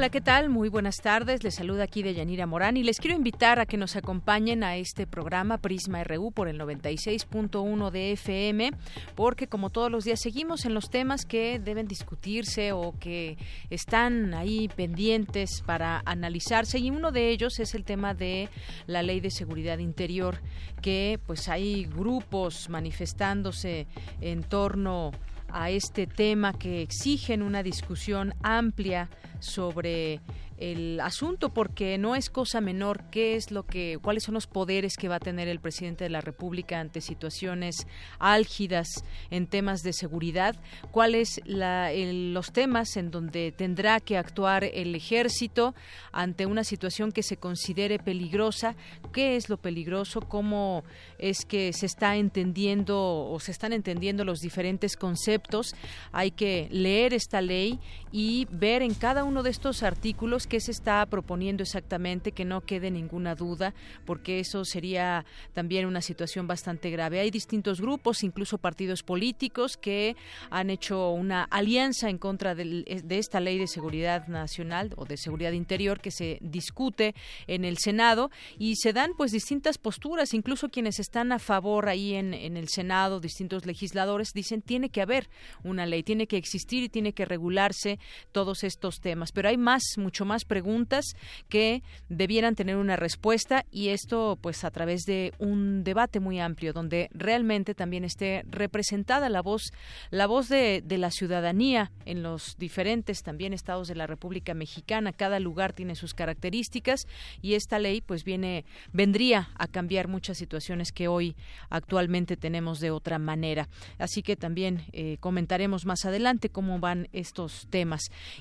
Hola, 0.00 0.08
¿qué 0.08 0.22
tal? 0.22 0.48
Muy 0.48 0.70
buenas 0.70 0.96
tardes. 1.02 1.44
Les 1.44 1.56
saluda 1.56 1.84
aquí 1.84 2.02
de 2.02 2.14
Yanira 2.14 2.46
Morán 2.46 2.78
y 2.78 2.82
les 2.82 2.98
quiero 2.98 3.14
invitar 3.14 3.58
a 3.60 3.66
que 3.66 3.76
nos 3.76 3.96
acompañen 3.96 4.64
a 4.64 4.76
este 4.76 5.06
programa 5.06 5.58
Prisma 5.58 6.02
RU 6.04 6.32
por 6.32 6.48
el 6.48 6.58
96.1 6.58 7.90
de 7.90 8.12
FM, 8.12 8.70
porque 9.14 9.46
como 9.46 9.68
todos 9.68 9.90
los 9.90 10.04
días 10.04 10.18
seguimos 10.18 10.64
en 10.64 10.72
los 10.72 10.88
temas 10.88 11.26
que 11.26 11.58
deben 11.58 11.86
discutirse 11.86 12.72
o 12.72 12.94
que 12.98 13.36
están 13.68 14.32
ahí 14.32 14.68
pendientes 14.68 15.62
para 15.66 16.00
analizarse 16.06 16.78
y 16.78 16.88
uno 16.88 17.12
de 17.12 17.28
ellos 17.28 17.60
es 17.60 17.74
el 17.74 17.84
tema 17.84 18.14
de 18.14 18.48
la 18.86 19.02
Ley 19.02 19.20
de 19.20 19.30
Seguridad 19.30 19.80
Interior, 19.80 20.40
que 20.80 21.20
pues 21.26 21.46
hay 21.50 21.84
grupos 21.84 22.70
manifestándose 22.70 23.86
en 24.22 24.44
torno 24.44 25.10
a 25.52 25.70
este 25.70 26.06
tema 26.06 26.52
que 26.52 26.82
exigen 26.82 27.42
una 27.42 27.62
discusión 27.62 28.34
amplia 28.42 29.08
sobre 29.38 30.20
el 30.60 31.00
asunto 31.00 31.48
porque 31.48 31.96
no 31.98 32.14
es 32.14 32.28
cosa 32.28 32.60
menor 32.60 33.04
qué 33.10 33.34
es 33.34 33.50
lo 33.50 33.64
que 33.64 33.98
cuáles 34.00 34.24
son 34.24 34.34
los 34.34 34.46
poderes 34.46 34.96
que 34.96 35.08
va 35.08 35.16
a 35.16 35.20
tener 35.20 35.48
el 35.48 35.58
presidente 35.58 36.04
de 36.04 36.10
la 36.10 36.20
República 36.20 36.78
ante 36.78 37.00
situaciones 37.00 37.86
álgidas 38.18 38.86
en 39.30 39.46
temas 39.46 39.82
de 39.82 39.94
seguridad, 39.94 40.56
cuáles 40.90 41.40
los 41.46 42.52
temas 42.52 42.96
en 42.96 43.10
donde 43.10 43.52
tendrá 43.52 44.00
que 44.00 44.18
actuar 44.18 44.64
el 44.64 44.94
ejército 44.94 45.74
ante 46.12 46.44
una 46.44 46.62
situación 46.62 47.10
que 47.10 47.22
se 47.22 47.38
considere 47.38 47.98
peligrosa, 47.98 48.76
qué 49.12 49.36
es 49.36 49.48
lo 49.48 49.56
peligroso, 49.56 50.20
cómo 50.20 50.84
es 51.18 51.46
que 51.46 51.72
se 51.72 51.86
está 51.86 52.16
entendiendo 52.16 53.30
o 53.30 53.40
se 53.40 53.50
están 53.50 53.72
entendiendo 53.72 54.24
los 54.24 54.40
diferentes 54.40 54.96
conceptos. 54.96 55.74
Hay 56.12 56.32
que 56.32 56.68
leer 56.70 57.14
esta 57.14 57.40
ley 57.40 57.78
y 58.12 58.46
ver 58.50 58.82
en 58.82 58.94
cada 58.94 59.24
uno 59.24 59.42
de 59.42 59.50
estos 59.50 59.82
artículos 59.82 60.46
qué 60.46 60.60
se 60.60 60.72
está 60.72 61.04
proponiendo 61.06 61.62
exactamente, 61.62 62.32
que 62.32 62.44
no 62.44 62.62
quede 62.62 62.90
ninguna 62.90 63.34
duda, 63.34 63.74
porque 64.04 64.40
eso 64.40 64.64
sería 64.64 65.24
también 65.52 65.86
una 65.86 66.02
situación 66.02 66.46
bastante 66.46 66.90
grave. 66.90 67.20
Hay 67.20 67.30
distintos 67.30 67.80
grupos, 67.80 68.24
incluso 68.24 68.58
partidos 68.58 69.02
políticos, 69.02 69.76
que 69.76 70.16
han 70.50 70.70
hecho 70.70 71.10
una 71.10 71.44
alianza 71.44 72.08
en 72.08 72.18
contra 72.18 72.54
de, 72.54 72.84
esta 73.10 73.40
ley 73.40 73.58
de 73.58 73.66
seguridad 73.66 74.26
nacional 74.26 74.92
o 74.96 75.04
de 75.04 75.16
seguridad 75.16 75.52
interior 75.52 76.00
que 76.00 76.10
se 76.10 76.38
discute 76.40 77.14
en 77.46 77.64
el 77.64 77.78
Senado 77.78 78.30
y 78.58 78.76
se 78.76 78.92
dan 78.92 79.12
pues 79.16 79.30
distintas 79.30 79.78
posturas, 79.78 80.34
incluso 80.34 80.68
quienes 80.68 80.98
están 80.98 81.32
a 81.32 81.38
favor 81.38 81.88
ahí 81.88 82.14
en, 82.14 82.34
en 82.34 82.56
el 82.56 82.68
Senado, 82.68 83.20
distintos 83.20 83.66
legisladores, 83.66 84.32
dicen 84.32 84.62
tiene 84.62 84.90
que 84.90 85.02
haber 85.02 85.28
una 85.62 85.86
ley, 85.86 86.02
tiene 86.02 86.26
que 86.26 86.36
existir 86.36 86.82
y 86.82 86.88
tiene 86.88 87.12
que 87.12 87.24
regularse 87.24 87.99
todos 88.32 88.64
estos 88.64 89.00
temas. 89.00 89.32
Pero 89.32 89.48
hay 89.48 89.56
más, 89.56 89.82
mucho 89.96 90.24
más 90.24 90.44
preguntas 90.44 91.04
que 91.48 91.82
debieran 92.08 92.54
tener 92.54 92.76
una 92.76 92.96
respuesta 92.96 93.64
y 93.70 93.88
esto 93.88 94.38
pues 94.40 94.64
a 94.64 94.70
través 94.70 95.02
de 95.04 95.32
un 95.38 95.84
debate 95.84 96.20
muy 96.20 96.40
amplio 96.40 96.72
donde 96.72 97.08
realmente 97.12 97.74
también 97.74 98.04
esté 98.04 98.44
representada 98.48 99.28
la 99.28 99.42
voz 99.42 99.72
la 100.10 100.26
voz 100.26 100.48
de, 100.48 100.82
la 100.86 101.10
ciudadanía 101.10 101.92
en 102.04 102.22
los 102.22 102.56
diferentes 102.58 103.22
también 103.22 103.52
estados 103.52 103.88
de 103.88 103.94
la 103.94 104.06
República 104.06 104.54
Mexicana. 104.54 105.12
Cada 105.12 105.40
lugar 105.40 105.72
tiene 105.72 105.94
sus 105.94 106.14
características 106.14 107.06
y 107.40 107.54
esta 107.54 107.78
ley 107.78 108.00
pues 108.00 108.24
viene 108.24 108.64
vendría 108.92 109.50
a 109.56 109.66
cambiar 109.66 110.08
muchas 110.08 110.36
situaciones 110.36 110.92
que 110.92 111.08
hoy 111.08 111.36
actualmente 111.70 112.36
tenemos 112.36 112.80
de 112.80 112.90
otra 112.90 113.18
manera. 113.18 113.68
Así 113.98 114.22
que 114.22 114.36
también 114.36 114.82
eh, 114.92 115.16
comentaremos 115.20 115.86
más 115.86 116.04
adelante 116.04 116.50
cómo 116.50 116.78
van 116.78 117.08
estos 117.12 117.66
temas 117.70 117.89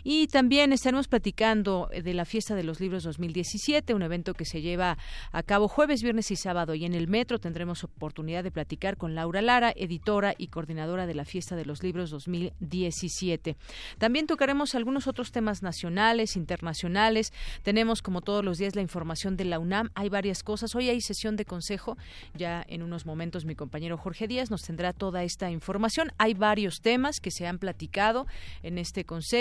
y 0.04 0.28
también 0.28 0.74
estaremos 0.74 1.08
platicando 1.08 1.90
de 1.92 2.14
la 2.14 2.26
Fiesta 2.26 2.56
de 2.56 2.64
los 2.64 2.80
Libros 2.80 3.04
2017, 3.04 3.94
un 3.94 4.04
evento 4.04 4.34
que 4.34 4.46
se 4.46 4.62
lleva 4.62 4.98
a 5.32 5.44
cabo 5.44 5.68
jueves, 5.68 6.04
viernes 6.04 6.32
y 6.32 6.36
sábado. 6.36 6.76
Y 6.76 6.86
en 6.86 6.94
el 6.94 7.08
metro 7.08 7.40
tendremos 7.40 7.84
oportunidad 7.84 8.44
de 8.44 8.52
platicar 8.52 8.98
con 8.98 9.16
Laura 9.16 9.42
Lara, 9.42 9.74
editora 9.76 10.36
y 10.38 10.48
coordinadora 10.48 11.08
de 11.08 11.16
la 11.16 11.26
Fiesta 11.26 11.56
de 11.56 11.66
los 11.66 11.84
Libros 11.84 12.10
2017. 12.12 13.56
También 13.98 14.28
tocaremos 14.28 14.76
algunos 14.76 15.08
otros 15.08 15.32
temas 15.32 15.64
nacionales, 15.64 16.36
internacionales. 16.36 17.34
Tenemos, 17.64 18.02
como 18.02 18.22
todos 18.22 18.44
los 18.46 18.58
días, 18.58 18.76
la 18.76 18.81
información 18.81 19.38
de 19.38 19.46
la 19.46 19.60
UNAM. 19.60 19.90
Hay 19.96 20.10
varias 20.10 20.44
cosas. 20.44 20.76
Hoy 20.76 20.90
hay 20.90 21.02
sesión 21.02 21.36
de 21.36 21.46
consejo. 21.46 21.98
Ya 22.36 22.64
en 22.68 22.84
unos 22.84 23.06
momentos 23.06 23.46
mi 23.46 23.56
compañero 23.56 23.98
Jorge 23.98 24.28
Díaz 24.28 24.52
nos 24.52 24.64
tendrá 24.64 24.94
toda 24.94 25.24
esta 25.24 25.50
información. 25.50 26.12
Hay 26.18 26.34
varios 26.34 26.81
temas 26.81 27.20
que 27.20 27.31
se 27.31 27.48
han 27.48 27.58
platicado 27.58 28.28
en 28.62 28.78
este 28.78 29.06
consejo 29.06 29.38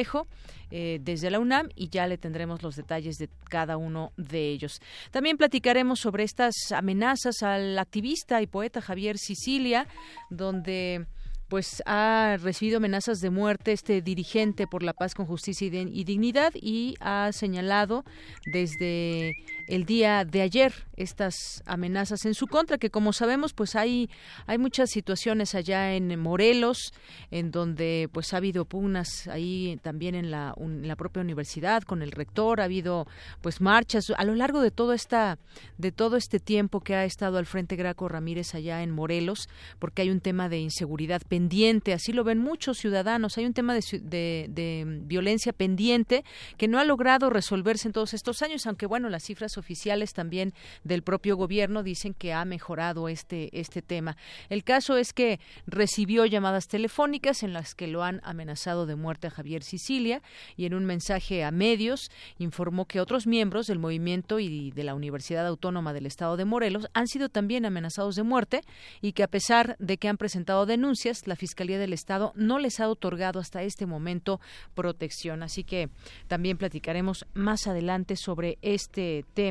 eh, 0.70 0.98
desde 1.00 1.30
la 1.30 1.38
UNAM 1.38 1.68
y 1.74 1.88
ya 1.88 2.06
le 2.06 2.18
tendremos 2.18 2.62
los 2.62 2.76
detalles 2.76 3.16
de 3.16 3.28
cada 3.48 3.76
uno 3.76 4.12
de 4.16 4.48
ellos. 4.48 4.80
También 5.10 5.36
platicaremos 5.36 6.00
sobre 6.00 6.24
estas 6.24 6.72
amenazas 6.72 7.42
al 7.42 7.78
activista 7.78 8.42
y 8.42 8.46
poeta 8.46 8.80
Javier 8.80 9.18
Sicilia, 9.18 9.86
donde 10.30 11.06
pues 11.48 11.82
ha 11.86 12.36
recibido 12.40 12.76
amenazas 12.76 13.20
de 13.20 13.30
muerte 13.30 13.72
este 13.72 14.02
dirigente 14.02 14.66
por 14.66 14.82
la 14.82 14.92
paz 14.92 15.14
con 15.14 15.26
justicia 15.26 15.66
y, 15.66 16.04
dignidad 16.04 16.52
y 16.54 16.94
ha 17.00 17.30
señalado 17.32 18.04
desde 18.52 19.32
el 19.68 19.84
día 19.84 20.24
de 20.24 20.40
ayer 20.40 20.72
estas 20.96 21.62
amenazas 21.66 22.24
en 22.24 22.34
su 22.34 22.46
contra 22.46 22.78
que 22.78 22.90
como 22.90 23.12
sabemos 23.12 23.52
pues 23.52 23.76
hay 23.76 24.10
hay 24.46 24.58
muchas 24.58 24.90
situaciones 24.90 25.54
allá 25.54 25.94
en 25.94 26.18
Morelos 26.18 26.92
en 27.30 27.50
donde 27.50 28.08
pues 28.12 28.34
ha 28.34 28.38
habido 28.38 28.64
pugnas 28.64 29.28
ahí 29.28 29.78
también 29.82 30.14
en 30.14 30.30
la, 30.30 30.54
la 30.58 30.96
propia 30.96 31.22
universidad 31.22 31.82
con 31.82 32.02
el 32.02 32.12
rector 32.12 32.60
ha 32.60 32.64
habido 32.64 33.06
pues 33.42 33.60
marchas. 33.60 34.10
A 34.16 34.24
lo 34.24 34.34
largo 34.34 34.60
de 34.62 34.70
todo 34.70 34.92
esta 34.94 35.38
de 35.76 35.92
todo 35.92 36.16
este 36.16 36.40
tiempo 36.40 36.80
que 36.80 36.94
ha 36.94 37.04
estado 37.04 37.38
al 37.38 37.46
frente 37.46 37.76
Graco 37.76 38.08
Ramírez 38.08 38.54
allá 38.54 38.82
en 38.82 38.90
Morelos 38.90 39.48
porque 39.78 40.02
hay 40.02 40.10
un 40.10 40.20
tema 40.20 40.48
de 40.48 40.58
inseguridad 40.58 41.20
pendiente 41.28 41.92
así 41.92 42.12
lo 42.12 42.24
ven 42.24 42.38
muchos 42.38 42.78
ciudadanos 42.78 43.36
hay 43.36 43.44
un 43.44 43.54
tema 43.54 43.74
de, 43.74 43.82
de, 44.02 44.46
de 44.48 44.84
violencia 45.04 45.52
pendiente 45.52 46.24
que 46.56 46.68
no 46.68 46.78
ha 46.78 46.84
logrado 46.84 47.28
resolverse 47.28 47.88
en 47.88 47.92
todos 47.92 48.14
estos 48.14 48.40
años 48.42 48.66
aunque 48.66 48.86
bueno 48.86 49.10
las 49.10 49.24
cifras 49.24 49.57
oficiales 49.58 50.12
también 50.14 50.54
del 50.84 51.02
propio 51.02 51.36
gobierno 51.36 51.82
dicen 51.82 52.14
que 52.14 52.32
ha 52.32 52.44
mejorado 52.44 53.08
este, 53.08 53.50
este 53.58 53.82
tema. 53.82 54.16
El 54.48 54.64
caso 54.64 54.96
es 54.96 55.12
que 55.12 55.40
recibió 55.66 56.24
llamadas 56.26 56.68
telefónicas 56.68 57.42
en 57.42 57.52
las 57.52 57.74
que 57.74 57.86
lo 57.86 58.02
han 58.02 58.20
amenazado 58.24 58.86
de 58.86 58.96
muerte 58.96 59.26
a 59.26 59.30
Javier 59.30 59.62
Sicilia 59.62 60.22
y 60.56 60.66
en 60.66 60.74
un 60.74 60.84
mensaje 60.84 61.44
a 61.44 61.50
medios 61.50 62.10
informó 62.38 62.86
que 62.86 63.00
otros 63.00 63.26
miembros 63.26 63.66
del 63.66 63.78
movimiento 63.78 64.38
y 64.38 64.70
de 64.70 64.84
la 64.84 64.94
Universidad 64.94 65.46
Autónoma 65.46 65.92
del 65.92 66.06
Estado 66.06 66.36
de 66.36 66.44
Morelos 66.44 66.88
han 66.94 67.06
sido 67.06 67.28
también 67.28 67.66
amenazados 67.66 68.16
de 68.16 68.22
muerte 68.22 68.62
y 69.00 69.12
que 69.12 69.22
a 69.22 69.28
pesar 69.28 69.76
de 69.78 69.98
que 69.98 70.08
han 70.08 70.16
presentado 70.16 70.66
denuncias, 70.66 71.26
la 71.26 71.36
Fiscalía 71.36 71.78
del 71.78 71.92
Estado 71.92 72.32
no 72.34 72.58
les 72.58 72.80
ha 72.80 72.88
otorgado 72.88 73.40
hasta 73.40 73.62
este 73.62 73.86
momento 73.86 74.40
protección. 74.74 75.42
Así 75.42 75.64
que 75.64 75.88
también 76.26 76.58
platicaremos 76.58 77.26
más 77.34 77.66
adelante 77.66 78.16
sobre 78.16 78.58
este 78.62 79.24
tema 79.34 79.47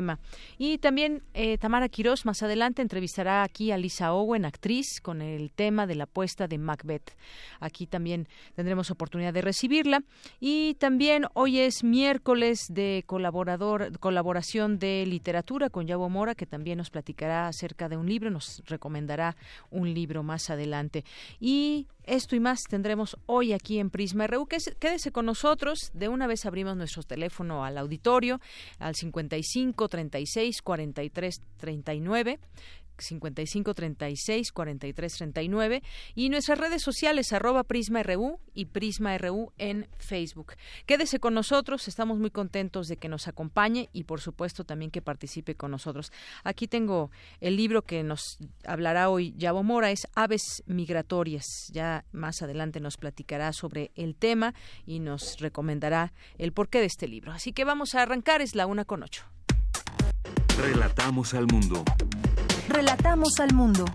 y 0.58 0.78
también 0.78 1.22
eh, 1.34 1.58
Tamara 1.58 1.88
Quirós 1.88 2.24
más 2.24 2.42
adelante 2.42 2.82
entrevistará 2.82 3.42
aquí 3.42 3.72
a 3.72 3.76
Lisa 3.76 4.12
Owen, 4.12 4.44
actriz, 4.44 5.00
con 5.00 5.22
el 5.22 5.50
tema 5.52 5.86
de 5.86 5.94
la 5.94 6.04
apuesta 6.04 6.46
de 6.48 6.58
Macbeth. 6.58 7.16
Aquí 7.60 7.86
también 7.86 8.28
tendremos 8.54 8.90
oportunidad 8.90 9.32
de 9.32 9.42
recibirla. 9.42 10.02
Y 10.40 10.74
también 10.74 11.26
hoy 11.34 11.58
es 11.58 11.84
miércoles 11.84 12.66
de 12.68 13.04
colaborador, 13.06 13.98
colaboración 13.98 14.78
de 14.78 15.04
literatura 15.06 15.70
con 15.70 15.86
Yabo 15.86 16.08
Mora, 16.08 16.34
que 16.34 16.46
también 16.46 16.78
nos 16.78 16.90
platicará 16.90 17.48
acerca 17.48 17.88
de 17.88 17.96
un 17.96 18.08
libro, 18.08 18.30
nos 18.30 18.62
recomendará 18.66 19.36
un 19.70 19.92
libro 19.92 20.22
más 20.22 20.50
adelante. 20.50 21.04
Y 21.40 21.86
Esto 22.08 22.36
y 22.36 22.40
más 22.40 22.62
tendremos 22.62 23.18
hoy 23.26 23.52
aquí 23.52 23.78
en 23.78 23.90
Prisma 23.90 24.26
RU. 24.26 24.46
Quédese 24.46 25.12
con 25.12 25.26
nosotros. 25.26 25.90
De 25.92 26.08
una 26.08 26.26
vez 26.26 26.46
abrimos 26.46 26.74
nuestro 26.74 27.02
teléfono 27.02 27.66
al 27.66 27.76
auditorio 27.76 28.40
al 28.78 28.94
55 28.94 29.88
36 29.90 30.62
43 30.62 31.42
39. 31.58 32.38
55 33.02 33.74
36 33.74 34.52
43 34.52 35.12
39 35.14 35.82
y 36.14 36.28
nuestras 36.28 36.58
redes 36.58 36.82
sociales 36.82 37.32
arroba 37.32 37.64
Prisma 37.64 38.02
RU 38.02 38.38
y 38.54 38.66
Prisma 38.66 39.16
RU 39.18 39.52
en 39.58 39.88
Facebook. 39.98 40.54
Quédese 40.86 41.18
con 41.20 41.34
nosotros, 41.34 41.88
estamos 41.88 42.18
muy 42.18 42.30
contentos 42.30 42.88
de 42.88 42.96
que 42.96 43.08
nos 43.08 43.28
acompañe 43.28 43.88
y 43.92 44.04
por 44.04 44.20
supuesto 44.20 44.64
también 44.64 44.90
que 44.90 45.02
participe 45.02 45.54
con 45.54 45.70
nosotros. 45.70 46.12
Aquí 46.44 46.68
tengo 46.68 47.10
el 47.40 47.56
libro 47.56 47.82
que 47.82 48.02
nos 48.02 48.38
hablará 48.64 49.10
hoy 49.10 49.34
Yabo 49.36 49.62
Mora, 49.62 49.90
es 49.90 50.06
Aves 50.14 50.62
Migratorias. 50.66 51.70
Ya 51.72 52.04
más 52.12 52.42
adelante 52.42 52.80
nos 52.80 52.96
platicará 52.96 53.52
sobre 53.52 53.90
el 53.94 54.14
tema 54.14 54.54
y 54.86 55.00
nos 55.00 55.38
recomendará 55.38 56.12
el 56.38 56.52
porqué 56.52 56.80
de 56.80 56.86
este 56.86 57.08
libro. 57.08 57.32
Así 57.32 57.52
que 57.52 57.64
vamos 57.64 57.94
a 57.94 58.02
arrancar, 58.02 58.40
es 58.40 58.54
la 58.54 58.66
una 58.66 58.84
con 58.84 59.02
ocho. 59.02 59.24
Relatamos 60.58 61.34
al 61.34 61.46
mundo. 61.46 61.84
Relatamos 62.68 63.40
al 63.40 63.54
mundo. 63.54 63.86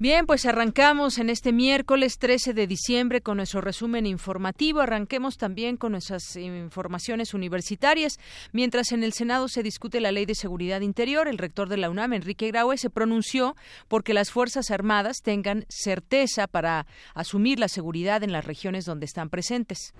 Bien, 0.00 0.24
pues 0.24 0.46
arrancamos 0.46 1.18
en 1.18 1.28
este 1.28 1.52
miércoles 1.52 2.16
13 2.16 2.54
de 2.54 2.66
diciembre 2.66 3.20
con 3.20 3.36
nuestro 3.36 3.60
resumen 3.60 4.06
informativo. 4.06 4.80
Arranquemos 4.80 5.36
también 5.36 5.76
con 5.76 5.92
nuestras 5.92 6.36
informaciones 6.36 7.34
universitarias. 7.34 8.18
Mientras 8.50 8.92
en 8.92 9.04
el 9.04 9.12
Senado 9.12 9.48
se 9.48 9.62
discute 9.62 10.00
la 10.00 10.10
Ley 10.10 10.24
de 10.24 10.34
Seguridad 10.34 10.80
Interior, 10.80 11.28
el 11.28 11.36
rector 11.36 11.68
de 11.68 11.76
la 11.76 11.90
UNAM, 11.90 12.14
Enrique 12.14 12.48
Graue, 12.48 12.78
se 12.78 12.88
pronunció 12.88 13.56
porque 13.88 14.14
las 14.14 14.30
Fuerzas 14.30 14.70
Armadas 14.70 15.18
tengan 15.22 15.66
certeza 15.68 16.46
para 16.46 16.86
asumir 17.12 17.58
la 17.58 17.68
seguridad 17.68 18.22
en 18.22 18.32
las 18.32 18.46
regiones 18.46 18.86
donde 18.86 19.04
están 19.04 19.28
presentes. 19.28 19.92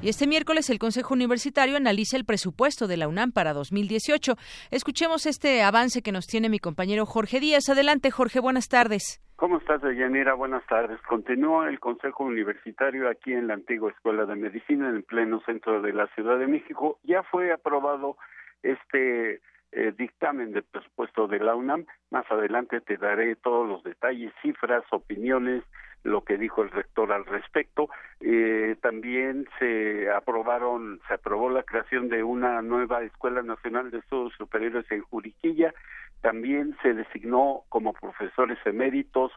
Y 0.00 0.08
este 0.08 0.28
miércoles 0.28 0.70
el 0.70 0.78
Consejo 0.78 1.12
Universitario 1.14 1.76
analiza 1.76 2.16
el 2.16 2.24
presupuesto 2.24 2.86
de 2.86 2.96
la 2.96 3.08
UNAM 3.08 3.32
para 3.32 3.52
2018. 3.52 4.36
Escuchemos 4.70 5.26
este 5.26 5.64
avance 5.64 6.02
que 6.02 6.12
nos 6.12 6.28
tiene 6.28 6.48
mi 6.48 6.60
compañero 6.60 7.04
Jorge 7.04 7.40
Díaz. 7.40 7.68
Adelante, 7.68 8.12
Jorge, 8.12 8.38
buenas 8.38 8.68
tardes. 8.68 9.20
¿Cómo 9.34 9.58
estás, 9.58 9.82
Deyanira? 9.82 10.34
Buenas 10.34 10.64
tardes. 10.66 11.00
Continúa 11.02 11.68
el 11.68 11.80
Consejo 11.80 12.22
Universitario 12.22 13.08
aquí 13.08 13.32
en 13.32 13.48
la 13.48 13.54
antigua 13.54 13.90
Escuela 13.90 14.24
de 14.24 14.36
Medicina, 14.36 14.88
en 14.88 14.96
el 14.96 15.02
pleno 15.02 15.40
centro 15.40 15.82
de 15.82 15.92
la 15.92 16.06
Ciudad 16.14 16.38
de 16.38 16.46
México. 16.46 17.00
Ya 17.02 17.24
fue 17.24 17.52
aprobado 17.52 18.16
este 18.62 19.40
eh, 19.72 19.92
dictamen 19.98 20.52
de 20.52 20.62
presupuesto 20.62 21.26
de 21.26 21.40
la 21.40 21.56
UNAM. 21.56 21.86
Más 22.10 22.24
adelante 22.30 22.80
te 22.80 22.98
daré 22.98 23.34
todos 23.34 23.68
los 23.68 23.82
detalles, 23.82 24.32
cifras, 24.42 24.84
opiniones, 24.92 25.64
lo 26.04 26.24
que 26.24 26.36
dijo 26.36 26.62
el 26.62 26.70
rector 26.70 27.12
al 27.12 27.24
respecto. 27.24 27.88
Eh, 28.20 28.76
también 28.80 29.48
se 29.58 30.10
aprobaron, 30.10 31.00
se 31.08 31.14
aprobó 31.14 31.50
la 31.50 31.62
creación 31.62 32.08
de 32.08 32.22
una 32.22 32.62
nueva 32.62 33.02
Escuela 33.02 33.42
Nacional 33.42 33.90
de 33.90 33.98
Estudios 33.98 34.34
Superiores 34.36 34.86
en 34.90 35.02
Juriquilla. 35.02 35.74
También 36.20 36.76
se 36.82 36.94
designó 36.94 37.62
como 37.68 37.92
profesores 37.92 38.58
eméritos 38.64 39.32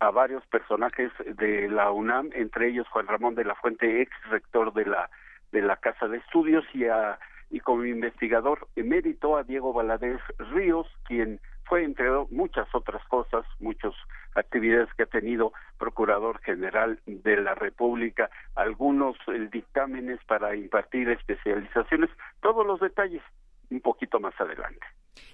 a 0.00 0.10
varios 0.10 0.44
personajes 0.46 1.10
de 1.36 1.68
la 1.68 1.90
UNAM, 1.90 2.30
entre 2.34 2.68
ellos 2.68 2.86
Juan 2.88 3.06
Ramón 3.06 3.34
de 3.34 3.44
la 3.44 3.54
Fuente, 3.54 4.02
ex 4.02 4.12
rector 4.30 4.72
de 4.74 4.86
la 4.86 5.10
de 5.52 5.62
la 5.62 5.76
Casa 5.76 6.08
de 6.08 6.18
Estudios 6.18 6.64
y 6.74 6.86
a 6.86 7.18
y 7.50 7.60
como 7.60 7.84
investigador 7.84 8.66
emérito 8.74 9.36
a 9.36 9.44
Diego 9.44 9.72
Valadez 9.72 10.20
Ríos, 10.38 10.88
quien 11.04 11.40
fue 11.68 11.84
entre 11.84 12.06
muchas 12.30 12.66
otras 12.74 13.02
cosas, 13.08 13.44
muchas 13.58 13.92
actividades 14.34 14.88
que 14.96 15.04
ha 15.04 15.06
tenido 15.06 15.52
Procurador 15.78 16.40
General 16.42 16.98
de 17.06 17.36
la 17.36 17.54
República, 17.54 18.30
algunos 18.54 19.16
eh, 19.28 19.48
dictámenes 19.52 20.20
para 20.26 20.54
impartir 20.54 21.08
especializaciones, 21.08 22.10
todos 22.40 22.66
los 22.66 22.80
detalles 22.80 23.22
un 23.70 23.80
poquito 23.80 24.20
más 24.20 24.34
adelante. 24.40 24.86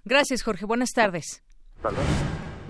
Gracias, 0.05 0.43
Jorge. 0.43 0.64
Buenas 0.64 0.93
tardes. 0.93 1.43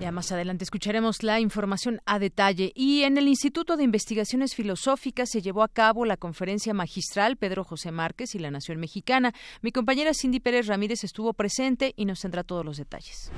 Ya 0.03 0.11
más 0.11 0.33
adelante 0.33 0.65
escucharemos 0.65 1.23
la 1.23 1.39
información 1.39 2.01
a 2.05 2.19
detalle. 2.19 2.73
Y 2.75 3.03
en 3.03 3.17
el 3.17 3.29
Instituto 3.29 3.77
de 3.77 3.85
Investigaciones 3.85 4.53
Filosóficas 4.53 5.29
se 5.29 5.41
llevó 5.41 5.63
a 5.63 5.69
cabo 5.69 6.03
la 6.03 6.17
conferencia 6.17 6.73
magistral 6.73 7.37
Pedro 7.37 7.63
José 7.63 7.89
Márquez 7.93 8.35
y 8.35 8.39
la 8.39 8.51
Nación 8.51 8.81
Mexicana. 8.81 9.33
Mi 9.61 9.71
compañera 9.71 10.13
Cindy 10.13 10.41
Pérez 10.41 10.67
Ramírez 10.67 11.05
estuvo 11.05 11.31
presente 11.31 11.93
y 11.95 12.03
nos 12.03 12.19
tendrá 12.19 12.43
todos 12.43 12.65
los 12.65 12.75
detalles. 12.75 13.31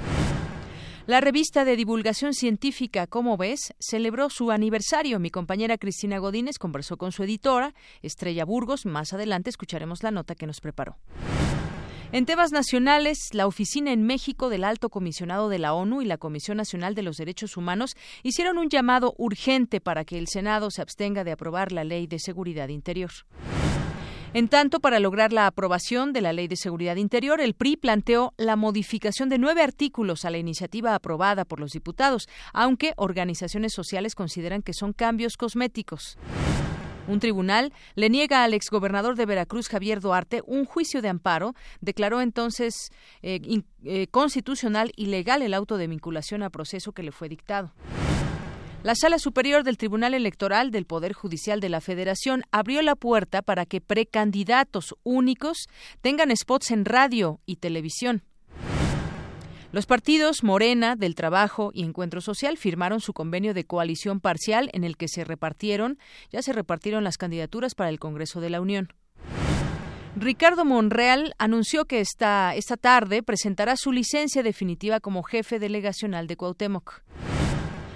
La 1.06 1.22
revista 1.22 1.66
de 1.66 1.76
divulgación 1.76 2.34
científica 2.34 3.06
Como 3.06 3.38
ves 3.38 3.76
celebró 3.78 4.32
su 4.32 4.50
aniversario. 4.50 5.20
Mi 5.20 5.30
compañera 5.30 5.78
Cristina 5.78 6.18
Godínez 6.18 6.58
conversó 6.58 6.98
con 6.98 7.12
su 7.12 7.22
editora, 7.22 7.76
Estrella 8.02 8.44
Burgos. 8.44 8.88
Más 8.88 9.14
adelante 9.14 9.52
escucharemos 9.52 10.02
la 10.02 10.10
nota 10.10 10.34
que 10.34 10.48
nos 10.48 10.62
preparó. 10.62 10.98
En 12.16 12.26
temas 12.26 12.54
nacionales, 12.54 13.34
la 13.34 13.46
Oficina 13.46 13.92
en 13.92 14.04
México 14.04 14.48
del 14.48 14.64
Alto 14.64 14.88
Comisionado 14.88 15.50
de 15.50 15.60
la 15.60 15.74
ONU 15.74 16.02
y 16.02 16.06
la 16.06 16.18
Comisión 16.18 16.56
Nacional 16.56 16.96
de 16.96 17.04
los 17.04 17.18
Derechos 17.18 17.58
Humanos 17.58 17.98
hicieron 18.24 18.58
un 18.58 18.70
llamado 18.70 19.14
urgente 19.18 19.82
para 19.82 20.06
que 20.06 20.18
el 20.18 20.30
Senado 20.30 20.72
se 20.72 20.82
abstenga 20.82 21.26
de 21.26 21.34
aprobar 21.34 21.74
la 21.74 21.84
Ley 21.84 22.08
de 22.08 22.20
Seguridad 22.20 22.70
Interior. 22.70 23.12
En 24.34 24.48
tanto, 24.48 24.80
para 24.80 25.02
lograr 25.02 25.34
la 25.34 25.46
aprobación 25.46 26.14
de 26.14 26.22
la 26.22 26.32
Ley 26.32 26.48
de 26.48 26.56
Seguridad 26.56 26.96
Interior, 26.96 27.42
el 27.42 27.54
PRI 27.54 27.76
planteó 27.76 28.34
la 28.38 28.56
modificación 28.56 29.28
de 29.28 29.38
nueve 29.38 29.62
artículos 29.62 30.24
a 30.24 30.30
la 30.30 30.38
iniciativa 30.38 30.96
aprobada 30.96 31.44
por 31.44 31.60
los 31.60 31.72
diputados, 31.72 32.30
aunque 32.54 32.94
organizaciones 32.96 33.74
sociales 33.74 34.16
consideran 34.16 34.62
que 34.62 34.72
son 34.72 34.94
cambios 34.94 35.36
cosméticos. 35.36 36.18
Un 37.07 37.19
tribunal 37.19 37.72
le 37.96 38.10
niega 38.10 38.44
al 38.44 38.54
exgobernador 38.54 39.16
de 39.16 39.25
Veracruz, 39.25 39.68
Javier 39.68 40.00
Duarte, 40.02 40.42
un 40.46 40.66
juicio 40.66 41.02
de 41.02 41.10
amparo. 41.10 41.54
Declaró 41.81 42.22
entonces 42.22 42.90
eh, 43.22 43.40
eh, 43.84 44.07
constitucional 44.07 44.92
y 44.96 45.07
legal 45.07 45.42
el 45.42 45.54
auto 45.54 45.78
de 45.78 45.88
vinculación 45.88 46.42
a 46.44 46.50
proceso 46.50 46.92
que 46.94 47.04
le 47.04 47.12
fue 47.12 47.30
dictado. 47.30 47.74
La 48.86 48.94
Sala 48.94 49.18
Superior 49.18 49.63
del 49.63 49.78
Tribunal 49.78 50.13
Electoral 50.13 50.69
del 50.69 50.86
Poder 50.86 51.13
Judicial 51.13 51.60
de 51.60 51.69
la 51.69 51.81
Federación 51.81 52.44
abrió 52.52 52.84
la 52.84 52.96
puerta 52.96 53.42
para 53.42 53.66
que 53.66 53.81
precandidatos 53.81 54.96
únicos 55.01 55.68
tengan 56.01 56.36
spots 56.38 56.69
en 56.69 56.86
radio 56.86 57.40
y 57.48 57.56
televisión. 57.56 58.22
Los 59.75 59.88
partidos 59.88 60.41
Morena, 60.41 60.96
del 60.96 61.15
Trabajo 61.15 61.72
y 61.74 61.84
Encuentro 61.84 62.22
Social 62.22 62.55
firmaron 62.55 63.01
su 63.01 63.12
convenio 63.12 63.53
de 63.53 63.65
coalición 63.65 64.22
parcial 64.22 64.70
en 64.72 64.86
el 64.86 64.96
que 64.96 65.10
se 65.10 65.25
repartieron, 65.25 66.00
ya 66.32 66.41
se 66.41 66.53
repartieron 66.53 67.03
las 67.03 67.17
candidaturas 67.17 67.75
para 67.75 67.89
el 67.89 68.00
Congreso 68.00 68.39
de 68.39 68.50
la 68.50 68.62
Unión. 68.62 68.94
Ricardo 70.15 70.63
Monreal 70.63 71.36
anunció 71.39 71.84
que 71.84 72.00
esta, 72.00 72.55
esta 72.55 72.77
tarde 72.77 73.22
presentará 73.22 73.75
su 73.75 73.91
licencia 73.91 74.44
definitiva 74.44 75.01
como 75.01 75.24
jefe 75.24 75.60
delegacional 75.60 76.27
de 76.27 76.38
Cuauhtémoc. 76.38 77.01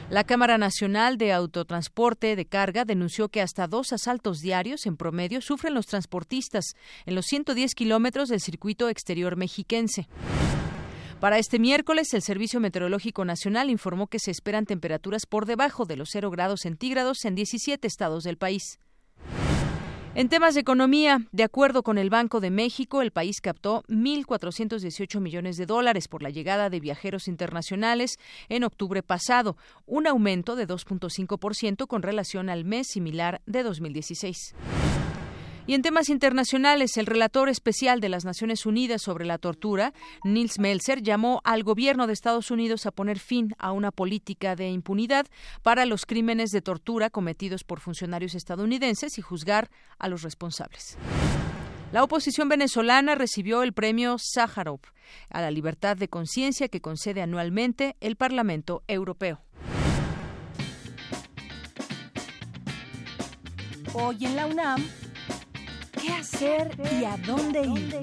La 0.10 0.26
Cámara 0.26 0.58
Nacional 0.58 1.18
de 1.18 1.32
Autotransporte 1.32 2.36
de 2.36 2.46
Carga 2.46 2.84
denunció 2.84 3.30
que 3.30 3.42
hasta 3.42 3.68
dos 3.68 3.94
asaltos 3.94 4.40
diarios 4.40 4.86
en 4.86 4.98
promedio 4.98 5.40
sufren 5.40 5.76
los 5.76 5.86
transportistas 5.86 6.74
en 7.06 7.16
los 7.16 7.28
110 7.28 7.74
kilómetros 7.74 8.28
del 8.28 8.42
circuito 8.42 8.90
exterior 8.90 9.38
mexiquense. 9.38 10.10
Para 11.20 11.38
este 11.38 11.60
miércoles, 11.60 12.14
el 12.14 12.22
Servicio 12.22 12.62
Meteorológico 12.62 13.26
Nacional 13.26 13.70
informó 13.70 14.08
que 14.08 14.20
se 14.20 14.32
esperan 14.32 14.66
temperaturas 14.66 15.26
por 15.26 15.46
debajo 15.46 15.84
de 15.84 15.98
los 15.98 16.10
0 16.14 16.32
grados 16.32 16.62
centígrados 16.62 17.26
en 17.26 17.36
17 17.36 17.86
estados 17.86 18.24
del 18.24 18.38
país. 18.38 18.80
En 20.16 20.30
temas 20.30 20.54
de 20.54 20.62
economía, 20.62 21.28
de 21.34 21.44
acuerdo 21.44 21.84
con 21.84 21.98
el 21.98 22.10
Banco 22.10 22.40
de 22.40 22.52
México, 22.52 23.02
el 23.02 23.12
país 23.12 23.42
captó 23.42 23.84
1.418 23.90 25.20
millones 25.20 25.58
de 25.58 25.66
dólares 25.66 26.08
por 26.08 26.24
la 26.24 26.30
llegada 26.30 26.70
de 26.70 26.80
viajeros 26.80 27.28
internacionales 27.28 28.18
en 28.48 28.64
octubre 28.64 29.04
pasado, 29.04 29.58
un 29.86 30.08
aumento 30.08 30.56
de 30.56 30.68
2.5% 30.68 31.86
con 31.88 32.02
relación 32.02 32.50
al 32.50 32.64
mes 32.64 32.88
similar 32.88 33.42
de 33.46 33.64
2016. 33.64 34.56
Y 35.70 35.76
en 35.76 35.84
temas 35.84 36.10
internacionales, 36.10 36.98
el 36.98 37.06
relator 37.06 37.48
especial 37.48 38.00
de 38.00 38.10
las 38.10 38.26
Naciones 38.26 38.66
Unidas 38.66 39.04
sobre 39.04 39.24
la 39.24 39.38
tortura, 39.38 39.94
Nils 40.24 40.58
Melzer, 40.58 41.04
llamó 41.04 41.42
al 41.44 41.62
gobierno 41.62 42.08
de 42.08 42.14
Estados 42.14 42.50
Unidos 42.50 42.88
a 42.88 42.92
poner 42.92 43.20
fin 43.20 43.54
a 43.60 43.72
una 43.72 43.92
política 43.92 44.56
de 44.56 44.72
impunidad 44.72 45.28
para 45.62 45.86
los 45.86 46.08
crímenes 46.08 46.50
de 46.50 46.64
tortura 46.64 47.12
cometidos 47.12 47.64
por 47.64 47.82
funcionarios 47.82 48.34
estadounidenses 48.34 49.20
y 49.20 49.22
juzgar 49.22 49.70
a 50.00 50.08
los 50.08 50.24
responsables. 50.24 50.98
La 51.92 52.04
oposición 52.04 52.50
venezolana 52.50 53.14
recibió 53.14 53.62
el 53.62 53.74
premio 53.74 54.16
Sájarov 54.18 54.80
a 55.30 55.40
la 55.40 55.52
libertad 55.52 55.98
de 55.98 56.08
conciencia 56.08 56.68
que 56.70 56.82
concede 56.82 57.22
anualmente 57.22 57.96
el 58.02 58.16
Parlamento 58.16 58.82
Europeo. 58.88 59.44
Hoy 63.94 64.26
en 64.26 64.36
la 64.36 64.48
UNAM, 64.48 64.84
¿qué 65.92 66.10
hacer 66.12 66.72
y 67.00 67.06
a 67.06 67.18
dónde 67.18 67.62
ir? 67.62 68.00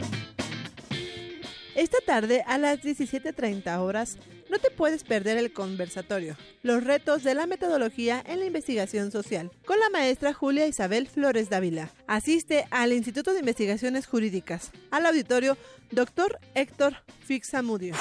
Esta 1.74 1.98
tarde 2.06 2.42
a 2.46 2.56
las 2.56 2.80
17.30 2.80 3.78
horas 3.80 4.16
no 4.50 4.58
te 4.58 4.70
puedes 4.70 5.04
perder 5.04 5.36
el 5.36 5.52
conversatorio, 5.52 6.36
los 6.62 6.82
retos 6.82 7.22
de 7.22 7.34
la 7.34 7.46
metodología 7.46 8.22
en 8.26 8.38
la 8.38 8.46
investigación 8.46 9.10
social, 9.10 9.50
con 9.66 9.78
la 9.78 9.90
maestra 9.90 10.32
Julia 10.32 10.66
Isabel 10.66 11.08
Flores 11.08 11.50
Dávila. 11.50 11.90
Asiste 12.06 12.66
al 12.70 12.92
Instituto 12.92 13.32
de 13.32 13.40
Investigaciones 13.40 14.06
Jurídicas, 14.06 14.70
al 14.90 15.04
auditorio 15.06 15.58
Dr. 15.90 16.38
Héctor 16.54 16.96
Fixamudio. 17.26 17.94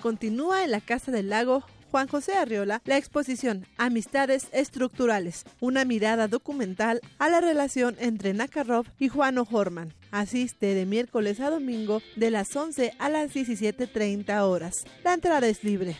Continúa 0.00 0.64
en 0.64 0.70
la 0.70 0.80
Casa 0.80 1.10
del 1.10 1.28
Lago 1.28 1.64
Juan 1.90 2.08
José 2.08 2.34
Arriola 2.34 2.82
la 2.84 2.96
exposición 2.96 3.66
Amistades 3.76 4.48
Estructurales, 4.52 5.44
una 5.60 5.84
mirada 5.84 6.28
documental 6.28 7.00
a 7.18 7.28
la 7.28 7.40
relación 7.40 7.96
entre 7.98 8.34
Nakarov 8.34 8.86
y 8.98 9.08
Juan 9.08 9.38
O'Horman. 9.38 9.94
Asiste 10.10 10.74
de 10.74 10.86
miércoles 10.86 11.40
a 11.40 11.50
domingo 11.50 12.02
de 12.16 12.30
las 12.30 12.54
11 12.54 12.92
a 12.98 13.08
las 13.08 13.34
17.30 13.34 14.40
horas. 14.42 14.84
La 15.04 15.14
entrada 15.14 15.48
es 15.48 15.64
libre. 15.64 15.96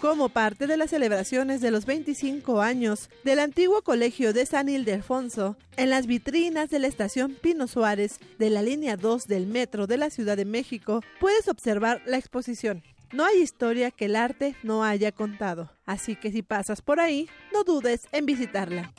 Como 0.00 0.28
parte 0.28 0.66
de 0.66 0.76
las 0.76 0.90
celebraciones 0.90 1.60
de 1.60 1.70
los 1.70 1.86
25 1.86 2.60
años 2.60 3.08
del 3.24 3.38
antiguo 3.38 3.82
colegio 3.82 4.32
de 4.32 4.44
San 4.44 4.68
Ildefonso, 4.68 5.56
en 5.76 5.90
las 5.90 6.06
vitrinas 6.06 6.68
de 6.70 6.78
la 6.78 6.86
estación 6.86 7.34
Pino 7.40 7.66
Suárez 7.66 8.20
de 8.38 8.50
la 8.50 8.62
línea 8.62 8.96
2 8.96 9.26
del 9.26 9.46
metro 9.46 9.86
de 9.86 9.96
la 9.96 10.10
Ciudad 10.10 10.36
de 10.36 10.44
México, 10.44 11.02
puedes 11.18 11.48
observar 11.48 12.02
la 12.06 12.18
exposición 12.18 12.82
no 13.12 13.24
hay 13.24 13.40
historia 13.40 13.90
que 13.90 14.06
el 14.06 14.16
arte 14.16 14.56
no 14.62 14.84
haya 14.84 15.12
contado, 15.12 15.72
así 15.84 16.16
que 16.16 16.30
si 16.32 16.42
pasas 16.42 16.82
por 16.82 17.00
ahí, 17.00 17.28
no 17.52 17.64
dudes 17.64 18.06
en 18.12 18.26
visitarla. 18.26 18.92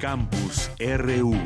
Campus 0.00 0.68
RU 0.80 1.36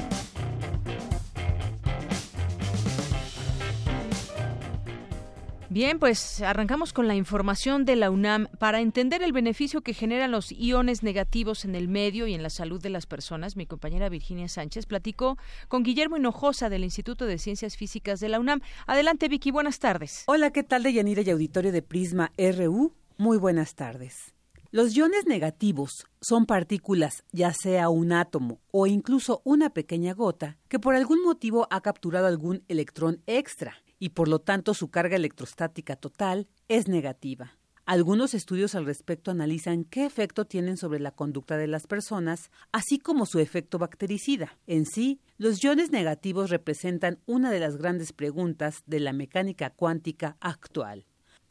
Bien, 5.76 5.99
pues 5.99 6.40
arrancamos 6.40 6.95
con 6.95 7.06
la 7.06 7.16
información 7.16 7.85
de 7.85 7.97
la 7.97 8.11
UNAM. 8.11 8.47
Para 8.59 8.80
entender 8.80 9.23
el 9.23 9.35
beneficio 9.35 9.83
que 9.83 9.92
generan 9.92 10.30
los 10.30 10.50
iones 10.50 11.02
negativos 11.02 11.66
en 11.66 11.75
el 11.75 11.87
medio 11.87 12.26
y 12.26 12.33
en 12.33 12.42
la 12.42 12.49
salud 12.49 12.80
de 12.80 12.88
las 12.88 13.04
personas, 13.04 13.56
mi 13.56 13.66
compañera 13.66 14.09
Virginia 14.09 14.49
Sánchez 14.49 14.87
platicó 14.87 15.37
con 15.68 15.83
Guillermo 15.83 16.16
Hinojosa 16.16 16.71
del 16.71 16.83
Instituto 16.83 17.26
de 17.26 17.37
Ciencias 17.37 17.76
Físicas 17.76 18.21
de 18.21 18.30
la 18.30 18.40
UNAM. 18.40 18.62
Adelante, 18.87 19.28
Vicky, 19.28 19.50
buenas 19.50 19.78
tardes. 19.78 20.25
Hola, 20.28 20.50
¿qué 20.50 20.62
tal, 20.62 20.83
de 20.83 20.95
Yanira 20.95 21.21
y 21.21 21.28
Auditorio 21.28 21.73
de 21.73 21.83
Prisma 21.83 22.33
RU? 22.38 22.95
Muy 23.18 23.37
buenas 23.37 23.75
tardes. 23.75 24.33
Los 24.71 24.97
iones 24.97 25.26
negativos 25.26 26.06
son 26.23 26.47
partículas, 26.47 27.23
ya 27.33 27.52
sea 27.52 27.90
un 27.90 28.12
átomo 28.12 28.62
o 28.71 28.87
incluso 28.87 29.42
una 29.45 29.68
pequeña 29.68 30.14
gota, 30.14 30.56
que 30.68 30.78
por 30.78 30.95
algún 30.95 31.23
motivo 31.23 31.68
ha 31.71 31.83
capturado 31.83 32.28
algún 32.28 32.64
electrón 32.66 33.21
extra 33.26 33.75
y 33.99 34.11
por 34.11 34.29
lo 34.29 34.38
tanto 34.38 34.75
su 34.75 34.91
carga 34.91 35.17
electrostática 35.17 35.97
total 35.97 36.49
es 36.69 36.88
negativa. 36.88 37.57
Algunos 37.87 38.35
estudios 38.35 38.75
al 38.75 38.85
respecto 38.85 39.31
analizan 39.31 39.85
qué 39.85 40.07
efecto 40.07 40.45
tienen 40.45 40.76
sobre 40.76 40.99
la 40.99 41.12
conducta 41.12 41.57
de 41.57 41.69
las 41.69 41.87
personas, 41.87 42.50
así 42.73 42.99
como 42.99 43.26
su 43.26 43.38
efecto 43.38 43.79
bactericida. 43.79 44.59
En 44.67 44.87
sí, 44.87 45.21
los 45.38 45.62
iones 45.62 45.93
negativos 45.93 46.50
representan 46.50 47.21
una 47.26 47.53
de 47.53 47.61
las 47.61 47.76
grandes 47.76 48.12
preguntas 48.12 48.83
de 48.87 48.99
la 48.99 49.12
mecánica 49.12 49.71
cuántica 49.71 50.37
actual. 50.41 51.07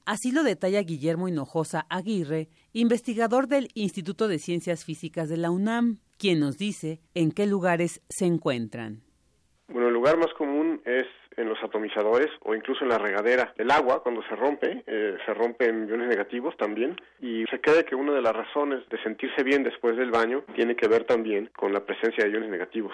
Así 0.05 0.33
lo 0.33 0.43
detalla 0.43 0.81
Guillermo 0.81 1.29
Hinojosa 1.29 1.87
Aguirre, 1.89 2.49
investigador 2.73 3.47
del 3.47 3.69
Instituto 3.73 4.27
de 4.27 4.37
Ciencias 4.37 4.83
Físicas 4.83 5.29
de 5.29 5.37
la 5.37 5.51
UNAM, 5.51 5.99
quien 6.17 6.41
nos 6.41 6.57
dice 6.57 6.99
en 7.13 7.31
qué 7.31 7.47
lugares 7.47 8.01
se 8.09 8.25
encuentran. 8.25 9.03
Bueno, 9.69 9.87
el 9.87 9.93
lugar 9.93 10.17
más 10.17 10.33
común 10.37 10.81
es 10.85 11.05
en 11.37 11.49
los 11.49 11.57
atomizadores 11.63 12.29
o 12.41 12.55
incluso 12.55 12.83
en 12.83 12.89
la 12.89 12.97
regadera. 12.97 13.53
El 13.57 13.71
agua, 13.71 14.01
cuando 14.03 14.21
se 14.23 14.35
rompe, 14.35 14.83
eh, 14.87 15.17
se 15.25 15.33
rompe 15.33 15.67
en 15.67 15.87
iones 15.87 16.07
negativos 16.07 16.55
también 16.57 16.95
y 17.21 17.45
se 17.45 17.59
cree 17.59 17.85
que 17.85 17.95
una 17.95 18.13
de 18.13 18.21
las 18.21 18.33
razones 18.33 18.87
de 18.89 19.01
sentirse 19.03 19.43
bien 19.43 19.63
después 19.63 19.97
del 19.97 20.11
baño 20.11 20.43
tiene 20.55 20.75
que 20.75 20.87
ver 20.87 21.05
también 21.05 21.49
con 21.55 21.73
la 21.73 21.85
presencia 21.85 22.23
de 22.23 22.31
iones 22.31 22.49
negativos. 22.49 22.93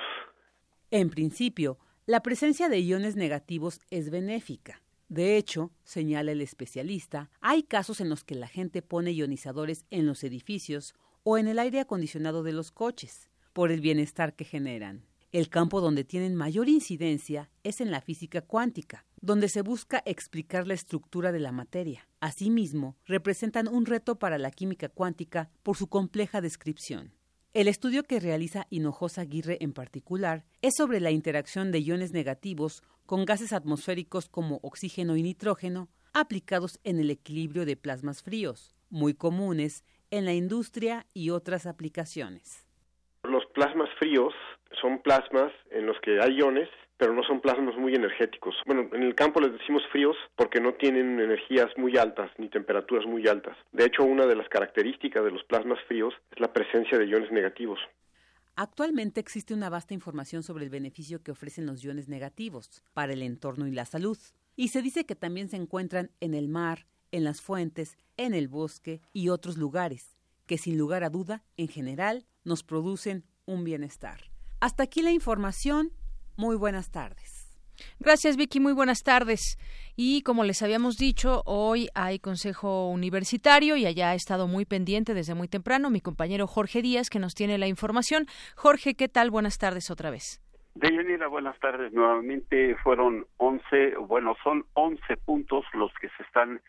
En 0.89 1.09
principio, 1.09 1.77
la 2.05 2.21
presencia 2.21 2.67
de 2.67 2.79
iones 2.79 3.15
negativos 3.15 3.79
es 3.89 4.09
benéfica. 4.09 4.81
De 5.07 5.37
hecho, 5.37 5.71
señala 5.83 6.31
el 6.31 6.41
especialista, 6.41 7.29
hay 7.41 7.63
casos 7.63 8.01
en 8.01 8.09
los 8.09 8.23
que 8.23 8.35
la 8.35 8.47
gente 8.47 8.81
pone 8.81 9.11
ionizadores 9.11 9.85
en 9.89 10.05
los 10.05 10.23
edificios 10.23 10.93
o 11.23 11.37
en 11.37 11.47
el 11.47 11.59
aire 11.59 11.81
acondicionado 11.81 12.43
de 12.43 12.53
los 12.53 12.71
coches, 12.71 13.29
por 13.53 13.71
el 13.71 13.81
bienestar 13.81 14.33
que 14.33 14.45
generan. 14.45 15.03
El 15.31 15.47
campo 15.47 15.79
donde 15.79 16.03
tienen 16.03 16.35
mayor 16.35 16.67
incidencia 16.67 17.49
es 17.63 17.79
en 17.79 17.89
la 17.89 18.01
física 18.01 18.41
cuántica, 18.41 19.05
donde 19.21 19.47
se 19.47 19.61
busca 19.61 20.03
explicar 20.05 20.67
la 20.67 20.73
estructura 20.73 21.31
de 21.31 21.39
la 21.39 21.53
materia. 21.53 22.05
Asimismo, 22.19 22.97
representan 23.05 23.69
un 23.69 23.85
reto 23.85 24.19
para 24.19 24.37
la 24.37 24.51
química 24.51 24.89
cuántica 24.89 25.49
por 25.63 25.77
su 25.77 25.87
compleja 25.87 26.41
descripción. 26.41 27.13
El 27.53 27.69
estudio 27.69 28.03
que 28.03 28.19
realiza 28.19 28.67
Hinojosa 28.69 29.21
Aguirre 29.21 29.57
en 29.61 29.71
particular 29.71 30.43
es 30.61 30.73
sobre 30.75 30.99
la 30.99 31.11
interacción 31.11 31.71
de 31.71 31.79
iones 31.79 32.11
negativos 32.11 32.83
con 33.05 33.23
gases 33.23 33.53
atmosféricos 33.53 34.27
como 34.27 34.59
oxígeno 34.63 35.15
y 35.15 35.23
nitrógeno 35.23 35.87
aplicados 36.13 36.77
en 36.83 36.99
el 36.99 37.09
equilibrio 37.09 37.65
de 37.65 37.77
plasmas 37.77 38.21
fríos, 38.21 38.75
muy 38.89 39.13
comunes 39.13 39.85
en 40.09 40.25
la 40.25 40.33
industria 40.33 41.05
y 41.13 41.29
otras 41.29 41.67
aplicaciones. 41.67 42.67
Los 43.23 43.45
plasmas 43.53 43.89
fríos 43.97 44.33
son 44.79 45.01
plasmas 45.01 45.51
en 45.71 45.85
los 45.85 45.99
que 46.01 46.21
hay 46.21 46.37
iones, 46.37 46.69
pero 46.97 47.13
no 47.13 47.23
son 47.23 47.41
plasmas 47.41 47.75
muy 47.77 47.95
energéticos. 47.95 48.55
Bueno, 48.67 48.87
en 48.93 49.01
el 49.01 49.15
campo 49.15 49.41
les 49.41 49.51
decimos 49.53 49.81
fríos 49.91 50.15
porque 50.35 50.59
no 50.61 50.75
tienen 50.75 51.19
energías 51.19 51.67
muy 51.75 51.97
altas 51.97 52.29
ni 52.37 52.47
temperaturas 52.47 53.07
muy 53.07 53.27
altas. 53.27 53.57
De 53.71 53.85
hecho, 53.85 54.03
una 54.03 54.27
de 54.27 54.35
las 54.35 54.47
características 54.49 55.23
de 55.23 55.31
los 55.31 55.43
plasmas 55.45 55.79
fríos 55.87 56.13
es 56.29 56.39
la 56.39 56.53
presencia 56.53 56.99
de 56.99 57.07
iones 57.07 57.31
negativos. 57.31 57.79
Actualmente 58.55 59.19
existe 59.19 59.55
una 59.55 59.69
vasta 59.69 59.95
información 59.95 60.43
sobre 60.43 60.65
el 60.65 60.69
beneficio 60.69 61.23
que 61.23 61.31
ofrecen 61.31 61.65
los 61.65 61.83
iones 61.83 62.07
negativos 62.07 62.83
para 62.93 63.13
el 63.13 63.23
entorno 63.23 63.65
y 63.65 63.71
la 63.71 63.85
salud. 63.85 64.17
Y 64.55 64.67
se 64.67 64.83
dice 64.83 65.05
que 65.05 65.15
también 65.15 65.49
se 65.49 65.55
encuentran 65.55 66.11
en 66.19 66.35
el 66.35 66.49
mar, 66.49 66.85
en 67.11 67.23
las 67.23 67.41
fuentes, 67.41 67.97
en 68.17 68.35
el 68.35 68.47
bosque 68.47 69.01
y 69.11 69.29
otros 69.29 69.57
lugares, 69.57 70.17
que 70.45 70.59
sin 70.59 70.77
lugar 70.77 71.03
a 71.03 71.09
duda, 71.09 71.43
en 71.57 71.67
general, 71.67 72.27
nos 72.43 72.61
producen 72.61 73.23
un 73.45 73.63
bienestar. 73.63 74.30
Hasta 74.61 74.83
aquí 74.83 75.01
la 75.01 75.09
información. 75.09 75.89
Muy 76.37 76.55
buenas 76.55 76.91
tardes. 76.91 77.57
Gracias, 77.99 78.37
Vicky. 78.37 78.59
Muy 78.59 78.73
buenas 78.73 79.01
tardes. 79.03 79.57
Y 79.97 80.21
como 80.21 80.43
les 80.43 80.61
habíamos 80.61 80.97
dicho, 80.97 81.41
hoy 81.47 81.87
hay 81.95 82.19
Consejo 82.19 82.87
Universitario 82.89 83.75
y 83.75 83.87
allá 83.87 84.11
ha 84.11 84.13
estado 84.13 84.47
muy 84.47 84.65
pendiente 84.65 85.15
desde 85.15 85.33
muy 85.33 85.47
temprano 85.47 85.89
mi 85.89 85.99
compañero 85.99 86.45
Jorge 86.45 86.83
Díaz, 86.83 87.09
que 87.09 87.17
nos 87.17 87.33
tiene 87.33 87.57
la 87.57 87.65
información. 87.67 88.27
Jorge, 88.55 88.93
¿qué 88.93 89.07
tal? 89.07 89.31
Buenas 89.31 89.57
tardes 89.57 89.89
otra 89.89 90.11
vez. 90.11 90.39
Deyanira, 90.75 91.27
buenas 91.27 91.59
tardes. 91.59 91.91
Nuevamente 91.91 92.75
fueron 92.83 93.25
11, 93.37 93.95
bueno, 94.07 94.35
son 94.43 94.65
11 94.73 95.17
puntos 95.25 95.65
los 95.73 95.91
que 95.99 96.07
se 96.09 96.23
están 96.23 96.61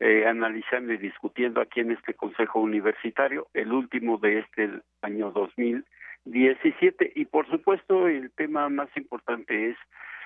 eh, 0.00 0.26
analizando 0.26 0.92
y 0.92 0.98
discutiendo 0.98 1.60
aquí 1.60 1.78
en 1.78 1.92
este 1.92 2.14
Consejo 2.14 2.58
Universitario, 2.58 3.46
el 3.54 3.72
último 3.72 4.18
de 4.18 4.40
este 4.40 4.68
año 5.00 5.30
2000 5.30 5.86
17 6.26 7.12
y 7.14 7.24
por 7.24 7.48
supuesto 7.48 8.08
el 8.08 8.30
tema 8.32 8.68
más 8.68 8.88
importante 8.96 9.70
es 9.70 9.76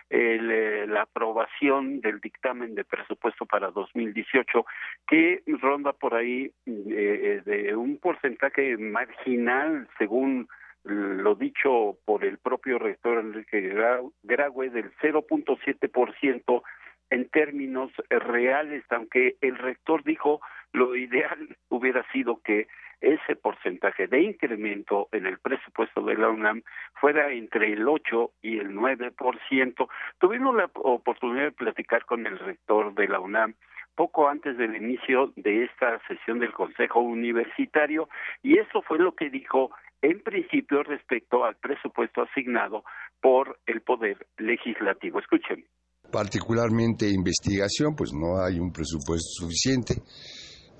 el, 0.09 0.51
eh, 0.51 0.87
la 0.89 1.03
aprobación 1.03 2.01
del 2.01 2.21
dictamen 2.21 2.75
de 2.75 2.85
presupuesto 2.85 3.47
para 3.47 3.71
2018 3.71 4.65
que 5.07 5.43
ronda 5.47 5.93
por 5.93 6.15
ahí 6.15 6.51
eh, 6.67 7.43
de 7.45 7.77
un 7.77 7.99
porcentaje 7.99 8.77
marginal 8.77 9.89
según 9.99 10.49
lo 10.83 11.35
dicho 11.35 11.99
por 12.07 12.25
el 12.25 12.39
propio 12.39 12.79
rector 12.79 13.19
Enrique 13.19 13.61
Graue 14.23 14.71
del 14.71 14.91
0.7% 15.03 16.63
en 17.11 17.29
términos 17.29 17.91
reales, 18.09 18.83
aunque 18.89 19.37
el 19.43 19.59
rector 19.59 20.03
dijo 20.05 20.41
lo 20.73 20.97
ideal 20.97 21.57
hubiera 21.69 22.05
sido 22.13 22.41
que 22.43 22.67
ese 23.01 23.35
porcentaje 23.35 24.07
de 24.07 24.23
incremento 24.23 25.09
en 25.13 25.27
el 25.27 25.39
presupuesto 25.39 26.03
de 26.03 26.17
la 26.17 26.29
UNAM 26.29 26.63
fuera 27.01 27.33
entre 27.33 27.73
el 27.73 27.89
8 27.89 28.33
y 28.43 28.59
el 28.59 28.75
9%. 28.75 29.89
Tuvimos 30.19 30.55
la 30.55 30.71
oportunidad 30.75 31.45
de 31.45 31.53
platicar 31.53 32.05
con 32.05 32.27
el 32.27 32.39
rector 32.39 32.95
de 32.95 33.09
la 33.09 33.21
UNAM 33.21 33.55
poco 33.95 34.29
antes 34.29 34.57
del 34.57 34.77
inicio 34.77 35.33
de 35.37 35.65
esta 35.65 36.01
sesión 36.07 36.39
del 36.39 36.53
Consejo 36.53 37.01
Universitario 37.01 38.09
y 38.43 38.59
eso 38.59 38.83
fue 38.83 38.99
lo 38.99 39.15
que 39.15 39.31
dijo 39.31 39.71
en 40.03 40.23
principio 40.23 40.83
respecto 40.83 41.45
al 41.45 41.57
presupuesto 41.57 42.23
asignado 42.23 42.85
por 43.21 43.59
el 43.67 43.83
Poder 43.83 44.27
Legislativo. 44.39 45.21
Escuchen. 45.21 45.65
Particularmente 46.11 47.07
investigación, 47.09 47.95
pues 47.95 48.13
no 48.13 48.43
hay 48.43 48.59
un 48.59 48.73
presupuesto 48.73 49.45
suficiente 49.45 49.95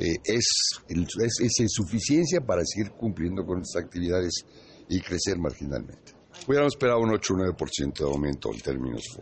eh, 0.01 0.17
es, 0.25 0.83
es, 0.89 1.61
insuficiencia 1.61 2.41
para 2.41 2.63
seguir 2.65 2.93
cumpliendo 2.93 3.45
con 3.45 3.61
estas 3.61 3.85
actividades 3.85 4.45
y 4.89 5.01
crecer 5.01 5.39
marginalmente. 5.39 6.13
Hubiéramos 6.49 6.75
esperado 6.75 7.01
un 7.01 7.13
8 7.13 7.35
o 7.35 7.37
9% 7.37 7.99
de 7.99 8.05
aumento 8.05 8.51
en 8.53 8.61
términos 8.61 9.21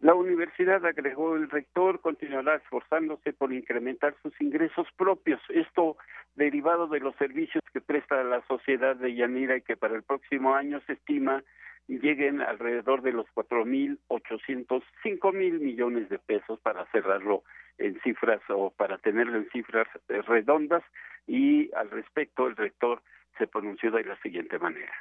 la 0.00 0.14
universidad, 0.14 0.84
agregó 0.86 1.34
el 1.34 1.50
rector, 1.50 2.00
continuará 2.00 2.56
esforzándose 2.56 3.32
por 3.32 3.52
incrementar 3.52 4.14
sus 4.22 4.32
ingresos 4.40 4.86
propios. 4.96 5.40
Esto 5.48 5.96
derivado 6.36 6.86
de 6.86 7.00
los 7.00 7.16
servicios 7.16 7.64
que 7.72 7.80
presta 7.80 8.22
la 8.22 8.40
sociedad 8.46 8.94
de 8.94 9.16
Yanira 9.16 9.56
y 9.56 9.62
que 9.62 9.76
para 9.76 9.96
el 9.96 10.04
próximo 10.04 10.54
año 10.54 10.80
se 10.86 10.92
estima 10.92 11.42
lleguen 11.88 12.40
alrededor 12.40 13.02
de 13.02 13.12
los 13.12 13.26
cuatro 13.32 13.64
mil 13.64 13.98
ochocientos 14.08 14.82
cinco 15.02 15.32
mil 15.32 15.58
millones 15.60 16.08
de 16.10 16.18
pesos 16.18 16.60
para 16.60 16.84
cerrarlo 16.92 17.42
en 17.78 17.98
cifras 18.02 18.40
o 18.50 18.70
para 18.70 18.98
tenerlo 18.98 19.38
en 19.38 19.48
cifras 19.50 19.86
eh, 20.08 20.20
redondas 20.22 20.82
y 21.26 21.72
al 21.74 21.90
respecto 21.90 22.46
el 22.46 22.56
rector 22.56 23.02
se 23.38 23.46
pronunció 23.46 23.90
de 23.90 24.04
la 24.04 24.20
siguiente 24.20 24.58
manera. 24.58 24.92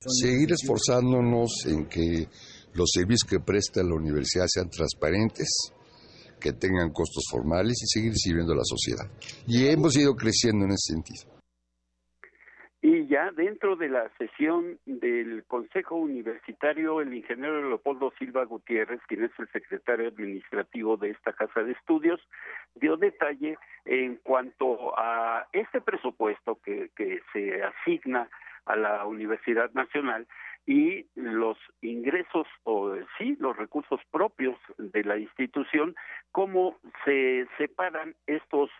Seguir 0.00 0.52
esforzándonos 0.52 1.66
en 1.66 1.88
que 1.88 2.28
los 2.74 2.90
servicios 2.92 3.24
que 3.28 3.40
presta 3.40 3.82
la 3.82 3.96
universidad 3.96 4.46
sean 4.46 4.70
transparentes, 4.70 5.48
que 6.40 6.52
tengan 6.52 6.90
costos 6.92 7.24
formales 7.28 7.82
y 7.82 7.86
seguir 7.86 8.14
sirviendo 8.14 8.52
a 8.52 8.56
la 8.56 8.64
sociedad. 8.64 9.10
Y 9.46 9.66
hemos 9.66 9.96
ido 9.96 10.14
creciendo 10.14 10.66
en 10.66 10.70
ese 10.70 10.94
sentido. 10.94 11.37
Y 12.80 13.08
ya 13.08 13.32
dentro 13.32 13.74
de 13.74 13.88
la 13.88 14.08
sesión 14.18 14.78
del 14.86 15.44
Consejo 15.48 15.96
Universitario, 15.96 17.00
el 17.00 17.12
ingeniero 17.12 17.68
Leopoldo 17.68 18.12
Silva 18.18 18.44
Gutiérrez, 18.44 19.00
quien 19.08 19.24
es 19.24 19.32
el 19.38 19.48
secretario 19.48 20.08
administrativo 20.08 20.96
de 20.96 21.10
esta 21.10 21.32
casa 21.32 21.64
de 21.64 21.72
estudios, 21.72 22.20
dio 22.76 22.96
detalle 22.96 23.58
en 23.84 24.16
cuanto 24.16 24.96
a 24.96 25.48
este 25.52 25.80
presupuesto 25.80 26.60
que, 26.62 26.90
que 26.94 27.20
se 27.32 27.62
asigna 27.64 28.28
a 28.66 28.76
la 28.76 29.06
Universidad 29.06 29.72
Nacional 29.72 30.28
y 30.66 31.06
los 31.14 31.56
ingresos 31.80 32.46
o 32.64 32.94
sí 33.16 33.36
los 33.40 33.56
recursos 33.56 34.00
propios 34.10 34.56
de 34.76 35.02
la 35.02 35.16
institución 35.16 35.96
cómo 36.30 36.76
se 37.04 37.46
separan 37.56 38.14
estos 38.26 38.70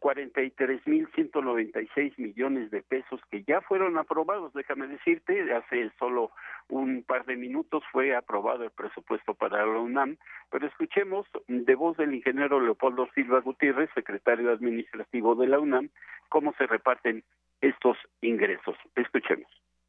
43.196 0.00 2.18
millones 2.18 2.70
de 2.70 2.82
pesos 2.82 3.20
que 3.30 3.42
ya 3.44 3.60
fueron 3.60 3.98
aprobados. 3.98 4.52
Déjame 4.52 4.88
decirte, 4.88 5.52
hace 5.52 5.90
solo 5.98 6.32
un 6.68 7.02
par 7.02 7.24
de 7.26 7.36
minutos 7.36 7.82
fue 7.92 8.16
aprobado 8.16 8.64
el 8.64 8.70
presupuesto 8.70 9.34
para 9.34 9.66
la 9.66 9.78
UNAM, 9.78 10.16
pero 10.50 10.66
escuchemos 10.66 11.26
de 11.48 11.74
voz 11.74 11.96
del 11.96 12.14
ingeniero 12.14 12.60
Leopoldo 12.60 13.08
Silva 13.14 13.40
Gutiérrez, 13.40 13.90
secretario 13.94 14.52
administrativo 14.52 15.34
de 15.34 15.48
la 15.48 15.58
UNAM, 15.58 15.88
cómo 16.28 16.52
se 16.58 16.66
reparten 16.66 17.24
estos 17.60 17.96
ingresos. 18.20 18.76
Escuchemos. 18.96 19.48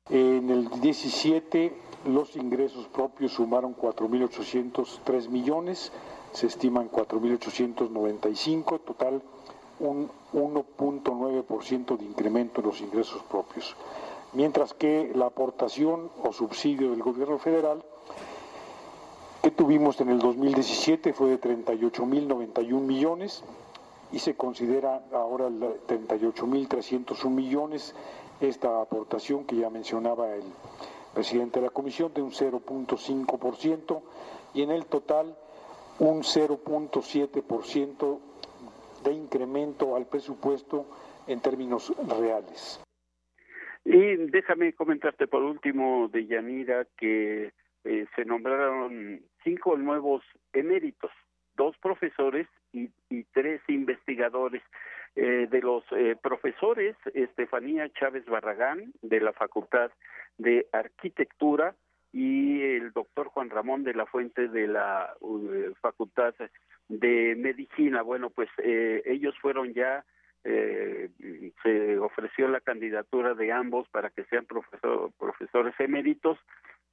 En 0.09 0.49
el 0.49 0.69
17 0.81 1.71
los 2.07 2.35
ingresos 2.35 2.89
propios 2.89 3.31
sumaron 3.31 3.73
4.803 3.73 5.29
millones, 5.29 5.93
se 6.33 6.47
estiman 6.47 6.89
4.895, 6.89 8.83
total 8.83 9.23
un 9.79 10.09
1.9% 10.33 11.97
de 11.97 12.05
incremento 12.05 12.61
en 12.61 12.67
los 12.67 12.81
ingresos 12.81 13.21
propios. 13.23 13.75
Mientras 14.33 14.73
que 14.73 15.11
la 15.13 15.27
aportación 15.27 16.09
o 16.23 16.33
subsidio 16.33 16.91
del 16.91 17.03
gobierno 17.03 17.37
federal 17.37 17.83
que 19.41 19.51
tuvimos 19.51 19.99
en 19.99 20.09
el 20.09 20.19
2017 20.19 21.13
fue 21.13 21.29
de 21.29 21.41
38.091 21.41 22.79
millones 22.79 23.43
y 24.11 24.19
se 24.19 24.35
considera 24.35 25.03
ahora 25.11 25.49
38.301 25.49 27.29
millones 27.29 27.93
esta 28.39 28.81
aportación 28.81 29.43
que 29.45 29.57
ya 29.57 29.69
mencionaba 29.69 30.33
el 30.33 30.43
presidente 31.13 31.59
de 31.59 31.65
la 31.65 31.71
comisión 31.71 32.13
de 32.13 32.21
un 32.21 32.31
0.5% 32.31 34.01
y 34.53 34.61
en 34.61 34.71
el 34.71 34.85
total 34.85 35.35
un 35.99 36.21
0.7% 36.21 38.19
de 39.03 39.13
incremento 39.13 39.95
al 39.95 40.07
presupuesto 40.07 40.87
en 41.27 41.41
términos 41.41 41.93
reales. 42.19 42.83
Y 43.85 44.15
déjame 44.15 44.73
comentarte 44.73 45.27
por 45.27 45.43
último 45.43 46.07
de 46.07 46.25
Yanira 46.25 46.87
que 46.97 47.51
eh, 47.83 48.05
se 48.15 48.25
nombraron 48.25 49.21
cinco 49.43 49.75
nuevos 49.75 50.23
eméritos, 50.53 51.11
dos 51.55 51.77
profesores 51.79 52.47
y, 52.71 52.89
tres 53.33 53.61
investigadores 53.67 54.61
eh, 55.15 55.47
de 55.49 55.61
los 55.61 55.83
eh, 55.91 56.15
profesores, 56.21 56.95
Estefanía 57.13 57.89
Chávez 57.89 58.25
Barragán, 58.25 58.93
de 59.01 59.19
la 59.19 59.33
Facultad 59.33 59.91
de 60.37 60.67
Arquitectura, 60.71 61.75
y 62.13 62.61
el 62.61 62.93
doctor 62.93 63.27
Juan 63.27 63.49
Ramón 63.49 63.83
de 63.83 63.95
la 63.95 64.05
Fuente 64.05 64.47
de 64.47 64.67
la 64.67 65.13
Facultad 65.81 66.33
de 66.87 67.35
Medicina. 67.35 68.03
Bueno, 68.03 68.29
pues 68.29 68.49
eh, 68.59 69.01
ellos 69.05 69.35
fueron 69.41 69.73
ya, 69.73 70.05
se 70.43 71.97
ofreció 71.99 72.49
la 72.49 72.59
candidatura 72.59 73.33
de 73.33 73.51
ambos 73.51 73.87
para 73.89 74.09
que 74.09 74.25
sean 74.25 74.45
profesor, 74.45 75.11
profesores 75.17 75.73
eméritos 75.79 76.37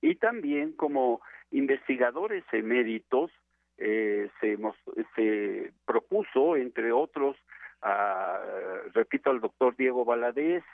y 0.00 0.14
también 0.14 0.72
como 0.72 1.20
investigadores 1.50 2.44
eméritos 2.52 3.30
se, 3.76 4.58
se 5.16 5.72
propuso, 5.84 6.56
entre 6.56 6.92
otros, 6.92 7.36
repito, 8.94 9.30
al 9.30 9.40
doctor 9.40 9.76
Diego 9.76 10.04
Valadez, 10.04 10.64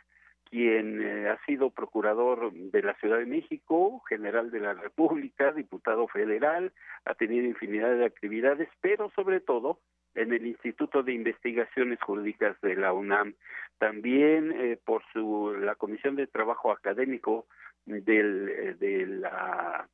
quien 0.50 1.02
eh, 1.02 1.28
ha 1.28 1.44
sido 1.44 1.70
procurador 1.70 2.52
de 2.52 2.82
la 2.82 2.94
Ciudad 2.94 3.18
de 3.18 3.26
México, 3.26 4.02
general 4.08 4.50
de 4.50 4.60
la 4.60 4.74
República, 4.74 5.52
diputado 5.52 6.06
federal, 6.08 6.72
ha 7.04 7.14
tenido 7.14 7.46
infinidad 7.46 7.96
de 7.96 8.04
actividades, 8.04 8.68
pero 8.80 9.10
sobre 9.10 9.40
todo 9.40 9.80
en 10.14 10.32
el 10.32 10.46
Instituto 10.46 11.02
de 11.02 11.12
Investigaciones 11.12 12.00
Jurídicas 12.00 12.58
de 12.62 12.74
la 12.76 12.92
UNAM. 12.92 13.34
También 13.78 14.52
eh, 14.52 14.78
por 14.82 15.02
su 15.12 15.54
la 15.60 15.74
Comisión 15.74 16.16
de 16.16 16.26
Trabajo 16.26 16.72
Académico 16.72 17.46
del, 17.84 18.48
eh, 18.48 18.74
de 18.78 19.06
la 19.06 19.88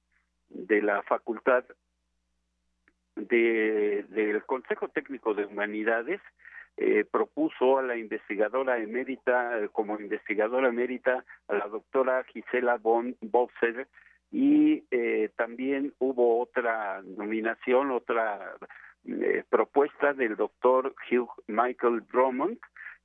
de 0.49 0.83
la 0.83 1.03
Facultad 1.03 1.65
de, 3.17 4.05
del 4.09 4.45
Consejo 4.45 4.89
Técnico 4.89 5.35
de 5.35 5.47
Humanidades 5.47 6.21
eh, 6.77 7.05
propuso 7.05 7.79
a 7.79 7.83
la 7.83 7.97
investigadora 7.97 8.79
emérita, 8.79 9.59
eh, 9.59 9.69
como 9.73 9.99
investigadora 9.99 10.69
emérita, 10.69 11.25
a 11.49 11.55
la 11.55 11.69
doctora 11.69 12.25
Gisela 12.25 12.79
von 12.79 13.17
Boxer, 13.21 13.89
y 14.31 14.85
eh, 14.91 15.31
también 15.37 15.93
hubo 15.99 16.41
otra 16.41 17.03
nominación, 17.03 17.91
otra 17.91 18.57
eh, 19.07 19.45
propuesta 19.49 20.15
del 20.15 20.37
doctor 20.37 20.95
Hugh 21.11 21.31
Michael 21.47 22.05
Drummond, 22.11 22.59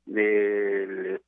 del 0.05 1.19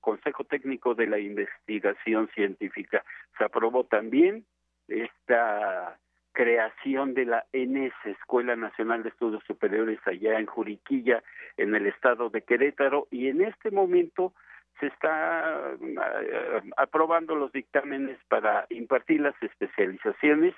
Consejo 0.00 0.44
Técnico 0.44 0.94
de 0.94 1.06
la 1.06 1.18
Investigación 1.18 2.28
Científica. 2.34 3.02
Se 3.38 3.44
aprobó 3.44 3.84
también 3.84 4.44
esta 4.88 5.98
creación 6.36 7.14
de 7.14 7.24
la 7.24 7.46
ENES, 7.54 7.94
Escuela 8.04 8.56
Nacional 8.56 9.02
de 9.02 9.08
Estudios 9.08 9.42
Superiores, 9.46 9.98
allá 10.04 10.38
en 10.38 10.44
Juriquilla, 10.44 11.22
en 11.56 11.74
el 11.74 11.86
estado 11.86 12.28
de 12.28 12.42
Querétaro, 12.42 13.08
y 13.10 13.28
en 13.28 13.40
este 13.40 13.70
momento 13.70 14.34
se 14.78 14.88
está 14.88 15.72
eh, 15.80 16.60
aprobando 16.76 17.34
los 17.36 17.50
dictámenes 17.52 18.18
para 18.28 18.66
impartir 18.68 19.22
las 19.22 19.34
especializaciones. 19.42 20.54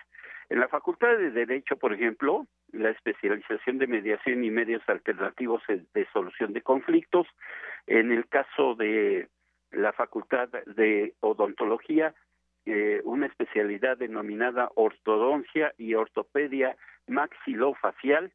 En 0.49 0.59
la 0.59 0.67
Facultad 0.67 1.17
de 1.17 1.31
Derecho, 1.31 1.77
por 1.77 1.93
ejemplo, 1.93 2.49
la 2.73 2.91
especialización 2.91 3.79
de 3.79 3.87
mediación 3.87 4.43
y 4.43 4.51
medios 4.51 4.83
alternativos 4.88 5.62
de 5.69 6.07
solución 6.12 6.55
de 6.55 6.62
conflictos. 6.62 7.29
En 7.87 8.11
el 8.11 8.27
caso 8.27 8.75
de 8.75 9.29
la 9.71 9.93
Facultad 9.93 10.49
de 10.49 11.14
Odontología, 11.21 12.14
eh, 12.70 13.00
una 13.04 13.24
especialidad 13.24 13.96
denominada 13.96 14.70
ortodoncia 14.74 15.72
y 15.78 15.94
ortopedia 15.94 16.76
maxilofacial, 17.07 18.31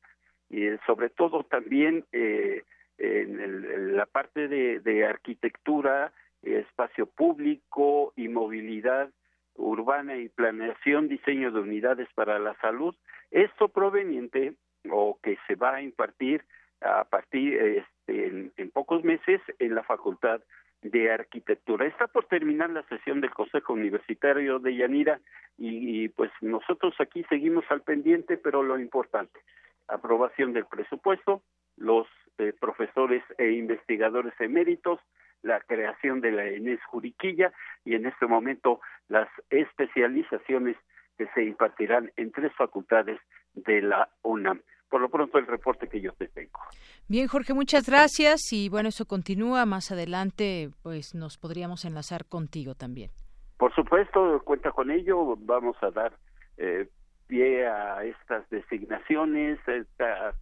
eh, 0.49 0.79
sobre 0.87 1.09
todo 1.09 1.43
también 1.43 2.03
eh, 2.11 2.63
en, 2.97 3.95
la 3.95 4.07
parte 4.07 4.47
de, 4.47 4.79
de 4.79 5.05
arquitectura, 5.05 6.11
espacio 6.41 7.05
público 7.05 8.11
y 8.15 8.27
movilidad 8.27 9.11
urbana 9.53 10.17
y 10.17 10.29
planeación, 10.29 11.09
diseño 11.09 11.51
de 11.51 11.59
unidades 11.59 12.07
para 12.15 12.39
la 12.39 12.55
salud, 12.55 12.95
esto 13.29 13.67
proveniente 13.67 14.55
o 14.89 15.19
que 15.21 15.37
se 15.45 15.53
va 15.53 15.75
a 15.75 15.83
impartir 15.83 16.43
a 16.81 17.03
partir 17.03 17.53
este, 17.53 18.51
en 18.57 18.71
pocos 18.71 19.03
meses 19.03 19.41
en 19.59 19.75
la 19.75 19.83
Facultad 19.83 20.41
de 20.83 21.11
Arquitectura. 21.11 21.85
Está 21.85 22.07
por 22.07 22.25
terminar 22.25 22.69
la 22.69 22.83
sesión 22.83 23.21
del 23.21 23.31
Consejo 23.31 23.73
Universitario 23.73 24.59
de 24.59 24.75
Yanira 24.75 25.19
y, 25.57 26.09
pues 26.09 26.31
nosotros 26.41 26.93
aquí 26.99 27.23
seguimos 27.29 27.65
al 27.69 27.81
pendiente, 27.81 28.37
pero 28.37 28.63
lo 28.63 28.79
importante, 28.79 29.39
aprobación 29.87 30.53
del 30.53 30.65
presupuesto, 30.65 31.41
los 31.77 32.07
este, 32.33 32.53
profesores 32.53 33.23
e 33.37 33.51
investigadores 33.51 34.33
eméritos, 34.39 34.99
la 35.43 35.59
creación 35.59 36.19
de 36.19 36.31
la 36.31 36.45
ENES 36.45 36.79
Juriquilla 36.85 37.53
y 37.85 37.93
en 37.93 38.07
este 38.07 38.25
momento 38.25 38.81
las 39.07 39.29
especializaciones 39.51 40.75
que 41.15 41.27
se 41.35 41.43
impartirán 41.43 42.11
en 42.15 42.31
tres 42.31 42.51
facultades 42.55 43.19
de 43.53 43.83
la 43.83 44.09
UNAM. 44.23 44.61
Por 44.93 45.01
lo 45.01 45.09
pronto 45.09 45.39
el 45.39 45.47
reporte 45.47 45.89
que 45.89 45.99
yo 45.99 46.11
te 46.11 46.27
tengo. 46.27 46.59
Bien, 47.07 47.27
Jorge, 47.27 47.55
muchas 47.55 47.87
gracias 47.87 48.53
y 48.53 48.69
bueno, 48.69 48.89
eso 48.89 49.05
continúa 49.05 49.65
más 49.65 49.91
adelante, 49.91 50.69
pues 50.83 51.15
nos 51.15 51.39
podríamos 51.39 51.83
enlazar 51.83 52.25
contigo 52.25 52.75
también. 52.75 53.09
Por 53.57 53.73
supuesto, 53.73 54.39
cuenta 54.45 54.69
con 54.69 54.91
ello, 54.91 55.35
vamos 55.35 55.75
a 55.81 55.89
dar 55.89 56.13
eh, 56.57 56.87
pie 57.25 57.65
a 57.65 58.03
estas 58.03 58.47
designaciones, 58.51 59.57
eh, 59.65 59.83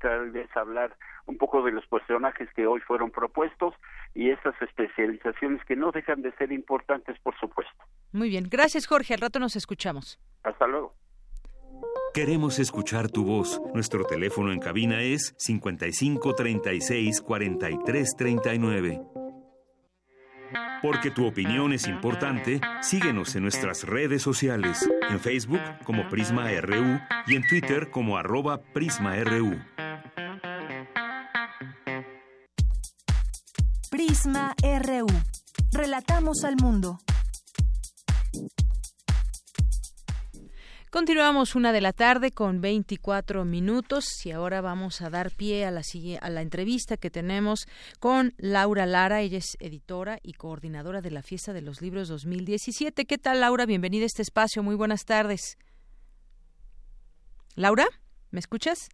tal 0.01 0.31
vez 0.31 0.49
hablar 0.57 0.97
un 1.27 1.37
poco 1.37 1.63
de 1.63 1.71
los 1.71 1.87
personajes 1.87 2.49
que 2.53 2.67
hoy 2.67 2.81
fueron 2.81 3.09
propuestos 3.09 3.73
y 4.13 4.31
esas 4.31 4.61
especializaciones 4.61 5.63
que 5.63 5.77
no 5.77 5.93
dejan 5.93 6.23
de 6.23 6.33
ser 6.33 6.51
importantes, 6.51 7.17
por 7.21 7.39
supuesto. 7.39 7.85
Muy 8.11 8.27
bien, 8.27 8.49
gracias 8.49 8.85
Jorge, 8.85 9.13
al 9.13 9.21
rato 9.21 9.39
nos 9.39 9.55
escuchamos. 9.55 10.19
Hasta 10.43 10.67
luego. 10.67 10.93
Queremos 12.13 12.59
escuchar 12.59 13.09
tu 13.09 13.23
voz. 13.23 13.61
Nuestro 13.73 14.03
teléfono 14.03 14.51
en 14.51 14.59
cabina 14.59 15.01
es 15.01 15.33
55 15.37 16.35
36 16.35 17.21
43 17.21 18.15
39. 18.17 19.01
Porque 20.81 21.09
tu 21.09 21.25
opinión 21.25 21.71
es 21.71 21.87
importante, 21.87 22.59
síguenos 22.81 23.33
en 23.37 23.43
nuestras 23.43 23.83
redes 23.83 24.21
sociales, 24.21 24.89
en 25.09 25.21
Facebook 25.21 25.61
como 25.85 26.09
Prisma 26.09 26.49
RU 26.59 26.99
y 27.27 27.35
en 27.35 27.47
Twitter 27.47 27.89
como 27.89 28.17
arroba 28.17 28.61
PrismaRU. 28.61 29.57
Prisma 33.89 34.53
RU. 34.61 35.07
Relatamos 35.71 36.43
al 36.43 36.57
mundo. 36.57 36.99
Continuamos 40.91 41.55
una 41.55 41.71
de 41.71 41.79
la 41.79 41.93
tarde 41.93 42.31
con 42.31 42.59
24 42.59 43.45
minutos 43.45 44.25
y 44.25 44.31
ahora 44.31 44.59
vamos 44.59 44.99
a 44.99 45.09
dar 45.09 45.31
pie 45.31 45.63
a 45.63 45.71
la, 45.71 45.83
a 46.19 46.29
la 46.29 46.41
entrevista 46.41 46.97
que 46.97 47.09
tenemos 47.09 47.65
con 48.01 48.33
Laura 48.37 48.85
Lara. 48.85 49.21
Ella 49.21 49.37
es 49.37 49.55
editora 49.61 50.19
y 50.21 50.33
coordinadora 50.33 50.99
de 50.99 51.11
la 51.11 51.23
Fiesta 51.23 51.53
de 51.53 51.61
los 51.61 51.81
Libros 51.81 52.09
2017. 52.09 53.05
¿Qué 53.05 53.17
tal, 53.17 53.39
Laura? 53.39 53.65
Bienvenida 53.65 54.03
a 54.03 54.07
este 54.07 54.21
espacio. 54.21 54.63
Muy 54.63 54.75
buenas 54.75 55.05
tardes. 55.05 55.57
Laura, 57.55 57.87
¿me 58.31 58.41
escuchas? 58.41 58.89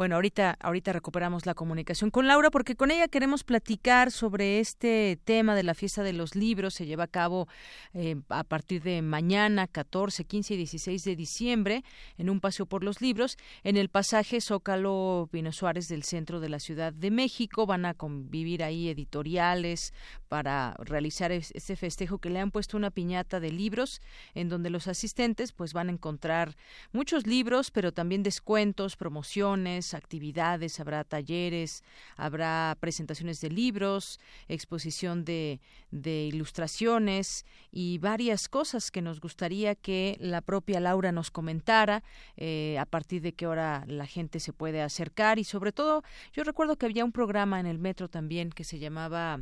Bueno, 0.00 0.14
ahorita, 0.14 0.56
ahorita 0.60 0.94
recuperamos 0.94 1.44
la 1.44 1.52
comunicación 1.52 2.08
con 2.08 2.26
Laura 2.26 2.50
porque 2.50 2.74
con 2.74 2.90
ella 2.90 3.06
queremos 3.06 3.44
platicar 3.44 4.10
sobre 4.10 4.58
este 4.58 5.18
tema 5.24 5.54
de 5.54 5.62
la 5.62 5.74
fiesta 5.74 6.02
de 6.02 6.14
los 6.14 6.34
libros. 6.34 6.72
Se 6.72 6.86
lleva 6.86 7.04
a 7.04 7.06
cabo 7.06 7.48
eh, 7.92 8.16
a 8.30 8.42
partir 8.44 8.82
de 8.82 9.02
mañana, 9.02 9.66
14, 9.66 10.24
15 10.24 10.54
y 10.54 10.56
16 10.56 11.04
de 11.04 11.16
diciembre, 11.16 11.84
en 12.16 12.30
un 12.30 12.40
paseo 12.40 12.64
por 12.64 12.82
los 12.82 13.02
libros, 13.02 13.36
en 13.62 13.76
el 13.76 13.90
pasaje 13.90 14.40
Zócalo 14.40 15.28
Pino 15.30 15.52
Suárez 15.52 15.86
del 15.88 16.02
centro 16.02 16.40
de 16.40 16.48
la 16.48 16.60
Ciudad 16.60 16.94
de 16.94 17.10
México. 17.10 17.66
Van 17.66 17.84
a 17.84 17.92
convivir 17.92 18.64
ahí 18.64 18.88
editoriales 18.88 19.92
para 20.28 20.76
realizar 20.78 21.30
este 21.30 21.76
festejo 21.76 22.16
que 22.16 22.30
le 22.30 22.40
han 22.40 22.52
puesto 22.52 22.78
una 22.78 22.90
piñata 22.90 23.38
de 23.38 23.52
libros 23.52 24.00
en 24.34 24.48
donde 24.48 24.70
los 24.70 24.88
asistentes 24.88 25.52
pues 25.52 25.74
van 25.74 25.90
a 25.90 25.92
encontrar 25.92 26.56
muchos 26.90 27.26
libros, 27.26 27.70
pero 27.70 27.92
también 27.92 28.22
descuentos, 28.22 28.96
promociones, 28.96 29.89
actividades, 29.94 30.80
habrá 30.80 31.04
talleres, 31.04 31.82
habrá 32.16 32.76
presentaciones 32.80 33.40
de 33.40 33.50
libros, 33.50 34.20
exposición 34.48 35.24
de, 35.24 35.60
de 35.90 36.26
ilustraciones 36.26 37.44
y 37.72 37.98
varias 37.98 38.48
cosas 38.48 38.90
que 38.90 39.02
nos 39.02 39.20
gustaría 39.20 39.74
que 39.74 40.16
la 40.20 40.40
propia 40.40 40.80
Laura 40.80 41.12
nos 41.12 41.30
comentara 41.30 42.02
eh, 42.36 42.76
a 42.78 42.86
partir 42.86 43.22
de 43.22 43.32
qué 43.32 43.46
hora 43.46 43.84
la 43.86 44.06
gente 44.06 44.40
se 44.40 44.52
puede 44.52 44.82
acercar 44.82 45.38
y 45.38 45.44
sobre 45.44 45.72
todo 45.72 46.02
yo 46.32 46.44
recuerdo 46.44 46.76
que 46.76 46.86
había 46.86 47.04
un 47.04 47.12
programa 47.12 47.60
en 47.60 47.66
el 47.66 47.78
metro 47.78 48.08
también 48.08 48.50
que 48.50 48.64
se 48.64 48.78
llamaba 48.78 49.40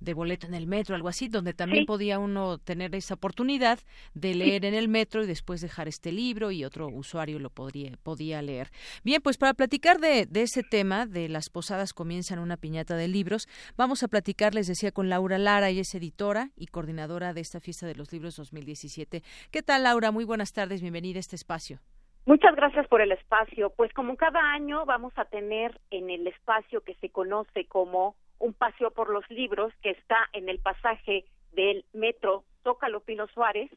de 0.00 0.14
boleto 0.14 0.46
en 0.46 0.54
el 0.54 0.66
metro, 0.66 0.94
algo 0.94 1.08
así, 1.08 1.28
donde 1.28 1.54
también 1.54 1.86
podía 1.86 2.18
uno 2.18 2.58
tener 2.58 2.94
esa 2.94 3.14
oportunidad 3.14 3.78
de 4.14 4.34
leer 4.34 4.64
en 4.64 4.74
el 4.74 4.88
metro 4.88 5.22
y 5.22 5.26
después 5.26 5.60
dejar 5.60 5.88
este 5.88 6.12
libro 6.12 6.50
y 6.50 6.64
otro 6.64 6.88
usuario 6.88 7.38
lo 7.38 7.50
podría, 7.50 7.96
podía 8.02 8.42
leer. 8.42 8.70
Bien, 9.04 9.20
pues 9.22 9.36
para 9.36 9.54
platicar 9.54 9.87
de, 9.96 10.28
ese 10.34 10.62
tema, 10.62 11.06
de 11.06 11.30
las 11.30 11.48
posadas 11.48 11.94
comienzan 11.94 12.40
una 12.40 12.58
piñata 12.58 12.94
de 12.94 13.08
libros, 13.08 13.48
vamos 13.78 14.02
a 14.02 14.08
platicar, 14.08 14.54
les 14.54 14.66
decía, 14.66 14.92
con 14.92 15.08
Laura 15.08 15.38
Lara, 15.38 15.70
ella 15.70 15.80
es 15.80 15.94
editora 15.94 16.50
y 16.56 16.66
coordinadora 16.66 17.32
de 17.32 17.40
esta 17.40 17.58
fiesta 17.58 17.86
de 17.86 17.94
los 17.94 18.12
libros 18.12 18.36
2017. 18.36 19.22
¿Qué 19.50 19.62
tal, 19.62 19.84
Laura? 19.84 20.10
Muy 20.10 20.26
buenas 20.26 20.52
tardes, 20.52 20.82
bienvenida 20.82 21.16
a 21.16 21.20
este 21.20 21.36
espacio. 21.36 21.78
Muchas 22.26 22.54
gracias 22.54 22.86
por 22.88 23.00
el 23.00 23.12
espacio. 23.12 23.70
Pues 23.70 23.90
como 23.94 24.14
cada 24.16 24.52
año 24.52 24.84
vamos 24.84 25.14
a 25.16 25.24
tener 25.24 25.80
en 25.90 26.10
el 26.10 26.26
espacio 26.26 26.82
que 26.82 26.94
se 26.96 27.08
conoce 27.08 27.64
como 27.64 28.14
un 28.38 28.52
paseo 28.52 28.90
por 28.90 29.08
los 29.08 29.24
libros 29.30 29.72
que 29.82 29.92
está 29.92 30.18
en 30.34 30.50
el 30.50 30.58
pasaje 30.58 31.24
del 31.52 31.86
metro 31.94 32.44
Zócalo 32.62 33.00
Pino 33.00 33.26
Suárez, 33.28 33.70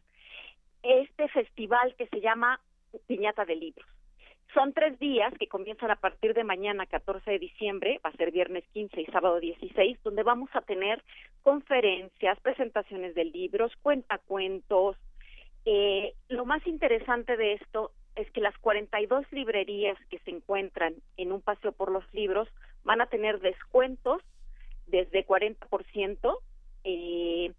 este 0.84 1.30
festival 1.30 1.96
que 1.98 2.08
se 2.08 2.20
llama 2.20 2.60
Piñata 3.08 3.46
de 3.46 3.56
Libros. 3.56 3.88
Son 4.54 4.74
tres 4.74 5.00
días 5.00 5.34
que 5.40 5.48
comienzan 5.48 5.92
a 5.92 5.96
partir 5.96 6.34
de 6.34 6.44
mañana, 6.44 6.86
14 6.86 7.32
de 7.32 7.40
diciembre, 7.40 8.02
va 8.06 8.10
a 8.10 8.18
ser 8.18 8.32
viernes 8.32 8.66
15 8.74 9.02
y 9.02 9.06
sábado 9.06 9.40
16, 9.40 10.04
donde 10.04 10.24
vamos 10.24 10.50
a 10.54 10.62
tener 10.62 11.02
conferencias, 11.42 12.38
presentaciones 12.42 13.16
de 13.16 13.26
libros, 13.26 13.72
cuentacuentos. 13.82 14.98
Eh, 15.66 16.16
lo 16.28 16.46
más 16.46 16.66
interesante 16.68 17.38
de 17.38 17.54
esto 17.54 17.92
es 18.16 18.30
que 18.32 18.42
las 18.42 18.58
42 18.58 19.26
librerías 19.32 19.98
que 20.10 20.20
se 20.20 20.32
encuentran 20.32 20.96
en 21.16 21.32
un 21.32 21.42
paseo 21.42 21.72
por 21.72 21.90
los 21.90 22.04
libros 22.14 22.50
van 22.84 23.00
a 23.00 23.06
tener 23.06 23.40
descuentos 23.40 24.22
desde 24.88 25.26
40%. 25.26 26.38
Eh, 26.84 27.54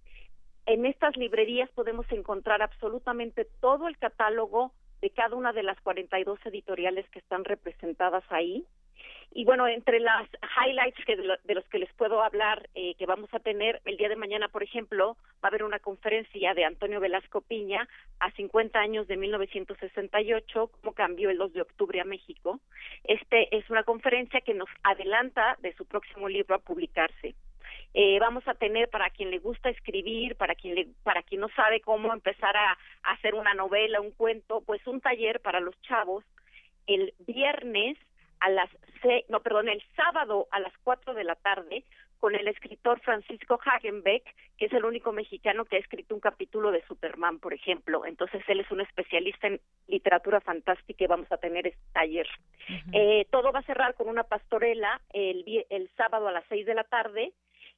en 0.67 0.87
estas 0.87 1.17
librerías 1.17 1.71
podemos 1.71 2.05
encontrar 2.13 2.61
absolutamente 2.61 3.47
todo 3.61 3.89
el 3.89 3.97
catálogo 3.97 4.73
de 5.03 5.11
cada 5.11 5.37
una 5.37 5.53
de 5.53 5.65
las 5.65 5.79
42 5.83 6.39
editoriales 6.47 7.07
que 7.11 7.19
están 7.19 7.45
representadas 7.45 8.25
ahí. 8.31 8.65
Y 9.35 9.45
bueno, 9.45 9.67
entre 9.67 9.99
las 9.99 10.29
highlights 10.65 11.05
que 11.07 11.17
de, 11.17 11.55
los 11.55 11.65
que 11.69 11.79
les 11.79 11.93
puedo 11.95 12.23
hablar 12.23 12.69
eh, 12.75 12.95
que 12.97 13.07
vamos 13.07 13.33
a 13.33 13.41
tener 13.41 13.81
el 13.87 13.97
día 13.97 14.11
de 14.11 14.17
mañana, 14.17 14.49
por 14.49 14.63
ejemplo, 14.63 15.17
va 15.43 15.45
a 15.45 15.49
haber 15.49 15.65
una 15.65 15.79
conferencia 15.79 16.53
de 16.55 16.65
Antonio 16.65 17.01
Velasco 17.01 17.41
Piña 17.41 17.89
a 18.21 18.31
50 18.33 18.79
años 18.79 19.09
de 19.09 19.17
1968, 19.17 20.71
cómo 20.81 20.93
cambió 20.93 21.31
el 21.31 21.39
2 21.39 21.55
de 21.55 21.63
octubre 21.63 22.01
a 22.01 22.05
México. 22.05 22.61
Este 23.05 23.57
es 23.57 23.69
una 23.71 23.85
conferencia 23.85 24.43
que 24.43 24.55
nos 24.55 24.69
adelanta 24.85 25.57
de 25.63 25.75
su 25.75 25.87
próximo 25.87 26.29
libro 26.29 26.55
a 26.55 26.59
publicarse. 26.59 27.35
Eh, 27.95 28.19
vamos 28.21 28.47
a 28.49 28.55
tener 28.55 28.89
para 28.89 29.11
quien 29.11 29.31
le 29.31 29.39
gusta 29.39 29.69
escribir, 29.69 30.37
para 30.37 30.55
quien 30.55 30.75
le, 30.75 30.89
para 31.03 31.23
quien 31.23 31.41
no 31.41 31.49
sabe 31.51 31.81
cómo 31.81 32.13
empezar 32.13 32.57
a, 32.57 32.73
a 33.03 33.13
hacer 33.13 33.35
una 33.35 33.55
novela, 33.55 34.01
un 34.01 34.13
cuento, 34.13 34.63
pues 34.63 34.87
un 34.87 35.01
taller 35.01 35.41
para 35.41 35.61
los 35.61 35.81
chavos 35.83 36.25
el 36.87 37.15
viernes 37.27 37.99
a 38.41 38.49
las 38.51 38.69
seis, 39.03 39.25
no, 39.29 39.41
perdón, 39.41 39.69
el 39.69 39.83
sábado 39.95 40.49
a 40.51 40.59
las 40.59 40.73
cuatro 40.83 41.15
de 41.15 41.25
la 41.25 41.37
tarde 41.37 41.85
con 42.19 42.35
el 42.37 42.47
escritor 42.47 43.01
Francisco 43.01 43.59
Hagenbeck, 43.65 44.23
que 44.57 44.67
es 44.67 44.73
el 44.73 44.85
único 44.85 45.11
mexicano 45.11 45.65
que 45.65 45.77
ha 45.77 45.81
escrito 45.81 46.15
un 46.15 46.21
capítulo 46.21 46.71
de 46.71 46.85
Superman, 46.87 47.41
por 47.41 47.53
ejemplo. 47.53 48.07
Entonces, 48.07 48.43
él 48.47 48.61
es 48.61 48.71
un 48.71 48.81
especialista 48.81 49.49
en 49.49 49.61
literatura 49.89 50.41
fantástica 50.41 51.03
y 51.03 51.09
vamos 51.09 51.31
a 51.33 51.39
tener 51.39 51.67
este 51.67 51.83
taller. 51.93 52.29
eh, 52.93 53.27
todo 53.31 53.51
va 53.51 53.59
a 53.59 53.65
cerrar 53.65 53.95
con 53.95 54.09
una 54.09 54.23
pastorela 54.23 55.01
el, 55.13 55.45
el 55.69 55.91
sábado 55.97 56.29
a 56.29 56.33
las 56.33 56.45
seis 56.49 56.65
de 56.65 56.75
la 56.75 56.85
tarde 56.85 57.33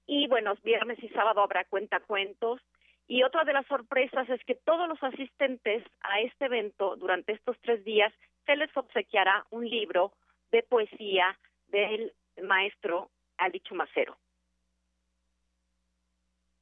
y, 0.06 0.26
bueno, 0.28 0.54
viernes 0.62 1.02
y 1.02 1.08
sábado 1.10 1.42
habrá 1.42 1.64
cuentacuentos. 1.64 2.60
Y 3.06 3.22
otra 3.22 3.44
de 3.44 3.52
las 3.52 3.66
sorpresas 3.66 4.28
es 4.30 4.42
que 4.44 4.54
todos 4.54 4.88
los 4.88 5.02
asistentes 5.02 5.84
a 6.00 6.20
este 6.20 6.46
evento 6.46 6.96
durante 6.96 7.32
estos 7.32 7.56
tres 7.60 7.84
días 7.84 8.12
se 8.46 8.56
les 8.56 8.74
obsequiará 8.76 9.46
un 9.50 9.68
libro 9.68 10.12
de 10.50 10.62
poesía 10.62 11.38
del 11.68 12.12
maestro 12.42 13.10
Ali 13.36 13.60
Chumacero. 13.60 14.16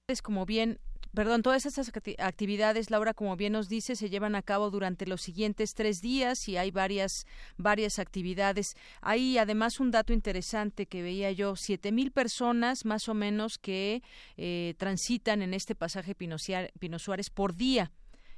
Es 0.09 0.21
como 0.21 0.47
bien 0.47 0.79
Perdón, 1.15 1.43
todas 1.43 1.67
estas 1.67 1.93
actividades, 2.19 2.91
Laura, 2.91 3.13
como 3.13 3.37
bien 3.37 3.53
nos 3.53 3.69
dice, 3.69 3.97
se 3.97 4.09
llevan 4.09 4.35
a 4.35 4.41
cabo 4.41 4.71
durante 4.71 5.07
los 5.07 5.21
siguientes 5.21 5.75
tres 5.75 6.01
días 6.01 6.49
y 6.49 6.57
hay 6.57 6.71
varias, 6.71 7.27
varias 7.59 7.99
actividades. 7.99 8.77
Hay 9.03 9.37
además 9.37 9.79
un 9.79 9.91
dato 9.91 10.15
interesante 10.15 10.87
que 10.87 11.03
veía 11.03 11.31
yo, 11.31 11.55
siete 11.55 11.93
mil 11.93 12.13
personas 12.13 12.87
más 12.87 13.11
o 13.11 13.15
menos 13.15 13.59
que 13.59 14.03
eh, 14.39 14.75
transitan 14.79 15.43
en 15.43 15.53
este 15.53 15.75
pasaje 15.75 16.15
Pino, 16.15 16.37
Pino 16.79 16.99
Suárez 16.99 17.29
por 17.29 17.57
día 17.57 17.93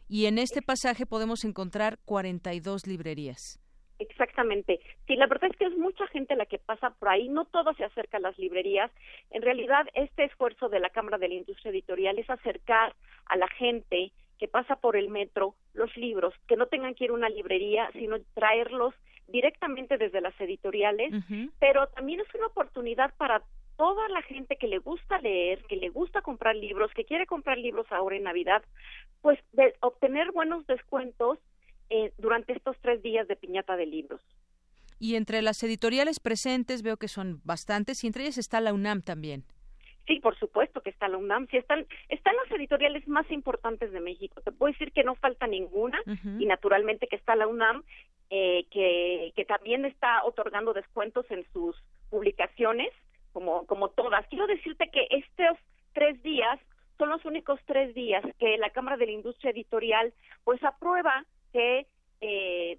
y 0.09 0.27
en 0.27 0.39
este 0.39 0.61
pasaje 0.61 1.07
podemos 1.07 1.45
encontrar 1.45 2.01
42 2.05 2.89
librerías. 2.89 3.61
Exactamente. 3.99 4.81
Sí, 5.07 5.17
la 5.17 5.27
verdad 5.27 5.51
es 5.51 5.57
que 5.57 5.67
es 5.67 5.77
mucha 5.77 6.07
gente 6.09 6.37
la 6.37 6.47
que 6.47 6.59
pasa 6.59 6.91
por 6.91 7.09
ahí, 7.09 7.29
no 7.29 7.45
todo 7.45 7.75
se 7.75 7.85
acerca 7.85 8.17
a 8.17 8.21
las 8.21 8.39
librerías. 8.39 8.91
En 9.31 9.43
realidad, 9.43 9.87
este 9.95 10.25
esfuerzo 10.25 10.69
de 10.69 10.81
la 10.81 10.91
Cámara 10.91 11.19
de 11.19 11.29
la 11.29 11.35
Industria 11.35 11.71
Editorial 11.71 12.19
es 12.19 12.29
acercar 12.29 12.95
a 13.27 13.37
la 13.37 13.49
gente 13.49 14.13
que 14.39 14.49
pasa 14.49 14.77
por 14.77 14.97
el 14.97 15.09
metro 15.09 15.55
los 15.75 15.97
libros, 15.97 16.35
que 16.49 16.57
no 16.57 16.67
tengan 16.67 16.95
que 16.95 17.05
ir 17.05 17.11
a 17.11 17.15
una 17.15 17.29
librería, 17.29 17.89
sino 17.93 18.17
traerlos 18.35 18.95
directamente 19.29 19.97
desde 19.97 20.21
las 20.21 20.39
editoriales, 20.41 21.13
pero 21.59 21.87
también 21.89 22.21
es 22.21 22.35
una 22.35 22.47
oportunidad 22.47 23.15
para 23.17 23.43
toda 23.77 24.09
la 24.09 24.23
gente 24.23 24.57
que 24.57 24.69
le 24.69 24.79
gusta 24.79 25.19
leer, 25.19 25.63
que 25.65 25.77
le 25.77 25.89
gusta 25.89 26.21
comprar 26.21 26.55
libros, 26.57 26.93
que 26.95 27.05
quiere 27.05 27.27
comprar 27.27 27.59
libros 27.59 27.87
ahora 27.91 28.17
en 28.17 28.25
Navidad, 28.25 28.63
pues 29.23 29.39
de 29.53 29.75
obtener 29.81 30.31
buenos 30.33 30.67
descuentos 30.67 31.39
eh, 31.91 32.13
durante 32.19 32.53
estos 32.53 32.77
tres 32.81 33.03
días 33.03 33.29
de 33.29 33.37
piñata 33.37 33.77
de 33.77 33.87
libros. 33.87 34.21
Y 34.99 35.17
entre 35.17 35.43
las 35.43 35.63
editoriales 35.63 36.21
presentes 36.21 36.83
veo 36.83 36.97
que 36.97 37.09
son 37.09 37.41
bastantes 37.45 38.03
y 38.05 38.07
entre 38.07 38.23
ellas 38.23 38.39
está 38.39 38.61
la 38.61 38.73
UNAM 38.73 39.03
también. 39.03 39.45
Sí, 40.07 40.21
por 40.21 40.39
supuesto 40.39 40.83
que 40.83 40.91
está 40.91 41.09
la 41.09 41.17
UNAM. 41.17 41.47
Sí, 41.51 41.57
están, 41.57 41.87
están 42.09 42.35
las 42.37 42.59
editoriales 42.59 43.07
más 43.09 43.31
importantes 43.31 43.91
de 43.93 44.01
México. 44.01 44.41
Te 44.43 44.53
puedo 44.53 44.73
decir 44.73 44.93
que 44.93 45.03
no 45.03 45.15
falta 45.15 45.47
ninguna 45.47 45.99
y 46.39 46.47
naturalmente 46.47 47.07
que 47.07 47.17
está 47.17 47.35
la 47.37 47.47
UNAM, 47.47 47.83
eh, 48.31 48.67
que, 48.71 49.33
que 49.35 49.45
también 49.45 49.85
está 49.85 50.25
otorgando 50.25 50.75
descuentos 50.75 51.25
en 51.31 51.47
sus 51.53 51.77
publicaciones, 52.11 52.91
como, 53.33 53.67
como 53.67 53.89
todas. 53.89 54.27
Quiero 54.29 54.47
decirte 54.47 54.91
que 54.91 55.07
estos 55.11 55.59
tres 55.95 56.23
días 56.23 56.61
son 56.99 57.09
los 57.09 57.25
únicos 57.25 57.59
tres 57.67 57.95
días 57.95 58.23
que 58.39 58.59
la 58.59 58.71
Cámara 58.71 58.97
de 58.97 59.07
la 59.07 59.13
Industria 59.13 59.51
Editorial 59.51 60.13
pues 60.45 60.63
aprueba 60.63 61.25
que 61.55 61.87
eh, 62.21 62.79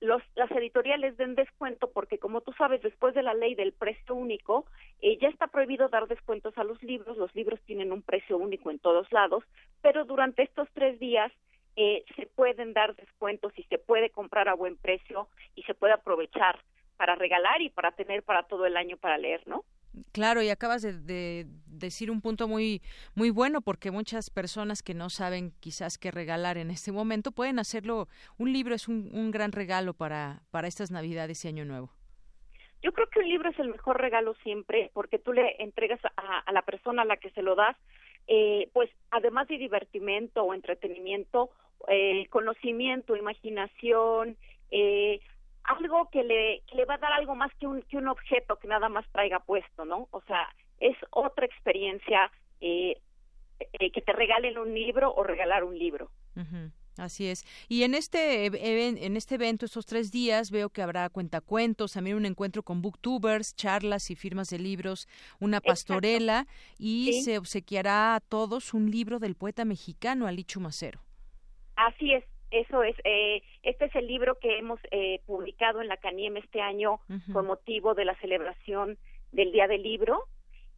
los, 0.00 0.22
las 0.34 0.50
editoriales 0.50 1.16
den 1.16 1.34
descuento 1.34 1.90
porque 1.90 2.18
como 2.18 2.42
tú 2.42 2.52
sabes 2.52 2.82
después 2.82 3.14
de 3.14 3.22
la 3.22 3.32
ley 3.32 3.54
del 3.54 3.72
precio 3.72 4.14
único 4.14 4.66
eh, 5.00 5.16
ya 5.18 5.28
está 5.28 5.46
prohibido 5.46 5.88
dar 5.88 6.06
descuentos 6.06 6.56
a 6.58 6.64
los 6.64 6.82
libros. 6.82 7.16
Los 7.16 7.34
libros 7.34 7.60
tienen 7.64 7.92
un 7.92 8.02
precio 8.02 8.36
único 8.36 8.70
en 8.70 8.78
todos 8.78 9.10
lados 9.10 9.44
pero 9.80 10.04
durante 10.04 10.42
estos 10.42 10.68
tres 10.74 10.98
días 11.00 11.32
eh, 11.76 12.04
se 12.16 12.26
pueden 12.26 12.74
dar 12.74 12.94
descuentos 12.94 13.52
y 13.56 13.62
se 13.64 13.78
puede 13.78 14.10
comprar 14.10 14.48
a 14.48 14.54
buen 14.54 14.76
precio 14.76 15.28
y 15.54 15.62
se 15.62 15.74
puede 15.74 15.94
aprovechar 15.94 16.58
para 16.98 17.14
regalar 17.14 17.62
y 17.62 17.70
para 17.70 17.92
tener 17.92 18.22
para 18.24 18.42
todo 18.42 18.66
el 18.66 18.76
año 18.76 18.96
para 18.98 19.16
leer 19.16 19.46
no 19.46 19.64
Claro, 20.12 20.42
y 20.42 20.50
acabas 20.50 20.82
de, 20.82 21.46
decir 21.66 22.10
un 22.10 22.20
punto 22.20 22.48
muy 22.48 22.82
muy 23.14 23.30
bueno 23.30 23.60
porque 23.60 23.90
muchas 23.90 24.30
personas 24.30 24.82
que 24.82 24.94
no 24.94 25.10
saben 25.10 25.52
quizás 25.60 25.98
qué 25.98 26.10
regalar 26.10 26.58
en 26.58 26.70
este 26.70 26.92
momento 26.92 27.32
pueden 27.32 27.58
hacerlo. 27.58 28.08
Un 28.36 28.52
libro 28.52 28.74
es 28.74 28.88
un, 28.88 29.30
gran 29.30 29.52
regalo 29.52 29.94
para 29.94 30.42
para 30.50 30.68
estas 30.68 30.90
Navidades 30.90 31.44
y 31.44 31.48
Año 31.48 31.64
Nuevo. 31.64 31.90
Yo 32.82 32.92
creo 32.92 33.08
que 33.08 33.20
un 33.20 33.28
libro 33.28 33.50
es 33.50 33.58
el 33.58 33.68
mejor 33.68 34.00
regalo 34.00 34.34
siempre 34.42 34.90
porque 34.94 35.18
tú 35.18 35.32
le 35.32 35.56
entregas 35.58 36.00
a, 36.16 36.52
la 36.52 36.62
persona 36.62 37.02
a 37.02 37.04
la 37.04 37.16
que 37.16 37.30
se 37.30 37.42
lo 37.42 37.56
das, 37.56 37.76
eh, 38.28 38.68
pues 38.72 38.88
además 39.10 39.48
de 39.48 39.58
divertimento 39.58 40.44
o 40.44 40.54
entretenimiento, 40.54 41.50
eh, 41.88 42.26
conocimiento, 42.30 43.16
imaginación, 43.16 44.36
eh, 44.70 45.20
algo 45.68 46.08
que 46.10 46.24
le, 46.24 46.62
le 46.72 46.84
va 46.84 46.94
a 46.94 46.98
dar 46.98 47.12
algo 47.12 47.34
más 47.34 47.52
que 47.54 47.66
un, 47.66 47.82
que 47.82 47.96
un 47.96 48.08
objeto 48.08 48.56
que 48.56 48.68
nada 48.68 48.88
más 48.88 49.06
traiga 49.12 49.40
puesto, 49.40 49.84
¿no? 49.84 50.08
O 50.10 50.22
sea, 50.22 50.48
es 50.80 50.96
otra 51.10 51.46
experiencia 51.46 52.30
eh, 52.60 53.00
eh, 53.60 53.90
que 53.90 54.00
te 54.00 54.12
regalen 54.12 54.58
un 54.58 54.72
libro 54.72 55.12
o 55.14 55.22
regalar 55.22 55.64
un 55.64 55.78
libro. 55.78 56.10
Así 56.96 57.28
es. 57.28 57.44
Y 57.68 57.82
en 57.82 57.94
este, 57.94 58.46
en 58.46 59.16
este 59.16 59.36
evento, 59.36 59.66
estos 59.66 59.86
tres 59.86 60.10
días, 60.10 60.50
veo 60.50 60.70
que 60.70 60.82
habrá 60.82 61.08
cuentacuentos, 61.08 61.92
también 61.92 62.16
un 62.16 62.26
encuentro 62.26 62.62
con 62.62 62.82
booktubers, 62.82 63.54
charlas 63.54 64.10
y 64.10 64.16
firmas 64.16 64.50
de 64.50 64.58
libros, 64.58 65.08
una 65.38 65.60
pastorela 65.60 66.46
y 66.78 67.22
se 67.22 67.38
obsequiará 67.38 68.16
a 68.16 68.20
todos 68.20 68.74
un 68.74 68.90
libro 68.90 69.18
del 69.18 69.36
poeta 69.36 69.64
mexicano 69.64 70.26
Ali 70.26 70.44
Chumacero. 70.44 71.00
Así 71.76 72.12
es, 72.14 72.24
eso 72.50 72.82
es, 72.82 72.96
eh, 73.04 73.42
este 73.62 73.86
es 73.86 73.94
el 73.94 74.06
libro 74.06 74.38
que 74.38 74.58
hemos 74.58 74.80
eh, 74.90 75.20
publicado 75.26 75.80
en 75.80 75.88
la 75.88 75.96
CANIEM 75.96 76.36
este 76.38 76.60
año 76.60 77.00
con 77.32 77.46
motivo 77.46 77.94
de 77.94 78.04
la 78.04 78.14
celebración 78.16 78.98
del 79.32 79.52
Día 79.52 79.68
del 79.68 79.82
Libro 79.82 80.24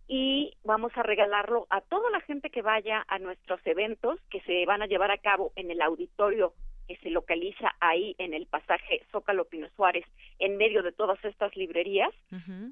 y 0.09 0.55
vamos 0.65 0.91
a 0.97 1.05
regalarlo 1.05 1.67
a 1.71 1.81
toda 1.83 2.11
la 2.11 2.21
gente 2.23 2.51
que 2.51 2.63
vaya 2.63 3.05
a 3.07 3.19
nuestros 3.21 3.61
eventos 3.65 4.19
que 4.31 4.41
se 4.41 4.67
van 4.67 4.83
a 4.83 4.87
llevar 4.87 5.13
a 5.13 5.19
cabo 5.19 5.53
en 5.55 5.71
el 5.71 5.81
auditorio 5.81 6.53
que 6.89 6.97
se 6.97 7.11
localiza 7.11 7.73
ahí 7.79 8.17
en 8.19 8.35
el 8.35 8.47
pasaje 8.47 9.03
Zócalo 9.13 9.45
Pino 9.45 9.69
Suárez, 9.77 10.05
en 10.41 10.57
medio 10.57 10.83
de 10.83 10.91
todas 10.91 11.25
estas 11.25 11.55
librerías. 11.55 12.11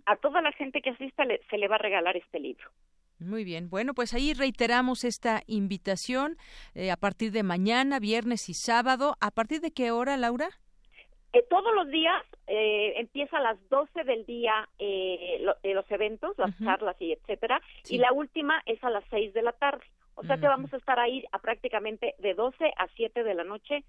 A 0.06 0.16
toda 0.16 0.42
la 0.42 0.50
gente 0.50 0.82
que 0.82 0.90
asista 0.90 1.24
se 1.48 1.58
le 1.58 1.68
va 1.68 1.76
a 1.76 1.78
regalar 1.78 2.16
este 2.16 2.40
libro. 2.40 2.68
Muy 3.20 3.44
bien. 3.44 3.68
Bueno, 3.68 3.94
pues 3.94 4.14
ahí 4.14 4.32
reiteramos 4.32 5.04
esta 5.04 5.42
invitación 5.46 6.36
eh, 6.74 6.90
a 6.90 6.96
partir 6.96 7.32
de 7.32 7.42
mañana, 7.42 7.98
viernes 7.98 8.48
y 8.48 8.54
sábado. 8.54 9.16
¿A 9.20 9.30
partir 9.32 9.60
de 9.60 9.72
qué 9.72 9.90
hora, 9.90 10.16
Laura? 10.16 10.48
Eh, 11.32 11.44
todos 11.50 11.74
los 11.74 11.88
días 11.88 12.24
eh, 12.46 12.94
empieza 12.96 13.38
a 13.38 13.42
las 13.42 13.68
12 13.68 14.04
del 14.04 14.24
día 14.24 14.68
los 15.64 15.90
eventos, 15.90 16.38
las 16.38 16.56
charlas 16.58 16.96
y 17.00 17.12
etcétera, 17.12 17.60
y 17.88 17.98
la 17.98 18.12
última 18.12 18.62
es 18.66 18.82
a 18.82 18.90
las 18.90 19.04
6 19.10 19.34
de 19.34 19.42
la 19.42 19.52
tarde. 19.52 19.84
O 20.14 20.24
sea 20.24 20.38
que 20.38 20.48
vamos 20.48 20.72
a 20.72 20.78
estar 20.78 20.98
ahí 20.98 21.24
a 21.30 21.38
prácticamente 21.38 22.14
de 22.18 22.34
12 22.34 22.72
a 22.76 22.88
7 22.96 23.22
de 23.22 23.34
la 23.34 23.44
noche, 23.44 23.84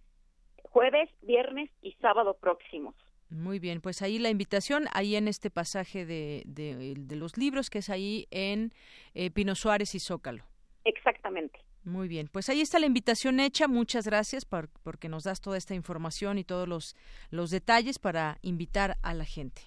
jueves, 0.63 1.10
viernes 1.22 1.70
y 1.82 1.94
sábado 1.94 2.36
próximos. 2.36 2.94
Muy 3.30 3.60
bien, 3.60 3.80
pues 3.80 4.02
ahí 4.02 4.18
la 4.18 4.30
invitación, 4.30 4.86
ahí 4.92 5.15
en 5.15 5.28
este 5.28 5.52
pasaje 5.52 6.06
de, 6.06 6.44
de, 6.46 7.15
los 7.15 7.38
libros, 7.38 7.70
que 7.70 7.80
es 7.80 7.89
ahí 7.89 8.28
en 8.32 8.74
eh, 9.13 9.30
Pino 9.30 9.54
Suárez 9.54 9.94
y 9.94 10.00
Zócalo. 10.00 10.44
Exactamente. 10.84 11.60
Muy 11.84 12.08
bien, 12.08 12.28
pues 12.32 12.50
ahí 12.50 12.62
está 12.62 12.80
la 12.80 12.88
invitación 12.88 13.39
hecha. 13.39 13.68
Muchas 13.68 14.06
gracias 14.06 14.46
por, 14.46 14.70
porque 14.84 15.10
nos 15.10 15.24
das 15.24 15.42
toda 15.42 15.58
esta 15.58 15.76
información 15.76 16.39
y 16.39 16.44
todos 16.44 16.68
los, 16.68 16.96
los 17.30 17.52
detalles 17.52 18.00
para 18.00 18.38
invitar 18.42 18.98
a 19.04 19.13
la 19.13 19.26
gente. 19.26 19.62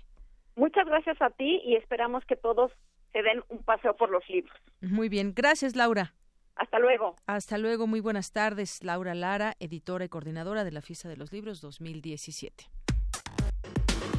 Muchas 0.56 0.84
gracias 0.86 1.20
a 1.22 1.30
ti 1.30 1.60
y 1.64 1.76
esperamos 1.76 2.24
que 2.26 2.36
todos 2.36 2.72
se 3.12 3.22
den 3.22 3.42
un 3.48 3.62
paseo 3.62 3.96
por 3.96 4.10
los 4.10 4.28
libros. 4.28 4.54
Muy 4.80 5.08
bien, 5.08 5.34
gracias 5.34 5.76
Laura. 5.76 6.14
Hasta 6.56 6.78
luego. 6.78 7.16
Hasta 7.26 7.58
luego, 7.58 7.86
muy 7.86 8.00
buenas 8.00 8.32
tardes. 8.32 8.82
Laura 8.84 9.14
Lara, 9.14 9.54
editora 9.58 10.04
y 10.04 10.08
coordinadora 10.08 10.64
de 10.64 10.72
la 10.72 10.82
Fiesta 10.82 11.08
de 11.08 11.16
los 11.16 11.32
Libros 11.32 11.60
2017. 11.60 12.64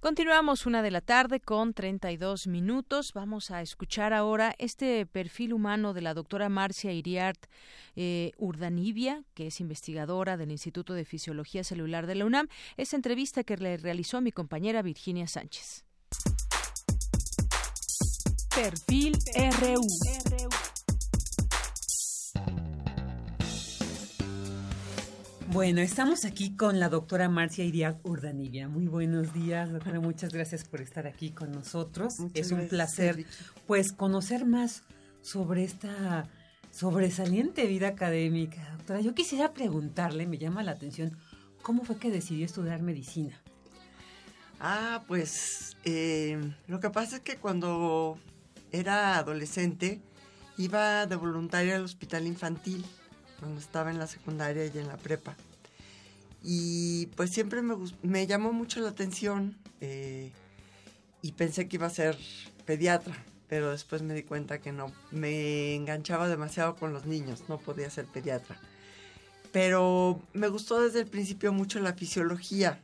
Continuamos 0.00 0.64
una 0.64 0.80
de 0.80 0.90
la 0.90 1.02
tarde 1.02 1.40
con 1.40 1.74
32 1.74 2.46
minutos. 2.46 3.12
Vamos 3.12 3.50
a 3.50 3.60
escuchar 3.60 4.14
ahora 4.14 4.54
este 4.56 5.04
perfil 5.04 5.52
humano 5.52 5.92
de 5.92 6.00
la 6.00 6.14
doctora 6.14 6.48
Marcia 6.48 6.90
Iriart 6.90 7.38
eh, 7.96 8.32
Urdanibia, 8.38 9.24
que 9.34 9.48
es 9.48 9.60
investigadora 9.60 10.38
del 10.38 10.52
Instituto 10.52 10.94
de 10.94 11.04
Fisiología 11.04 11.64
Celular 11.64 12.06
de 12.06 12.14
la 12.14 12.24
UNAM. 12.24 12.48
Esta 12.78 12.96
entrevista 12.96 13.44
que 13.44 13.58
le 13.58 13.76
realizó 13.76 14.22
mi 14.22 14.32
compañera 14.32 14.80
Virginia 14.80 15.26
Sánchez. 15.26 15.84
Perfil 18.54 19.18
RU. 19.60 20.59
Bueno, 25.52 25.80
estamos 25.80 26.24
aquí 26.24 26.54
con 26.54 26.78
la 26.78 26.88
doctora 26.88 27.28
Marcia 27.28 27.64
Iriart 27.64 27.98
Urdanibia. 28.06 28.68
Muy 28.68 28.86
buenos 28.86 29.34
días, 29.34 29.72
doctora. 29.72 29.98
Muchas 29.98 30.32
gracias 30.32 30.62
por 30.62 30.80
estar 30.80 31.08
aquí 31.08 31.30
con 31.30 31.50
nosotros. 31.50 32.18
es 32.34 32.52
un 32.52 32.68
placer, 32.68 33.26
pues, 33.66 33.92
conocer 33.92 34.46
más 34.46 34.84
sobre 35.22 35.64
esta 35.64 36.28
sobresaliente 36.70 37.66
vida 37.66 37.88
académica. 37.88 38.76
Doctora, 38.76 39.00
yo 39.00 39.12
quisiera 39.12 39.52
preguntarle, 39.52 40.28
me 40.28 40.38
llama 40.38 40.62
la 40.62 40.70
atención, 40.70 41.18
¿cómo 41.62 41.82
fue 41.82 41.96
que 41.96 42.12
decidió 42.12 42.46
estudiar 42.46 42.80
medicina? 42.80 43.42
Ah, 44.60 45.02
pues 45.08 45.76
eh, 45.84 46.38
lo 46.68 46.78
que 46.78 46.90
pasa 46.90 47.16
es 47.16 47.22
que 47.22 47.38
cuando 47.38 48.18
era 48.70 49.18
adolescente 49.18 50.00
iba 50.56 51.06
de 51.06 51.16
voluntaria 51.16 51.74
al 51.74 51.82
hospital 51.82 52.28
infantil 52.28 52.84
cuando 53.40 53.60
estaba 53.60 53.90
en 53.90 53.98
la 53.98 54.06
secundaria 54.06 54.66
y 54.66 54.78
en 54.78 54.86
la 54.86 54.96
prepa. 54.96 55.36
Y 56.42 57.06
pues 57.16 57.30
siempre 57.30 57.62
me, 57.62 57.74
me 58.02 58.26
llamó 58.26 58.52
mucho 58.52 58.80
la 58.80 58.90
atención 58.90 59.56
eh, 59.80 60.30
y 61.22 61.32
pensé 61.32 61.68
que 61.68 61.76
iba 61.76 61.86
a 61.86 61.90
ser 61.90 62.16
pediatra, 62.64 63.14
pero 63.48 63.70
después 63.70 64.02
me 64.02 64.14
di 64.14 64.22
cuenta 64.22 64.60
que 64.60 64.72
no, 64.72 64.92
me 65.10 65.74
enganchaba 65.74 66.28
demasiado 66.28 66.76
con 66.76 66.92
los 66.92 67.06
niños, 67.06 67.44
no 67.48 67.58
podía 67.58 67.90
ser 67.90 68.06
pediatra. 68.06 68.58
pero 69.52 70.20
me 70.32 70.48
gustó 70.48 70.80
desde 70.80 71.00
el 71.00 71.06
principio 71.06 71.52
mucho 71.52 71.80
la 71.80 71.94
fisiología. 71.94 72.80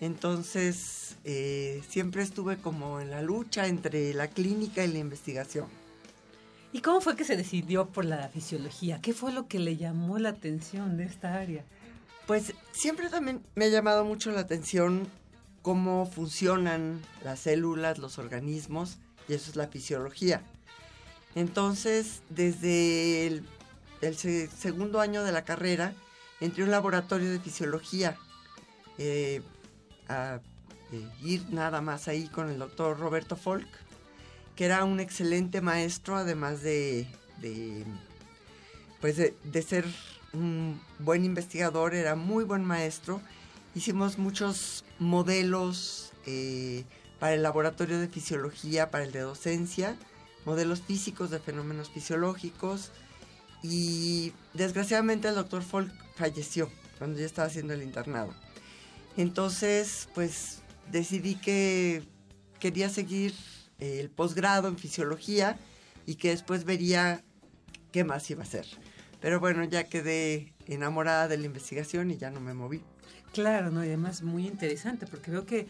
Entonces, 0.00 1.16
eh, 1.22 1.82
siempre 1.88 2.22
estuve 2.22 2.56
como 2.58 3.00
en 3.00 3.10
la 3.10 3.22
lucha 3.22 3.68
entre 3.68 4.12
la 4.12 4.28
clínica 4.28 4.84
y 4.84 4.92
la 4.92 4.98
investigación. 4.98 5.68
¿Y 6.74 6.80
cómo 6.80 7.00
fue 7.00 7.14
que 7.14 7.22
se 7.22 7.36
decidió 7.36 7.86
por 7.86 8.04
la 8.04 8.28
fisiología? 8.28 9.00
¿Qué 9.00 9.14
fue 9.14 9.32
lo 9.32 9.46
que 9.46 9.60
le 9.60 9.76
llamó 9.76 10.18
la 10.18 10.30
atención 10.30 10.96
de 10.96 11.04
esta 11.04 11.34
área? 11.34 11.64
Pues 12.26 12.52
siempre 12.72 13.08
también 13.10 13.44
me 13.54 13.66
ha 13.66 13.68
llamado 13.68 14.04
mucho 14.04 14.32
la 14.32 14.40
atención 14.40 15.06
cómo 15.62 16.04
funcionan 16.04 17.00
las 17.22 17.38
células, 17.38 17.98
los 17.98 18.18
organismos, 18.18 18.98
y 19.28 19.34
eso 19.34 19.50
es 19.50 19.56
la 19.56 19.68
fisiología. 19.68 20.42
Entonces, 21.36 22.22
desde 22.28 23.28
el, 23.28 23.46
segundo 24.16 25.00
año 25.00 25.22
de 25.22 25.30
la 25.30 25.44
carrera, 25.44 25.94
entré 26.40 26.64
a 26.64 26.66
un 26.66 26.72
laboratorio 26.72 27.30
de 27.30 27.38
fisiología 27.38 28.16
eh, 28.98 29.42
a 30.08 30.40
eh, 30.90 31.08
ir 31.22 31.48
nada 31.50 31.80
más 31.80 32.08
ahí 32.08 32.26
con 32.26 32.50
el 32.50 32.58
doctor 32.58 32.98
Roberto 32.98 33.36
Folk, 33.36 33.68
que 34.56 34.64
era 34.64 34.84
un 34.84 35.00
excelente 35.00 35.60
maestro, 35.60 36.16
además 36.16 36.62
de, 36.62 37.06
pues 39.00 39.16
de, 39.16 39.62
ser 39.62 39.84
un 40.32 40.80
buen 40.98 41.24
investigador, 41.24 41.94
era 41.94 42.14
muy 42.14 42.44
buen 42.44 42.64
maestro. 42.64 43.20
Hicimos 43.74 44.18
muchos 44.18 44.84
modelos 44.98 46.12
eh, 46.26 46.84
para 47.18 47.34
el 47.34 47.42
laboratorio 47.42 47.98
de 47.98 48.08
fisiología, 48.08 48.90
para 48.90 49.04
el 49.04 49.12
de 49.12 49.20
docencia, 49.20 49.96
modelos 50.44 50.82
físicos 50.82 51.30
de 51.30 51.40
fenómenos 51.40 51.90
fisiológicos. 51.90 52.92
Y 53.62 54.32
desgraciadamente 54.52 55.28
el 55.28 55.34
doctor 55.34 55.62
Folk 55.62 55.90
falleció 56.16 56.70
cuando 56.98 57.18
yo 57.18 57.26
estaba 57.26 57.48
haciendo 57.48 57.72
el 57.72 57.82
internado. 57.82 58.34
Entonces, 59.16 60.08
pues 60.14 60.60
decidí 60.92 61.36
que 61.36 62.02
quería 62.60 62.88
seguir 62.88 63.34
el 64.00 64.10
posgrado 64.10 64.68
en 64.68 64.78
fisiología 64.78 65.58
y 66.06 66.16
que 66.16 66.30
después 66.30 66.64
vería 66.64 67.22
qué 67.92 68.04
más 68.04 68.30
iba 68.30 68.42
a 68.42 68.46
hacer. 68.46 68.66
Pero 69.20 69.40
bueno, 69.40 69.64
ya 69.64 69.84
quedé 69.84 70.52
enamorada 70.66 71.28
de 71.28 71.38
la 71.38 71.46
investigación 71.46 72.10
y 72.10 72.18
ya 72.18 72.30
no 72.30 72.40
me 72.40 72.54
moví. 72.54 72.82
Claro, 73.32 73.70
no, 73.70 73.84
y 73.84 73.88
además 73.88 74.22
muy 74.22 74.46
interesante 74.46 75.06
porque 75.06 75.30
veo 75.30 75.44
que 75.44 75.66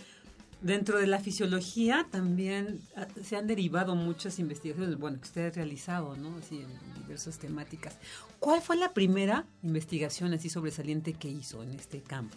dentro 0.60 0.98
de 0.98 1.06
la 1.06 1.20
fisiología 1.20 2.06
también 2.10 2.80
ah, 2.96 3.06
se 3.22 3.36
han 3.36 3.46
derivado 3.46 3.94
muchas 3.94 4.38
investigaciones, 4.38 4.98
bueno, 4.98 5.18
que 5.18 5.24
usted 5.24 5.46
ha 5.46 5.50
realizado, 5.50 6.16
¿no? 6.16 6.36
Así 6.38 6.62
en 6.62 7.02
diversas 7.02 7.38
temáticas. 7.38 7.96
¿Cuál 8.40 8.62
fue 8.62 8.76
la 8.76 8.92
primera 8.92 9.44
investigación 9.62 10.32
así 10.32 10.48
sobresaliente 10.48 11.12
que 11.12 11.28
hizo 11.28 11.62
en 11.62 11.74
este 11.74 12.00
campo? 12.00 12.36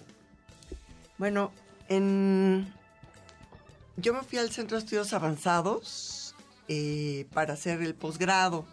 Bueno, 1.17 1.51
en... 1.87 2.71
yo 3.97 4.13
me 4.13 4.21
fui 4.21 4.37
al 4.37 4.51
Centro 4.51 4.77
de 4.77 4.83
Estudios 4.83 5.11
Avanzados 5.13 6.35
eh, 6.67 7.25
para 7.33 7.53
hacer 7.53 7.81
el 7.81 7.95
posgrado. 7.95 8.65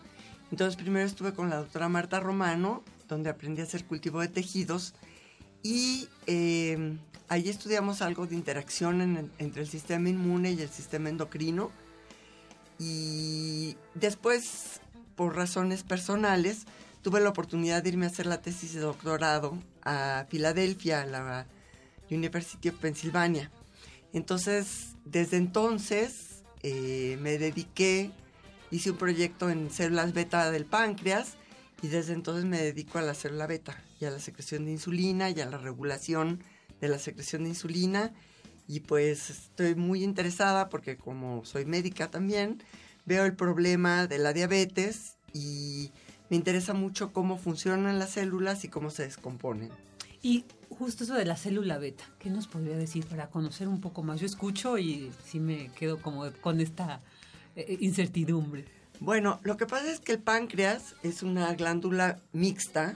Entonces 0.50 0.76
primero 0.76 1.06
estuve 1.06 1.32
con 1.32 1.50
la 1.50 1.56
doctora 1.56 1.88
Marta 1.88 2.20
Romano, 2.20 2.84
donde 3.08 3.30
aprendí 3.30 3.62
a 3.62 3.64
hacer 3.64 3.84
cultivo 3.84 4.20
de 4.20 4.28
tejidos 4.28 4.94
y 5.62 6.08
eh, 6.26 6.98
ahí 7.28 7.48
estudiamos 7.48 8.02
algo 8.02 8.26
de 8.26 8.34
interacción 8.34 9.30
entre 9.38 9.62
el 9.62 9.68
sistema 9.68 10.10
inmune 10.10 10.52
y 10.52 10.60
el 10.60 10.68
sistema 10.68 11.08
endocrino. 11.08 11.70
Y 12.78 13.76
después, 13.94 14.80
por 15.16 15.36
razones 15.36 15.84
personales, 15.84 16.66
tuve 17.00 17.20
la 17.20 17.30
oportunidad 17.30 17.82
de 17.82 17.88
irme 17.88 18.04
a 18.04 18.10
hacer 18.10 18.26
la 18.26 18.42
tesis 18.42 18.74
de 18.74 18.80
doctorado 18.80 19.56
a 19.82 20.26
Filadelfia, 20.28 21.02
a 21.02 21.06
la 21.06 21.46
University 22.10 22.68
of 22.68 22.76
Pennsylvania. 22.76 23.50
Entonces, 24.12 24.93
desde 25.04 25.36
entonces 25.36 26.42
eh, 26.62 27.18
me 27.20 27.38
dediqué, 27.38 28.10
hice 28.70 28.90
un 28.90 28.96
proyecto 28.96 29.50
en 29.50 29.70
células 29.70 30.12
beta 30.12 30.50
del 30.50 30.64
páncreas 30.64 31.34
y 31.82 31.88
desde 31.88 32.14
entonces 32.14 32.44
me 32.44 32.60
dedico 32.60 32.98
a 32.98 33.02
la 33.02 33.14
célula 33.14 33.46
beta 33.46 33.82
y 34.00 34.06
a 34.06 34.10
la 34.10 34.18
secreción 34.18 34.64
de 34.64 34.72
insulina 34.72 35.30
y 35.30 35.40
a 35.40 35.46
la 35.46 35.58
regulación 35.58 36.42
de 36.80 36.88
la 36.88 36.98
secreción 36.98 37.44
de 37.44 37.50
insulina. 37.50 38.12
Y 38.66 38.80
pues 38.80 39.28
estoy 39.28 39.74
muy 39.74 40.02
interesada 40.02 40.70
porque 40.70 40.96
como 40.96 41.44
soy 41.44 41.66
médica 41.66 42.10
también, 42.10 42.62
veo 43.04 43.26
el 43.26 43.34
problema 43.34 44.06
de 44.06 44.18
la 44.18 44.32
diabetes 44.32 45.18
y 45.34 45.90
me 46.30 46.36
interesa 46.36 46.72
mucho 46.72 47.12
cómo 47.12 47.36
funcionan 47.36 47.98
las 47.98 48.12
células 48.12 48.64
y 48.64 48.68
cómo 48.68 48.88
se 48.88 49.02
descomponen. 49.02 49.70
Y 50.24 50.46
justo 50.70 51.04
eso 51.04 51.12
de 51.12 51.26
la 51.26 51.36
célula 51.36 51.76
beta, 51.76 52.02
¿qué 52.18 52.30
nos 52.30 52.46
podría 52.46 52.78
decir 52.78 53.04
para 53.04 53.28
conocer 53.28 53.68
un 53.68 53.82
poco 53.82 54.02
más? 54.02 54.20
Yo 54.20 54.24
escucho 54.24 54.78
y 54.78 55.12
sí 55.22 55.38
me 55.38 55.68
quedo 55.72 56.00
como 56.00 56.32
con 56.40 56.62
esta 56.62 57.02
eh, 57.56 57.76
incertidumbre. 57.80 58.64
Bueno, 59.00 59.38
lo 59.42 59.58
que 59.58 59.66
pasa 59.66 59.92
es 59.92 60.00
que 60.00 60.12
el 60.12 60.20
páncreas 60.20 60.94
es 61.02 61.22
una 61.22 61.52
glándula 61.52 62.22
mixta 62.32 62.94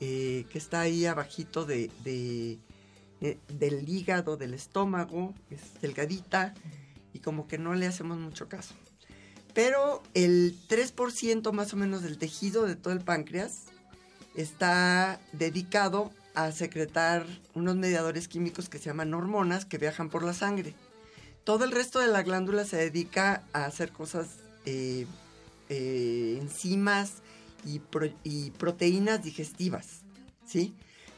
eh, 0.00 0.44
que 0.50 0.58
está 0.58 0.80
ahí 0.80 1.06
abajito 1.06 1.64
de, 1.64 1.90
de, 2.04 2.58
eh, 3.22 3.38
del 3.48 3.88
hígado, 3.88 4.36
del 4.36 4.52
estómago, 4.52 5.32
es 5.48 5.80
delgadita 5.80 6.52
y 7.14 7.20
como 7.20 7.48
que 7.48 7.56
no 7.56 7.74
le 7.74 7.86
hacemos 7.86 8.18
mucho 8.18 8.50
caso. 8.50 8.74
Pero 9.54 10.02
el 10.12 10.54
3% 10.68 11.52
más 11.52 11.72
o 11.72 11.78
menos 11.78 12.02
del 12.02 12.18
tejido 12.18 12.66
de 12.66 12.76
todo 12.76 12.92
el 12.92 13.00
páncreas 13.00 13.62
está 14.34 15.18
dedicado 15.32 16.12
a 16.36 16.52
secretar 16.52 17.26
unos 17.54 17.76
mediadores 17.76 18.28
químicos 18.28 18.68
que 18.68 18.78
se 18.78 18.84
llaman 18.84 19.14
hormonas 19.14 19.64
que 19.64 19.78
viajan 19.78 20.10
por 20.10 20.22
la 20.22 20.34
sangre. 20.34 20.74
Todo 21.44 21.64
el 21.64 21.72
resto 21.72 21.98
de 21.98 22.08
la 22.08 22.22
glándula 22.22 22.64
se 22.64 22.76
dedica 22.76 23.42
a 23.54 23.64
hacer 23.64 23.90
cosas, 23.90 24.28
eh, 24.66 25.06
eh, 25.70 26.38
enzimas 26.40 27.22
y, 27.64 27.80
proteínas 28.50 29.24
digestivas, 29.24 30.02
¿sí? 30.46 30.74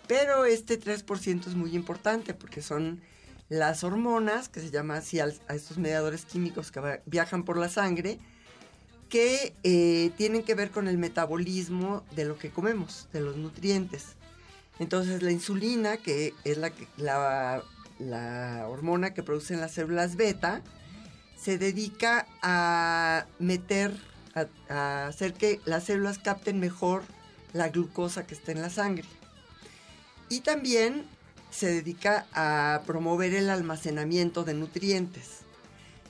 Pero 0.07 0.45
este 0.45 0.81
3% 0.81 1.49
es 1.49 1.55
muy 1.57 1.75
importante 1.75 2.33
porque 2.33 2.63
son 2.63 3.01
las 3.49 3.83
hormonas, 3.83 4.49
que 4.49 4.61
se 4.61 4.71
llama 4.71 4.99
así 4.99 5.19
a, 5.19 5.27
estos 5.27 5.79
mediadores 5.79 6.25
químicos 6.25 6.71
que 6.71 7.01
viajan 7.07 7.43
por 7.43 7.59
la 7.59 7.69
sangre, 7.69 8.19
que 9.09 9.55
eh, 9.65 10.13
tienen 10.17 10.45
que 10.45 10.55
ver 10.55 10.71
con 10.71 10.87
el 10.87 10.97
metabolismo 10.97 12.05
de 12.15 12.25
lo 12.25 12.39
que 12.39 12.51
comemos, 12.51 13.09
de 13.13 13.21
los 13.21 13.37
nutrientes. 13.37 14.18
Entonces 14.79 15.23
la 15.23 15.31
insulina, 15.31 15.97
que 15.97 16.35
es 16.45 16.59
la, 16.97 17.63
hormona 18.69 19.13
que 19.15 19.23
producen 19.23 19.61
las 19.61 19.73
células 19.73 20.17
beta, 20.17 20.63
se 21.37 21.59
dedica 21.59 22.27
a 22.43 23.27
meter, 23.39 23.93
a, 24.69 25.07
hacer 25.07 25.35
que 25.35 25.61
las 25.65 25.85
células 25.85 26.19
capten 26.19 26.61
mejor 26.61 27.03
la 27.53 27.69
glucosa 27.69 28.27
que 28.27 28.35
está 28.35 28.53
en 28.53 28.63
la 28.63 28.71
sangre. 28.71 29.07
Y 30.29 30.41
también 30.41 31.07
se 31.51 31.67
dedica 31.67 32.27
a 32.33 32.83
promover 32.87 33.35
el 33.35 33.51
almacenamiento 33.51 34.45
de 34.45 34.55
nutrientes. 34.55 35.39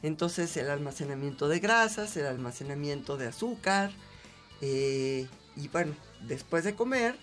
Entonces 0.02 0.57
el 0.57 0.70
almacenamiento 0.70 1.48
de 1.48 1.61
grasas, 1.61 2.16
el 2.16 2.26
almacenamiento 2.26 3.16
de 3.16 3.28
azúcar. 3.28 3.90
Eh, 4.61 5.28
y 5.57 5.68
bueno, 5.68 5.94
después 6.26 6.64
de 6.64 6.74
comer, 6.74 7.16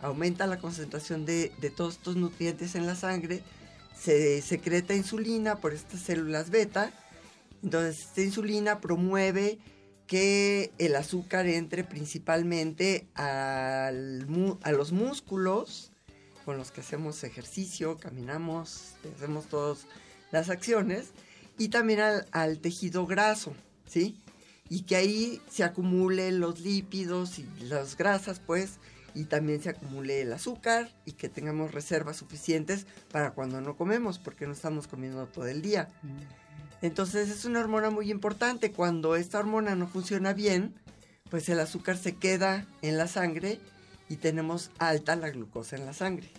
aumenta 0.00 0.46
la 0.46 0.58
concentración 0.58 1.26
de, 1.26 1.50
todos 1.76 1.94
estos 1.94 2.16
nutrientes 2.16 2.74
en 2.74 2.86
la 2.86 2.94
sangre, 2.94 3.42
se 3.98 4.42
secreta 4.42 4.94
insulina 4.94 5.56
por 5.56 5.72
estas 5.72 6.00
células 6.00 6.50
beta, 6.50 6.92
entonces 7.62 8.06
esta 8.06 8.22
insulina 8.22 8.80
promueve 8.80 9.58
que 10.06 10.72
el 10.78 10.96
azúcar 10.96 11.46
entre 11.46 11.84
principalmente 11.84 13.06
a 13.14 13.90
los 13.92 14.92
músculos 14.92 15.90
con 16.48 16.56
los 16.56 16.70
que 16.70 16.80
hacemos 16.80 17.24
ejercicio, 17.24 17.98
caminamos, 17.98 18.94
hacemos 19.14 19.48
todas 19.48 19.86
las 20.30 20.48
acciones, 20.48 21.08
y 21.58 21.68
también 21.68 22.00
al, 22.00 22.26
al 22.30 22.58
tejido 22.58 23.06
graso, 23.06 23.52
¿sí? 23.86 24.16
Y 24.70 24.84
que 24.84 24.96
ahí 24.96 25.42
se 25.50 25.62
acumulen 25.62 26.40
los 26.40 26.60
lípidos 26.60 27.38
y 27.38 27.46
las 27.64 27.98
grasas, 27.98 28.40
pues, 28.40 28.78
y 29.14 29.24
también 29.24 29.62
se 29.62 29.70
acumule 29.70 30.22
el 30.22 30.32
azúcar 30.32 30.90
y 31.04 31.12
que 31.12 31.28
tengamos 31.28 31.72
reservas 31.72 32.16
suficientes 32.16 32.86
para 33.10 33.32
cuando 33.32 33.60
no 33.60 33.76
comemos, 33.76 34.18
porque 34.18 34.46
no 34.46 34.52
estamos 34.52 34.86
comiendo 34.86 35.26
todo 35.26 35.46
el 35.46 35.62
día. 35.62 35.88
Entonces 36.82 37.28
es 37.30 37.44
una 37.44 37.60
hormona 37.60 37.90
muy 37.90 38.10
importante. 38.10 38.72
Cuando 38.72 39.16
esta 39.16 39.38
hormona 39.38 39.74
no 39.74 39.88
funciona 39.88 40.32
bien, 40.32 40.74
pues 41.30 41.48
el 41.48 41.60
azúcar 41.60 41.96
se 41.96 42.16
queda 42.16 42.66
en 42.82 42.96
la 42.96 43.08
sangre 43.08 43.58
y 44.08 44.16
tenemos 44.16 44.70
alta 44.78 45.16
la 45.16 45.30
glucosa 45.30 45.76
en 45.76 45.86
la 45.86 45.92
sangre. 45.92 46.30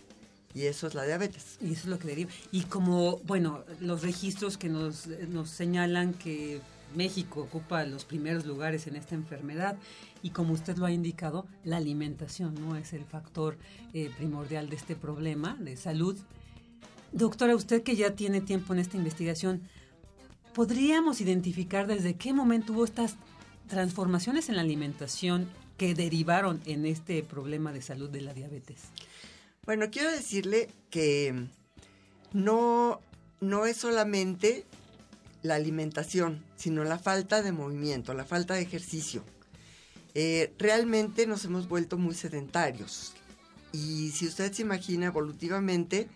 Y 0.54 0.64
eso 0.64 0.88
es 0.88 0.96
la 0.96 1.04
diabetes. 1.04 1.58
Y 1.62 1.74
eso 1.74 1.82
es 1.82 1.86
lo 1.86 2.00
que 2.00 2.08
deriva. 2.08 2.32
Y 2.52 2.64
como, 2.64 3.18
bueno, 3.20 3.64
los 3.80 4.02
registros 4.02 4.58
que 4.58 4.70
nos, 4.70 5.08
nos 5.08 5.50
señalan 5.50 6.14
que 6.14 6.62
México 6.96 7.42
ocupa 7.42 7.84
los 7.84 8.06
primeros 8.06 8.46
lugares 8.46 8.88
en 8.88 8.96
esta 8.96 9.14
enfermedad 9.14 9.78
y 10.22 10.32
como 10.32 10.54
usted 10.54 10.78
lo 10.78 10.86
ha 10.86 10.92
indicado, 10.92 11.46
la 11.64 11.78
alimentación 11.78 12.56
no 12.56 12.76
es 12.76 12.94
el 12.94 13.06
factor 13.06 13.58
eh, 13.94 14.12
primordial 14.18 14.70
de 14.70 14.76
este 14.76 14.96
problema 14.96 15.56
de 15.60 15.78
salud. 15.78 16.18
Doctora, 17.12 17.56
usted 17.56 17.84
que 17.84 17.96
ya 17.96 18.16
tiene 18.16 18.42
tiempo 18.42 18.74
en 18.74 18.80
esta 18.80 18.98
investigación, 18.98 19.62
¿podríamos 20.54 21.22
identificar 21.22 21.88
desde 21.88 22.16
qué 22.16 22.34
momento 22.34 22.74
hubo 22.74 22.86
estas 22.86 23.16
transformaciones 23.68 24.50
en 24.50 24.56
la 24.56 24.62
alimentación 24.62 25.48
que 25.78 25.96
derivaron 25.96 26.60
en 26.66 26.86
este 26.86 27.24
problema 27.24 27.72
de 27.72 27.82
salud 27.82 28.10
de 28.10 28.22
la 28.22 28.34
diabetes? 28.34 28.82
Bueno, 29.66 29.86
quiero 29.92 30.12
decirle 30.12 30.70
que 30.90 31.48
no, 32.34 33.00
no 33.40 33.66
es 33.66 33.78
solamente 33.78 34.66
la 35.42 35.56
alimentación, 35.56 36.44
sino 36.56 36.84
la 36.84 37.00
falta 37.00 37.42
de 37.42 37.52
movimiento, 37.52 38.14
la 38.14 38.26
falta 38.26 38.56
de 38.56 38.62
ejercicio. 38.62 39.24
Eh, 40.16 40.54
realmente 40.58 41.28
nos 41.28 41.46
hemos 41.46 41.68
vuelto 41.68 41.98
muy 41.98 42.16
sedentarios. 42.16 43.14
Y 43.72 44.12
si 44.12 44.28
usted 44.28 44.52
se 44.52 44.64
imagina 44.64 45.08
evolutivamente, 45.08 46.08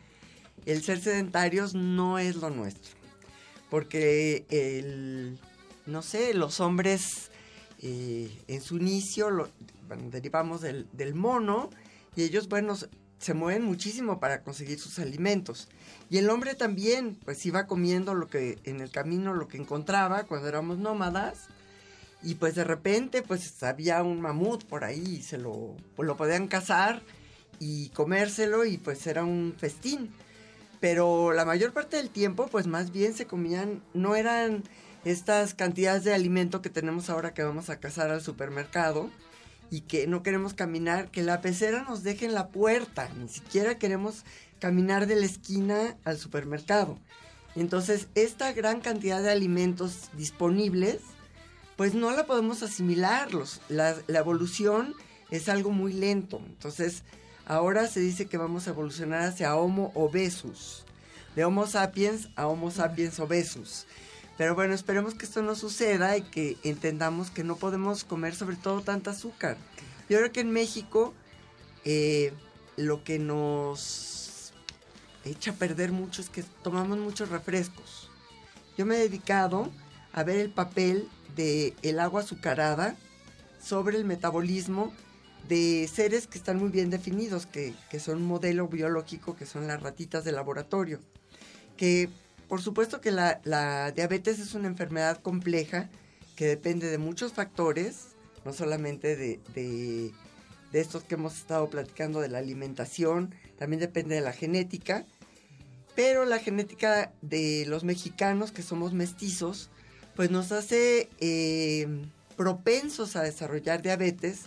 el 0.65 0.83
ser 0.83 0.99
sedentarios 0.99 1.75
no 1.75 2.19
es 2.19 2.35
lo 2.35 2.49
nuestro. 2.49 2.95
Porque 3.69 4.45
el, 4.49 5.39
no 5.85 6.01
sé, 6.01 6.33
los 6.33 6.59
hombres 6.59 7.29
eh, 7.81 8.35
en 8.47 8.61
su 8.61 8.77
inicio 8.77 9.29
lo, 9.29 9.49
derivamos 10.09 10.61
del, 10.61 10.87
del 10.93 11.13
mono 11.13 11.69
y 12.15 12.23
ellos, 12.23 12.47
bueno, 12.47 12.75
se 13.23 13.33
mueven 13.33 13.63
muchísimo 13.63 14.19
para 14.19 14.43
conseguir 14.43 14.79
sus 14.79 14.99
alimentos. 14.99 15.69
Y 16.09 16.17
el 16.17 16.29
hombre 16.29 16.55
también, 16.55 17.17
pues 17.23 17.45
iba 17.45 17.67
comiendo 17.67 18.13
lo 18.13 18.27
que 18.27 18.59
en 18.65 18.81
el 18.81 18.91
camino 18.91 19.33
lo 19.33 19.47
que 19.47 19.57
encontraba 19.57 20.23
cuando 20.23 20.47
éramos 20.47 20.77
nómadas. 20.77 21.47
Y 22.23 22.35
pues 22.35 22.55
de 22.55 22.63
repente, 22.63 23.21
pues 23.21 23.61
había 23.63 24.01
un 24.01 24.21
mamut 24.21 24.63
por 24.65 24.83
ahí, 24.83 25.17
y 25.19 25.21
se 25.21 25.37
lo, 25.37 25.75
pues, 25.95 26.07
lo 26.07 26.15
podían 26.15 26.47
cazar 26.47 27.01
y 27.59 27.89
comérselo 27.89 28.65
y 28.65 28.77
pues 28.77 29.05
era 29.07 29.23
un 29.23 29.53
festín. 29.57 30.11
Pero 30.79 31.33
la 31.33 31.45
mayor 31.45 31.73
parte 31.73 31.97
del 31.97 32.09
tiempo, 32.09 32.47
pues 32.47 32.67
más 32.67 32.91
bien 32.91 33.13
se 33.13 33.25
comían, 33.25 33.83
no 33.93 34.15
eran 34.15 34.63
estas 35.05 35.53
cantidades 35.53 36.03
de 36.03 36.13
alimento 36.13 36.61
que 36.61 36.69
tenemos 36.69 37.09
ahora 37.09 37.33
que 37.33 37.43
vamos 37.43 37.69
a 37.69 37.79
cazar 37.79 38.09
al 38.09 38.21
supermercado, 38.21 39.09
y 39.73 39.81
que 39.81 40.05
no 40.05 40.21
queremos 40.21 40.53
caminar, 40.53 41.09
que 41.09 41.23
la 41.23 41.41
pecera 41.41 41.83
nos 41.83 42.03
deje 42.03 42.25
en 42.25 42.35
la 42.35 42.49
puerta, 42.49 43.09
ni 43.17 43.27
siquiera 43.27 43.79
queremos 43.79 44.23
caminar 44.59 45.07
de 45.07 45.15
la 45.15 45.25
esquina 45.25 45.97
al 46.03 46.19
supermercado. 46.19 46.99
Entonces, 47.55 48.07
esta 48.13 48.53
gran 48.53 48.81
cantidad 48.81 49.23
de 49.23 49.31
alimentos 49.31 50.11
disponibles, 50.15 50.99
pues 51.75 51.93
no 51.93 52.11
la 52.11 52.25
podemos 52.25 52.63
asimilar. 52.63 53.29
la, 53.69 53.95
la 54.07 54.19
evolución 54.19 54.95
es 55.31 55.49
algo 55.49 55.71
muy 55.71 55.93
lento. 55.93 56.41
Entonces, 56.45 57.03
ahora 57.45 57.87
se 57.87 57.99
dice 57.99 58.27
que 58.27 58.37
vamos 58.37 58.67
a 58.67 58.71
evolucionar 58.71 59.23
hacia 59.23 59.55
Homo 59.55 59.91
obesus. 59.95 60.85
De 61.35 61.43
Homo 61.45 61.65
sapiens 61.65 62.29
a 62.35 62.47
Homo 62.47 62.69
sapiens 62.69 63.19
obesus. 63.19 63.85
Pero 64.37 64.55
bueno, 64.55 64.73
esperemos 64.73 65.13
que 65.13 65.25
esto 65.25 65.41
no 65.41 65.55
suceda 65.55 66.17
y 66.17 66.21
que 66.23 66.57
entendamos 66.63 67.29
que 67.29 67.43
no 67.43 67.55
podemos 67.55 68.03
comer 68.03 68.35
sobre 68.35 68.55
todo 68.55 68.81
tanta 68.81 69.11
azúcar. 69.11 69.57
Yo 70.09 70.17
creo 70.17 70.31
que 70.31 70.41
en 70.41 70.51
México 70.51 71.13
eh, 71.85 72.33
lo 72.75 73.03
que 73.03 73.19
nos 73.19 74.53
echa 75.25 75.51
a 75.51 75.55
perder 75.55 75.91
mucho 75.91 76.21
es 76.21 76.29
que 76.29 76.43
tomamos 76.63 76.97
muchos 76.97 77.29
refrescos. 77.29 78.09
Yo 78.77 78.85
me 78.85 78.95
he 78.95 78.99
dedicado 78.99 79.71
a 80.11 80.23
ver 80.23 80.37
el 80.37 80.49
papel 80.49 81.07
del 81.35 81.73
el 81.81 81.99
agua 81.99 82.21
azucarada 82.21 82.95
sobre 83.61 83.97
el 83.97 84.05
metabolismo 84.05 84.93
de 85.47 85.89
seres 85.93 86.27
que 86.27 86.37
están 86.37 86.57
muy 86.57 86.69
bien 86.69 86.89
definidos, 86.89 87.45
que, 87.45 87.73
que 87.89 87.99
son 87.99 88.17
un 88.17 88.27
modelo 88.27 88.67
biológico, 88.67 89.35
que 89.35 89.45
son 89.45 89.67
las 89.67 89.81
ratitas 89.81 90.23
de 90.23 90.31
laboratorio, 90.31 90.99
que 91.77 92.09
por 92.53 92.61
supuesto 92.61 93.01
que 93.01 93.11
la, 93.11 93.91
diabetes 93.95 94.37
es 94.37 94.53
una 94.53 94.67
enfermedad 94.67 95.17
compleja 95.21 95.89
que 96.35 96.45
depende 96.45 96.87
de 96.87 96.99
muchos 96.99 97.33
factores, 97.33 98.09
no 98.45 98.53
solamente 98.53 99.15
de, 99.15 99.39
de, 99.55 100.11
estos 100.71 101.03
que 101.03 101.15
hemos 101.15 101.35
estado 101.35 101.69
platicando 101.69 102.19
de 102.19 102.29
la 102.29 102.39
alimentación, 102.39 103.33
también 103.57 103.79
depende 103.79 104.13
de 104.13 104.21
la 104.21 104.33
genética, 104.33 105.05
pero 105.95 106.25
la 106.25 106.37
genética 106.37 107.11
de 107.21 107.65
los 107.67 107.83
mexicanos 107.83 108.51
que 108.51 108.61
somos 108.61 108.93
mestizos, 108.93 109.71
pues 110.15 110.31
nos 110.31 110.51
hace 110.51 111.09
eh, 111.19 111.87
propensos 112.35 113.15
a 113.15 113.23
desarrollar 113.23 113.81
diabetes 113.81 114.43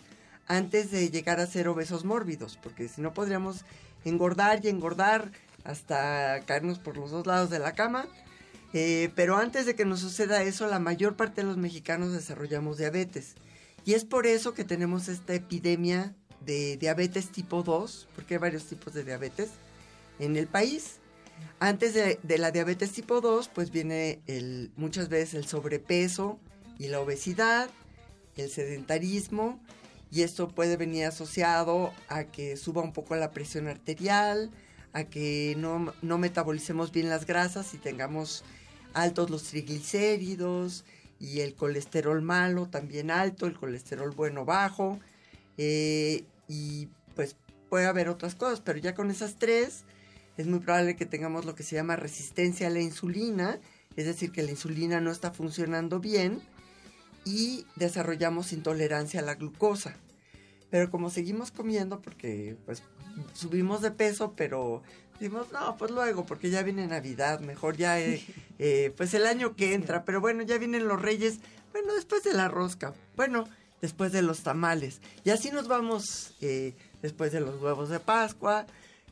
antes 0.47 0.91
de 0.91 1.11
llegar 1.11 1.41
a 1.41 1.47
ser 1.47 1.69
obesos 1.69 2.05
mórbidos, 2.05 2.59
porque 2.63 2.89
si 2.89 3.01
no 3.01 3.13
podríamos 3.13 3.65
engordar 4.05 4.65
y 4.65 4.69
engordar 4.69 5.31
hasta 5.65 6.41
caernos 6.47 6.79
por 6.79 6.97
los 6.97 7.11
dos 7.11 7.27
lados 7.27 7.51
de 7.51 7.59
la 7.59 7.73
cama. 7.73 8.07
Eh, 8.73 9.11
pero 9.15 9.37
antes 9.37 9.67
de 9.67 9.75
que 9.75 9.85
nos 9.85 10.01
suceda 10.01 10.43
eso, 10.43 10.67
la 10.67 10.79
mayor 10.79 11.17
parte 11.17 11.41
de 11.41 11.47
los 11.47 11.57
mexicanos 11.57 12.13
desarrollamos 12.13 12.79
diabetes. 12.79 13.35
Y 13.85 13.95
es 13.95 14.05
por 14.05 14.27
eso 14.27 14.55
que 14.55 14.65
tenemos 14.65 15.09
esta 15.09 15.35
epidemia 15.35 16.15
de 16.45 16.77
diabetes 16.77 17.31
tipo 17.31 17.63
2, 17.63 18.09
porque 18.15 18.35
hay 18.35 18.39
varios 18.39 18.65
tipos 18.65 18.95
de 18.95 19.05
diabetes 19.05 19.51
en 20.19 20.37
el 20.37 20.47
país. 20.47 20.99
Antes 21.59 21.95
de, 21.95 22.39
la 22.39 22.51
diabetes 22.51 22.93
tipo 22.93 23.21
2, 23.21 23.49
pues 23.49 23.71
viene 23.71 24.21
el, 24.27 24.71
muchas 24.77 25.09
veces 25.09 25.35
el 25.35 25.47
sobrepeso 25.47 26.39
y 26.79 26.89
la 26.89 27.01
obesidad, 27.01 27.71
el 28.37 28.51
sedentarismo, 28.51 29.59
y 30.11 30.23
esto 30.23 30.49
puede 30.49 30.77
venir 30.77 31.07
asociado 31.07 31.93
a 32.09 32.25
que 32.25 32.57
suba 32.57 32.83
un 32.83 32.93
poco 32.93 33.17
la 33.17 33.31
presión 33.31 33.69
arterial, 33.69 34.51
a 34.93 35.05
que 35.05 35.55
no, 35.59 35.95
metabolicemos 36.19 36.93
bien 36.93 37.09
las 37.09 37.27
grasas 37.27 37.73
y 37.73 37.79
tengamos 37.79 38.45
altos 38.93 39.31
los 39.31 39.45
triglicéridos 39.45 40.85
y 41.19 41.41
el 41.41 41.55
colesterol 41.55 42.21
malo 42.21 42.67
también 42.69 43.11
alto, 43.11 43.47
el 43.47 43.59
colesterol 43.59 44.11
bueno 44.11 44.45
bajo 44.45 44.99
eh, 45.57 46.25
y 46.49 46.89
pues 47.15 47.37
puede 47.71 47.87
haber 47.87 48.11
otras 48.11 48.35
cosas, 48.35 48.61
pero 48.61 48.79
ya 48.79 48.95
con 48.95 49.11
esas 49.11 49.37
tres 49.39 49.85
es 50.37 50.47
muy 50.47 50.61
probable 50.61 50.97
que 50.97 51.07
tengamos 51.07 51.45
lo 51.45 51.55
que 51.55 51.63
se 51.63 51.77
llama 51.77 51.97
resistencia 51.97 52.67
a 52.67 52.71
la 52.71 52.81
insulina, 52.81 53.59
es 53.97 54.07
decir, 54.07 54.33
que 54.33 54.43
la 54.43 54.51
insulina 54.51 55.01
no 55.01 55.11
está 55.11 55.31
funcionando 55.33 56.01
bien 56.01 56.41
y 57.25 57.67
desarrollamos 57.77 58.53
intolerancia 58.53 59.21
a 59.21 59.25
la 59.25 59.35
glucosa. 59.35 59.97
Pero 60.71 60.91
como 60.91 61.11
seguimos 61.11 61.51
comiendo, 61.51 62.01
porque 62.01 62.57
pues 62.67 62.83
subimos 63.33 63.83
de 63.83 63.91
peso, 63.91 64.35
pero 64.37 64.83
dijimos, 65.19 65.51
no, 65.53 65.77
pues 65.77 65.91
luego, 65.91 66.27
porque 66.27 66.51
ya 66.51 66.63
viene 66.63 66.87
Navidad, 66.87 67.41
mejor 67.41 67.77
ya, 67.77 68.01
eh, 68.01 68.23
eh, 68.59 68.93
pues 68.97 69.15
el 69.15 69.27
año 69.27 69.57
que 69.57 69.75
entra, 69.75 70.05
pero 70.05 70.21
bueno, 70.21 70.43
ya 70.43 70.59
vienen 70.59 70.89
los 70.89 71.01
reyes, 71.01 71.39
bueno, 71.73 71.95
después 71.95 72.23
de 72.25 72.35
la 72.35 72.49
rosca, 72.49 72.95
bueno, 73.17 73.49
después 73.81 74.13
de 74.13 74.23
los 74.23 74.43
tamales, 74.43 75.01
y 75.25 75.31
así 75.31 75.51
nos 75.51 75.69
vamos 75.69 76.35
eh, 76.41 76.75
después 77.03 77.33
de 77.33 77.41
los 77.41 77.61
huevos 77.61 77.89
de 77.89 78.01
Pascua, 78.01 78.67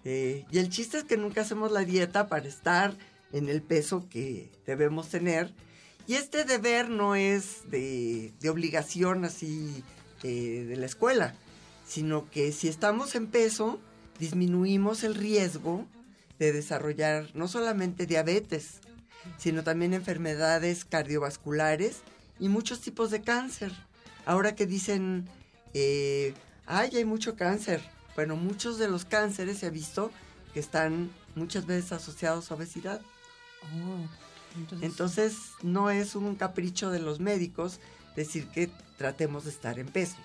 y 0.05 0.59
el 0.59 0.69
chiste 0.69 0.99
es 0.99 1.05
que 1.05 1.17
nunca 1.17 1.41
hacemos 1.41 1.73
la 1.73 1.85
dieta 1.85 2.29
para 2.29 2.47
estar 2.47 2.95
en 3.33 3.49
el 3.49 3.63
peso 3.63 4.07
que 4.09 4.51
debemos 4.67 5.09
tener, 5.09 5.53
y 6.07 6.15
este 6.15 6.45
deber 6.45 6.91
no 6.91 7.15
es 7.15 7.71
de, 7.71 8.33
obligación 8.49 9.25
así 9.25 9.83
de 10.23 10.75
la 10.77 10.87
escuela, 10.87 11.35
sino 11.87 12.31
que 12.31 12.53
si 12.53 12.69
estamos 12.69 13.15
en 13.15 13.27
peso, 13.27 13.81
disminuimos 14.19 15.05
el 15.05 15.15
riesgo 15.15 15.87
de 16.39 16.53
desarrollar 16.53 17.31
no 17.35 17.49
solamente 17.49 18.07
diabetes, 18.07 18.81
sino 19.39 19.63
también 19.63 19.95
enfermedades 19.95 20.85
cardiovasculares 20.85 22.03
y 22.39 22.49
muchos 22.49 22.81
tipos 22.81 23.11
de 23.11 23.23
cáncer. 23.23 23.73
Ahora 24.27 24.55
que 24.55 24.67
dicen, 24.67 25.27
eh, 25.75 26.35
ay, 26.67 26.97
hay 26.97 27.05
mucho 27.05 27.37
cáncer. 27.37 27.81
Bueno, 28.15 28.37
muchos 28.37 28.79
de 28.79 28.89
los 28.89 29.05
cánceres 29.05 29.59
se 29.59 29.67
ha 29.67 29.71
visto 29.71 30.11
que 30.53 30.61
están 30.61 31.11
muchas 31.35 31.67
veces 31.67 31.93
asociados 31.93 32.51
a 32.51 32.55
obesidad. 32.55 33.01
Oh, 33.63 34.59
entonces... 34.59 34.89
entonces 34.89 35.37
no 35.63 35.91
es 35.91 36.15
un 36.15 36.37
capricho 36.37 36.91
de 36.91 37.01
los 37.01 37.19
médicos 37.21 37.81
decir 38.15 38.47
que 38.49 38.71
tratemos 38.97 39.45
de 39.45 39.51
estar 39.51 39.79
en 39.79 39.89
peso. 39.89 40.17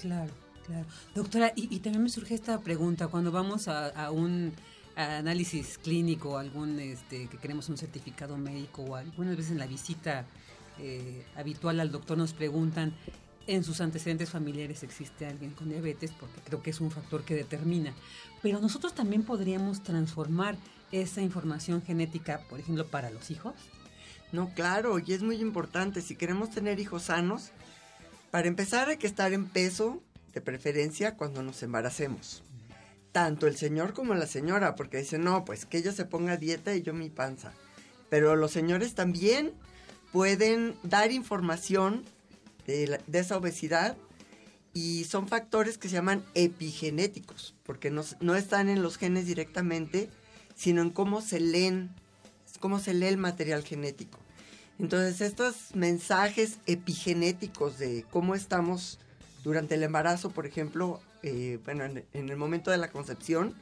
Claro. 0.00 0.32
Claro. 0.66 0.84
Doctora, 1.14 1.52
y, 1.56 1.78
también 1.78 2.02
me 2.02 2.10
surge 2.10 2.34
esta 2.34 2.60
pregunta, 2.60 3.08
cuando 3.08 3.32
vamos 3.32 3.68
a, 3.68 4.10
un 4.10 4.52
análisis 4.96 5.78
clínico, 5.78 6.36
algún 6.36 6.78
este, 6.78 7.26
que 7.28 7.38
queremos 7.38 7.70
un 7.70 7.78
certificado 7.78 8.36
médico 8.36 8.82
o 8.82 8.96
algunas 8.96 9.34
veces 9.34 9.52
en 9.52 9.58
la 9.58 9.66
visita 9.66 10.26
eh, 10.78 11.24
habitual 11.36 11.80
al 11.80 11.90
doctor 11.90 12.18
nos 12.18 12.34
preguntan, 12.34 12.92
en 13.48 13.64
sus 13.64 13.80
antecedentes 13.80 14.28
familiares 14.28 14.82
existe 14.82 15.26
alguien 15.26 15.52
con 15.52 15.70
diabetes, 15.70 16.12
porque 16.12 16.40
creo 16.44 16.62
que 16.62 16.68
es 16.70 16.80
un 16.80 16.90
factor 16.90 17.24
que 17.24 17.34
determina. 17.34 17.94
Pero 18.42 18.60
nosotros 18.60 18.94
también 18.94 19.22
podríamos 19.22 19.82
transformar 19.82 20.56
esa 20.92 21.22
información 21.22 21.82
genética, 21.82 22.42
por 22.50 22.60
ejemplo, 22.60 22.86
para 22.86 23.10
los 23.10 23.30
hijos. 23.30 23.54
No, 24.32 24.52
claro, 24.54 24.98
y 24.98 25.14
es 25.14 25.22
muy 25.22 25.36
importante. 25.36 26.02
Si 26.02 26.14
queremos 26.14 26.50
tener 26.50 26.78
hijos 26.78 27.04
sanos, 27.04 27.50
para 28.30 28.48
empezar 28.48 28.90
hay 28.90 28.98
que 28.98 29.06
estar 29.06 29.32
en 29.32 29.46
peso, 29.46 30.02
de 30.34 30.42
preferencia, 30.42 31.16
cuando 31.16 31.42
nos 31.42 31.62
embaracemos. 31.62 32.42
Tanto 33.12 33.46
el 33.46 33.56
señor 33.56 33.94
como 33.94 34.14
la 34.14 34.26
señora, 34.26 34.74
porque 34.74 34.98
dicen, 34.98 35.24
no, 35.24 35.46
pues 35.46 35.64
que 35.64 35.78
ella 35.78 35.92
se 35.92 36.04
ponga 36.04 36.36
dieta 36.36 36.74
y 36.74 36.82
yo 36.82 36.92
mi 36.92 37.08
panza. 37.08 37.54
Pero 38.10 38.36
los 38.36 38.50
señores 38.50 38.94
también 38.94 39.54
pueden 40.12 40.76
dar 40.82 41.12
información 41.12 42.04
de, 42.68 43.00
esa 43.18 43.36
obesidad 43.36 43.96
y 44.74 45.04
son 45.04 45.26
factores 45.26 45.78
que 45.78 45.88
se 45.88 45.94
llaman 45.94 46.22
epigenéticos, 46.34 47.54
porque 47.64 47.90
no, 47.90 48.04
no, 48.20 48.36
están 48.36 48.68
en 48.68 48.82
los 48.82 48.98
genes 48.98 49.26
directamente, 49.26 50.10
sino 50.54 50.82
en 50.82 50.90
cómo 50.90 51.22
se 51.22 51.40
leen, 51.40 51.90
cómo 52.60 52.78
se 52.78 52.94
lee 52.94 53.06
el 53.06 53.16
material 53.16 53.64
genético. 53.64 54.18
Entonces, 54.78 55.20
estos 55.22 55.74
mensajes 55.74 56.58
epigenéticos 56.66 57.78
de 57.78 58.04
cómo 58.10 58.34
estamos 58.34 59.00
durante 59.42 59.74
el 59.74 59.82
embarazo, 59.82 60.30
por 60.30 60.46
ejemplo, 60.46 61.00
eh, 61.22 61.58
bueno, 61.64 61.84
en, 61.84 62.04
el 62.12 62.36
momento 62.36 62.70
de 62.70 62.76
la 62.76 62.90
concepción, 62.90 63.54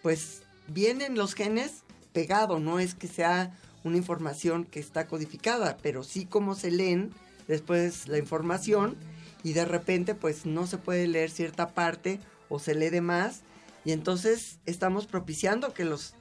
pues 0.00 0.42
vienen 0.68 1.16
los 1.16 1.34
genes 1.34 1.82
pegados, 2.12 2.60
no 2.62 2.78
es 2.78 2.94
que 2.94 3.08
sea 3.08 3.58
una 3.82 3.96
información 3.98 4.64
que 4.64 4.80
está 4.80 5.06
codificada, 5.06 5.76
pero 5.82 6.04
sí 6.04 6.24
cómo 6.24 6.54
se 6.54 6.70
leen 6.70 7.12
después 7.48 8.08
la 8.08 8.18
información 8.18 8.96
y 9.42 9.52
de 9.52 9.64
repente 9.64 10.14
pues 10.14 10.46
no 10.46 10.66
se 10.66 10.78
puede 10.78 11.06
leer 11.06 11.30
cierta 11.30 11.68
parte 11.68 12.20
o 12.48 12.58
se 12.58 12.74
lee 12.74 12.90
de 12.90 13.00
más 13.00 13.42
y 13.84 13.92
entonces 13.92 14.58
estamos 14.66 15.06
propiciando 15.06 15.74
que 15.74 15.84
los 15.84 16.14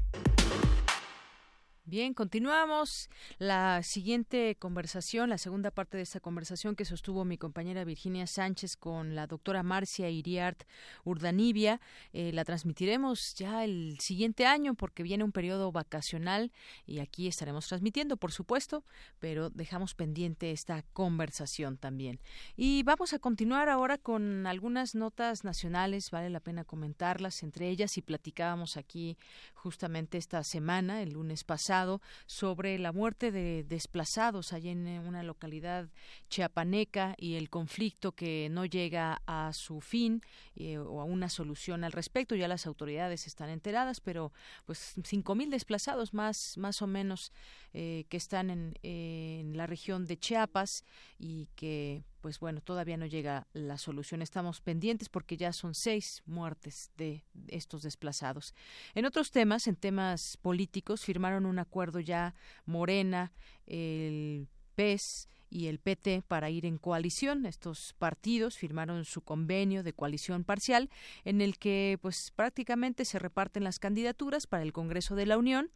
Bien, 1.91 2.13
continuamos. 2.13 3.09
La 3.37 3.83
siguiente 3.83 4.55
conversación, 4.55 5.29
la 5.29 5.37
segunda 5.37 5.71
parte 5.71 5.97
de 5.97 6.03
esta 6.03 6.21
conversación 6.21 6.77
que 6.77 6.85
sostuvo 6.85 7.25
mi 7.25 7.37
compañera 7.37 7.83
Virginia 7.83 8.27
Sánchez 8.27 8.77
con 8.77 9.13
la 9.13 9.27
doctora 9.27 9.61
Marcia 9.61 10.09
Iriart 10.09 10.63
Urdanibia, 11.03 11.81
eh, 12.13 12.31
la 12.31 12.45
transmitiremos 12.45 13.35
ya 13.35 13.65
el 13.65 13.97
siguiente 13.99 14.45
año 14.45 14.73
porque 14.73 15.03
viene 15.03 15.25
un 15.25 15.33
periodo 15.33 15.73
vacacional 15.73 16.53
y 16.85 16.99
aquí 16.99 17.27
estaremos 17.27 17.67
transmitiendo, 17.67 18.15
por 18.15 18.31
supuesto, 18.31 18.85
pero 19.19 19.49
dejamos 19.49 19.93
pendiente 19.93 20.51
esta 20.51 20.83
conversación 20.93 21.75
también. 21.75 22.21
Y 22.55 22.83
vamos 22.83 23.11
a 23.11 23.19
continuar 23.19 23.67
ahora 23.67 23.97
con 23.97 24.47
algunas 24.47 24.95
notas 24.95 25.43
nacionales, 25.43 26.09
vale 26.09 26.29
la 26.29 26.39
pena 26.39 26.63
comentarlas, 26.63 27.43
entre 27.43 27.67
ellas, 27.67 27.97
y 27.97 28.01
platicábamos 28.01 28.77
aquí 28.77 29.17
justamente 29.55 30.17
esta 30.17 30.41
semana, 30.45 31.01
el 31.01 31.11
lunes 31.11 31.43
pasado, 31.43 31.80
sobre 32.25 32.77
la 32.79 32.91
muerte 32.91 33.31
de 33.31 33.63
desplazados 33.63 34.53
allá 34.53 34.71
en 34.71 34.87
una 34.87 35.23
localidad 35.23 35.89
chiapaneca 36.29 37.15
y 37.17 37.35
el 37.35 37.49
conflicto 37.49 38.11
que 38.11 38.49
no 38.51 38.65
llega 38.65 39.21
a 39.25 39.51
su 39.53 39.81
fin 39.81 40.21
eh, 40.55 40.77
o 40.77 41.01
a 41.01 41.03
una 41.03 41.29
solución 41.29 41.83
al 41.83 41.91
respecto. 41.91 42.35
Ya 42.35 42.47
las 42.47 42.67
autoridades 42.67 43.27
están 43.27 43.49
enteradas, 43.49 44.01
pero 44.01 44.31
pues 44.65 44.95
cinco 45.03 45.35
mil 45.35 45.49
desplazados 45.49 46.13
más 46.13 46.57
más 46.57 46.81
o 46.81 46.87
menos 46.87 47.31
eh, 47.73 48.05
que 48.09 48.17
están 48.17 48.49
en 48.83 49.57
la 49.57 49.67
región 49.67 50.05
de 50.05 50.17
Chiapas 50.17 50.85
y 51.17 51.47
que 51.55 52.03
pues 52.21 52.39
bueno, 52.39 52.61
todavía 52.61 52.97
no 52.97 53.05
llega 53.05 53.47
la 53.53 53.77
solución. 53.77 54.21
Estamos 54.21 54.61
pendientes 54.61 55.09
porque 55.09 55.37
ya 55.37 55.51
son 55.51 55.73
seis 55.73 56.21
muertes 56.25 56.91
de 56.95 57.25
estos 57.47 57.81
desplazados. 57.81 58.53
En 58.93 59.05
otros 59.05 59.31
temas, 59.31 59.67
en 59.67 59.75
temas 59.75 60.37
políticos, 60.37 61.03
firmaron 61.03 61.45
un 61.45 61.59
acuerdo 61.59 61.99
ya 61.99 62.35
Morena, 62.65 63.33
el 63.65 64.47
PES, 64.75 65.27
y 65.51 65.67
el 65.67 65.79
PT 65.79 66.23
para 66.27 66.49
ir 66.49 66.65
en 66.65 66.77
coalición. 66.77 67.45
Estos 67.45 67.93
partidos 67.99 68.57
firmaron 68.57 69.05
su 69.05 69.21
convenio 69.21 69.83
de 69.83 69.93
coalición 69.93 70.43
parcial 70.43 70.89
en 71.25 71.41
el 71.41 71.59
que 71.59 71.99
pues 72.01 72.31
prácticamente 72.35 73.05
se 73.05 73.19
reparten 73.19 73.63
las 73.63 73.77
candidaturas 73.77 74.47
para 74.47 74.63
el 74.63 74.73
Congreso 74.73 75.15
de 75.15 75.25
la 75.25 75.37
Unión. 75.37 75.69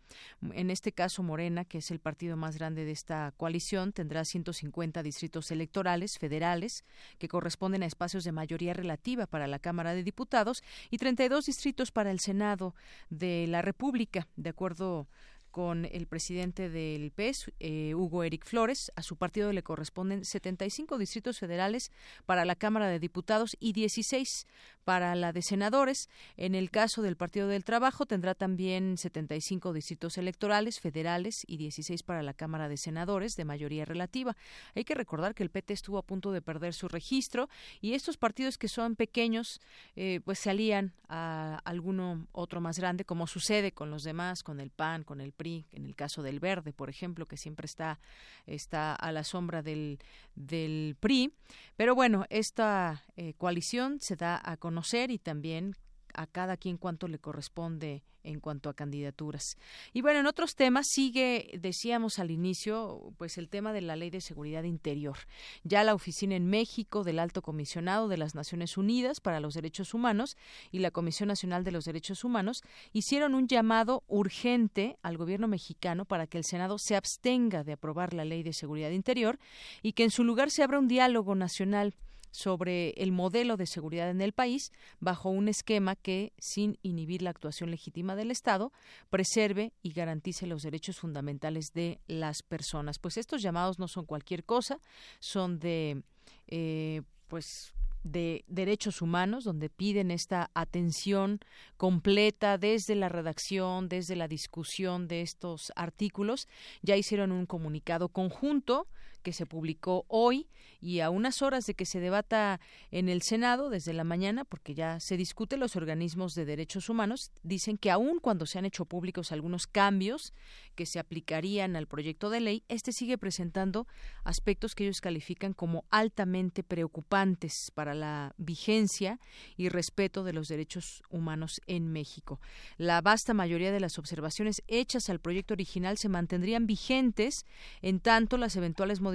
En 0.54 0.72
este 0.72 0.94
caso 0.94 1.22
Morena, 1.22 1.66
que 1.66 1.80
es 1.80 1.92
el 1.92 2.00
partido 2.00 2.38
más 2.38 2.58
grande 2.58 2.86
de 2.86 2.92
esta 2.92 3.34
coalición, 3.38 3.92
tendrá 3.92 4.24
150 4.24 5.04
distritos 5.04 5.52
electorales 5.52 6.18
federales 6.18 6.86
que 7.20 7.28
corresponden 7.28 7.84
a 7.84 7.86
espacios 7.86 8.24
de 8.24 8.32
mayoría 8.32 8.74
relativa 8.74 9.28
para 9.28 9.48
la 9.48 9.60
Cámara 9.60 9.94
de 9.94 10.04
Diputados 10.04 10.64
y 10.90 10.98
32 10.98 11.46
distritos 11.46 11.92
para 11.92 12.12
el 12.12 12.22
Senado 12.22 12.76
de 13.10 13.46
la 13.48 13.62
República, 13.62 14.28
de 14.38 14.50
acuerdo 14.50 15.08
con 15.56 15.86
el 15.86 16.06
presidente 16.06 16.70
del 16.70 17.12
PES, 17.12 17.50
eh, 17.62 17.96
Hugo 17.96 18.26
Eric 18.26 18.44
Flores. 18.44 18.92
A 18.98 19.02
su 19.02 19.16
partido 19.16 19.54
le 19.54 19.64
corresponden 19.64 20.26
75 20.26 20.98
distritos 20.98 21.40
federales 21.40 21.94
para 22.26 22.44
la 22.44 22.56
Cámara 22.56 22.90
de 22.90 23.00
Diputados 23.00 23.56
y 23.62 23.72
16 23.72 24.48
para 24.86 25.16
la 25.16 25.34
de 25.34 25.42
senadores. 25.42 26.10
En 26.38 26.56
el 26.56 26.72
caso 26.72 27.02
del 27.02 27.18
Partido 27.18 27.48
del 27.48 27.66
Trabajo 27.66 28.06
tendrá 28.06 28.36
también 28.36 28.98
75 28.98 29.74
distritos 29.74 30.18
electorales 30.18 30.80
federales 30.80 31.44
y 31.48 31.58
16 31.58 32.04
para 32.04 32.24
la 32.24 32.34
Cámara 32.34 32.70
de 32.70 32.78
Senadores 32.78 33.36
de 33.36 33.46
mayoría 33.46 33.84
relativa. 33.84 34.38
Hay 34.76 34.86
que 34.86 34.94
recordar 34.94 35.34
que 35.34 35.44
el 35.44 35.50
PT 35.50 35.74
estuvo 35.74 35.98
a 35.98 36.04
punto 36.04 36.32
de 36.32 36.42
perder 36.42 36.74
su 36.74 36.88
registro 36.88 37.50
y 37.82 37.94
estos 37.94 38.18
partidos 38.18 38.58
que 38.58 38.68
son 38.68 38.96
pequeños 38.96 39.60
eh, 39.96 40.22
pues 40.24 40.40
se 40.40 40.52
alían 40.52 40.94
a 41.10 41.60
alguno 41.66 42.28
otro 42.32 42.62
más 42.62 42.78
grande 42.78 43.06
como 43.06 43.28
sucede 43.28 43.72
con 43.72 43.90
los 43.90 44.04
demás, 44.04 44.44
con 44.44 44.60
el 44.60 44.70
PAN, 44.70 45.04
con 45.04 45.20
el 45.20 45.34
PRI 45.34 45.66
en 45.72 45.86
el 45.86 45.96
caso 45.96 46.22
del 46.22 46.40
Verde, 46.40 46.74
por 46.74 46.90
ejemplo, 46.90 47.26
que 47.26 47.38
siempre 47.38 47.66
está, 47.66 48.00
está 48.46 48.94
a 48.94 49.12
la 49.12 49.24
sombra 49.24 49.64
del, 49.64 50.00
del 50.36 50.96
PRI. 51.00 51.34
Pero 51.76 51.96
bueno, 51.96 52.26
esta 52.30 53.04
eh, 53.18 53.34
coalición 53.34 54.00
se 54.00 54.16
da 54.16 54.40
a 54.44 54.58
conocer 54.58 54.75
y 55.10 55.18
también 55.20 55.76
a 56.14 56.28
cada 56.28 56.58
quien 56.58 56.78
cuanto 56.78 57.08
le 57.08 57.20
corresponde 57.20 58.04
en 58.24 58.40
cuanto 58.40 58.70
a 58.70 58.74
candidaturas. 58.74 59.58
Y 59.94 60.02
bueno, 60.02 60.20
en 60.20 60.26
otros 60.26 60.56
temas 60.56 60.88
sigue, 60.88 61.60
decíamos 61.62 62.18
al 62.18 62.32
inicio, 62.32 63.14
pues 63.18 63.38
el 63.38 63.50
tema 63.50 63.72
de 63.72 63.82
la 63.82 63.96
Ley 63.96 64.10
de 64.10 64.22
Seguridad 64.22 64.64
Interior. 64.64 65.18
Ya 65.64 65.84
la 65.84 65.94
Oficina 65.94 66.36
en 66.36 66.48
México 66.48 67.04
del 67.04 67.20
Alto 67.20 67.42
Comisionado 67.42 68.08
de 68.08 68.18
las 68.18 68.34
Naciones 68.34 68.78
Unidas 68.78 69.20
para 69.20 69.40
los 69.40 69.54
Derechos 69.54 69.94
Humanos 69.94 70.38
y 70.72 70.80
la 70.80 70.92
Comisión 70.92 71.28
Nacional 71.28 71.64
de 71.64 71.72
los 71.72 71.86
Derechos 71.86 72.24
Humanos 72.24 72.64
hicieron 72.94 73.36
un 73.36 73.48
llamado 73.48 74.04
urgente 74.08 74.98
al 75.04 75.18
gobierno 75.18 75.48
mexicano 75.48 76.06
para 76.06 76.26
que 76.26 76.38
el 76.38 76.46
Senado 76.46 76.78
se 76.80 76.96
abstenga 76.96 77.64
de 77.64 77.74
aprobar 77.74 78.14
la 78.14 78.26
Ley 78.26 78.42
de 78.42 78.54
Seguridad 78.54 78.90
Interior 78.90 79.38
y 79.84 79.94
que 79.94 80.04
en 80.04 80.12
su 80.12 80.24
lugar 80.24 80.50
se 80.50 80.64
abra 80.64 80.80
un 80.80 80.88
diálogo 80.88 81.36
nacional 81.36 81.94
sobre 82.36 82.90
el 82.98 83.12
modelo 83.12 83.58
de 83.58 83.66
seguridad 83.66 84.10
en 84.10 84.22
el 84.22 84.34
país 84.34 84.72
bajo 85.00 85.30
un 85.30 85.48
esquema 85.48 85.96
que, 85.96 86.34
sin 86.38 86.78
inhibir 86.84 87.22
la 87.22 87.30
actuación 87.30 87.72
legítima 87.72 88.16
del 88.16 88.30
Estado, 88.30 88.72
preserve 89.10 89.74
y 89.82 89.94
garantice 89.94 90.46
los 90.46 90.62
derechos 90.62 91.00
fundamentales 91.00 91.74
de 91.74 92.00
las 92.08 92.44
personas. 92.44 93.00
Pues 93.00 93.18
estos 93.18 93.42
llamados 93.42 93.80
no 93.80 93.88
son 93.88 94.06
cualquier 94.06 94.44
cosa, 94.44 94.80
son 95.20 95.60
de 95.60 96.04
eh, 96.48 97.02
pues 97.28 97.74
de 98.04 98.46
derechos 98.48 99.02
humanos, 99.02 99.44
donde 99.44 99.70
piden 99.70 100.12
esta 100.12 100.52
atención 100.54 101.40
completa 101.76 102.60
desde 102.60 102.94
la 102.94 103.10
redacción, 103.10 103.90
desde 103.90 104.16
la 104.16 104.28
discusión 104.28 105.08
de 105.08 105.22
estos 105.22 105.74
artículos. 105.76 106.48
Ya 106.84 106.98
hicieron 106.98 107.32
un 107.32 107.48
comunicado 107.48 108.10
conjunto 108.10 108.88
que 109.26 109.34
se 109.34 109.48
publicó 109.48 110.06
hoy 110.08 110.48
y 110.80 111.00
a 111.00 111.10
unas 111.10 111.42
horas 111.42 111.66
de 111.66 111.74
que 111.74 111.88
se 111.88 112.00
debata 112.00 112.60
en 112.92 113.10
el 113.10 113.24
Senado 113.24 113.72
desde 113.72 113.92
la 113.92 114.04
mañana, 114.04 114.46
porque 114.46 114.76
ya 114.76 115.00
se 115.00 115.18
discute, 115.18 115.58
los 115.58 115.76
organismos 115.76 116.36
de 116.36 116.46
derechos 116.46 116.90
humanos 116.90 117.32
dicen 117.42 117.78
que 117.80 117.90
aun 117.90 118.20
cuando 118.20 118.46
se 118.46 118.60
han 118.60 118.66
hecho 118.66 118.86
públicos 118.86 119.32
algunos 119.32 119.66
cambios 119.66 120.32
que 120.76 120.86
se 120.86 121.00
aplicarían 121.00 121.76
al 121.76 121.88
proyecto 121.88 122.30
de 122.30 122.40
ley, 122.40 122.64
este 122.68 122.92
sigue 122.92 123.18
presentando 123.18 123.88
aspectos 124.24 124.76
que 124.76 124.84
ellos 124.84 125.02
califican 125.02 125.54
como 125.54 125.86
altamente 125.90 126.62
preocupantes 126.62 127.72
para 127.74 127.96
la 127.96 128.36
vigencia 128.38 129.20
y 129.58 129.70
respeto 129.70 130.24
de 130.24 130.34
los 130.34 130.50
derechos 130.50 131.02
humanos 131.10 131.62
en 131.66 131.92
México. 131.92 132.40
La 132.78 133.02
vasta 133.02 133.34
mayoría 133.34 133.72
de 133.72 133.80
las 133.80 133.98
observaciones 133.98 134.62
hechas 134.68 135.10
al 135.10 135.20
proyecto 135.20 135.56
original 135.56 135.98
se 135.98 136.10
mantendrían 136.10 136.68
vigentes, 136.68 137.44
en 137.82 138.00
tanto 138.00 138.38
las 138.38 138.56
eventuales 138.56 139.02
modificaciones 139.02 139.15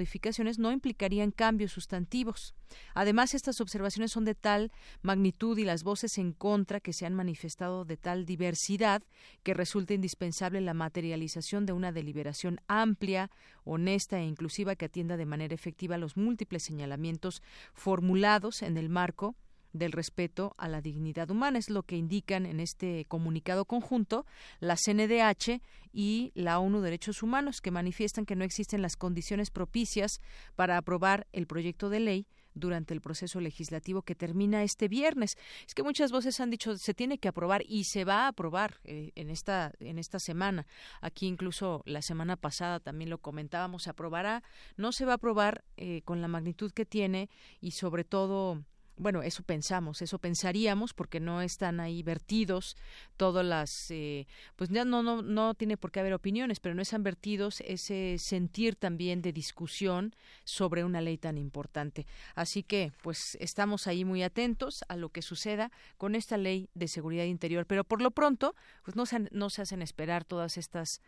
no 0.57 0.71
implicarían 0.71 1.31
cambios 1.31 1.71
sustantivos. 1.71 2.53
Además, 2.93 3.33
estas 3.33 3.61
observaciones 3.61 4.11
son 4.11 4.25
de 4.25 4.35
tal 4.35 4.71
magnitud 5.01 5.57
y 5.57 5.63
las 5.63 5.83
voces 5.83 6.17
en 6.17 6.31
contra 6.33 6.79
que 6.79 6.93
se 6.93 7.05
han 7.05 7.13
manifestado 7.13 7.85
de 7.85 7.97
tal 7.97 8.25
diversidad 8.25 9.03
que 9.43 9.53
resulta 9.53 9.93
indispensable 9.93 10.61
la 10.61 10.73
materialización 10.73 11.65
de 11.65 11.73
una 11.73 11.91
deliberación 11.91 12.61
amplia, 12.67 13.29
honesta 13.63 14.19
e 14.19 14.25
inclusiva 14.25 14.75
que 14.75 14.85
atienda 14.85 15.17
de 15.17 15.25
manera 15.25 15.53
efectiva 15.53 15.97
los 15.97 16.17
múltiples 16.17 16.63
señalamientos 16.63 17.41
formulados 17.73 18.61
en 18.61 18.77
el 18.77 18.89
marco 18.89 19.35
del 19.73 19.91
respeto 19.91 20.53
a 20.57 20.67
la 20.67 20.81
dignidad 20.81 21.29
humana. 21.29 21.59
Es 21.59 21.69
lo 21.69 21.83
que 21.83 21.95
indican 21.95 22.45
en 22.45 22.59
este 22.59 23.05
comunicado 23.05 23.65
conjunto 23.65 24.25
la 24.59 24.75
CNDH 24.75 25.61
y 25.93 26.31
la 26.35 26.59
ONU 26.59 26.81
Derechos 26.81 27.23
Humanos, 27.23 27.61
que 27.61 27.71
manifiestan 27.71 28.25
que 28.25 28.35
no 28.35 28.43
existen 28.43 28.81
las 28.81 28.95
condiciones 28.95 29.49
propicias 29.51 30.21
para 30.55 30.77
aprobar 30.77 31.27
el 31.33 31.47
proyecto 31.47 31.89
de 31.89 31.99
ley 31.99 32.27
durante 32.53 32.93
el 32.93 33.01
proceso 33.01 33.39
legislativo 33.39 34.01
que 34.01 34.15
termina 34.15 34.63
este 34.63 34.87
viernes. 34.87 35.37
Es 35.67 35.73
que 35.73 35.83
muchas 35.83 36.11
voces 36.11 36.39
han 36.39 36.49
dicho 36.49 36.77
se 36.77 36.93
tiene 36.93 37.17
que 37.17 37.27
aprobar 37.27 37.63
y 37.67 37.85
se 37.85 38.05
va 38.05 38.25
a 38.25 38.27
aprobar 38.29 38.79
eh, 38.83 39.11
en 39.15 39.29
esta 39.29 39.71
en 39.79 39.97
esta 39.97 40.19
semana. 40.19 40.67
Aquí 41.01 41.27
incluso 41.27 41.81
la 41.85 42.01
semana 42.01 42.35
pasada 42.35 42.79
también 42.79 43.09
lo 43.09 43.19
comentábamos, 43.19 43.83
se 43.83 43.89
aprobará, 43.89 44.43
no 44.77 44.91
se 44.91 45.05
va 45.05 45.13
a 45.13 45.15
aprobar 45.15 45.63
eh, 45.77 46.01
con 46.03 46.21
la 46.21 46.27
magnitud 46.27 46.71
que 46.71 46.85
tiene 46.85 47.29
y 47.59 47.71
sobre 47.71 48.03
todo 48.03 48.63
bueno, 49.01 49.23
eso 49.23 49.41
pensamos, 49.41 50.03
eso 50.03 50.19
pensaríamos, 50.19 50.93
porque 50.93 51.19
no 51.19 51.41
están 51.41 51.79
ahí 51.79 52.03
vertidos 52.03 52.77
todas 53.17 53.43
las, 53.43 53.89
eh, 53.89 54.27
pues 54.55 54.69
ya 54.69 54.85
no, 54.85 55.01
no, 55.01 55.23
no 55.23 55.55
tiene 55.55 55.75
por 55.75 55.91
qué 55.91 56.01
haber 56.01 56.13
opiniones, 56.13 56.59
pero 56.59 56.75
no 56.75 56.83
están 56.83 57.01
vertidos 57.01 57.61
ese 57.61 58.17
sentir 58.19 58.75
también 58.75 59.23
de 59.23 59.33
discusión 59.33 60.13
sobre 60.43 60.83
una 60.83 61.01
ley 61.01 61.17
tan 61.17 61.39
importante. 61.39 62.05
Así 62.35 62.61
que, 62.61 62.91
pues 63.01 63.37
estamos 63.41 63.87
ahí 63.87 64.05
muy 64.05 64.21
atentos 64.21 64.85
a 64.87 64.95
lo 64.95 65.09
que 65.09 65.23
suceda 65.23 65.71
con 65.97 66.13
esta 66.13 66.37
ley 66.37 66.69
de 66.75 66.87
seguridad 66.87 67.25
interior, 67.25 67.65
pero 67.65 67.83
por 67.83 68.03
lo 68.03 68.11
pronto, 68.11 68.55
pues 68.83 68.95
no 68.95 69.07
se, 69.07 69.27
no 69.31 69.49
se 69.49 69.63
hacen 69.63 69.81
esperar 69.81 70.25
todas 70.25 70.57
estas 70.57 71.01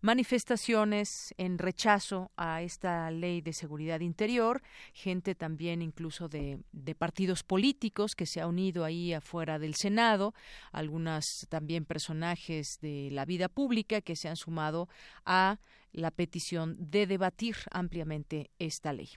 manifestaciones 0.00 1.34
en 1.38 1.58
rechazo 1.58 2.30
a 2.36 2.62
esta 2.62 3.10
ley 3.10 3.40
de 3.40 3.52
seguridad 3.52 4.00
interior, 4.00 4.62
gente 4.92 5.34
también 5.34 5.82
incluso 5.82 6.28
de, 6.28 6.58
de 6.72 6.94
partidos 6.94 7.33
políticos 7.42 8.14
que 8.14 8.26
se 8.26 8.40
ha 8.40 8.46
unido 8.46 8.84
ahí 8.84 9.12
afuera 9.12 9.58
del 9.58 9.74
Senado, 9.74 10.34
algunas 10.72 11.46
también 11.48 11.84
personajes 11.84 12.78
de 12.80 13.08
la 13.10 13.24
vida 13.24 13.48
pública 13.48 14.00
que 14.00 14.16
se 14.16 14.28
han 14.28 14.36
sumado 14.36 14.88
a 15.24 15.58
la 15.94 16.10
petición 16.10 16.76
de 16.78 17.06
debatir 17.06 17.56
ampliamente 17.70 18.50
esta 18.58 18.92
ley. 18.92 19.08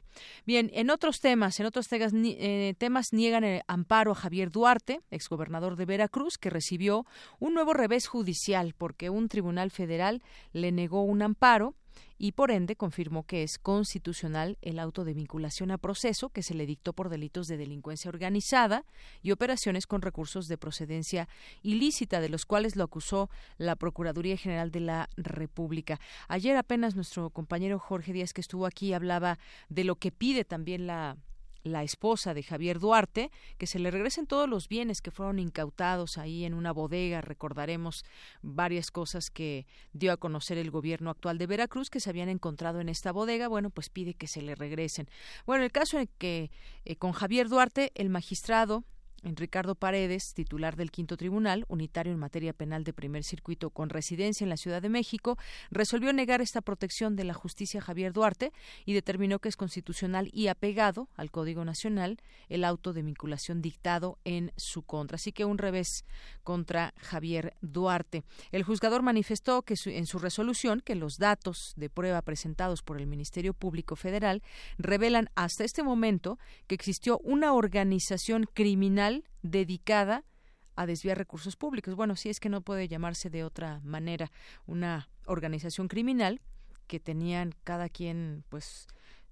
Bien, 0.45 0.69
en 0.73 0.89
otros 0.89 1.19
temas, 1.19 1.59
en 1.59 1.65
otros 1.65 1.87
temas, 1.87 2.13
eh, 2.13 2.75
temas 2.77 3.13
niegan 3.13 3.43
el 3.43 3.61
amparo 3.67 4.11
a 4.11 4.15
Javier 4.15 4.51
Duarte, 4.51 5.01
exgobernador 5.09 5.75
de 5.75 5.85
Veracruz, 5.85 6.37
que 6.37 6.49
recibió 6.49 7.05
un 7.39 7.53
nuevo 7.53 7.73
revés 7.73 8.07
judicial 8.07 8.75
porque 8.77 9.09
un 9.09 9.27
tribunal 9.27 9.71
federal 9.71 10.21
le 10.53 10.71
negó 10.71 11.01
un 11.01 11.23
amparo 11.23 11.75
y 12.17 12.31
por 12.33 12.51
ende 12.51 12.75
confirmó 12.75 13.23
que 13.23 13.43
es 13.43 13.57
constitucional 13.57 14.57
el 14.61 14.79
auto 14.79 15.03
de 15.03 15.13
vinculación 15.13 15.71
a 15.71 15.77
proceso 15.77 16.29
que 16.29 16.43
se 16.43 16.53
le 16.53 16.65
dictó 16.65 16.93
por 16.93 17.09
delitos 17.09 17.47
de 17.47 17.57
delincuencia 17.57 18.09
organizada 18.09 18.85
y 19.21 19.31
operaciones 19.31 19.87
con 19.87 20.01
recursos 20.01 20.47
de 20.47 20.57
procedencia 20.57 21.27
ilícita, 21.61 22.19
de 22.19 22.29
los 22.29 22.45
cuales 22.45 22.75
lo 22.75 22.83
acusó 22.83 23.29
la 23.57 23.75
Procuraduría 23.75 24.37
General 24.37 24.71
de 24.71 24.79
la 24.79 25.09
República. 25.17 25.99
Ayer 26.27 26.57
apenas 26.57 26.95
nuestro 26.95 27.29
compañero 27.29 27.79
Jorge 27.79 28.13
Díaz, 28.13 28.33
que 28.33 28.41
estuvo 28.41 28.65
aquí, 28.65 28.93
hablaba 28.93 29.39
de 29.69 29.83
lo 29.83 29.95
que 29.95 30.11
pide 30.11 30.45
también 30.45 30.87
la 30.87 31.17
la 31.63 31.83
esposa 31.83 32.33
de 32.33 32.43
Javier 32.43 32.79
Duarte, 32.79 33.31
que 33.57 33.67
se 33.67 33.79
le 33.79 33.91
regresen 33.91 34.27
todos 34.27 34.49
los 34.49 34.67
bienes 34.67 35.01
que 35.01 35.11
fueron 35.11 35.39
incautados 35.39 36.17
ahí 36.17 36.45
en 36.45 36.53
una 36.53 36.71
bodega. 36.71 37.21
Recordaremos 37.21 38.05
varias 38.41 38.91
cosas 38.91 39.29
que 39.29 39.65
dio 39.93 40.11
a 40.11 40.17
conocer 40.17 40.57
el 40.57 40.71
gobierno 40.71 41.09
actual 41.09 41.37
de 41.37 41.47
Veracruz 41.47 41.89
que 41.89 41.99
se 41.99 42.09
habían 42.09 42.29
encontrado 42.29 42.79
en 42.79 42.89
esta 42.89 43.11
bodega. 43.11 43.47
Bueno, 43.47 43.69
pues 43.69 43.89
pide 43.89 44.13
que 44.13 44.27
se 44.27 44.41
le 44.41 44.55
regresen. 44.55 45.09
Bueno, 45.45 45.63
el 45.63 45.71
caso 45.71 45.99
en 45.99 46.09
que 46.17 46.51
eh, 46.85 46.95
con 46.95 47.11
Javier 47.11 47.49
Duarte, 47.49 47.91
el 47.95 48.09
magistrado 48.09 48.83
Ricardo 49.23 49.75
Paredes, 49.75 50.33
titular 50.33 50.75
del 50.75 50.91
Quinto 50.91 51.17
Tribunal, 51.17 51.65
unitario 51.67 52.13
en 52.13 52.19
materia 52.19 52.53
penal 52.53 52.83
de 52.83 52.93
primer 52.93 53.23
circuito 53.23 53.69
con 53.71 53.89
residencia 53.89 54.45
en 54.45 54.49
la 54.49 54.57
Ciudad 54.57 54.81
de 54.81 54.89
México, 54.89 55.37
resolvió 55.71 56.13
negar 56.13 56.41
esta 56.41 56.61
protección 56.61 57.15
de 57.15 57.23
la 57.23 57.33
justicia 57.33 57.81
Javier 57.81 58.13
Duarte 58.13 58.51
y 58.85 58.93
determinó 58.93 59.39
que 59.39 59.49
es 59.49 59.57
constitucional 59.57 60.29
y 60.33 60.47
apegado 60.47 61.09
al 61.15 61.31
Código 61.31 61.65
Nacional 61.65 62.17
el 62.47 62.63
auto 62.63 62.93
de 62.93 63.01
vinculación 63.01 63.61
dictado 63.61 64.19
en 64.23 64.51
su 64.55 64.83
contra. 64.83 65.15
Así 65.15 65.31
que 65.31 65.45
un 65.45 65.57
revés 65.57 66.05
contra 66.43 66.93
Javier 66.97 67.55
Duarte. 67.61 68.23
El 68.51 68.63
juzgador 68.63 69.01
manifestó 69.01 69.63
que 69.63 69.75
en 69.85 70.05
su 70.05 70.19
resolución 70.19 70.81
que 70.81 70.95
los 70.95 71.17
datos 71.17 71.73
de 71.75 71.89
prueba 71.89 72.21
presentados 72.21 72.83
por 72.83 72.97
el 72.97 73.07
Ministerio 73.07 73.53
Público 73.53 73.95
Federal 73.95 74.43
revelan 74.77 75.29
hasta 75.35 75.63
este 75.63 75.83
momento 75.83 76.37
que 76.67 76.75
existió 76.75 77.19
una 77.23 77.53
organización 77.53 78.45
criminal 78.53 79.06
dedicada 79.41 80.23
a 80.75 80.85
desviar 80.85 81.17
recursos 81.17 81.55
públicos. 81.55 81.95
Bueno, 81.95 82.15
si 82.15 82.29
es 82.29 82.39
que 82.39 82.49
no 82.49 82.61
puede 82.61 82.87
llamarse 82.87 83.29
de 83.29 83.43
otra 83.43 83.81
manera 83.83 84.31
una 84.65 85.09
organización 85.25 85.87
criminal 85.87 86.39
que 86.87 86.99
tenían 86.99 87.53
cada 87.63 87.89
quien 87.89 88.43
pues 88.49 88.87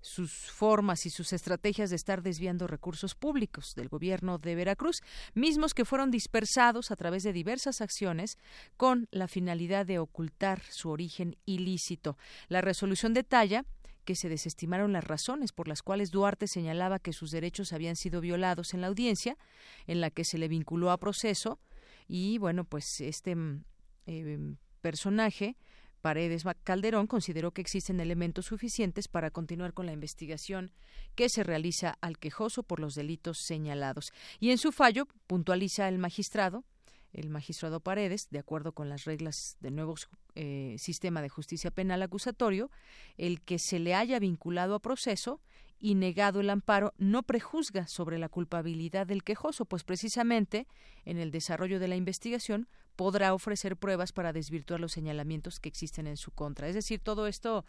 sus 0.05 0.31
formas 0.51 1.07
y 1.07 1.09
sus 1.09 1.33
estrategias 1.33 1.89
de 1.89 1.95
estar 1.95 2.21
desviando 2.21 2.67
recursos 2.67 3.15
públicos 3.15 3.73
del 3.75 3.89
gobierno 3.89 4.37
de 4.37 4.53
Veracruz, 4.53 5.01
mismos 5.33 5.73
que 5.73 5.83
fueron 5.83 6.11
dispersados 6.11 6.91
a 6.91 6.95
través 6.95 7.23
de 7.23 7.33
diversas 7.33 7.81
acciones 7.81 8.37
con 8.77 9.07
la 9.09 9.27
finalidad 9.27 9.85
de 9.85 9.97
ocultar 9.97 10.61
su 10.69 10.89
origen 10.89 11.37
ilícito. 11.45 12.17
La 12.49 12.61
resolución 12.61 13.15
detalla 13.15 13.65
que 14.05 14.15
se 14.15 14.29
desestimaron 14.29 14.93
las 14.93 15.03
razones 15.03 15.51
por 15.51 15.67
las 15.67 15.81
cuales 15.81 16.11
Duarte 16.11 16.47
señalaba 16.47 16.99
que 16.99 17.11
sus 17.11 17.31
derechos 17.31 17.73
habían 17.73 17.95
sido 17.95 18.21
violados 18.21 18.73
en 18.73 18.81
la 18.81 18.87
audiencia, 18.87 19.37
en 19.87 19.99
la 19.99 20.11
que 20.11 20.23
se 20.23 20.37
le 20.37 20.47
vinculó 20.47 20.91
a 20.91 20.97
proceso, 20.97 21.59
y 22.07 22.37
bueno, 22.37 22.63
pues 22.63 23.01
este 23.01 23.35
mm, 23.35 23.63
eh, 24.07 24.55
personaje 24.81 25.57
Paredes 26.05 26.43
Calderón 26.63 27.07
consideró 27.07 27.49
que 27.49 27.61
existen 27.61 27.99
elementos 27.99 28.45
suficientes 28.45 29.07
para 29.07 29.31
continuar 29.31 29.73
con 29.73 29.87
la 29.87 29.91
investigación 29.91 30.71
que 31.15 31.29
se 31.29 31.43
realiza 31.43 31.97
al 31.99 32.19
quejoso 32.19 32.61
por 32.61 32.79
los 32.79 32.93
delitos 32.93 33.39
señalados. 33.39 34.13
Y 34.39 34.51
en 34.51 34.59
su 34.59 34.71
fallo 34.71 35.07
puntualiza 35.25 35.87
el 35.87 35.97
magistrado 35.97 36.63
el 37.15 37.29
magistrado 37.29 37.79
Paredes, 37.79 38.27
de 38.29 38.39
acuerdo 38.39 38.73
con 38.73 38.89
las 38.89 39.05
reglas 39.05 39.57
del 39.61 39.75
nuevo 39.75 39.95
eh, 40.35 40.75
sistema 40.77 41.21
de 41.21 41.29
justicia 41.29 41.71
penal 41.71 42.01
acusatorio, 42.03 42.69
el 43.17 43.41
que 43.41 43.57
se 43.57 43.79
le 43.79 43.95
haya 43.95 44.19
vinculado 44.19 44.75
a 44.75 44.79
proceso 44.79 45.41
y 45.79 45.95
negado 45.95 46.39
el 46.39 46.49
amparo 46.49 46.93
no 46.97 47.23
prejuzga 47.23 47.87
sobre 47.87 48.17
la 48.17 48.29
culpabilidad 48.29 49.07
del 49.07 49.23
quejoso, 49.23 49.65
pues 49.65 49.83
precisamente 49.83 50.67
en 51.05 51.17
el 51.17 51.31
desarrollo 51.31 51.79
de 51.79 51.87
la 51.87 51.95
investigación 51.95 52.67
podrá 52.95 53.33
ofrecer 53.33 53.75
pruebas 53.75 54.13
para 54.13 54.31
desvirtuar 54.31 54.79
los 54.79 54.93
señalamientos 54.93 55.59
que 55.59 55.69
existen 55.69 56.07
en 56.07 56.17
su 56.17 56.31
contra. 56.31 56.67
Es 56.67 56.75
decir, 56.75 56.99
todo 57.01 57.27
esto, 57.27 57.65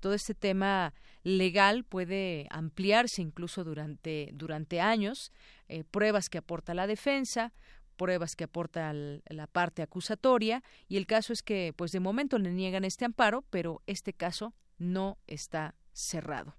todo 0.00 0.14
este 0.14 0.34
tema 0.34 0.94
legal 1.24 1.84
puede 1.84 2.46
ampliarse 2.50 3.22
incluso 3.22 3.64
durante, 3.64 4.30
durante 4.34 4.80
años, 4.80 5.32
eh, 5.68 5.84
pruebas 5.84 6.30
que 6.30 6.38
aporta 6.38 6.74
la 6.74 6.86
defensa, 6.86 7.52
pruebas 7.98 8.34
que 8.34 8.44
aporta 8.44 8.94
la 8.94 9.46
parte 9.46 9.82
acusatoria 9.82 10.62
y 10.88 10.96
el 10.96 11.06
caso 11.06 11.34
es 11.34 11.42
que 11.42 11.74
pues 11.76 11.92
de 11.92 12.00
momento 12.00 12.38
le 12.38 12.52
niegan 12.52 12.84
este 12.84 13.04
amparo, 13.04 13.44
pero 13.50 13.82
este 13.86 14.14
caso 14.14 14.54
no 14.78 15.18
está 15.26 15.74
cerrado. 15.92 16.54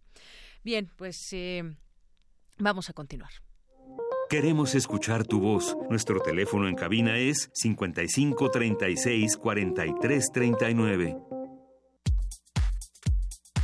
Bien, 0.63 0.91
pues 0.95 1.17
eh, 1.31 1.63
vamos 2.59 2.91
a 2.91 2.93
continuar. 2.93 3.31
Queremos 4.29 4.75
escuchar 4.75 5.25
tu 5.25 5.39
voz. 5.39 5.75
Nuestro 5.89 6.19
teléfono 6.19 6.67
en 6.67 6.75
cabina 6.75 7.17
es 7.17 7.49
55 7.53 8.51
36 8.51 9.37
43 9.37 10.31
39. 10.31 11.38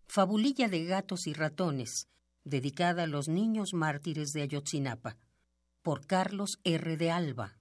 Fabulilla 0.07 0.67
de 0.67 0.85
gatos 0.85 1.25
y 1.25 1.33
ratones, 1.33 2.07
dedicada 2.43 3.05
a 3.05 3.07
los 3.07 3.27
niños 3.27 3.73
mártires 3.73 4.33
de 4.33 4.43
Ayotzinapa, 4.43 5.17
por 5.81 6.05
Carlos 6.05 6.59
R. 6.63 6.95
de 6.95 7.09
Alba. 7.09 7.57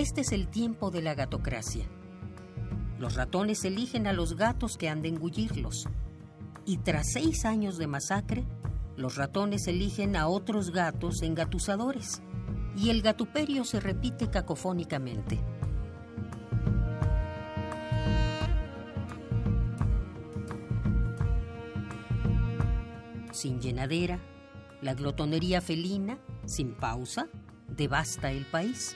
Este 0.00 0.22
es 0.22 0.32
el 0.32 0.48
tiempo 0.48 0.90
de 0.90 1.02
la 1.02 1.14
gatocracia 1.14 1.86
los 3.00 3.14
ratones 3.14 3.64
eligen 3.64 4.06
a 4.06 4.12
los 4.12 4.36
gatos 4.36 4.76
que 4.76 4.90
han 4.90 5.00
de 5.00 5.08
engullirlos. 5.08 5.88
Y 6.66 6.76
tras 6.76 7.12
seis 7.12 7.46
años 7.46 7.78
de 7.78 7.86
masacre, 7.86 8.44
los 8.96 9.16
ratones 9.16 9.66
eligen 9.68 10.16
a 10.16 10.28
otros 10.28 10.70
gatos 10.70 11.22
engatusadores. 11.22 12.20
Y 12.76 12.90
el 12.90 13.00
gatuperio 13.00 13.64
se 13.64 13.80
repite 13.80 14.28
cacofónicamente. 14.28 15.40
Sin 23.32 23.60
llenadera, 23.60 24.20
la 24.82 24.92
glotonería 24.92 25.62
felina, 25.62 26.18
sin 26.44 26.74
pausa, 26.74 27.28
devasta 27.66 28.30
el 28.30 28.44
país. 28.44 28.94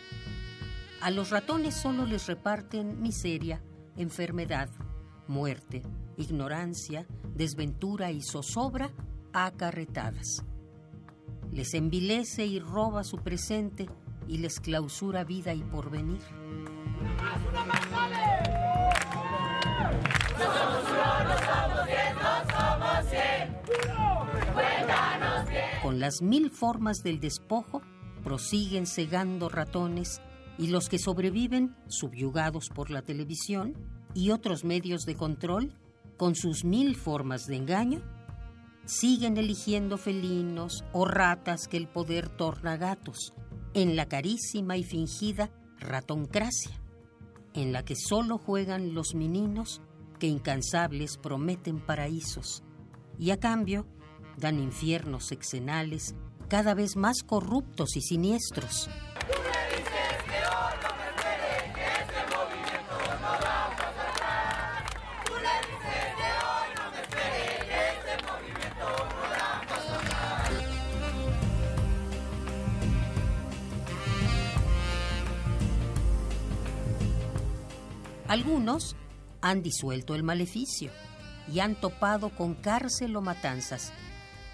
A 1.04 1.10
los 1.10 1.28
ratones 1.28 1.74
solo 1.74 2.06
les 2.06 2.26
reparten 2.28 3.02
miseria, 3.02 3.62
enfermedad, 3.98 4.70
muerte, 5.28 5.82
ignorancia, 6.16 7.06
desventura 7.34 8.10
y 8.10 8.22
zozobra 8.22 8.90
acarretadas. 9.34 10.46
Les 11.52 11.74
envilece 11.74 12.46
y 12.46 12.58
roba 12.58 13.04
su 13.04 13.18
presente 13.18 13.86
y 14.28 14.38
les 14.38 14.60
clausura 14.60 15.24
vida 15.24 15.52
y 15.52 15.62
porvenir. 15.62 16.22
Con 25.82 26.00
las 26.00 26.22
mil 26.22 26.50
formas 26.50 27.02
del 27.02 27.20
despojo, 27.20 27.82
prosiguen 28.22 28.86
cegando 28.86 29.50
ratones 29.50 30.22
y 30.58 30.68
los 30.68 30.88
que 30.88 30.98
sobreviven, 30.98 31.76
subyugados 31.88 32.68
por 32.68 32.90
la 32.90 33.02
televisión 33.02 33.74
y 34.14 34.30
otros 34.30 34.64
medios 34.64 35.04
de 35.04 35.16
control, 35.16 35.72
con 36.16 36.34
sus 36.34 36.64
mil 36.64 36.94
formas 36.96 37.46
de 37.46 37.56
engaño, 37.56 38.02
siguen 38.86 39.36
eligiendo 39.36 39.96
felinos 39.96 40.84
o 40.92 41.04
ratas 41.04 41.68
que 41.68 41.76
el 41.76 41.88
poder 41.88 42.28
torna 42.28 42.76
gatos, 42.76 43.34
en 43.72 43.96
la 43.96 44.06
carísima 44.06 44.76
y 44.76 44.84
fingida 44.84 45.50
ratoncracia, 45.80 46.80
en 47.54 47.72
la 47.72 47.84
que 47.84 47.96
solo 47.96 48.38
juegan 48.38 48.94
los 48.94 49.14
meninos 49.14 49.80
que 50.18 50.26
incansables 50.28 51.16
prometen 51.16 51.80
paraísos, 51.80 52.62
y 53.18 53.30
a 53.30 53.38
cambio 53.38 53.86
dan 54.36 54.58
infiernos 54.58 55.26
sexenales 55.26 56.14
cada 56.48 56.74
vez 56.74 56.96
más 56.96 57.22
corruptos 57.22 57.96
y 57.96 58.00
siniestros. 58.00 58.88
Algunos 78.34 78.96
han 79.42 79.62
disuelto 79.62 80.16
el 80.16 80.24
maleficio 80.24 80.90
y 81.46 81.60
han 81.60 81.76
topado 81.76 82.30
con 82.30 82.54
cárcel 82.54 83.14
o 83.14 83.20
matanzas, 83.20 83.92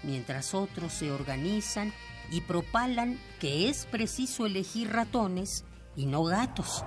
mientras 0.03 0.53
otros 0.53 0.93
se 0.93 1.11
organizan 1.11 1.91
y 2.29 2.41
propalan 2.41 3.19
que 3.39 3.69
es 3.69 3.87
preciso 3.87 4.45
elegir 4.45 4.91
ratones 4.91 5.65
y 5.95 6.05
no 6.05 6.23
gatos. 6.23 6.85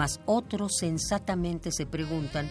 Mas 0.00 0.18
otros 0.24 0.78
sensatamente 0.78 1.70
se 1.70 1.84
preguntan 1.84 2.48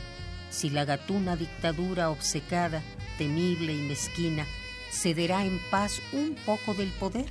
si 0.51 0.69
la 0.69 0.85
gatuna 0.85 1.35
dictadura 1.35 2.11
obcecada, 2.11 2.83
temible 3.17 3.73
y 3.73 3.87
mezquina 3.87 4.45
cederá 4.91 5.43
en 5.43 5.59
paz 5.71 5.99
un 6.13 6.35
poco 6.45 6.75
del 6.75 6.89
poder 6.89 7.25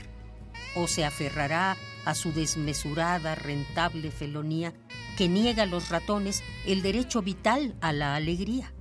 o 0.74 0.88
se 0.88 1.04
aferrará 1.04 1.76
a 2.04 2.16
su 2.16 2.32
desmesurada, 2.32 3.36
rentable 3.36 4.10
felonía 4.10 4.74
que 5.16 5.28
niega 5.28 5.62
a 5.62 5.66
los 5.66 5.88
ratones 5.88 6.42
el 6.66 6.82
derecho 6.82 7.22
vital 7.22 7.76
a 7.80 7.92
la 7.92 8.16
alegría. 8.16 8.72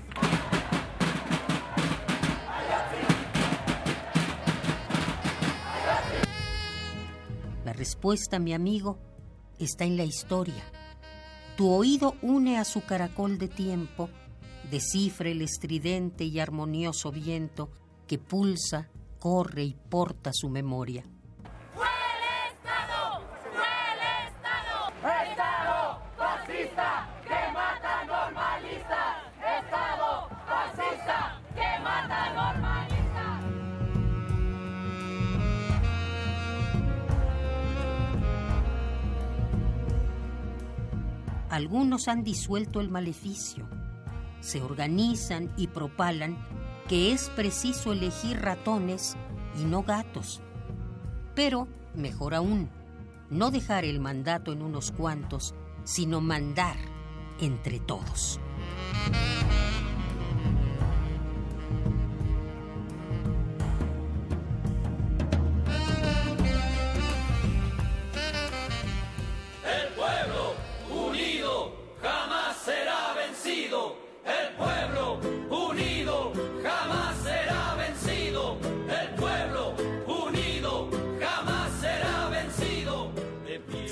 La 7.63 7.73
respuesta, 7.73 8.39
mi 8.39 8.55
amigo, 8.55 8.97
está 9.59 9.85
en 9.85 9.97
la 9.97 10.03
historia 10.03 10.63
tu 11.57 11.71
oído 11.71 12.13
une 12.21 12.59
a 12.59 12.63
su 12.63 12.85
caracol 12.85 13.39
de 13.39 13.47
tiempo, 13.47 14.11
descifra 14.69 15.29
el 15.29 15.41
estridente 15.41 16.23
y 16.23 16.39
armonioso 16.39 17.11
viento 17.11 17.71
que 18.05 18.19
pulsa, 18.19 18.91
corre 19.17 19.63
y 19.63 19.75
porta 19.89 20.29
su 20.33 20.49
memoria. 20.49 21.03
Algunos 41.57 42.07
han 42.07 42.23
disuelto 42.23 42.81
el 42.81 42.89
maleficio, 42.91 43.67
se 44.41 44.61
organizan 44.61 45.51
y 45.57 45.65
propalan 45.65 46.37
que 46.87 47.11
es 47.11 47.31
preciso 47.31 47.93
elegir 47.93 48.39
ratones 48.39 49.17
y 49.59 49.65
no 49.65 49.81
gatos. 49.81 50.39
Pero, 51.33 51.67
mejor 51.95 52.35
aún, 52.35 52.69
no 53.31 53.49
dejar 53.49 53.85
el 53.85 53.99
mandato 53.99 54.53
en 54.53 54.61
unos 54.61 54.91
cuantos, 54.91 55.55
sino 55.83 56.21
mandar 56.21 56.77
entre 57.39 57.79
todos. 57.79 58.39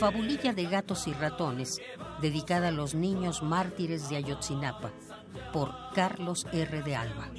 Fabulilla 0.06 0.54
de 0.54 0.66
gatos 0.66 1.08
y 1.08 1.14
ratones, 1.14 1.82
dedicada 2.22 2.68
a 2.68 2.72
los 2.72 2.94
niños 2.94 3.42
mártires 3.42 4.08
de 4.08 4.18
Ayotzinapa, 4.18 4.92
por 5.52 5.74
Carlos 5.96 6.46
R. 6.54 6.84
de 6.84 6.96
Alba. 6.96 7.32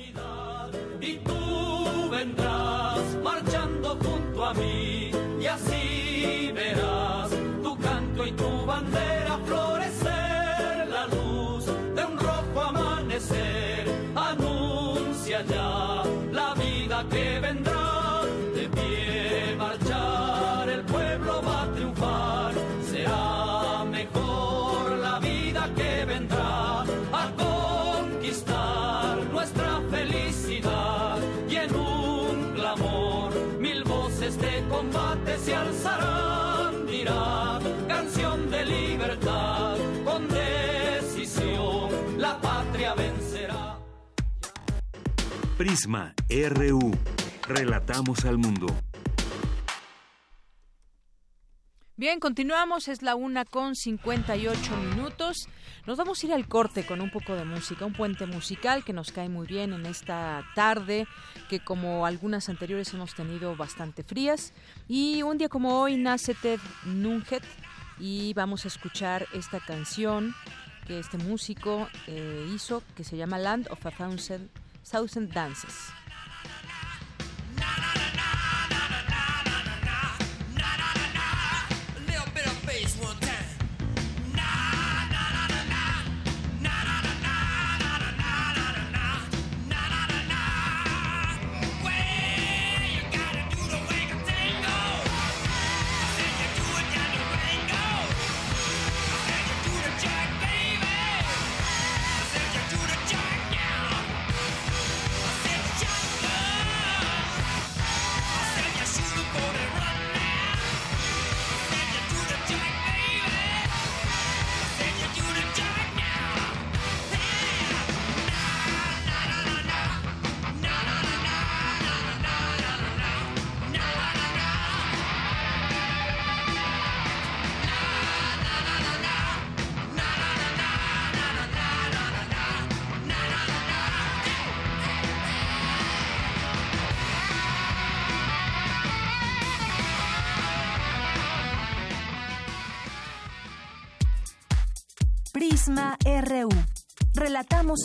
Y 1.01 1.19
tú 1.19 2.11
vendrás 2.11 2.99
marchando 3.23 3.97
junto 4.03 4.45
a 4.45 4.55
mí, 4.55 5.12
y 5.41 5.47
así 5.47 6.51
verás 6.53 7.05
Prisma 45.57 46.14
RU. 46.28 46.92
Relatamos 47.48 48.26
al 48.26 48.36
mundo. 48.36 48.66
Bien, 51.96 52.20
continuamos, 52.20 52.88
es 52.88 53.00
la 53.00 53.14
una 53.14 53.46
con 53.46 53.74
58 53.74 54.76
minutos. 54.76 55.48
Nos 55.86 55.96
vamos 55.96 56.22
a 56.22 56.26
ir 56.26 56.34
al 56.34 56.46
corte 56.46 56.84
con 56.84 57.00
un 57.00 57.11
poco 57.11 57.32
de 57.32 57.46
música, 57.46 57.86
un 57.86 57.94
puente 57.94 58.26
musical 58.26 58.84
que 58.84 58.92
nos 58.92 59.12
cae 59.12 59.30
muy 59.30 59.46
bien 59.46 59.72
en 59.72 59.86
esta 59.86 60.44
tarde, 60.54 61.07
que 61.48 61.61
como 61.61 62.04
algunas 62.04 62.50
anteriores 62.50 62.92
hemos 62.92 63.14
tenido 63.14 63.57
bastante 63.57 64.02
frías. 64.02 64.52
Y 64.88 65.22
un 65.22 65.38
día 65.38 65.48
como 65.48 65.80
hoy 65.80 65.96
nace 65.96 66.34
Ted 66.34 66.61
Nugent 66.84 67.44
y 67.98 68.34
vamos 68.34 68.66
a 68.66 68.68
escuchar 68.68 69.26
esta 69.32 69.59
canción 69.61 70.34
que 70.86 70.98
este 70.98 71.16
músico 71.16 71.88
eh, 72.09 72.46
hizo, 72.54 72.82
que 72.94 73.04
se 73.04 73.16
llama 73.16 73.38
Land 73.38 73.68
of 73.70 73.86
a 73.86 73.90
Thousand, 73.90 74.50
Thousand 74.89 75.32
Dances. 75.32 75.91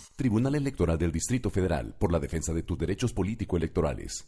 Tribunal 0.15 0.55
Electoral 0.55 0.97
del 0.97 1.11
Distrito 1.11 1.49
Federal 1.49 1.95
por 1.97 2.11
la 2.11 2.19
defensa 2.19 2.53
de 2.53 2.63
tus 2.63 2.77
derechos 2.77 3.13
político-electorales. 3.13 4.27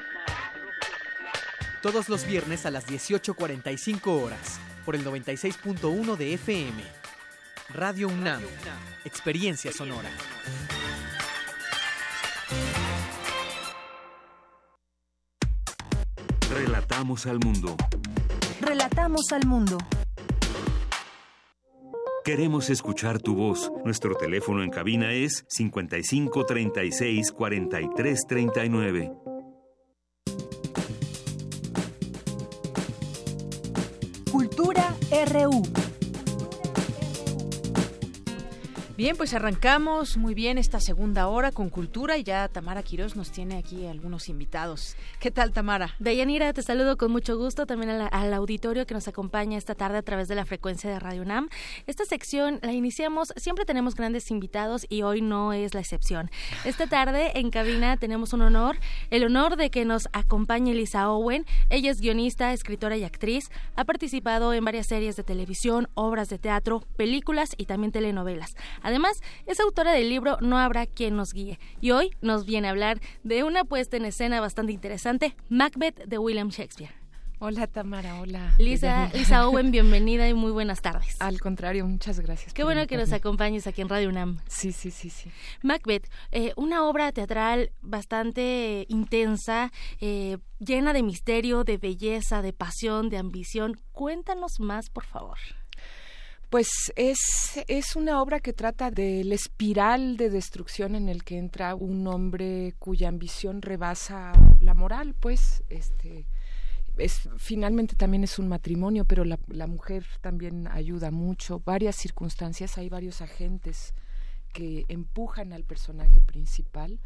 Todos 1.81 2.09
los 2.09 2.27
viernes 2.27 2.67
a 2.67 2.71
las 2.71 2.85
18.45 2.87 4.21
horas, 4.21 4.59
por 4.85 4.95
el 4.95 5.03
96.1 5.03 6.15
de 6.15 6.35
FM. 6.35 6.83
Radio 7.69 8.07
UNAM, 8.07 8.43
experiencia 9.03 9.71
sonora. 9.71 10.09
Relatamos 16.53 17.25
al 17.25 17.39
mundo. 17.39 17.75
Relatamos 18.59 19.31
al 19.31 19.47
mundo. 19.47 19.79
Queremos 22.23 22.69
escuchar 22.69 23.19
tu 23.19 23.33
voz. 23.33 23.71
Nuestro 23.83 24.13
teléfono 24.13 24.61
en 24.61 24.69
cabina 24.69 25.13
es 25.13 25.45
55 25.47 26.45
36 26.45 27.31
43 27.31 28.27
39. 28.27 29.30
RU. 35.31 35.80
Bien, 39.01 39.17
pues 39.17 39.33
arrancamos 39.33 40.15
muy 40.15 40.35
bien 40.35 40.59
esta 40.59 40.79
segunda 40.79 41.27
hora 41.27 41.51
con 41.51 41.71
cultura 41.71 42.19
y 42.19 42.23
ya 42.23 42.47
Tamara 42.49 42.83
Quiroz 42.83 43.15
nos 43.15 43.31
tiene 43.31 43.57
aquí 43.57 43.87
algunos 43.87 44.29
invitados. 44.29 44.95
¿Qué 45.19 45.31
tal, 45.31 45.53
Tamara? 45.53 45.95
Deyanira, 45.97 46.53
te 46.53 46.61
saludo 46.61 46.97
con 46.97 47.11
mucho 47.11 47.35
gusto 47.35 47.65
también 47.65 47.89
al, 47.89 48.33
auditorio 48.35 48.85
que 48.85 48.93
nos 48.93 49.07
acompaña 49.07 49.57
esta 49.57 49.73
tarde 49.73 49.97
a 49.97 50.03
través 50.03 50.27
de 50.27 50.35
la 50.35 50.45
frecuencia 50.45 50.87
de 50.87 50.99
Radio 50.99 51.23
UNAM. 51.23 51.49
Esta 51.87 52.05
sección 52.05 52.59
la 52.61 52.73
iniciamos, 52.73 53.33
siempre 53.37 53.65
tenemos 53.65 53.95
grandes 53.95 54.29
invitados 54.29 54.85
y 54.87 55.01
hoy 55.01 55.23
no 55.23 55.51
es 55.51 55.73
la 55.73 55.79
excepción. 55.79 56.29
Esta 56.63 56.85
tarde 56.85 57.39
en 57.39 57.49
cabina 57.49 57.97
tenemos 57.97 58.33
un 58.33 58.43
honor, 58.43 58.77
el 59.09 59.23
honor 59.23 59.55
de 59.55 59.71
que 59.71 59.83
nos 59.83 60.09
acompañe 60.13 60.75
Lisa 60.75 61.09
Owen. 61.09 61.47
Ella 61.71 61.89
es 61.89 62.01
guionista, 62.01 62.53
escritora 62.53 62.97
y 62.97 63.03
actriz. 63.03 63.49
Ha 63.75 63.83
participado 63.83 64.53
en 64.53 64.63
varias 64.63 64.85
series 64.85 65.15
de 65.15 65.23
televisión, 65.23 65.89
obras 65.95 66.29
de 66.29 66.37
teatro, 66.37 66.83
películas 66.97 67.55
y 67.57 67.65
también 67.65 67.91
telenovelas. 67.91 68.55
Además, 68.91 69.21
es 69.45 69.61
autora 69.61 69.93
del 69.93 70.09
libro 70.09 70.37
No 70.41 70.57
habrá 70.57 70.85
quien 70.85 71.15
nos 71.15 71.31
guíe 71.31 71.59
y 71.79 71.91
hoy 71.91 72.11
nos 72.19 72.45
viene 72.45 72.67
a 72.67 72.71
hablar 72.71 72.99
de 73.23 73.45
una 73.45 73.63
puesta 73.63 73.95
en 73.95 74.03
escena 74.03 74.41
bastante 74.41 74.73
interesante, 74.73 75.33
Macbeth 75.47 76.03
de 76.07 76.17
William 76.17 76.49
Shakespeare. 76.49 76.91
Hola 77.39 77.67
Tamara, 77.67 78.19
hola. 78.19 78.53
Lisa, 78.57 79.09
Lisa 79.13 79.47
Owen, 79.47 79.71
bienvenida 79.71 80.27
y 80.27 80.33
muy 80.33 80.51
buenas 80.51 80.81
tardes. 80.81 81.15
Al 81.21 81.39
contrario, 81.39 81.87
muchas 81.87 82.19
gracias. 82.19 82.53
Qué 82.53 82.65
bueno 82.65 82.85
que 82.85 82.97
nos 82.97 83.13
acompañes 83.13 83.65
aquí 83.65 83.79
en 83.79 83.87
Radio 83.87 84.09
UNAM. 84.09 84.41
Sí, 84.49 84.73
sí, 84.73 84.91
sí, 84.91 85.09
sí. 85.09 85.31
Macbeth, 85.63 86.09
eh, 86.31 86.51
una 86.57 86.83
obra 86.83 87.13
teatral 87.13 87.71
bastante 87.81 88.85
intensa, 88.89 89.71
eh, 90.01 90.37
llena 90.59 90.91
de 90.91 91.01
misterio, 91.01 91.63
de 91.63 91.77
belleza, 91.77 92.41
de 92.41 92.51
pasión, 92.51 93.07
de 93.07 93.19
ambición. 93.19 93.79
Cuéntanos 93.93 94.59
más, 94.59 94.89
por 94.89 95.05
favor. 95.05 95.37
Pues 96.51 96.91
es, 96.97 97.63
es 97.69 97.95
una 97.95 98.21
obra 98.21 98.41
que 98.41 98.51
trata 98.51 98.91
del 98.91 99.31
espiral 99.31 100.17
de 100.17 100.29
destrucción 100.29 100.95
en 100.95 101.07
el 101.07 101.23
que 101.23 101.37
entra 101.37 101.75
un 101.75 102.05
hombre 102.07 102.75
cuya 102.77 103.07
ambición 103.07 103.61
rebasa 103.61 104.33
la 104.59 104.73
moral, 104.73 105.15
pues, 105.17 105.63
este, 105.69 106.25
es, 106.97 107.29
finalmente 107.37 107.95
también 107.95 108.25
es 108.25 108.37
un 108.37 108.49
matrimonio, 108.49 109.05
pero 109.05 109.23
la, 109.23 109.39
la 109.47 109.65
mujer 109.65 110.05
también 110.19 110.67
ayuda 110.67 111.09
mucho. 111.09 111.61
Varias 111.63 111.95
circunstancias, 111.95 112.77
hay 112.77 112.89
varios 112.89 113.21
agentes 113.21 113.93
que 114.51 114.83
empujan 114.89 115.53
al 115.53 115.63
personaje 115.63 116.19
principal 116.19 116.99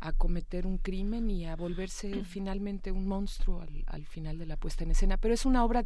a 0.00 0.12
cometer 0.12 0.66
un 0.66 0.78
crimen 0.78 1.30
y 1.30 1.46
a 1.46 1.56
volverse 1.56 2.24
finalmente 2.24 2.92
un 2.92 3.06
monstruo 3.06 3.60
al, 3.60 3.84
al 3.86 4.06
final 4.06 4.38
de 4.38 4.46
la 4.46 4.56
puesta 4.56 4.84
en 4.84 4.90
escena. 4.90 5.16
Pero 5.16 5.34
es 5.34 5.46
una 5.46 5.64
obra 5.64 5.84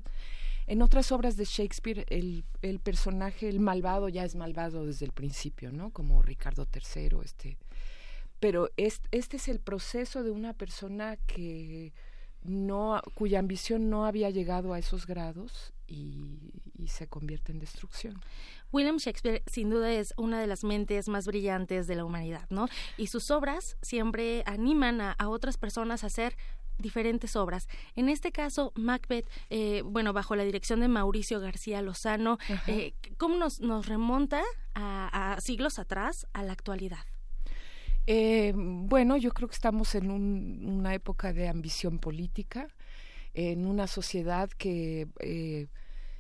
en 0.69 0.83
otras 0.83 1.13
obras 1.13 1.39
de 1.39 1.47
Shakespeare, 1.47 2.05
el, 2.11 2.45
el, 2.61 2.79
personaje, 2.79 3.49
el 3.49 3.59
malvado, 3.59 4.11
ya 4.11 4.25
es 4.25 4.35
malvado 4.35 4.85
desde 4.85 5.07
el 5.07 5.13
principio, 5.13 5.73
¿no? 5.73 5.91
Como 5.91 6.21
Ricardo 6.21 6.67
III, 6.71 7.21
este. 7.25 7.57
Pero 8.39 8.69
este, 8.77 9.09
este 9.11 9.39
es 9.39 9.49
el 9.49 9.61
proceso 9.61 10.23
de 10.23 10.31
una 10.31 10.53
persona 10.53 11.17
que 11.27 11.95
no, 12.43 13.01
cuya 13.15 13.39
ambición 13.39 13.89
no 13.89 14.05
había 14.05 14.29
llegado 14.29 14.75
a 14.75 14.79
esos 14.79 15.07
grados 15.07 15.73
y, 15.89 16.63
y 16.75 16.89
se 16.89 17.09
convierte 17.09 17.51
en 17.51 17.59
destrucción. 17.59 18.21
William 18.71 18.99
Shakespeare 18.99 19.43
sin 19.47 19.71
duda 19.71 19.91
es 19.93 20.15
una 20.17 20.41
de 20.41 20.47
las 20.47 20.63
mentes 20.63 21.09
más 21.09 21.27
brillantes 21.27 21.87
de 21.87 21.97
la 21.97 22.05
humanidad, 22.05 22.47
¿no? 22.51 22.69
Y 22.97 23.09
sus 23.09 23.31
obras 23.31 23.77
siempre 23.83 24.45
animan 24.47 25.01
a, 25.01 25.13
a 25.13 25.29
otras 25.29 25.57
personas 25.57 26.05
a 26.05 26.09
hacer 26.09 26.37
diferentes 26.79 27.35
obras. 27.35 27.67
En 27.97 28.09
este 28.09 28.31
caso, 28.31 28.73
Macbeth, 28.77 29.29
eh, 29.51 29.83
bueno, 29.85 30.13
bajo 30.13 30.37
la 30.37 30.45
dirección 30.45 30.81
de 30.81 30.89
Mauricio 30.89 31.41
García 31.41 31.83
Lozano, 31.83 32.39
eh, 32.69 32.95
¿cómo 33.17 33.37
nos, 33.37 33.61
nos 33.61 33.87
remonta 33.87 34.43
a, 34.75 35.33
a, 35.33 35.41
siglos 35.41 35.79
atrás 35.79 36.27
a 36.33 36.43
la 36.43 36.53
actualidad? 36.53 37.05
Eh, 38.07 38.53
bueno, 38.57 39.17
yo 39.17 39.33
creo 39.33 39.49
que 39.49 39.55
estamos 39.55 39.95
en 39.95 40.11
un, 40.11 40.65
una 40.65 40.95
época 40.95 41.33
de 41.33 41.49
ambición 41.49 41.99
política, 41.99 42.69
en 43.39 43.67
una 43.67 43.87
sociedad 43.87 44.51
que 44.51 45.07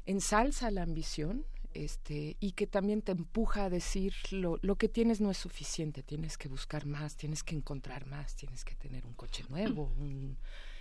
ensalza 0.06 0.70
la 0.70 0.82
ambición, 0.82 1.44
este, 1.74 2.36
y 2.40 2.52
que 2.52 2.66
también 2.66 3.02
te 3.02 3.12
empuja 3.12 3.64
a 3.64 3.70
decir 3.70 4.14
lo, 4.30 4.58
lo, 4.62 4.76
que 4.76 4.88
tienes 4.88 5.20
no 5.20 5.30
es 5.30 5.38
suficiente, 5.38 6.02
tienes 6.02 6.38
que 6.38 6.48
buscar 6.48 6.86
más, 6.86 7.16
tienes 7.16 7.44
que 7.44 7.54
encontrar 7.54 8.06
más, 8.06 8.34
tienes 8.34 8.64
que 8.64 8.74
tener 8.74 9.06
un 9.06 9.14
coche 9.14 9.44
nuevo, 9.48 9.92
un, 9.98 10.38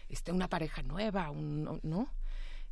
este, 0.09 0.31
una 0.31 0.47
pareja 0.47 0.81
nueva, 0.83 1.29
un, 1.29 1.79
¿no? 1.83 2.09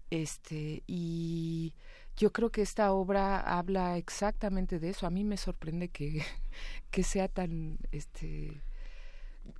Este, 0.10 0.84
y 0.88 1.74
yo 2.16 2.32
creo 2.32 2.52
que 2.52 2.62
esta 2.62 2.94
obra 2.94 3.42
habla 3.42 3.98
exactamente 3.98 4.80
de 4.80 4.90
eso. 4.90 5.06
A 5.06 5.10
mí 5.10 5.24
me 5.24 5.38
sorprende 5.38 5.90
que, 5.90 6.24
que 6.92 7.04
sea 7.04 7.28
tan, 7.28 7.78
este, 7.92 8.62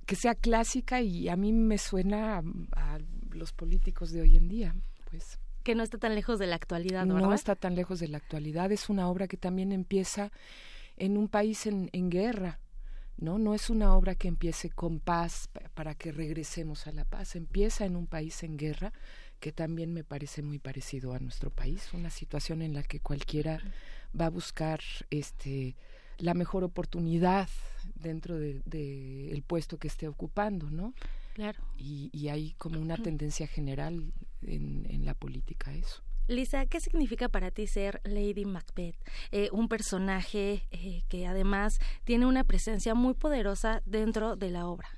que 0.06 0.16
sea 0.16 0.34
clásica 0.34 1.00
y 1.00 1.28
a 1.28 1.36
mí 1.36 1.52
me 1.52 1.78
suena 1.78 2.38
a, 2.38 2.42
a 2.72 2.98
los 3.30 3.52
políticos 3.52 4.12
de 4.12 4.22
hoy 4.22 4.36
en 4.36 4.48
día, 4.48 4.74
pues 5.10 5.38
que 5.66 5.74
no 5.74 5.82
está 5.82 5.98
tan 5.98 6.14
lejos 6.14 6.38
de 6.38 6.46
la 6.46 6.54
actualidad, 6.54 7.04
¿verdad? 7.04 7.22
No 7.22 7.34
está 7.34 7.56
tan 7.56 7.74
lejos 7.74 7.98
de 7.98 8.06
la 8.06 8.18
actualidad. 8.18 8.70
Es 8.70 8.88
una 8.88 9.08
obra 9.08 9.26
que 9.26 9.36
también 9.36 9.72
empieza 9.72 10.30
en 10.96 11.16
un 11.16 11.26
país 11.26 11.66
en, 11.66 11.90
en 11.92 12.08
guerra, 12.08 12.60
¿no? 13.16 13.40
No 13.40 13.52
es 13.52 13.68
una 13.68 13.92
obra 13.96 14.14
que 14.14 14.28
empiece 14.28 14.70
con 14.70 15.00
paz 15.00 15.48
para 15.74 15.96
que 15.96 16.12
regresemos 16.12 16.86
a 16.86 16.92
la 16.92 17.04
paz. 17.04 17.34
Empieza 17.34 17.84
en 17.84 17.96
un 17.96 18.06
país 18.06 18.44
en 18.44 18.56
guerra 18.56 18.92
que 19.40 19.50
también 19.50 19.92
me 19.92 20.04
parece 20.04 20.40
muy 20.40 20.60
parecido 20.60 21.14
a 21.14 21.18
nuestro 21.18 21.50
país, 21.50 21.92
una 21.92 22.10
situación 22.10 22.62
en 22.62 22.72
la 22.72 22.84
que 22.84 23.00
cualquiera 23.00 23.60
va 24.18 24.26
a 24.26 24.30
buscar 24.30 24.80
este 25.10 25.76
la 26.18 26.34
mejor 26.34 26.62
oportunidad 26.62 27.48
dentro 28.00 28.38
del 28.38 28.62
de, 28.64 29.30
de 29.32 29.42
puesto 29.46 29.78
que 29.78 29.88
esté 29.88 30.08
ocupando, 30.08 30.70
¿no? 30.70 30.94
Claro. 31.34 31.62
Y, 31.76 32.10
y 32.12 32.28
hay 32.28 32.52
como 32.52 32.80
una 32.80 32.96
tendencia 32.96 33.46
general 33.46 34.12
en, 34.42 34.86
en, 34.88 35.04
la 35.04 35.14
política 35.14 35.74
eso. 35.74 36.02
Lisa, 36.28 36.66
¿qué 36.66 36.80
significa 36.80 37.28
para 37.28 37.50
ti 37.50 37.66
ser 37.66 38.00
Lady 38.04 38.44
Macbeth? 38.46 38.96
Eh, 39.30 39.48
un 39.52 39.68
personaje 39.68 40.66
eh, 40.70 41.02
que 41.08 41.26
además 41.26 41.78
tiene 42.04 42.26
una 42.26 42.42
presencia 42.42 42.94
muy 42.94 43.14
poderosa 43.14 43.82
dentro 43.84 44.34
de 44.34 44.50
la 44.50 44.66
obra, 44.66 44.88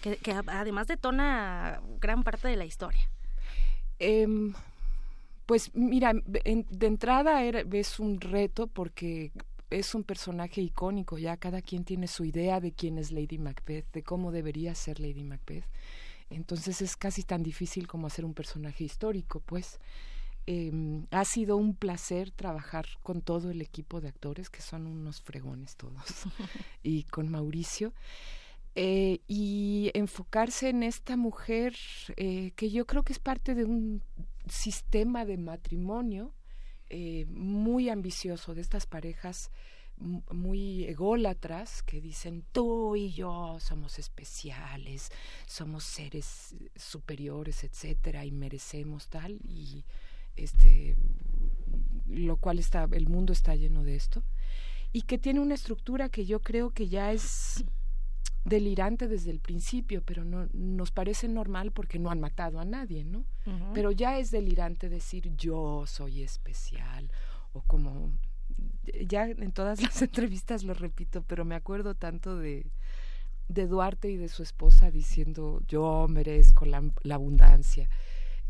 que, 0.00 0.16
que 0.16 0.32
además 0.32 0.86
detona 0.86 1.82
gran 2.00 2.22
parte 2.22 2.48
de 2.48 2.56
la 2.56 2.64
historia. 2.64 3.10
Eh, 3.98 4.26
pues 5.50 5.74
mira, 5.74 6.12
en, 6.44 6.64
de 6.70 6.86
entrada 6.86 7.42
era, 7.42 7.64
es 7.72 7.98
un 7.98 8.20
reto 8.20 8.68
porque 8.68 9.32
es 9.70 9.94
un 9.94 10.04
personaje 10.04 10.60
icónico, 10.60 11.18
ya 11.18 11.36
cada 11.36 11.62
quien 11.62 11.84
tiene 11.84 12.08
su 12.08 12.24
idea 12.24 12.60
de 12.60 12.72
quién 12.72 12.98
es 12.98 13.12
Lady 13.12 13.38
Macbeth, 13.38 13.90
de 13.92 14.02
cómo 14.02 14.32
debería 14.32 14.74
ser 14.74 15.00
Lady 15.00 15.24
Macbeth. 15.24 15.64
Entonces 16.28 16.82
es 16.82 16.96
casi 16.96 17.22
tan 17.22 17.42
difícil 17.42 17.86
como 17.86 18.06
hacer 18.06 18.24
un 18.24 18.34
personaje 18.34 18.84
histórico, 18.84 19.40
pues. 19.40 19.78
Eh, 20.46 20.72
ha 21.10 21.24
sido 21.24 21.56
un 21.56 21.76
placer 21.76 22.30
trabajar 22.30 22.86
con 23.02 23.20
todo 23.20 23.50
el 23.50 23.60
equipo 23.62 24.00
de 24.00 24.08
actores, 24.08 24.50
que 24.50 24.62
son 24.62 24.86
unos 24.86 25.20
fregones 25.20 25.76
todos, 25.76 26.02
y 26.82 27.04
con 27.04 27.28
Mauricio. 27.28 27.92
Eh, 28.76 29.20
y 29.26 29.90
enfocarse 29.94 30.68
en 30.68 30.84
esta 30.84 31.16
mujer 31.16 31.76
eh, 32.16 32.52
que 32.54 32.70
yo 32.70 32.86
creo 32.86 33.02
que 33.02 33.12
es 33.12 33.18
parte 33.18 33.54
de 33.54 33.64
un 33.64 34.02
sistema 34.48 35.24
de 35.24 35.36
matrimonio 35.38 36.32
eh, 36.90 37.26
muy 37.28 37.88
ambicioso 37.88 38.54
de 38.54 38.60
estas 38.60 38.86
parejas 38.86 39.50
muy 40.30 40.84
ególatras 40.84 41.82
que 41.82 42.00
dicen 42.00 42.42
tú 42.52 42.96
y 42.96 43.12
yo 43.12 43.58
somos 43.60 43.98
especiales, 43.98 45.10
somos 45.46 45.84
seres 45.84 46.54
superiores, 46.74 47.64
etcétera, 47.64 48.24
y 48.24 48.32
merecemos 48.32 49.08
tal 49.08 49.38
y 49.44 49.84
este 50.36 50.96
lo 52.06 52.38
cual 52.38 52.58
está 52.58 52.88
el 52.90 53.08
mundo 53.08 53.32
está 53.32 53.54
lleno 53.54 53.84
de 53.84 53.94
esto 53.94 54.24
y 54.92 55.02
que 55.02 55.18
tiene 55.18 55.40
una 55.40 55.54
estructura 55.54 56.08
que 56.08 56.26
yo 56.26 56.40
creo 56.40 56.70
que 56.70 56.88
ya 56.88 57.12
es 57.12 57.64
delirante 58.44 59.06
desde 59.06 59.30
el 59.30 59.40
principio, 59.40 60.02
pero 60.02 60.24
no 60.24 60.48
nos 60.52 60.90
parece 60.90 61.28
normal 61.28 61.72
porque 61.72 61.98
no 61.98 62.10
han 62.10 62.20
matado 62.20 62.58
a 62.58 62.64
nadie, 62.64 63.04
¿no? 63.04 63.18
Uh 63.46 63.50
-huh. 63.50 63.72
Pero 63.74 63.90
ya 63.90 64.18
es 64.18 64.30
delirante 64.30 64.88
decir 64.88 65.34
yo 65.36 65.84
soy 65.86 66.22
especial 66.22 67.10
o 67.52 67.62
como 67.62 68.12
ya 69.06 69.24
en 69.24 69.52
todas 69.52 69.82
las 69.82 70.00
entrevistas 70.02 70.64
lo 70.64 70.74
repito, 70.74 71.22
pero 71.22 71.44
me 71.44 71.54
acuerdo 71.54 71.94
tanto 71.94 72.36
de, 72.36 72.66
de 73.48 73.66
Duarte 73.66 74.10
y 74.10 74.16
de 74.16 74.28
su 74.28 74.42
esposa 74.42 74.90
diciendo 74.90 75.60
yo 75.68 76.06
merezco 76.08 76.64
la, 76.64 76.82
la 77.02 77.14
abundancia. 77.16 77.88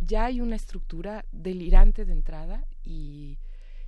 Ya 0.01 0.26
hay 0.26 0.41
una 0.41 0.57
estructura 0.57 1.26
delirante 1.30 2.05
de 2.07 2.12
entrada 2.12 2.64
y, 2.82 3.38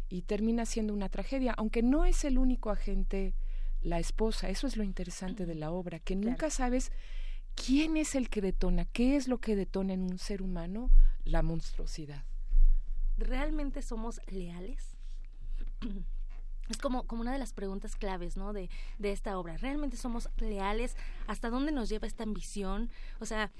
y 0.09 0.23
termina 0.23 0.67
siendo 0.67 0.93
una 0.93 1.09
tragedia, 1.09 1.55
aunque 1.57 1.83
no 1.83 2.05
es 2.05 2.25
el 2.25 2.37
único 2.37 2.71
agente 2.71 3.35
la 3.83 3.99
esposa, 3.99 4.49
eso 4.49 4.67
es 4.67 4.77
lo 4.77 4.85
interesante 4.85 5.47
de 5.47 5.55
la 5.55 5.71
obra, 5.71 5.99
que 5.99 6.17
nunca 6.17 6.51
sabes 6.51 6.93
quién 7.55 7.97
es 7.97 8.15
el 8.15 8.29
que 8.29 8.41
detona, 8.41 8.85
qué 8.87 9.17
es 9.17 9.29
lo 9.29 9.39
que 9.39 9.57
detona 9.57 9.93
en 9.95 10.03
un 10.03 10.19
ser 10.19 10.43
humano 10.43 10.91
la 11.25 11.43
monstruosidad. 11.43 12.25
¿Realmente 13.19 13.83
somos 13.83 14.21
leales? 14.29 14.97
Es 16.69 16.79
como, 16.79 17.07
como 17.07 17.23
una 17.23 17.33
de 17.33 17.39
las 17.39 17.53
preguntas 17.53 17.97
claves, 17.97 18.37
¿no? 18.37 18.53
De, 18.53 18.71
de 18.99 19.11
esta 19.11 19.37
obra. 19.37 19.57
¿Realmente 19.57 19.97
somos 19.97 20.31
leales? 20.37 20.97
¿Hasta 21.27 21.51
dónde 21.51 21.73
nos 21.73 21.89
lleva 21.89 22.07
esta 22.07 22.23
ambición? 22.23 22.89
O 23.21 23.27
sea, 23.27 23.51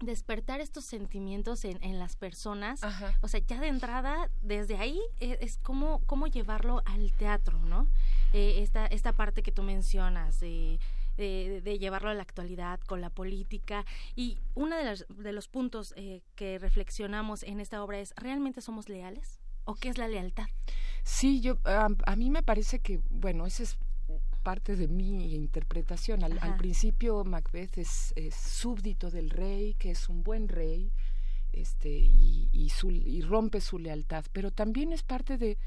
despertar 0.00 0.60
estos 0.60 0.84
sentimientos 0.84 1.64
en, 1.64 1.82
en 1.82 1.98
las 1.98 2.16
personas. 2.16 2.80
O 3.20 3.28
sea, 3.28 3.40
ya 3.40 3.60
de 3.60 3.68
entrada, 3.68 4.30
desde 4.42 4.76
ahí, 4.76 5.00
es, 5.20 5.38
es 5.40 5.58
como, 5.58 6.00
cómo 6.06 6.26
llevarlo 6.26 6.82
al 6.84 7.12
teatro, 7.12 7.58
¿no? 7.60 7.88
Eh, 8.32 8.62
esta, 8.62 8.86
esta 8.86 9.12
parte 9.12 9.42
que 9.42 9.52
tú 9.52 9.62
mencionas 9.62 10.40
de, 10.40 10.80
de, 11.16 11.60
de, 11.62 11.78
llevarlo 11.78 12.10
a 12.10 12.14
la 12.14 12.22
actualidad 12.22 12.80
con 12.80 13.00
la 13.00 13.10
política. 13.10 13.84
Y 14.16 14.38
uno 14.54 14.76
de, 14.76 14.84
las, 14.84 15.06
de 15.08 15.32
los 15.32 15.48
puntos 15.48 15.94
eh, 15.96 16.22
que 16.34 16.58
reflexionamos 16.58 17.42
en 17.44 17.60
esta 17.60 17.82
obra 17.82 18.00
es, 18.00 18.12
¿realmente 18.16 18.60
somos 18.60 18.88
leales? 18.88 19.40
¿O 19.64 19.76
qué 19.76 19.88
es 19.88 19.98
la 19.98 20.08
lealtad? 20.08 20.46
Sí, 21.04 21.40
yo 21.40 21.58
a, 21.64 21.88
a 22.06 22.16
mí 22.16 22.30
me 22.30 22.42
parece 22.42 22.80
que, 22.80 23.00
bueno, 23.08 23.46
ese 23.46 23.62
es 23.62 23.78
parte 24.44 24.76
de 24.76 24.86
mi 24.86 25.34
interpretación. 25.34 26.22
Al, 26.22 26.38
al 26.40 26.56
principio 26.56 27.24
Macbeth 27.24 27.78
es, 27.78 28.12
es, 28.14 28.36
súbdito 28.36 29.10
del 29.10 29.30
rey, 29.30 29.74
que 29.74 29.90
es 29.90 30.08
un 30.08 30.22
buen 30.22 30.46
rey, 30.46 30.92
este, 31.52 31.88
y, 31.88 32.48
y, 32.52 32.68
su, 32.68 32.92
y 32.92 33.22
rompe 33.22 33.60
su 33.60 33.78
lealtad, 33.80 34.24
pero 34.32 34.52
también 34.52 34.92
es 34.92 35.02
parte 35.02 35.38
de, 35.38 35.58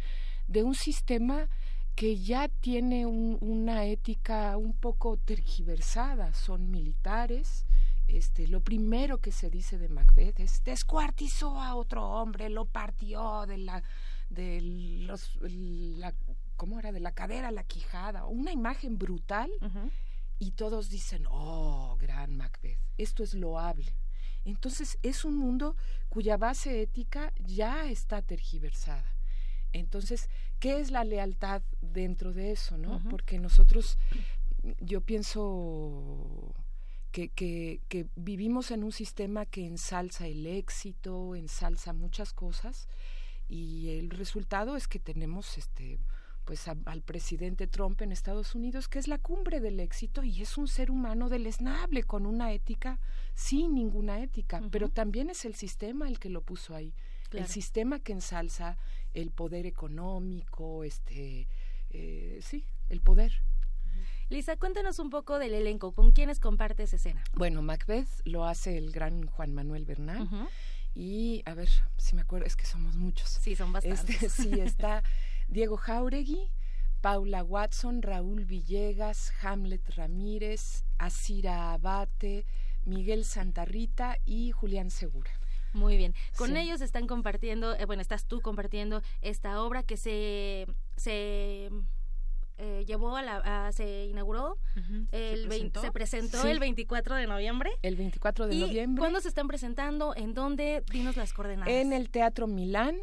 de 0.47 0.63
un 0.63 0.75
sistema 0.75 1.49
que 1.97 2.19
ya 2.19 2.47
tiene 2.47 3.07
un, 3.07 3.39
una 3.41 3.85
ética 3.85 4.55
un 4.55 4.73
poco 4.73 5.17
tergiversada. 5.17 6.31
Son 6.33 6.69
militares. 6.69 7.65
Este, 8.07 8.47
lo 8.47 8.61
primero 8.61 9.17
que 9.17 9.31
se 9.31 9.49
dice 9.49 9.79
de 9.79 9.89
Macbeth 9.89 10.39
es 10.39 10.63
descuartizó 10.63 11.59
a 11.59 11.75
otro 11.75 12.07
hombre, 12.07 12.49
lo 12.49 12.65
partió 12.65 13.45
de 13.47 13.57
la 13.57 13.83
de 14.29 14.61
los 14.61 15.37
la 15.41 16.13
¿cómo 16.57 16.79
era? 16.79 16.91
De 16.91 16.99
la 16.99 17.13
cadera 17.13 17.47
a 17.47 17.51
la 17.51 17.63
quijada, 17.63 18.25
una 18.25 18.51
imagen 18.51 18.97
brutal 18.97 19.49
uh 19.61 19.65
-huh. 19.65 19.91
y 20.39 20.51
todos 20.51 20.89
dicen, 20.89 21.25
oh, 21.29 21.95
gran 21.97 22.35
Macbeth, 22.35 22.79
esto 22.97 23.23
es 23.23 23.33
loable. 23.33 23.93
Entonces 24.43 24.97
es 25.03 25.23
un 25.25 25.37
mundo 25.37 25.75
cuya 26.09 26.37
base 26.37 26.81
ética 26.81 27.33
ya 27.39 27.89
está 27.89 28.21
tergiversada. 28.21 29.15
Entonces, 29.73 30.29
¿qué 30.59 30.79
es 30.79 30.91
la 30.91 31.03
lealtad 31.03 31.61
dentro 31.81 32.33
de 32.33 32.51
eso, 32.51 32.77
no? 32.77 32.95
Uh 32.95 32.99
-huh. 32.99 33.09
Porque 33.09 33.37
nosotros, 33.39 33.97
yo 34.79 35.01
pienso 35.01 36.53
que, 37.11 37.29
que, 37.29 37.81
que 37.89 38.07
vivimos 38.15 38.71
en 38.71 38.83
un 38.83 38.91
sistema 38.91 39.45
que 39.45 39.65
ensalza 39.65 40.27
el 40.27 40.45
éxito, 40.45 41.35
ensalza 41.35 41.93
muchas 41.93 42.33
cosas, 42.33 42.87
y 43.49 43.97
el 43.97 44.09
resultado 44.09 44.75
es 44.75 44.87
que 44.87 44.99
tenemos 44.99 45.57
este 45.57 45.99
pues 46.47 46.69
a, 46.69 46.77
al 46.85 47.01
presidente 47.01 47.67
Trump 47.67 48.01
en 48.01 48.13
Estados 48.13 48.55
Unidos, 48.55 48.87
que 48.87 48.99
es 48.99 49.09
la 49.09 49.17
cumbre 49.17 49.59
del 49.59 49.81
éxito 49.81 50.23
y 50.23 50.41
es 50.41 50.57
un 50.57 50.69
ser 50.69 50.89
humano 50.89 51.27
deleznable 51.27 52.03
con 52.03 52.25
una 52.25 52.53
ética 52.53 52.99
sin 53.35 53.75
ninguna 53.75 54.21
ética, 54.21 54.59
uh 54.59 54.63
-huh. 54.63 54.69
pero 54.71 54.87
también 54.87 55.29
es 55.29 55.43
el 55.43 55.55
sistema 55.55 56.07
el 56.07 56.19
que 56.19 56.29
lo 56.29 56.41
puso 56.41 56.73
ahí, 56.73 56.93
claro. 57.29 57.45
el 57.45 57.51
sistema 57.51 57.99
que 57.99 58.13
ensalza 58.13 58.77
el 59.13 59.29
poder 59.31 59.65
económico, 59.65 60.85
este, 60.85 61.49
eh, 61.89 62.39
sí, 62.41 62.63
el 62.87 63.01
poder. 63.01 63.33
Lisa, 64.29 64.55
cuéntanos 64.55 64.99
un 64.99 65.09
poco 65.09 65.39
del 65.39 65.53
elenco, 65.53 65.91
¿con 65.91 66.13
quiénes 66.13 66.39
compartes 66.39 66.93
escena? 66.93 67.23
Bueno, 67.33 67.61
Macbeth 67.61 68.07
lo 68.23 68.45
hace 68.45 68.77
el 68.77 68.91
gran 68.91 69.27
Juan 69.27 69.53
Manuel 69.53 69.83
Bernal. 69.83 70.21
Uh 70.21 70.29
-huh. 70.29 70.47
Y 70.95 71.43
a 71.45 71.53
ver, 71.53 71.69
si 71.97 72.15
me 72.15 72.21
acuerdo, 72.21 72.45
es 72.47 72.55
que 72.55 72.65
somos 72.65 72.95
muchos. 72.95 73.29
Sí, 73.29 73.55
son 73.55 73.71
bastantes. 73.71 74.23
Este, 74.23 74.29
sí, 74.29 74.59
está 74.59 75.03
Diego 75.47 75.77
Jauregui, 75.77 76.49
Paula 77.01 77.43
Watson, 77.43 78.01
Raúl 78.01 78.45
Villegas, 78.45 79.31
Hamlet 79.41 79.87
Ramírez, 79.95 80.83
Asira 80.97 81.73
Abate, 81.73 82.45
Miguel 82.85 83.25
Santarrita 83.25 84.17
y 84.25 84.51
Julián 84.51 84.89
Segura. 84.89 85.31
Muy 85.73 85.97
bien. 85.97 86.13
Con 86.37 86.51
sí. 86.51 86.57
ellos 86.57 86.81
están 86.81 87.07
compartiendo, 87.07 87.75
eh, 87.75 87.85
bueno, 87.85 88.01
estás 88.01 88.25
tú 88.25 88.41
compartiendo 88.41 89.01
esta 89.21 89.61
obra 89.61 89.83
que 89.83 89.97
se, 89.97 90.65
se 90.95 91.69
eh, 92.57 92.83
llevó 92.87 93.15
a 93.15 93.21
la, 93.21 93.67
a, 93.67 93.71
se 93.71 94.05
inauguró, 94.05 94.57
uh 94.75 94.79
-huh. 94.79 95.07
el 95.11 95.41
se 95.43 95.47
presentó, 95.47 95.81
se 95.81 95.91
presentó 95.91 96.41
sí. 96.41 96.47
el 96.47 96.59
24 96.59 97.15
de 97.15 97.27
noviembre. 97.27 97.69
El 97.83 97.95
24 97.95 98.47
de 98.47 98.55
¿Y 98.55 98.61
noviembre. 98.61 98.99
¿Cuándo 98.99 99.21
se 99.21 99.27
están 99.27 99.47
presentando? 99.47 100.15
¿En 100.15 100.33
dónde? 100.33 100.83
Dinos 100.91 101.17
las 101.17 101.33
coordenadas. 101.33 101.71
En 101.71 101.93
el 101.93 102.09
Teatro 102.09 102.47
Milán, 102.47 102.97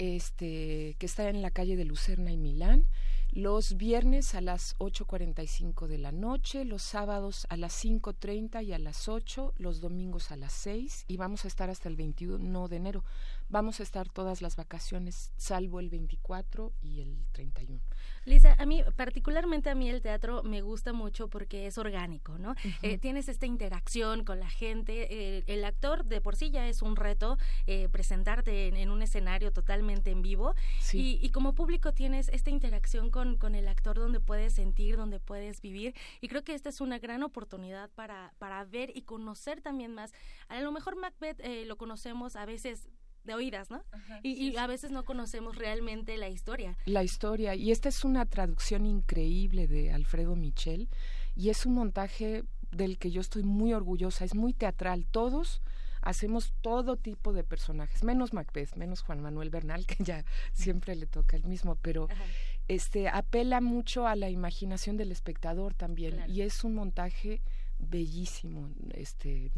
este, 0.00 0.96
que 0.98 1.06
está 1.06 1.28
en 1.28 1.42
la 1.42 1.50
calle 1.50 1.76
de 1.76 1.84
Lucerna 1.84 2.32
y 2.32 2.38
Milán 2.38 2.86
los 3.32 3.76
viernes 3.76 4.34
a 4.34 4.40
las 4.40 4.76
8.45 4.78 5.86
de 5.86 5.98
la 5.98 6.10
noche, 6.10 6.64
los 6.64 6.82
sábados 6.82 7.46
a 7.48 7.56
las 7.56 7.84
5.30 7.84 8.64
y 8.64 8.72
a 8.72 8.78
las 8.78 9.08
8, 9.08 9.54
los 9.58 9.80
domingos 9.80 10.32
a 10.32 10.36
las 10.36 10.52
6 10.52 11.04
y 11.06 11.16
vamos 11.16 11.44
a 11.44 11.48
estar 11.48 11.70
hasta 11.70 11.88
el 11.88 11.96
21 11.96 12.68
de 12.68 12.76
enero. 12.76 13.04
Vamos 13.50 13.80
a 13.80 13.82
estar 13.82 14.08
todas 14.08 14.42
las 14.42 14.54
vacaciones, 14.54 15.32
salvo 15.36 15.80
el 15.80 15.90
24 15.90 16.72
y 16.80 17.00
el 17.00 17.26
31. 17.32 17.82
Lisa, 18.24 18.54
a 18.58 18.64
mí, 18.64 18.84
particularmente 18.96 19.70
a 19.70 19.74
mí 19.74 19.90
el 19.90 20.02
teatro 20.02 20.44
me 20.44 20.60
gusta 20.60 20.92
mucho 20.92 21.28
porque 21.28 21.66
es 21.66 21.76
orgánico, 21.76 22.38
¿no? 22.38 22.50
Uh 22.50 22.54
-huh. 22.54 22.78
eh, 22.82 22.98
tienes 22.98 23.28
esta 23.28 23.46
interacción 23.46 24.24
con 24.24 24.38
la 24.38 24.48
gente. 24.48 25.08
Eh, 25.10 25.42
el 25.48 25.64
actor 25.64 26.04
de 26.04 26.20
por 26.20 26.36
sí 26.36 26.50
ya 26.50 26.68
es 26.68 26.80
un 26.80 26.94
reto 26.94 27.38
eh, 27.66 27.88
presentarte 27.88 28.68
en, 28.68 28.76
en, 28.76 28.90
un 28.90 29.02
escenario 29.02 29.52
totalmente 29.52 30.12
en 30.12 30.22
vivo. 30.22 30.54
Sí. 30.78 31.18
Y, 31.20 31.26
y, 31.26 31.30
como 31.30 31.54
público 31.54 31.92
tienes 31.92 32.28
esta 32.28 32.50
interacción 32.50 33.10
con, 33.10 33.36
con 33.36 33.56
el 33.56 33.66
actor 33.66 33.98
donde 33.98 34.20
puedes 34.20 34.54
sentir, 34.54 34.96
donde 34.96 35.18
puedes 35.18 35.60
vivir. 35.60 35.94
Y 36.20 36.28
creo 36.28 36.44
que 36.44 36.54
esta 36.54 36.68
es 36.68 36.80
una 36.80 37.00
gran 37.00 37.24
oportunidad 37.24 37.90
para, 37.90 38.32
para 38.38 38.64
ver 38.64 38.92
y 38.94 39.02
conocer 39.02 39.60
también 39.60 39.92
más. 39.92 40.12
A 40.48 40.60
lo 40.60 40.70
mejor 40.70 40.96
Macbeth 40.96 41.40
eh, 41.40 41.64
lo 41.64 41.76
conocemos 41.76 42.36
a 42.36 42.44
veces 42.44 42.88
de 43.24 43.34
oídas, 43.34 43.70
¿no? 43.70 43.82
Ajá, 43.92 44.20
y, 44.22 44.36
sí, 44.36 44.50
y, 44.50 44.56
a 44.56 44.66
veces 44.66 44.90
no 44.90 45.04
conocemos 45.04 45.56
realmente 45.56 46.16
la 46.16 46.28
historia. 46.28 46.76
La 46.86 47.04
historia, 47.04 47.54
y 47.54 47.70
esta 47.70 47.88
es 47.88 48.04
una 48.04 48.26
traducción 48.26 48.86
increíble 48.86 49.68
de 49.68 49.92
Alfredo 49.92 50.36
Michel, 50.36 50.88
y 51.36 51.50
es 51.50 51.66
un 51.66 51.74
montaje 51.74 52.44
del 52.70 52.98
que 52.98 53.10
yo 53.10 53.20
estoy 53.20 53.42
muy 53.42 53.72
orgullosa, 53.72 54.24
es 54.24 54.34
muy 54.34 54.52
teatral, 54.52 55.06
todos 55.10 55.62
hacemos 56.02 56.54
todo 56.62 56.96
tipo 56.96 57.32
de 57.32 57.44
personajes, 57.44 58.04
menos 58.04 58.32
Macbeth, 58.32 58.74
menos 58.76 59.02
Juan 59.02 59.20
Manuel 59.20 59.50
Bernal, 59.50 59.86
que 59.86 60.02
ya 60.02 60.24
siempre 60.52 60.94
le 60.96 61.06
toca 61.06 61.36
el 61.36 61.44
mismo, 61.44 61.76
pero 61.76 62.08
Ajá. 62.10 62.24
este 62.68 63.08
apela 63.08 63.60
mucho 63.60 64.06
a 64.06 64.16
la 64.16 64.30
imaginación 64.30 64.96
del 64.96 65.12
espectador 65.12 65.74
también, 65.74 66.14
claro. 66.14 66.32
y 66.32 66.42
es 66.42 66.64
un 66.64 66.74
montaje 66.74 67.42
bellísimo, 67.78 68.70
este 68.94 69.50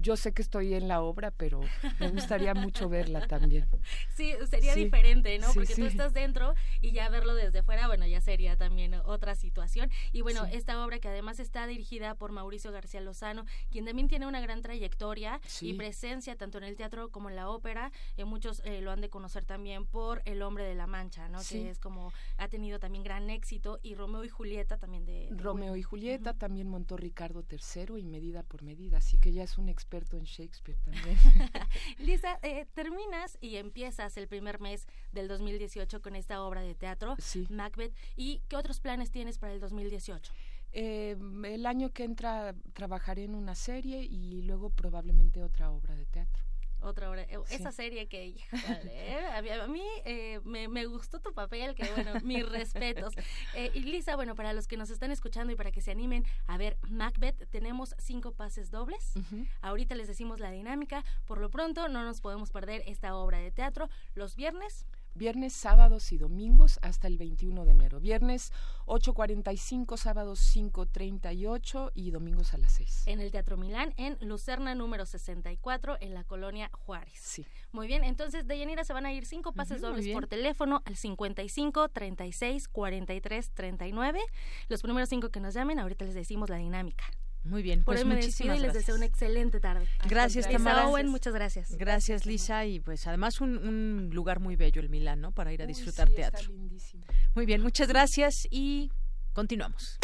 yo 0.00 0.16
sé 0.16 0.32
que 0.32 0.42
estoy 0.42 0.74
en 0.74 0.88
la 0.88 1.00
obra, 1.02 1.30
pero 1.30 1.60
me 1.98 2.08
gustaría 2.10 2.54
mucho 2.54 2.88
verla 2.88 3.26
también. 3.26 3.68
Sí, 4.14 4.34
sería 4.50 4.74
sí. 4.74 4.84
diferente, 4.84 5.38
¿no? 5.38 5.48
Sí, 5.48 5.54
Porque 5.54 5.74
sí. 5.74 5.80
tú 5.80 5.86
estás 5.86 6.12
dentro 6.12 6.54
y 6.80 6.90
ya 6.90 7.08
verlo 7.08 7.34
desde 7.34 7.62
fuera, 7.62 7.86
bueno, 7.86 8.06
ya 8.06 8.20
sería 8.20 8.56
también 8.56 8.94
otra 8.94 9.34
situación. 9.36 9.90
Y 10.12 10.22
bueno, 10.22 10.44
esta 10.46 10.84
obra 10.84 10.98
que 10.98 11.08
además 11.08 11.38
está 11.38 11.66
dirigida 11.66 12.14
por 12.16 12.32
Mauricio 12.32 12.72
García 12.72 13.00
Lozano, 13.00 13.44
quien 13.70 13.84
también 13.84 14.08
tiene 14.08 14.26
una 14.26 14.40
gran 14.40 14.60
trayectoria 14.62 15.40
y 15.60 15.74
presencia 15.74 16.36
tanto 16.36 16.58
en 16.58 16.64
el 16.64 16.76
teatro 16.76 17.10
como 17.10 17.28
en 17.28 17.36
la 17.36 17.48
ópera. 17.48 17.92
Eh, 18.16 18.24
muchos 18.24 18.60
eh, 18.64 18.80
lo 18.80 18.90
han 18.90 19.00
de 19.00 19.08
conocer 19.08 19.44
también 19.44 19.86
por 19.86 20.22
El 20.24 20.42
Hombre 20.42 20.64
de 20.64 20.74
la 20.74 20.86
Mancha, 20.86 21.28
¿no? 21.28 21.38
Que 21.48 21.70
es 21.70 21.78
como, 21.78 22.12
ha 22.38 22.48
tenido 22.48 22.78
también 22.78 23.04
gran 23.04 23.30
éxito. 23.30 23.78
Y 23.82 23.94
Romeo 23.94 24.24
y 24.24 24.28
Julieta 24.28 24.78
también 24.78 25.04
de... 25.04 25.28
de 25.30 25.42
Romeo 25.42 25.76
y 25.76 25.82
Julieta, 25.82 26.30
uh 26.30 26.34
-huh. 26.34 26.38
también 26.38 26.68
montó 26.68 26.96
Ricardo 26.96 27.44
III 27.48 28.00
y 28.00 28.06
Medida 28.06 28.42
por 28.42 28.62
Medida, 28.62 28.98
así 28.98 29.18
que 29.18 29.32
ya 29.32 29.44
es 29.44 29.57
un 29.58 29.68
experto 29.68 30.16
en 30.16 30.24
Shakespeare 30.24 30.78
también. 30.80 31.18
Lisa, 31.98 32.38
eh, 32.42 32.66
terminas 32.74 33.38
y 33.40 33.56
empiezas 33.56 34.16
el 34.16 34.28
primer 34.28 34.60
mes 34.60 34.86
del 35.12 35.28
2018 35.28 36.00
con 36.00 36.16
esta 36.16 36.42
obra 36.42 36.62
de 36.62 36.74
teatro, 36.74 37.16
sí. 37.18 37.46
Macbeth. 37.50 37.94
¿Y 38.16 38.40
qué 38.48 38.56
otros 38.56 38.80
planes 38.80 39.10
tienes 39.10 39.38
para 39.38 39.52
el 39.52 39.60
2018? 39.60 40.32
Eh, 40.72 41.16
el 41.44 41.66
año 41.66 41.90
que 41.90 42.04
entra 42.04 42.54
trabajaré 42.74 43.24
en 43.24 43.34
una 43.34 43.54
serie 43.54 44.02
y 44.02 44.42
luego 44.42 44.70
probablemente 44.70 45.42
otra 45.42 45.70
obra 45.70 45.94
de 45.94 46.06
teatro. 46.06 46.47
Otra 46.80 47.10
obra. 47.10 47.22
eh, 47.22 47.38
Esa 47.50 47.72
serie 47.72 48.06
que, 48.06 48.26
híjole, 48.26 48.44
eh, 48.92 49.60
a 49.60 49.66
mí 49.66 49.82
eh, 50.04 50.40
me, 50.44 50.68
me 50.68 50.86
gustó 50.86 51.20
tu 51.20 51.32
papel, 51.32 51.74
que 51.74 51.84
bueno, 51.92 52.12
mis 52.22 52.48
respetos. 52.48 53.14
Eh, 53.54 53.70
y 53.74 53.80
Lisa, 53.80 54.14
bueno, 54.16 54.34
para 54.34 54.52
los 54.52 54.66
que 54.68 54.76
nos 54.76 54.90
están 54.90 55.10
escuchando 55.10 55.52
y 55.52 55.56
para 55.56 55.72
que 55.72 55.80
se 55.80 55.90
animen 55.90 56.24
a 56.46 56.56
ver 56.56 56.76
Macbeth, 56.88 57.48
tenemos 57.50 57.94
cinco 57.98 58.32
pases 58.32 58.70
dobles. 58.70 59.14
Ahorita 59.60 59.94
les 59.94 60.06
decimos 60.08 60.38
la 60.40 60.50
dinámica. 60.50 61.04
Por 61.26 61.38
lo 61.40 61.50
pronto, 61.50 61.88
no 61.88 62.04
nos 62.04 62.20
podemos 62.20 62.50
perder 62.50 62.82
esta 62.86 63.16
obra 63.16 63.38
de 63.38 63.50
teatro 63.50 63.88
los 64.14 64.36
viernes. 64.36 64.86
Viernes, 65.18 65.52
sábados 65.52 66.12
y 66.12 66.18
domingos 66.18 66.78
hasta 66.80 67.08
el 67.08 67.18
21 67.18 67.64
de 67.64 67.72
enero. 67.72 67.98
Viernes 67.98 68.52
8.45, 68.86 69.96
sábados 69.96 70.40
5.38 70.56 71.90
y 71.92 72.12
domingos 72.12 72.54
a 72.54 72.58
las 72.58 72.72
6. 72.74 73.02
En 73.06 73.20
el 73.20 73.32
Teatro 73.32 73.56
Milán, 73.56 73.92
en 73.96 74.16
Lucerna 74.20 74.76
número 74.76 75.04
64, 75.04 75.98
en 76.00 76.14
la 76.14 76.22
colonia 76.22 76.70
Juárez. 76.72 77.18
Sí. 77.20 77.44
Muy 77.72 77.88
bien, 77.88 78.04
entonces 78.04 78.46
de 78.46 78.58
Yanira 78.58 78.84
se 78.84 78.92
van 78.92 79.06
a 79.06 79.12
ir 79.12 79.26
cinco 79.26 79.52
pases 79.52 79.80
dobles 79.80 80.08
por 80.12 80.28
teléfono 80.28 80.82
al 80.84 80.96
55 80.96 81.88
36 81.88 82.68
43 82.68 83.50
39. 83.50 84.20
Los 84.68 84.82
primeros 84.82 85.08
cinco 85.08 85.30
que 85.30 85.40
nos 85.40 85.52
llamen, 85.52 85.80
ahorita 85.80 86.04
les 86.04 86.14
decimos 86.14 86.48
la 86.48 86.56
dinámica. 86.58 87.04
Muy 87.48 87.62
bien, 87.62 87.82
Por 87.82 87.94
pues 87.94 88.04
me 88.04 88.16
despido 88.16 88.26
muchísimas 88.52 88.56
y 88.56 88.60
les 88.60 88.72
gracias. 88.72 88.82
deseo 88.86 88.94
una 88.96 89.06
excelente 89.06 89.60
tarde. 89.60 89.86
Gracias, 90.08 90.46
Lisa 90.46 90.58
Tamara. 90.58 90.88
Owen, 90.88 91.08
muchas 91.08 91.32
gracias. 91.34 91.76
Gracias, 91.76 92.26
Lisa. 92.26 92.64
Y 92.66 92.80
pues 92.80 93.06
además 93.06 93.40
un, 93.40 93.58
un 93.58 94.10
lugar 94.12 94.40
muy 94.40 94.56
bello, 94.56 94.80
el 94.80 94.88
Milán, 94.88 95.20
¿no? 95.20 95.32
Para 95.32 95.52
ir 95.52 95.62
a 95.62 95.64
Uy, 95.64 95.68
disfrutar 95.68 96.08
sí, 96.08 96.14
está 96.14 96.30
teatro. 96.30 96.52
lindísimo. 96.52 97.04
Muy 97.34 97.46
bien, 97.46 97.62
muchas 97.62 97.88
gracias 97.88 98.46
y 98.50 98.90
continuamos. 99.32 99.98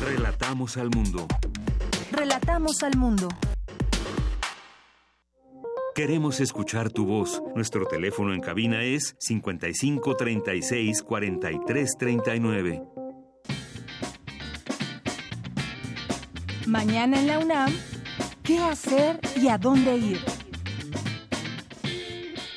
Relatamos 0.00 0.76
al 0.76 0.90
mundo. 0.90 1.26
Relatamos 2.12 2.82
al 2.82 2.96
mundo. 2.96 3.28
Queremos 5.94 6.38
escuchar 6.38 6.90
tu 6.90 7.04
voz. 7.06 7.42
Nuestro 7.56 7.84
teléfono 7.86 8.32
en 8.32 8.40
cabina 8.40 8.84
es 8.84 9.16
55 9.18 10.16
36 10.16 11.02
Mañana 16.68 17.18
en 17.18 17.26
la 17.28 17.38
UNAM, 17.38 17.72
¿qué 18.42 18.58
hacer 18.58 19.18
y 19.40 19.48
a 19.48 19.56
dónde 19.56 19.96
ir? 19.96 20.20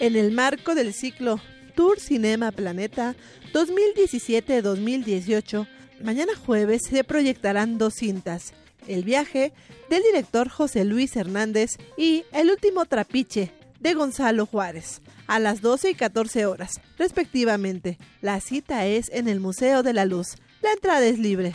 En 0.01 0.17
el 0.17 0.33
marco 0.33 0.75
del 0.75 0.93
ciclo 0.93 1.39
Tour 1.77 1.97
Cinema 1.97 2.51
Planeta 2.51 3.15
2017-2018, 3.53 5.65
mañana 6.03 6.33
jueves 6.35 6.81
se 6.89 7.05
proyectarán 7.05 7.77
dos 7.77 7.93
cintas. 7.93 8.51
El 8.85 9.05
viaje 9.05 9.53
del 9.89 10.03
director 10.03 10.49
José 10.49 10.83
Luis 10.83 11.15
Hernández 11.15 11.77
y 11.95 12.25
El 12.33 12.51
último 12.51 12.83
trapiche 12.83 13.53
de 13.79 13.93
Gonzalo 13.93 14.45
Juárez 14.45 14.99
a 15.27 15.39
las 15.39 15.61
12 15.61 15.91
y 15.91 15.95
14 15.95 16.47
horas, 16.47 16.81
respectivamente. 16.97 17.97
La 18.19 18.41
cita 18.41 18.85
es 18.85 19.09
en 19.13 19.29
el 19.29 19.39
Museo 19.39 19.83
de 19.83 19.93
la 19.93 20.03
Luz. 20.03 20.35
La 20.61 20.73
entrada 20.73 21.05
es 21.05 21.17
libre. 21.17 21.53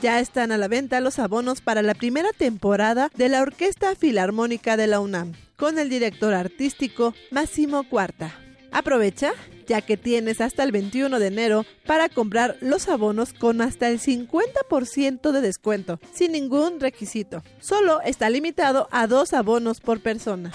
Ya 0.00 0.20
están 0.20 0.52
a 0.52 0.58
la 0.58 0.68
venta 0.68 1.00
los 1.00 1.18
abonos 1.18 1.60
para 1.60 1.82
la 1.82 1.92
primera 1.92 2.30
temporada 2.32 3.10
de 3.16 3.28
la 3.28 3.42
Orquesta 3.42 3.96
Filarmónica 3.96 4.76
de 4.76 4.86
la 4.86 5.00
UNAM, 5.00 5.32
con 5.56 5.76
el 5.76 5.90
director 5.90 6.34
artístico 6.34 7.14
Máximo 7.32 7.82
Cuarta. 7.82 8.32
Aprovecha, 8.70 9.32
ya 9.66 9.80
que 9.80 9.96
tienes 9.96 10.40
hasta 10.40 10.62
el 10.62 10.70
21 10.70 11.18
de 11.18 11.26
enero 11.26 11.66
para 11.84 12.08
comprar 12.08 12.56
los 12.60 12.88
abonos 12.88 13.32
con 13.32 13.60
hasta 13.60 13.88
el 13.88 13.98
50% 13.98 15.32
de 15.32 15.40
descuento, 15.40 15.98
sin 16.14 16.30
ningún 16.30 16.78
requisito. 16.78 17.42
Solo 17.60 18.00
está 18.02 18.30
limitado 18.30 18.86
a 18.92 19.08
dos 19.08 19.32
abonos 19.32 19.80
por 19.80 20.00
persona. 20.00 20.52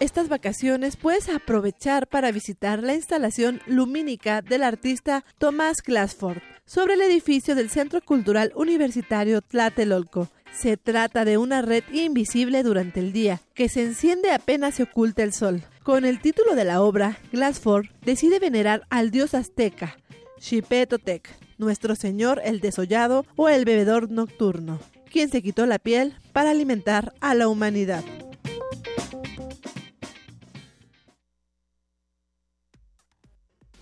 Estas 0.00 0.30
vacaciones 0.30 0.96
puedes 0.96 1.28
aprovechar 1.28 2.06
para 2.06 2.32
visitar 2.32 2.82
la 2.82 2.94
instalación 2.94 3.60
lumínica 3.66 4.40
del 4.40 4.62
artista 4.62 5.24
Tomás 5.38 5.82
Glassford 5.82 6.55
sobre 6.66 6.94
el 6.94 7.00
edificio 7.00 7.54
del 7.54 7.70
Centro 7.70 8.00
Cultural 8.02 8.52
Universitario 8.56 9.40
Tlatelolco. 9.40 10.28
Se 10.52 10.76
trata 10.76 11.24
de 11.24 11.38
una 11.38 11.62
red 11.62 11.84
invisible 11.92 12.62
durante 12.62 13.00
el 13.00 13.12
día 13.12 13.40
que 13.54 13.68
se 13.68 13.82
enciende 13.82 14.32
apenas 14.32 14.74
se 14.74 14.82
oculta 14.82 15.22
el 15.22 15.32
sol. 15.32 15.62
Con 15.82 16.04
el 16.04 16.20
título 16.20 16.54
de 16.54 16.64
la 16.64 16.82
obra, 16.82 17.18
Glassford 17.32 17.86
decide 18.02 18.40
venerar 18.40 18.82
al 18.90 19.10
dios 19.10 19.34
azteca, 19.34 19.96
Xipetotec, 20.40 21.28
nuestro 21.58 21.94
señor 21.94 22.40
el 22.44 22.60
desollado 22.60 23.24
o 23.36 23.48
el 23.48 23.64
bebedor 23.64 24.10
nocturno, 24.10 24.80
quien 25.10 25.30
se 25.30 25.42
quitó 25.42 25.66
la 25.66 25.78
piel 25.78 26.16
para 26.32 26.50
alimentar 26.50 27.14
a 27.20 27.34
la 27.34 27.48
humanidad. 27.48 28.04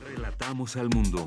Relatamos 0.00 0.76
al 0.76 0.90
mundo. 0.90 1.26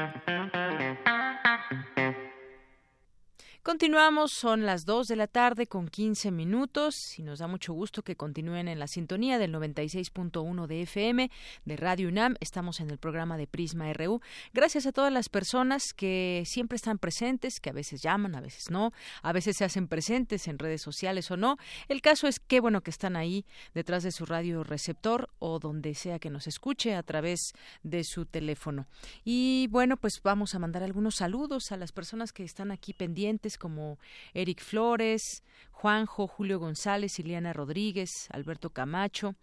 Continuamos, 3.63 4.31
son 4.31 4.65
las 4.65 4.85
2 4.85 5.07
de 5.07 5.15
la 5.15 5.27
tarde 5.27 5.67
con 5.67 5.87
15 5.87 6.31
minutos 6.31 7.19
y 7.19 7.21
nos 7.21 7.37
da 7.37 7.45
mucho 7.45 7.73
gusto 7.73 8.01
que 8.01 8.15
continúen 8.15 8.67
en 8.67 8.79
la 8.79 8.87
sintonía 8.87 9.37
del 9.37 9.53
96.1 9.53 10.65
de 10.65 10.81
FM 10.81 11.29
de 11.65 11.77
Radio 11.77 12.07
UNAM. 12.07 12.37
Estamos 12.39 12.79
en 12.79 12.89
el 12.89 12.97
programa 12.97 13.37
de 13.37 13.45
Prisma 13.45 13.93
RU. 13.93 14.19
Gracias 14.51 14.87
a 14.87 14.91
todas 14.91 15.13
las 15.13 15.29
personas 15.29 15.93
que 15.93 16.41
siempre 16.47 16.75
están 16.75 16.97
presentes, 16.97 17.59
que 17.59 17.69
a 17.69 17.73
veces 17.73 18.01
llaman, 18.01 18.33
a 18.33 18.41
veces 18.41 18.71
no, 18.71 18.93
a 19.21 19.31
veces 19.31 19.57
se 19.57 19.63
hacen 19.63 19.87
presentes 19.87 20.47
en 20.47 20.57
redes 20.57 20.81
sociales 20.81 21.29
o 21.29 21.37
no. 21.37 21.57
El 21.87 22.01
caso 22.01 22.27
es 22.27 22.39
que 22.39 22.61
bueno 22.61 22.81
que 22.81 22.89
están 22.89 23.15
ahí 23.15 23.45
detrás 23.75 24.01
de 24.01 24.11
su 24.11 24.25
radio 24.25 24.63
receptor 24.63 25.29
o 25.37 25.59
donde 25.59 25.93
sea 25.93 26.17
que 26.17 26.31
nos 26.31 26.47
escuche 26.47 26.95
a 26.95 27.03
través 27.03 27.53
de 27.83 28.03
su 28.05 28.25
teléfono. 28.25 28.87
Y 29.23 29.67
bueno, 29.69 29.97
pues 29.97 30.19
vamos 30.23 30.55
a 30.55 30.59
mandar 30.59 30.81
algunos 30.81 31.17
saludos 31.17 31.71
a 31.71 31.77
las 31.77 31.91
personas 31.91 32.33
que 32.33 32.43
están 32.43 32.71
aquí 32.71 32.95
pendientes 32.95 33.50
como 33.57 33.99
Eric 34.33 34.61
Flores, 34.61 35.43
Juanjo, 35.71 36.27
Julio 36.27 36.59
González, 36.59 37.17
Ileana 37.19 37.53
Rodríguez, 37.53 38.27
Alberto 38.31 38.69
Camacho, 38.69 39.35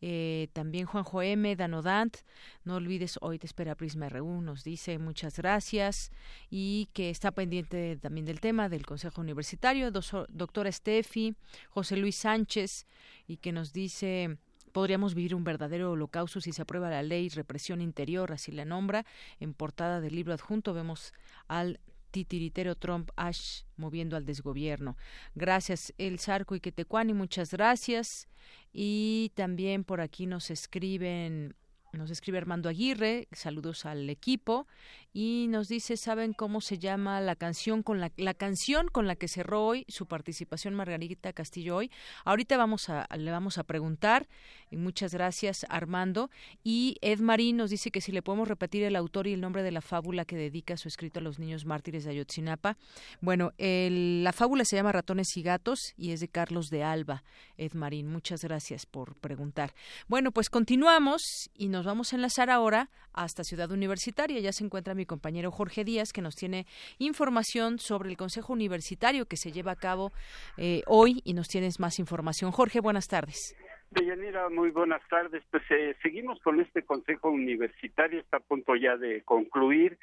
eh, 0.00 0.48
también 0.52 0.86
Juanjo 0.86 1.22
M, 1.22 1.54
Danodant, 1.54 2.16
no 2.64 2.76
olvides, 2.76 3.18
hoy 3.20 3.38
te 3.38 3.46
espera 3.46 3.74
Prisma 3.74 4.08
RU, 4.08 4.40
nos 4.40 4.64
dice 4.64 4.98
muchas 4.98 5.36
gracias 5.36 6.10
y 6.50 6.88
que 6.94 7.10
está 7.10 7.30
pendiente 7.30 7.98
también 7.98 8.24
del 8.26 8.40
tema 8.40 8.68
del 8.68 8.86
Consejo 8.86 9.20
Universitario, 9.20 9.90
doctora 9.90 10.72
Steffi, 10.72 11.34
José 11.68 11.96
Luis 11.96 12.16
Sánchez 12.16 12.86
y 13.26 13.36
que 13.36 13.52
nos 13.52 13.72
dice 13.72 14.38
podríamos 14.72 15.14
vivir 15.14 15.34
un 15.34 15.44
verdadero 15.44 15.92
holocausto 15.92 16.40
si 16.40 16.52
se 16.52 16.62
aprueba 16.62 16.90
la 16.90 17.02
ley 17.02 17.28
represión 17.28 17.80
interior, 17.80 18.32
así 18.32 18.50
la 18.50 18.64
nombra. 18.64 19.04
En 19.38 19.54
portada 19.54 20.00
del 20.00 20.16
libro 20.16 20.32
adjunto 20.32 20.74
vemos 20.74 21.12
al 21.46 21.78
titiritero 22.12 22.76
Trump 22.76 23.10
Ash 23.16 23.62
moviendo 23.76 24.16
al 24.16 24.24
desgobierno. 24.24 24.96
Gracias, 25.34 25.92
El 25.98 26.20
Zarco 26.20 26.54
y 26.54 26.60
Quetecuani, 26.60 27.14
muchas 27.14 27.50
gracias. 27.50 28.28
Y 28.72 29.32
también 29.34 29.82
por 29.82 30.00
aquí 30.00 30.26
nos 30.26 30.50
escriben, 30.50 31.56
nos 31.92 32.10
escribe 32.10 32.38
Armando 32.38 32.68
Aguirre, 32.68 33.28
saludos 33.32 33.84
al 33.84 34.08
equipo, 34.08 34.66
y 35.12 35.46
nos 35.50 35.68
dice, 35.68 35.98
¿saben 35.98 36.32
cómo 36.32 36.62
se 36.62 36.78
llama 36.78 37.20
la 37.20 37.36
canción 37.36 37.82
con 37.82 38.00
la, 38.00 38.10
la 38.16 38.32
canción 38.32 38.88
con 38.88 39.06
la 39.06 39.14
que 39.14 39.28
cerró 39.28 39.66
hoy 39.66 39.84
su 39.88 40.06
participación 40.06 40.74
Margarita 40.74 41.32
Castillo 41.34 41.76
hoy? 41.76 41.90
Ahorita 42.24 42.56
vamos 42.56 42.88
a, 42.88 43.06
le 43.16 43.30
vamos 43.30 43.58
a 43.58 43.64
preguntar, 43.64 44.26
y 44.70 44.78
muchas 44.78 45.12
gracias 45.12 45.66
Armando. 45.68 46.30
Y 46.64 46.96
Ed 47.02 47.20
Marín 47.20 47.58
nos 47.58 47.68
dice 47.70 47.90
que 47.90 48.00
si 48.00 48.10
le 48.10 48.22
podemos 48.22 48.48
repetir 48.48 48.84
el 48.84 48.96
autor 48.96 49.26
y 49.26 49.34
el 49.34 49.42
nombre 49.42 49.62
de 49.62 49.70
la 49.70 49.82
fábula 49.82 50.24
que 50.24 50.36
dedica 50.36 50.78
su 50.78 50.88
escrito 50.88 51.20
a 51.20 51.22
los 51.22 51.38
niños 51.38 51.66
mártires 51.66 52.04
de 52.04 52.10
Ayotzinapa. 52.12 52.78
Bueno, 53.20 53.52
la 53.58 54.32
fábula 54.32 54.64
se 54.64 54.76
llama 54.76 54.92
Ratones 54.92 55.36
y 55.36 55.42
Gatos 55.42 55.92
y 55.98 56.12
es 56.12 56.20
de 56.20 56.28
Carlos 56.28 56.70
de 56.70 56.84
Alba. 56.84 57.22
Ed 57.58 57.74
Marín, 57.74 58.08
muchas 58.08 58.42
gracias 58.42 58.86
por 58.86 59.14
preguntar. 59.16 59.74
Bueno, 60.08 60.32
pues 60.32 60.48
continuamos 60.48 61.50
y 61.54 61.68
nos 61.68 61.81
vamos 61.84 62.12
a 62.12 62.16
enlazar 62.16 62.50
ahora 62.50 62.88
hasta 63.12 63.44
Ciudad 63.44 63.70
Universitaria. 63.70 64.40
Ya 64.40 64.52
se 64.52 64.64
encuentra 64.64 64.94
mi 64.94 65.06
compañero 65.06 65.50
Jorge 65.50 65.84
Díaz 65.84 66.12
que 66.12 66.22
nos 66.22 66.34
tiene 66.34 66.66
información 66.98 67.78
sobre 67.78 68.10
el 68.10 68.16
Consejo 68.16 68.52
Universitario 68.52 69.26
que 69.26 69.36
se 69.36 69.52
lleva 69.52 69.72
a 69.72 69.76
cabo 69.76 70.12
eh, 70.58 70.82
hoy 70.86 71.20
y 71.24 71.34
nos 71.34 71.48
tienes 71.48 71.80
más 71.80 71.98
información. 71.98 72.50
Jorge, 72.52 72.80
buenas 72.80 73.08
tardes. 73.08 73.56
Deyanira, 73.90 74.48
muy 74.48 74.70
buenas 74.70 75.02
tardes. 75.08 75.42
Pues 75.50 75.62
eh, 75.70 75.96
seguimos 76.02 76.40
con 76.40 76.60
este 76.60 76.82
Consejo 76.82 77.30
Universitario, 77.30 78.20
está 78.20 78.38
a 78.38 78.40
punto 78.40 78.74
ya 78.74 78.96
de 78.96 79.22
concluir, 79.22 79.98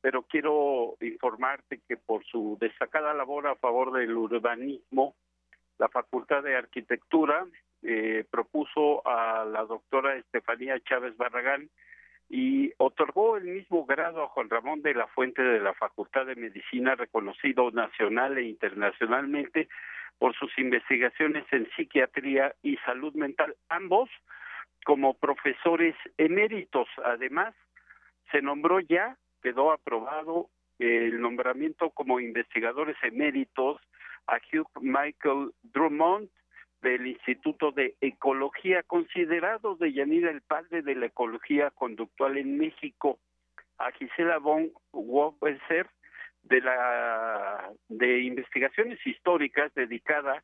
pero 0.00 0.22
quiero 0.22 0.96
informarte 1.00 1.80
que 1.88 1.96
por 1.96 2.24
su 2.24 2.56
destacada 2.60 3.14
labor 3.14 3.48
a 3.48 3.56
favor 3.56 3.92
del 3.92 4.16
urbanismo, 4.16 5.14
la 5.78 5.88
Facultad 5.88 6.42
de 6.42 6.56
Arquitectura 6.56 7.46
eh, 7.82 8.24
propuso 8.30 9.06
a 9.06 9.44
la 9.44 9.64
doctora 9.64 10.16
Estefanía 10.16 10.78
Chávez 10.80 11.16
Barragán 11.16 11.68
y 12.28 12.72
otorgó 12.78 13.36
el 13.36 13.44
mismo 13.44 13.84
grado 13.84 14.22
a 14.22 14.28
Juan 14.28 14.48
Ramón 14.48 14.82
de 14.82 14.94
la 14.94 15.06
Fuente 15.08 15.42
de 15.42 15.60
la 15.60 15.74
Facultad 15.74 16.26
de 16.26 16.36
Medicina, 16.36 16.94
reconocido 16.94 17.70
nacional 17.70 18.38
e 18.38 18.44
internacionalmente 18.44 19.68
por 20.18 20.34
sus 20.36 20.56
investigaciones 20.58 21.44
en 21.50 21.68
psiquiatría 21.76 22.54
y 22.62 22.76
salud 22.78 23.12
mental, 23.14 23.54
ambos 23.68 24.08
como 24.84 25.14
profesores 25.14 25.94
eméritos. 26.16 26.88
Además, 27.04 27.54
se 28.30 28.40
nombró 28.40 28.80
ya, 28.80 29.16
quedó 29.42 29.72
aprobado 29.72 30.48
el 30.78 31.20
nombramiento 31.20 31.90
como 31.90 32.20
investigadores 32.20 32.96
eméritos 33.02 33.80
a 34.26 34.36
Hugh 34.36 34.70
Michael 34.80 35.50
Drummond 35.62 36.30
del 36.82 37.06
Instituto 37.06 37.70
de 37.70 37.94
Ecología, 38.00 38.82
considerado 38.82 39.76
de 39.76 39.92
Yanira 39.92 40.30
el 40.30 40.42
padre 40.42 40.82
de 40.82 40.94
la 40.94 41.06
ecología 41.06 41.70
conductual 41.70 42.36
en 42.36 42.58
México, 42.58 43.18
a 43.78 43.90
Gisela 43.92 44.38
von 44.38 44.70
Wobbeser 44.92 45.86
de 46.42 46.60
la 46.60 47.70
de 47.88 48.20
investigaciones 48.22 48.98
históricas 49.06 49.72
dedicada 49.74 50.42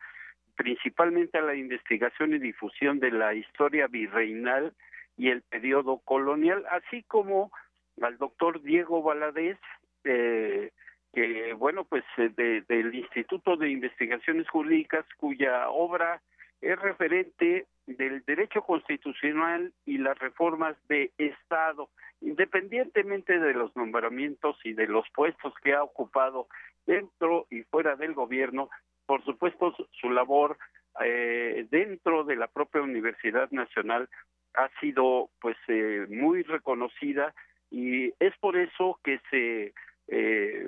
principalmente 0.55 1.39
a 1.39 1.43
la 1.43 1.55
investigación 1.55 2.35
y 2.35 2.39
difusión 2.39 2.99
de 2.99 3.13
la 3.13 3.35
historia 3.35 3.87
virreinal 3.87 4.75
y 5.17 5.31
el 5.31 5.43
periodo 5.43 5.99
colonial, 5.99 6.65
así 6.71 7.03
como 7.05 7.53
al 8.01 8.19
doctor 8.19 8.63
Diego 8.63 9.03
Valadez, 9.03 9.59
eh, 10.05 10.73
que 11.13 11.53
bueno, 11.55 11.85
pues 11.85 12.05
eh, 12.17 12.31
de, 12.37 12.63
del 12.63 12.95
Instituto 12.95 13.57
de 13.57 13.71
Investigaciones 13.71 14.49
Jurídicas, 14.49 15.05
cuya 15.17 15.69
obra 15.71 16.21
es 16.61 16.79
referente 16.81 17.67
del 17.87 18.23
derecho 18.25 18.63
constitucional 18.63 19.73
y 19.87 19.99
las 19.99 20.19
reformas 20.19 20.77
de 20.89 21.13
Estado, 21.17 21.89
independientemente 22.21 23.39
de 23.39 23.55
los 23.55 23.75
nombramientos 23.77 24.59
y 24.65 24.73
de 24.73 24.87
los 24.87 25.09
puestos 25.15 25.55
que 25.63 25.75
ha 25.75 25.83
ocupado 25.83 26.49
dentro 26.87 27.47
y 27.51 27.63
fuera 27.63 27.97
del 27.97 28.15
gobierno, 28.15 28.69
por 29.07 29.25
supuesto 29.25 29.75
su 29.93 30.11
labor 30.11 30.59
eh, 31.05 31.67
dentro 31.71 32.25
de 32.25 32.37
la 32.37 32.49
propia 32.49 32.83
Universidad 32.83 33.51
Nacional 33.51 34.09
ha 34.55 34.69
sido 34.81 35.31
pues 35.41 35.57
eh, 35.69 36.07
muy 36.09 36.43
reconocida 36.43 37.35
y 37.71 38.09
es 38.19 38.37
por 38.41 38.57
eso 38.57 38.99
que 39.05 39.21
se 39.31 39.75
eh, 40.09 40.67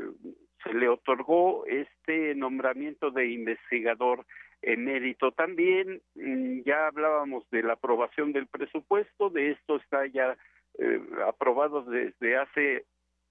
se 0.62 0.74
le 0.74 0.88
otorgó 0.88 1.64
este 1.66 2.34
nombramiento 2.34 3.10
de 3.10 3.30
investigador 3.30 4.26
emérito. 4.62 5.32
También 5.32 6.02
mm, 6.14 6.60
ya 6.64 6.86
hablábamos 6.86 7.48
de 7.50 7.62
la 7.62 7.74
aprobación 7.74 8.32
del 8.32 8.46
presupuesto, 8.46 9.30
de 9.30 9.52
esto 9.52 9.76
está 9.76 10.06
ya 10.06 10.36
eh, 10.78 11.00
aprobado 11.26 11.82
desde 11.82 12.36
hace 12.36 12.84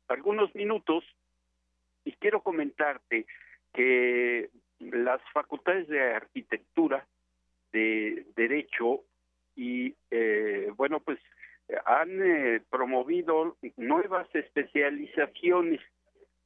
algunos 0.08 0.54
minutos 0.56 1.04
y 2.04 2.14
quiero 2.14 2.42
comentarte 2.42 3.28
que 3.74 4.50
las 4.80 5.22
facultades 5.34 5.88
de 5.88 6.02
arquitectura, 6.02 7.06
de 7.72 8.26
derecho 8.36 9.02
y 9.56 9.94
eh, 10.10 10.72
bueno 10.76 11.00
pues 11.02 11.20
han 11.86 12.22
eh, 12.22 12.62
promovido 12.70 13.56
nuevas 13.78 14.28
especializaciones, 14.34 15.80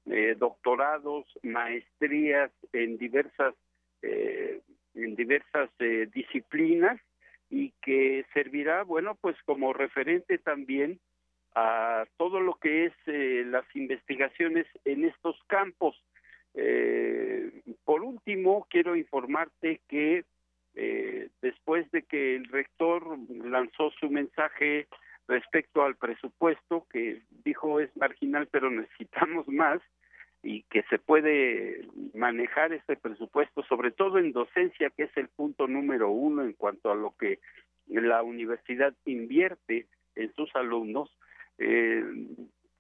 eh, 0.06 0.36
doctorados, 0.38 1.26
maestrías 1.42 2.52
en 2.74 2.98
diversas 2.98 3.56
eh, 4.04 4.60
en 4.96 5.16
diversas 5.16 5.70
eh, 5.80 6.08
disciplinas 6.14 7.02
y 7.50 7.72
que 7.82 8.26
servirá, 8.34 8.84
bueno, 8.84 9.16
pues 9.16 9.36
como 9.46 9.74
referente 9.74 10.38
también 10.38 11.00
a 11.56 12.06
todo 12.18 12.42
lo 12.42 12.56
que 12.56 12.86
es 12.86 12.94
eh, 13.08 13.44
las 13.48 13.66
investigaciones 13.76 14.68
en 14.86 15.06
estos 15.06 15.36
campos. 15.48 15.96
por 17.86 18.04
último, 18.04 18.68
quiero 18.70 18.96
informarte 18.96 19.82
que 19.88 20.26
después 21.42 21.90
de 21.92 22.04
que 22.04 22.36
el 22.36 22.46
rector 22.46 23.18
lanzó 23.30 23.90
su 24.00 24.10
mensaje 24.10 24.88
respecto 25.28 25.84
al 25.84 25.96
presupuesto, 25.96 26.86
que 26.92 27.22
dijo 27.44 27.80
es 27.80 27.96
marginal, 27.96 28.48
pero 28.52 28.70
necesitamos 28.70 29.48
más, 29.48 29.82
y 30.44 30.64
que 30.64 30.84
se 30.84 31.00
puede 31.00 31.88
manejar 32.14 32.74
este 32.74 32.98
presupuesto, 32.98 33.64
sobre 33.64 33.92
todo 33.92 34.20
en 34.20 34.34
docencia, 34.34 34.90
que 34.90 35.04
es 35.04 35.18
el 35.18 35.30
punto 35.30 35.68
número 35.68 36.10
uno 36.10 36.44
en 36.44 36.52
cuanto 36.54 36.92
a 36.92 36.96
lo 36.96 37.16
que 37.18 37.40
la 37.88 38.24
universidad 38.24 38.94
invierte 39.06 39.88
en 40.16 40.34
sus 40.34 40.54
alumnos, 40.56 41.10
eh, 41.58 42.04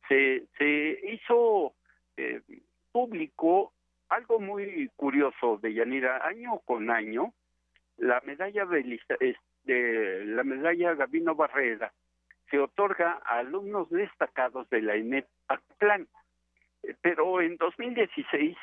se, 0.10 0.44
se 0.57 0.99
hizo 1.14 1.74
eh, 2.18 2.41
público 2.91 3.72
algo 4.10 4.40
muy 4.40 4.90
curioso 4.98 5.57
de 5.61 5.74
Yanira, 5.74 6.28
año 6.28 6.60
con 6.65 6.91
año, 6.91 7.34
la 7.98 8.22
medalla 8.26 8.65
de, 8.65 8.99
de 9.64 10.26
la 10.26 10.44
medalla 10.44 10.95
Gabino 10.95 11.34
Barrera 11.34 11.94
se 12.53 12.59
otorga 12.59 13.19
a 13.25 13.39
alumnos 13.39 13.89
destacados 13.89 14.69
de 14.69 14.84
la 14.84 14.93
ENEP 14.93 15.27
Actlán 15.47 16.07
pero 17.01 17.41
en 17.41 17.57
2016 17.57 18.55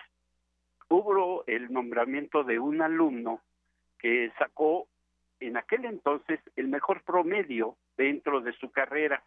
hubo 0.90 1.42
el 1.48 1.72
nombramiento 1.72 2.44
de 2.44 2.60
un 2.60 2.82
alumno 2.82 3.40
que 3.98 4.30
sacó 4.38 4.86
en 5.40 5.56
aquel 5.56 5.86
entonces 5.86 6.38
el 6.54 6.68
mejor 6.68 7.02
promedio 7.02 7.74
dentro 7.96 8.40
de 8.40 8.52
su 8.52 8.70
carrera. 8.70 9.24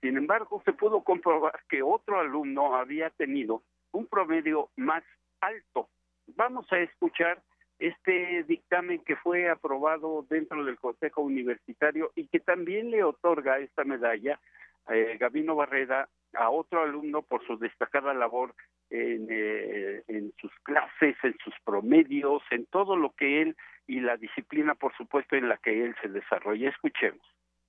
Sin 0.00 0.16
embargo, 0.16 0.62
se 0.64 0.72
pudo 0.72 1.02
comprobar 1.02 1.60
que 1.68 1.82
otro 1.82 2.18
alumno 2.18 2.74
había 2.74 3.10
tenido 3.10 3.64
un 3.92 4.06
promedio 4.06 4.70
más 4.76 5.04
alto. 5.42 5.90
Vamos 6.28 6.72
a 6.72 6.78
escuchar 6.78 7.42
este 7.78 8.44
dictamen 8.44 9.02
que 9.04 9.16
fue 9.16 9.50
aprobado 9.50 10.24
dentro 10.28 10.64
del 10.64 10.78
Consejo 10.78 11.22
Universitario 11.22 12.10
y 12.14 12.26
que 12.28 12.40
también 12.40 12.90
le 12.90 13.04
otorga 13.04 13.58
esta 13.58 13.84
medalla 13.84 14.40
eh, 14.88 15.16
Gabino 15.18 15.56
Barreda 15.56 16.08
a 16.34 16.50
otro 16.50 16.82
alumno 16.82 17.22
por 17.22 17.44
su 17.46 17.58
destacada 17.58 18.14
labor 18.14 18.54
en, 18.90 19.26
eh, 19.30 20.02
en 20.08 20.32
sus 20.40 20.52
clases, 20.62 21.16
en 21.22 21.36
sus 21.42 21.54
promedios, 21.64 22.42
en 22.50 22.66
todo 22.66 22.96
lo 22.96 23.10
que 23.10 23.42
él 23.42 23.56
y 23.86 24.00
la 24.00 24.16
disciplina, 24.16 24.74
por 24.74 24.96
supuesto, 24.96 25.36
en 25.36 25.48
la 25.48 25.56
que 25.58 25.84
él 25.84 25.94
se 26.02 26.08
desarrolla. 26.08 26.70
Escuchemos. 26.70 27.20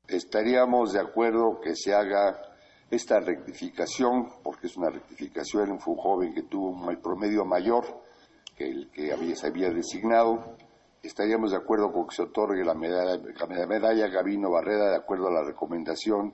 Estaríamos 0.08 0.94
de 0.94 1.02
acuerdo 1.02 1.60
que 1.62 1.76
se 1.76 1.94
haga 1.94 2.38
esta 2.90 3.20
rectificación, 3.20 4.28
porque 4.44 4.68
es 4.68 4.78
una 4.78 4.90
rectificación, 4.90 5.80
fue 5.80 5.94
un 5.94 6.00
joven 6.00 6.34
que 6.34 6.44
tuvo 6.44 6.70
un 6.70 7.02
promedio 7.02 7.46
mayor 7.46 7.84
que 8.58 8.66
el 8.66 8.90
que 8.92 9.14
había, 9.14 9.36
se 9.36 9.48
había 9.48 9.70
designado. 9.70 10.58
Estaríamos 11.04 11.52
de 11.52 11.58
acuerdo 11.58 11.92
con 11.94 12.08
que 12.08 12.16
se 12.16 12.24
otorgue 12.24 12.66
la 12.66 12.74
medalla, 12.74 13.22
la 13.40 13.68
medalla 13.68 14.08
Gabino 14.08 14.50
Barrera 14.50 14.90
de 14.90 14.98
acuerdo 14.98 15.28
a 15.28 15.32
la 15.32 15.44
recomendación 15.44 16.34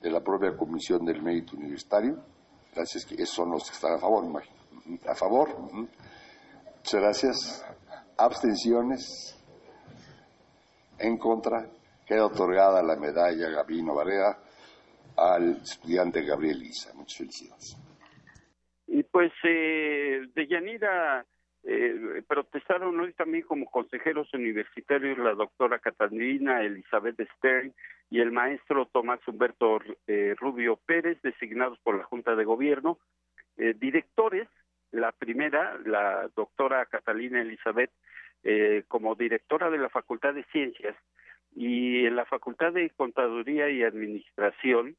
de 0.00 0.10
la 0.10 0.20
propia 0.20 0.56
Comisión 0.56 1.04
del 1.04 1.22
Mérito 1.22 1.56
Universitario. 1.56 2.18
Gracias, 2.74 3.04
que 3.04 3.14
esos 3.14 3.30
son 3.30 3.50
los 3.50 3.64
que 3.68 3.74
están 3.74 3.92
a 3.94 3.98
favor, 3.98 4.24
imagino. 4.24 4.56
A 5.06 5.14
favor. 5.14 5.48
Muchas 5.58 7.00
gracias. 7.00 7.66
Abstenciones. 8.16 9.36
En 10.98 11.18
contra. 11.18 11.68
Queda 12.06 12.24
otorgada 12.24 12.82
la 12.82 12.96
medalla 12.96 13.50
Gabino 13.50 13.94
Barrera 13.94 14.38
al 15.16 15.60
estudiante 15.60 16.22
Gabriel 16.24 16.62
Isa. 16.62 16.94
Muchas 16.94 17.18
felicidades. 17.18 17.76
Y 18.86 19.02
pues, 19.02 19.30
eh, 19.44 20.20
de 20.34 20.48
Yanira 20.48 21.26
eh, 21.64 22.22
protestaron 22.26 22.98
hoy 23.00 23.12
también 23.12 23.44
como 23.44 23.70
consejeros 23.70 24.32
universitarios 24.32 25.18
la 25.18 25.34
doctora 25.34 25.78
Catalina 25.78 26.62
Elizabeth 26.62 27.20
Stern 27.36 27.74
y 28.10 28.20
el 28.20 28.32
maestro 28.32 28.86
Tomás 28.86 29.20
Humberto 29.26 29.80
eh, 30.06 30.34
Rubio 30.38 30.76
Pérez, 30.76 31.20
designados 31.22 31.78
por 31.80 31.96
la 31.96 32.04
Junta 32.04 32.36
de 32.36 32.44
Gobierno, 32.44 32.98
eh, 33.56 33.74
directores, 33.78 34.48
la 34.92 35.12
primera, 35.12 35.78
la 35.84 36.30
doctora 36.34 36.86
Catalina 36.86 37.42
Elizabeth, 37.42 37.90
eh, 38.44 38.84
como 38.88 39.14
directora 39.14 39.68
de 39.68 39.78
la 39.78 39.90
Facultad 39.90 40.32
de 40.32 40.44
Ciencias, 40.44 40.96
y 41.54 42.06
en 42.06 42.16
la 42.16 42.24
Facultad 42.24 42.72
de 42.72 42.88
Contaduría 42.90 43.68
y 43.68 43.82
Administración, 43.82 44.96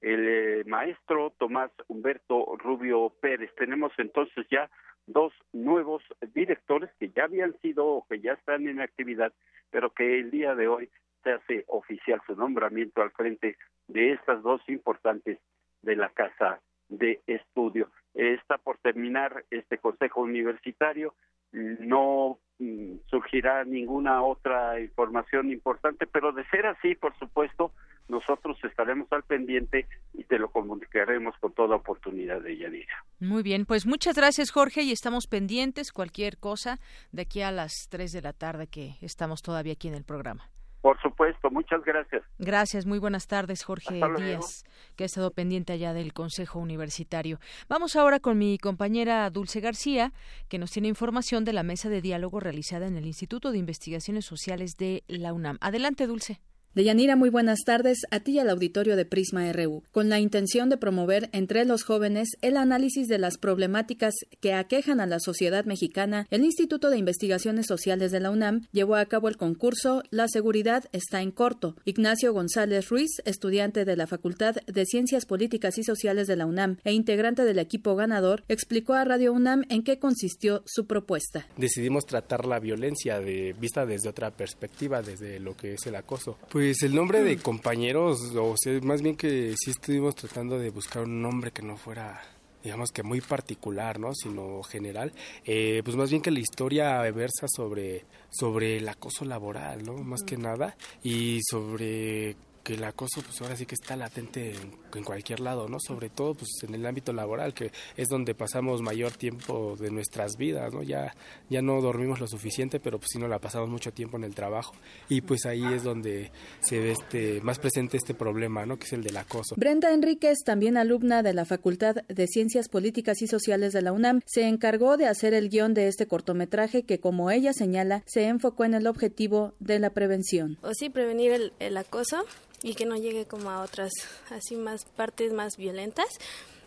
el 0.00 0.28
eh, 0.28 0.64
maestro 0.66 1.32
Tomás 1.38 1.70
Humberto 1.88 2.56
Rubio 2.58 3.12
Pérez. 3.20 3.50
Tenemos 3.56 3.92
entonces 3.98 4.46
ya 4.50 4.70
dos 5.06 5.32
nuevos 5.52 6.02
directores 6.34 6.90
que 6.98 7.10
ya 7.10 7.24
habían 7.24 7.58
sido 7.60 7.86
o 7.86 8.06
que 8.08 8.20
ya 8.20 8.32
están 8.32 8.68
en 8.68 8.80
actividad, 8.80 9.32
pero 9.70 9.90
que 9.90 10.18
el 10.18 10.30
día 10.30 10.54
de 10.54 10.68
hoy 10.68 10.90
se 11.22 11.32
hace 11.32 11.64
oficial 11.68 12.20
su 12.26 12.36
nombramiento 12.36 13.02
al 13.02 13.10
frente 13.10 13.56
de 13.88 14.12
estas 14.12 14.42
dos 14.42 14.60
importantes 14.68 15.38
de 15.82 15.96
la 15.96 16.08
Casa 16.10 16.60
de 16.88 17.20
Estudio. 17.26 17.90
Está 18.14 18.58
por 18.58 18.78
terminar 18.78 19.44
este 19.50 19.78
Consejo 19.78 20.22
Universitario. 20.22 21.14
No 21.52 22.38
mm, 22.58 22.96
surgirá 23.06 23.64
ninguna 23.64 24.22
otra 24.22 24.80
información 24.80 25.50
importante, 25.50 26.06
pero 26.06 26.32
de 26.32 26.44
ser 26.46 26.66
así, 26.66 26.94
por 26.94 27.16
supuesto, 27.18 27.72
nosotros 28.08 28.58
estaremos 28.64 29.10
al 29.12 29.22
pendiente 29.24 29.86
y 30.14 30.24
te 30.24 30.38
lo 30.38 30.50
comunicaremos 30.50 31.34
con 31.38 31.52
toda 31.52 31.76
oportunidad 31.76 32.40
de 32.40 32.56
Yanira. 32.56 33.04
Muy 33.20 33.42
bien, 33.42 33.66
pues 33.66 33.86
muchas 33.86 34.16
gracias 34.16 34.50
Jorge 34.50 34.82
y 34.82 34.92
estamos 34.92 35.26
pendientes 35.26 35.92
cualquier 35.92 36.38
cosa 36.38 36.78
de 37.12 37.22
aquí 37.22 37.42
a 37.42 37.50
las 37.50 37.88
3 37.90 38.12
de 38.12 38.22
la 38.22 38.32
tarde 38.32 38.66
que 38.66 38.96
estamos 39.00 39.42
todavía 39.42 39.72
aquí 39.72 39.88
en 39.88 39.94
el 39.94 40.04
programa. 40.04 40.48
Por 40.86 41.02
supuesto, 41.02 41.50
muchas 41.50 41.82
gracias. 41.82 42.22
Gracias, 42.38 42.86
muy 42.86 43.00
buenas 43.00 43.26
tardes, 43.26 43.64
Jorge 43.64 44.00
Díaz, 44.16 44.64
que 44.94 45.02
ha 45.02 45.06
estado 45.06 45.32
pendiente 45.32 45.72
allá 45.72 45.92
del 45.92 46.12
Consejo 46.12 46.60
Universitario. 46.60 47.40
Vamos 47.68 47.96
ahora 47.96 48.20
con 48.20 48.38
mi 48.38 48.56
compañera 48.56 49.28
Dulce 49.30 49.58
García, 49.58 50.12
que 50.48 50.58
nos 50.58 50.70
tiene 50.70 50.86
información 50.86 51.44
de 51.44 51.54
la 51.54 51.64
mesa 51.64 51.88
de 51.88 52.02
diálogo 52.02 52.38
realizada 52.38 52.86
en 52.86 52.96
el 52.96 53.06
Instituto 53.06 53.50
de 53.50 53.58
Investigaciones 53.58 54.26
Sociales 54.26 54.76
de 54.76 55.02
la 55.08 55.32
UNAM. 55.32 55.58
Adelante, 55.60 56.06
Dulce. 56.06 56.40
Deyanira, 56.76 57.16
muy 57.16 57.30
buenas 57.30 57.60
tardes 57.64 58.00
a 58.10 58.20
ti 58.20 58.32
y 58.32 58.38
al 58.38 58.50
auditorio 58.50 58.96
de 58.96 59.06
Prisma 59.06 59.50
RU. 59.50 59.82
Con 59.92 60.10
la 60.10 60.20
intención 60.20 60.68
de 60.68 60.76
promover 60.76 61.30
entre 61.32 61.64
los 61.64 61.84
jóvenes 61.84 62.36
el 62.42 62.58
análisis 62.58 63.08
de 63.08 63.16
las 63.16 63.38
problemáticas 63.38 64.12
que 64.42 64.52
aquejan 64.52 65.00
a 65.00 65.06
la 65.06 65.18
sociedad 65.18 65.64
mexicana, 65.64 66.26
el 66.30 66.44
Instituto 66.44 66.90
de 66.90 66.98
Investigaciones 66.98 67.64
Sociales 67.64 68.12
de 68.12 68.20
la 68.20 68.30
UNAM 68.30 68.66
llevó 68.72 68.96
a 68.96 69.06
cabo 69.06 69.28
el 69.28 69.38
concurso 69.38 70.02
La 70.10 70.28
seguridad 70.28 70.84
está 70.92 71.22
en 71.22 71.30
corto. 71.30 71.76
Ignacio 71.86 72.34
González 72.34 72.90
Ruiz, 72.90 73.22
estudiante 73.24 73.86
de 73.86 73.96
la 73.96 74.06
Facultad 74.06 74.56
de 74.66 74.84
Ciencias 74.84 75.24
Políticas 75.24 75.78
y 75.78 75.82
Sociales 75.82 76.26
de 76.26 76.36
la 76.36 76.44
UNAM 76.44 76.76
e 76.84 76.92
integrante 76.92 77.46
del 77.46 77.58
equipo 77.58 77.96
ganador, 77.96 78.44
explicó 78.48 78.92
a 78.92 79.06
Radio 79.06 79.32
UNAM 79.32 79.62
en 79.70 79.82
qué 79.82 79.98
consistió 79.98 80.62
su 80.66 80.86
propuesta. 80.86 81.46
Decidimos 81.56 82.04
tratar 82.04 82.44
la 82.44 82.60
violencia 82.60 83.18
de 83.18 83.54
vista 83.58 83.86
desde 83.86 84.10
otra 84.10 84.30
perspectiva, 84.30 85.00
desde 85.00 85.40
lo 85.40 85.56
que 85.56 85.72
es 85.72 85.86
el 85.86 85.96
acoso. 85.96 86.36
Pues 86.50 86.65
pues 86.66 86.82
el 86.82 86.96
nombre 86.96 87.22
de 87.22 87.36
compañeros, 87.38 88.34
o 88.34 88.56
sea, 88.56 88.80
más 88.82 89.00
bien 89.00 89.14
que 89.14 89.54
sí 89.56 89.70
estuvimos 89.70 90.16
tratando 90.16 90.58
de 90.58 90.70
buscar 90.70 91.04
un 91.04 91.22
nombre 91.22 91.52
que 91.52 91.62
no 91.62 91.76
fuera 91.76 92.20
digamos 92.64 92.90
que 92.90 93.04
muy 93.04 93.20
particular, 93.20 94.00
¿no? 94.00 94.12
Sino 94.12 94.64
general, 94.64 95.12
eh, 95.44 95.82
pues 95.84 95.96
más 95.96 96.10
bien 96.10 96.20
que 96.20 96.32
la 96.32 96.40
historia 96.40 97.00
versa 97.12 97.46
sobre, 97.46 98.04
sobre 98.28 98.78
el 98.78 98.88
acoso 98.88 99.24
laboral, 99.24 99.84
¿no? 99.84 99.92
Más 99.98 100.24
que 100.24 100.36
nada, 100.36 100.76
y 101.04 101.38
sobre 101.48 102.34
que 102.66 102.74
el 102.74 102.82
acoso 102.82 103.22
pues 103.22 103.40
ahora 103.40 103.54
sí 103.54 103.64
que 103.64 103.76
está 103.76 103.94
latente 103.94 104.52
en, 104.92 105.04
cualquier 105.04 105.38
lado, 105.40 105.68
¿no? 105.68 105.78
Sobre 105.78 106.08
todo 106.08 106.34
pues 106.34 106.48
en 106.66 106.74
el 106.74 106.84
ámbito 106.84 107.12
laboral, 107.12 107.54
que 107.54 107.70
es 107.96 108.08
donde 108.08 108.34
pasamos 108.34 108.82
mayor 108.82 109.12
tiempo 109.12 109.76
de 109.78 109.90
nuestras 109.90 110.36
vidas, 110.36 110.72
¿no? 110.72 110.82
Ya, 110.82 111.14
ya 111.48 111.62
no 111.62 111.80
dormimos 111.80 112.18
lo 112.18 112.26
suficiente, 112.26 112.80
pero 112.80 112.98
pues 112.98 113.10
sí 113.12 113.18
nos 113.18 113.30
la 113.30 113.38
pasamos 113.38 113.68
mucho 113.68 113.92
tiempo 113.92 114.16
en 114.16 114.24
el 114.24 114.34
trabajo 114.34 114.72
y 115.08 115.20
pues 115.20 115.46
ahí 115.46 115.62
es 115.64 115.84
donde 115.84 116.32
se 116.60 116.80
ve 116.80 116.92
este 116.92 117.40
más 117.42 117.60
presente 117.60 117.98
este 117.98 118.14
problema, 118.14 118.66
¿no? 118.66 118.78
Que 118.78 118.86
es 118.86 118.92
el 118.94 119.04
del 119.04 119.16
acoso. 119.18 119.54
Brenda 119.56 119.92
Enríquez, 119.92 120.38
también 120.44 120.76
alumna 120.76 121.22
de 121.22 121.34
la 121.34 121.44
Facultad 121.44 121.96
de 122.08 122.26
Ciencias 122.26 122.68
Políticas 122.68 123.22
y 123.22 123.28
Sociales 123.28 123.74
de 123.74 123.82
la 123.82 123.92
UNAM, 123.92 124.22
se 124.24 124.48
encargó 124.48 124.96
de 124.96 125.06
hacer 125.06 125.34
el 125.34 125.50
guion 125.50 125.72
de 125.72 125.86
este 125.86 126.08
cortometraje 126.08 126.82
que, 126.82 126.98
como 126.98 127.30
ella 127.30 127.52
señala, 127.52 128.02
se 128.06 128.26
enfocó 128.26 128.64
en 128.64 128.74
el 128.74 128.88
objetivo 128.88 129.54
de 129.60 129.78
la 129.78 129.90
prevención. 129.90 130.58
O 130.62 130.72
sí, 130.74 130.90
prevenir 130.90 131.30
el, 131.30 131.52
el 131.60 131.76
acoso 131.76 132.24
y 132.62 132.74
que 132.74 132.86
no 132.86 132.96
llegue 132.96 133.26
como 133.26 133.50
a 133.50 133.62
otras 133.62 133.92
así 134.30 134.56
más 134.56 134.84
partes 134.84 135.32
más 135.32 135.56
violentas 135.56 136.08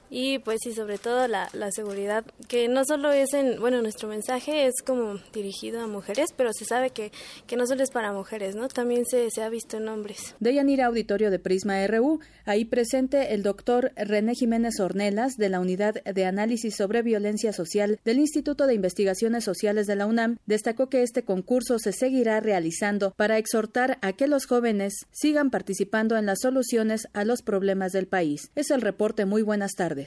y 0.09 0.39
pues 0.39 0.59
sí, 0.63 0.73
sobre 0.73 0.97
todo 0.97 1.27
la, 1.27 1.49
la, 1.53 1.71
seguridad, 1.71 2.25
que 2.47 2.67
no 2.67 2.83
solo 2.85 3.11
es 3.11 3.33
en, 3.33 3.59
bueno, 3.59 3.81
nuestro 3.81 4.09
mensaje 4.09 4.65
es 4.65 4.81
como 4.85 5.19
dirigido 5.33 5.81
a 5.81 5.87
mujeres, 5.87 6.33
pero 6.35 6.51
se 6.53 6.65
sabe 6.65 6.89
que, 6.89 7.11
que 7.47 7.55
no 7.55 7.67
solo 7.67 7.83
es 7.83 7.91
para 7.91 8.11
mujeres, 8.11 8.55
¿no? 8.55 8.67
También 8.67 9.05
se, 9.05 9.29
se 9.29 9.43
ha 9.43 9.49
visto 9.49 9.77
en 9.77 9.87
hombres. 9.87 10.35
Deyanira 10.39 10.87
Auditorio 10.87 11.31
de 11.31 11.39
Prisma 11.39 11.85
RU, 11.87 12.19
ahí 12.45 12.65
presente 12.65 13.33
el 13.33 13.43
doctor 13.43 13.91
René 13.95 14.33
Jiménez 14.33 14.79
Ornelas 14.79 15.37
de 15.37 15.49
la 15.49 15.59
Unidad 15.59 16.03
de 16.03 16.25
Análisis 16.25 16.75
sobre 16.75 17.01
Violencia 17.01 17.53
Social 17.53 17.99
del 18.03 18.19
Instituto 18.19 18.67
de 18.67 18.73
Investigaciones 18.73 19.43
Sociales 19.43 19.85
de 19.85 19.95
la 19.95 20.07
UNAM, 20.07 20.37
destacó 20.45 20.89
que 20.89 21.03
este 21.03 21.23
concurso 21.23 21.77
se 21.79 21.91
seguirá 21.91 22.39
realizando 22.39 23.11
para 23.11 23.37
exhortar 23.37 23.99
a 24.01 24.13
que 24.13 24.27
los 24.27 24.45
jóvenes 24.45 25.05
sigan 25.11 25.51
participando 25.51 26.17
en 26.17 26.25
las 26.25 26.39
soluciones 26.41 27.07
a 27.13 27.23
los 27.25 27.41
problemas 27.41 27.91
del 27.91 28.07
país. 28.07 28.51
Es 28.55 28.71
el 28.71 28.81
reporte. 28.81 29.25
Muy 29.25 29.41
buenas 29.41 29.73
tardes. 29.73 29.98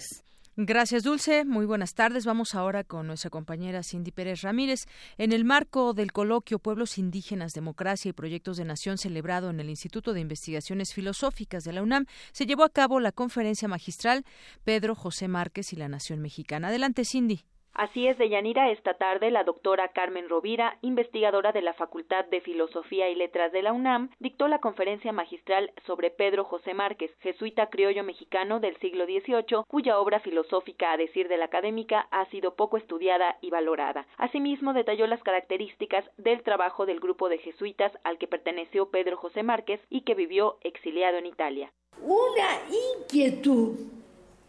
Gracias, 0.56 1.02
Dulce. 1.02 1.46
Muy 1.46 1.64
buenas 1.64 1.94
tardes. 1.94 2.26
Vamos 2.26 2.54
ahora 2.54 2.84
con 2.84 3.06
nuestra 3.06 3.30
compañera 3.30 3.82
Cindy 3.82 4.10
Pérez 4.10 4.42
Ramírez. 4.42 4.84
En 5.16 5.32
el 5.32 5.46
marco 5.46 5.94
del 5.94 6.12
coloquio 6.12 6.58
Pueblos 6.58 6.98
Indígenas, 6.98 7.54
Democracia 7.54 8.10
y 8.10 8.12
Proyectos 8.12 8.58
de 8.58 8.66
Nación 8.66 8.98
celebrado 8.98 9.48
en 9.48 9.60
el 9.60 9.70
Instituto 9.70 10.12
de 10.12 10.20
Investigaciones 10.20 10.92
Filosóficas 10.92 11.64
de 11.64 11.72
la 11.72 11.82
UNAM, 11.82 12.04
se 12.32 12.44
llevó 12.44 12.64
a 12.64 12.68
cabo 12.68 13.00
la 13.00 13.12
conferencia 13.12 13.66
magistral 13.66 14.26
Pedro 14.62 14.94
José 14.94 15.26
Márquez 15.26 15.72
y 15.72 15.76
la 15.76 15.88
Nación 15.88 16.20
Mexicana. 16.20 16.68
Adelante, 16.68 17.06
Cindy. 17.06 17.46
Así 17.74 18.06
es, 18.06 18.18
de 18.18 18.28
Yanira, 18.28 18.70
esta 18.70 18.94
tarde 18.94 19.30
la 19.30 19.44
doctora 19.44 19.88
Carmen 19.88 20.28
Rovira, 20.28 20.76
investigadora 20.82 21.52
de 21.52 21.62
la 21.62 21.72
Facultad 21.72 22.26
de 22.26 22.42
Filosofía 22.42 23.08
y 23.08 23.14
Letras 23.14 23.50
de 23.50 23.62
la 23.62 23.72
UNAM, 23.72 24.10
dictó 24.18 24.46
la 24.46 24.58
conferencia 24.58 25.10
magistral 25.12 25.72
sobre 25.86 26.10
Pedro 26.10 26.44
José 26.44 26.74
Márquez, 26.74 27.10
jesuita 27.20 27.70
criollo 27.70 28.04
mexicano 28.04 28.60
del 28.60 28.76
siglo 28.76 29.06
XVIII, 29.06 29.64
cuya 29.66 29.98
obra 29.98 30.20
filosófica, 30.20 30.92
a 30.92 30.98
decir 30.98 31.28
de 31.28 31.38
la 31.38 31.46
académica, 31.46 32.08
ha 32.10 32.26
sido 32.26 32.56
poco 32.56 32.76
estudiada 32.76 33.38
y 33.40 33.48
valorada. 33.48 34.06
Asimismo, 34.18 34.74
detalló 34.74 35.06
las 35.06 35.22
características 35.22 36.04
del 36.18 36.42
trabajo 36.42 36.84
del 36.84 37.00
grupo 37.00 37.30
de 37.30 37.38
jesuitas 37.38 37.90
al 38.04 38.18
que 38.18 38.28
perteneció 38.28 38.90
Pedro 38.90 39.16
José 39.16 39.42
Márquez 39.42 39.80
y 39.88 40.02
que 40.02 40.14
vivió 40.14 40.58
exiliado 40.60 41.16
en 41.16 41.26
Italia. 41.26 41.72
Una 42.02 42.60
inquietud 43.00 43.78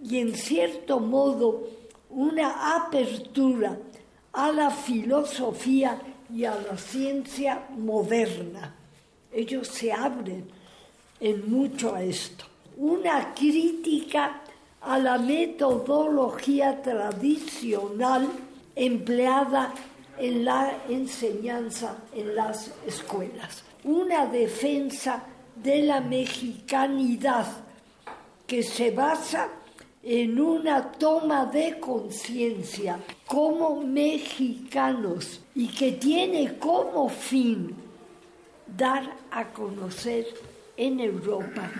y, 0.04 0.20
en 0.20 0.36
cierto 0.36 1.00
modo, 1.00 1.64
una 2.16 2.76
apertura 2.76 3.78
a 4.34 4.52
la 4.52 4.70
filosofía 4.70 6.00
y 6.34 6.46
a 6.46 6.56
la 6.56 6.78
ciencia 6.78 7.68
moderna. 7.78 8.76
Ellos 9.32 9.68
se 9.68 9.92
abren 9.92 10.48
en 11.20 11.50
mucho 11.50 11.94
a 11.96 12.04
esto. 12.04 12.46
Una 12.78 13.34
crítica 13.34 14.42
a 14.82 14.98
la 14.98 15.18
metodología 15.18 16.82
tradicional 16.82 18.28
empleada 18.76 19.74
en 20.18 20.46
la 20.46 20.78
enseñanza 20.90 21.98
en 22.14 22.36
las 22.36 22.72
escuelas. 22.86 23.64
Una 23.84 24.26
defensa 24.26 25.24
de 25.56 25.84
la 25.84 26.02
mexicanidad 26.02 27.46
que 28.48 28.64
se 28.64 28.92
basa 28.92 29.50
en 30.04 30.40
una 30.40 30.92
toma 30.92 31.46
de 31.46 31.80
conciencia 31.80 33.00
como 33.26 33.82
mexicanos 33.82 35.42
y 35.56 35.70
que 35.70 35.94
tiene 35.94 36.58
como 36.60 37.08
fin 37.08 37.74
dar 38.68 39.16
a 39.32 39.54
conocer 39.54 40.26
en 40.76 41.00
Europa 41.00 41.72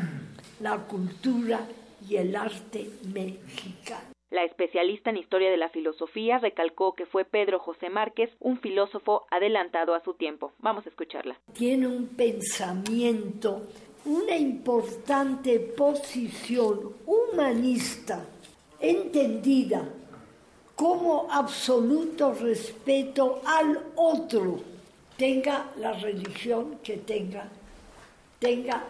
la 0.62 0.78
cultura 0.88 1.68
y 2.08 2.16
el 2.16 2.36
arte 2.36 2.90
mexicano. 3.14 4.14
La 4.30 4.44
especialista 4.46 5.12
en 5.12 5.18
historia 5.18 5.52
de 5.52 5.58
la 5.58 5.70
filosofía 5.70 6.40
recalcó 6.40 6.96
que 6.96 7.06
fue 7.06 7.24
Pedro 7.24 7.60
José 7.60 7.90
Márquez 7.90 8.32
un 8.40 8.58
filósofo 8.58 9.28
adelantado 9.30 9.94
a 9.94 10.04
su 10.04 10.16
tiempo. 10.16 10.54
Vamos 10.58 10.88
a 10.88 10.90
escucharla. 10.90 11.38
Tiene 11.54 11.86
un 11.86 12.08
pensamiento 12.08 13.68
una 14.06 14.36
importante 14.36 15.60
posición 15.60 16.94
humanista 17.06 18.26
entendida 18.80 19.88
como 20.76 21.28
absoluto 21.32 22.34
respeto 22.34 23.42
al 23.46 23.80
otro, 23.96 24.60
tenga 25.18 25.72
la 25.78 25.94
religión 25.94 26.80
que 26.84 26.98
tenga, 26.98 27.48
tenga 28.40 28.84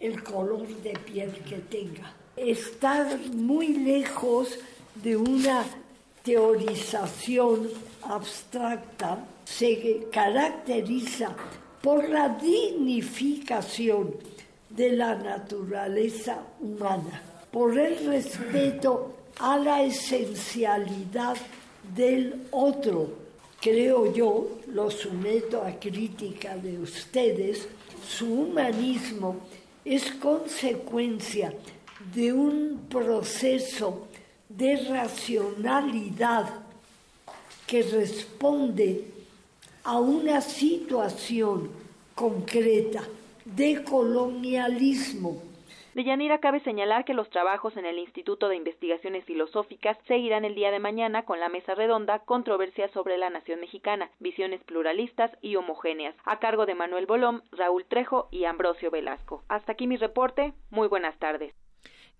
el 0.00 0.22
color 0.22 0.66
de 0.82 0.92
piel 0.92 1.32
que 1.48 1.58
tenga. 1.58 2.12
Estar 2.36 3.18
muy 3.32 3.68
lejos 3.68 4.58
de 4.96 5.16
una 5.16 5.64
teorización 6.22 7.70
abstracta 8.02 9.24
se 9.44 10.08
caracteriza 10.10 11.34
por 11.80 12.08
la 12.08 12.28
dignificación 12.28 14.14
de 14.76 14.92
la 14.92 15.14
naturaleza 15.14 16.38
humana, 16.60 17.22
por 17.50 17.78
el 17.78 18.06
respeto 18.06 19.14
a 19.38 19.56
la 19.58 19.82
esencialidad 19.82 21.36
del 21.94 22.46
otro. 22.50 23.24
Creo 23.60 24.12
yo, 24.12 24.58
lo 24.68 24.90
someto 24.90 25.62
a 25.62 25.72
crítica 25.78 26.56
de 26.56 26.78
ustedes, 26.78 27.68
su 28.06 28.26
humanismo 28.26 29.36
es 29.84 30.10
consecuencia 30.12 31.52
de 32.14 32.32
un 32.32 32.86
proceso 32.88 34.08
de 34.48 34.76
racionalidad 34.88 36.46
que 37.66 37.82
responde 37.82 39.04
a 39.84 39.98
una 39.98 40.40
situación 40.40 41.70
concreta 42.14 43.02
de 43.56 43.84
colonialismo. 43.84 45.36
De 45.94 46.02
Yanira 46.02 46.38
cabe 46.38 46.58
señalar 46.60 47.04
que 47.04 47.14
los 47.14 47.30
trabajos 47.30 47.76
en 47.76 47.86
el 47.86 47.98
Instituto 47.98 48.48
de 48.48 48.56
Investigaciones 48.56 49.24
Filosóficas 49.26 49.96
seguirán 50.08 50.44
el 50.44 50.56
día 50.56 50.72
de 50.72 50.80
mañana 50.80 51.24
con 51.24 51.38
la 51.38 51.48
mesa 51.48 51.76
redonda 51.76 52.18
Controversias 52.20 52.90
sobre 52.90 53.16
la 53.16 53.30
Nación 53.30 53.60
Mexicana, 53.60 54.10
visiones 54.18 54.62
pluralistas 54.64 55.30
y 55.40 55.54
homogéneas, 55.54 56.16
a 56.24 56.40
cargo 56.40 56.66
de 56.66 56.74
Manuel 56.74 57.06
Bolón, 57.06 57.44
Raúl 57.52 57.84
Trejo 57.84 58.28
y 58.32 58.44
Ambrosio 58.44 58.90
Velasco. 58.90 59.44
Hasta 59.48 59.72
aquí 59.72 59.86
mi 59.86 59.96
reporte. 59.96 60.52
Muy 60.70 60.88
buenas 60.88 61.16
tardes. 61.20 61.54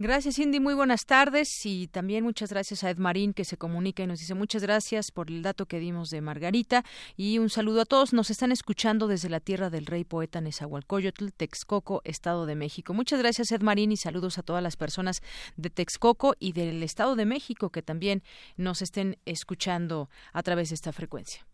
Gracias, 0.00 0.34
Cindy. 0.36 0.58
Muy 0.58 0.74
buenas 0.74 1.06
tardes. 1.06 1.48
Y 1.64 1.86
también 1.86 2.24
muchas 2.24 2.50
gracias 2.50 2.82
a 2.82 2.90
Ed 2.90 2.98
Marín, 2.98 3.32
que 3.32 3.44
se 3.44 3.56
comunica 3.56 4.02
y 4.02 4.08
nos 4.08 4.18
dice 4.18 4.34
muchas 4.34 4.62
gracias 4.62 5.12
por 5.12 5.30
el 5.30 5.42
dato 5.42 5.66
que 5.66 5.78
dimos 5.78 6.10
de 6.10 6.20
Margarita. 6.20 6.84
Y 7.16 7.38
un 7.38 7.48
saludo 7.48 7.82
a 7.82 7.84
todos. 7.84 8.12
Nos 8.12 8.28
están 8.28 8.50
escuchando 8.50 9.06
desde 9.06 9.28
la 9.28 9.38
tierra 9.38 9.70
del 9.70 9.86
rey 9.86 10.02
poeta 10.02 10.40
Nezahualcóyotl, 10.40 11.28
Texcoco, 11.28 12.02
Estado 12.04 12.44
de 12.44 12.56
México. 12.56 12.92
Muchas 12.92 13.20
gracias, 13.20 13.52
Ed 13.52 13.62
Marín, 13.62 13.92
y 13.92 13.96
saludos 13.96 14.36
a 14.38 14.42
todas 14.42 14.64
las 14.64 14.76
personas 14.76 15.22
de 15.56 15.70
Texcoco 15.70 16.34
y 16.40 16.52
del 16.52 16.82
Estado 16.82 17.14
de 17.14 17.26
México 17.26 17.70
que 17.70 17.82
también 17.82 18.24
nos 18.56 18.82
estén 18.82 19.16
escuchando 19.26 20.10
a 20.32 20.42
través 20.42 20.70
de 20.70 20.74
esta 20.74 20.92
frecuencia. 20.92 21.46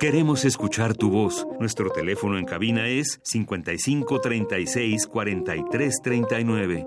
Queremos 0.00 0.44
escuchar 0.44 0.94
tu 0.94 1.10
voz. 1.10 1.46
Nuestro 1.60 1.90
teléfono 1.90 2.38
en 2.38 2.44
cabina 2.44 2.88
es 2.88 3.20
55 3.22 4.20
36 4.20 5.06
43 5.06 5.94
39. 6.02 6.86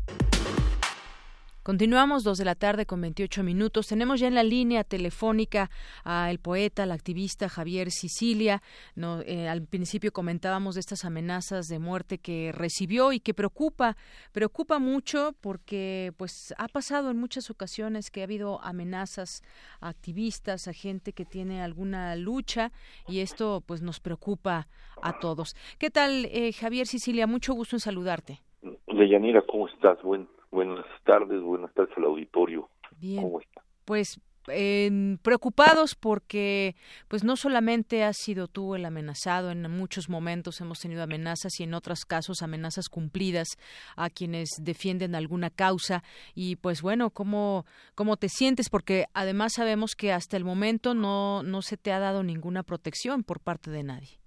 Continuamos 1.63 2.23
dos 2.23 2.39
de 2.39 2.45
la 2.45 2.55
tarde 2.55 2.87
con 2.87 3.01
28 3.01 3.43
minutos. 3.43 3.87
Tenemos 3.87 4.19
ya 4.19 4.27
en 4.27 4.33
la 4.33 4.41
línea 4.41 4.83
telefónica 4.83 5.69
al 6.03 6.39
poeta, 6.39 6.81
al 6.83 6.91
activista 6.91 7.49
Javier 7.49 7.91
Sicilia. 7.91 8.63
No, 8.95 9.21
eh, 9.21 9.47
al 9.47 9.61
principio 9.67 10.11
comentábamos 10.11 10.73
de 10.73 10.79
estas 10.79 11.05
amenazas 11.05 11.67
de 11.67 11.77
muerte 11.77 12.17
que 12.17 12.51
recibió 12.51 13.11
y 13.11 13.19
que 13.19 13.35
preocupa, 13.35 13.95
preocupa 14.31 14.79
mucho 14.79 15.35
porque 15.39 16.13
pues 16.17 16.51
ha 16.57 16.67
pasado 16.67 17.11
en 17.11 17.17
muchas 17.17 17.51
ocasiones 17.51 18.09
que 18.09 18.21
ha 18.21 18.23
habido 18.23 18.59
amenazas 18.63 19.43
a 19.81 19.89
activistas, 19.89 20.67
a 20.67 20.73
gente 20.73 21.13
que 21.13 21.25
tiene 21.25 21.61
alguna 21.61 22.15
lucha 22.15 22.71
y 23.07 23.19
esto 23.19 23.61
pues 23.63 23.83
nos 23.83 23.99
preocupa 23.99 24.67
a 25.03 25.19
todos. 25.19 25.55
¿Qué 25.77 25.91
tal, 25.91 26.25
eh, 26.25 26.53
Javier 26.53 26.87
Sicilia? 26.87 27.27
Mucho 27.27 27.53
gusto 27.53 27.75
en 27.75 27.81
saludarte. 27.81 28.39
Deyanira, 28.87 29.43
¿cómo 29.45 29.67
estás? 29.67 30.01
Buen, 30.01 30.27
buenas 30.51 30.85
tardes, 31.03 31.41
buenas 31.41 31.73
tardes 31.73 31.95
al 31.97 32.05
auditorio. 32.05 32.69
Bien. 32.99 33.21
¿Cómo 33.23 33.39
está? 33.39 33.61
Pues 33.85 34.19
eh, 34.47 35.17
preocupados 35.21 35.93
porque 35.95 36.75
pues 37.07 37.23
no 37.23 37.35
solamente 37.35 38.03
has 38.03 38.17
sido 38.17 38.47
tú 38.47 38.73
el 38.75 38.85
amenazado 38.85 39.51
en 39.51 39.69
muchos 39.69 40.09
momentos 40.09 40.59
hemos 40.61 40.79
tenido 40.79 41.03
amenazas 41.03 41.59
y 41.59 41.63
en 41.63 41.75
otros 41.75 42.05
casos 42.05 42.41
amenazas 42.41 42.89
cumplidas 42.89 43.47
a 43.95 44.09
quienes 44.09 44.49
defienden 44.59 45.13
alguna 45.13 45.51
causa 45.51 46.03
y 46.33 46.55
pues 46.55 46.81
bueno 46.81 47.11
cómo 47.11 47.65
cómo 47.93 48.17
te 48.17 48.29
sientes 48.29 48.69
porque 48.71 49.05
además 49.13 49.53
sabemos 49.55 49.91
que 49.95 50.11
hasta 50.11 50.37
el 50.37 50.43
momento 50.43 50.95
no 50.95 51.43
no 51.43 51.61
se 51.61 51.77
te 51.77 51.91
ha 51.91 51.99
dado 51.99 52.23
ninguna 52.23 52.63
protección 52.63 53.23
por 53.23 53.41
parte 53.41 53.69
de 53.69 53.83
nadie 53.83 54.17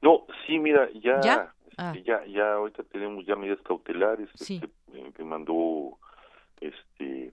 No, 0.00 0.24
sí, 0.46 0.58
mira, 0.58 0.88
ya 0.94 1.20
¿Ya? 1.20 1.34
este, 1.34 1.58
Ah. 1.80 1.94
ya 2.06 2.24
ya 2.26 2.54
ahorita 2.54 2.82
tenemos 2.84 3.24
ya 3.26 3.36
medidas 3.36 3.60
cautelares 3.62 4.28
Sí. 4.34 4.54
este, 4.54 4.68
eh, 4.94 5.12
que 5.14 5.24
mandó 5.24 5.98
este 6.60 7.32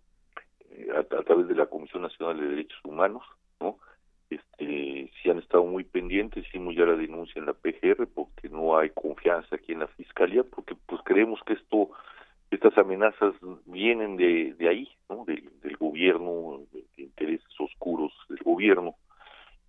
eh, 0.72 0.88
a, 0.96 1.04
través 1.24 1.48
de 1.48 1.56
la 1.56 1.68
Comisión 1.68 2.02
Nacional 2.04 2.40
de 2.40 2.48
Derechos 2.48 2.80
Humanos, 2.84 3.24
¿no? 3.60 3.78
Este, 4.30 5.12
sí 5.22 5.30
han 5.30 5.38
estado 5.38 5.64
muy 5.66 5.84
pendientes, 5.84 6.46
hicimos 6.48 6.76
ya 6.76 6.86
la 6.86 6.96
denuncia 6.96 7.40
en 7.40 7.46
la 7.46 7.54
PGR 7.54 8.08
porque 8.08 8.50
no 8.50 8.78
hay 8.78 8.90
confianza 8.90 9.56
aquí 9.56 9.74
en 9.74 9.80
la 9.80 9.88
Fiscalía, 9.88 10.44
porque 10.44 10.76
pues 10.88 11.02
creemos 11.06 11.40
que 11.46 11.54
esto, 11.54 11.92
estas 12.52 12.78
amenazas 12.78 13.36
vienen 13.66 14.18
de, 14.18 14.56
de 14.56 14.70
ahí, 14.70 14.90
¿no? 15.10 15.26
Del, 15.26 15.50
gobierno, 15.78 16.62
de 16.72 17.04
intereses 17.04 17.48
oscuros 17.60 18.12
del 18.30 18.40
gobierno. 18.40 18.96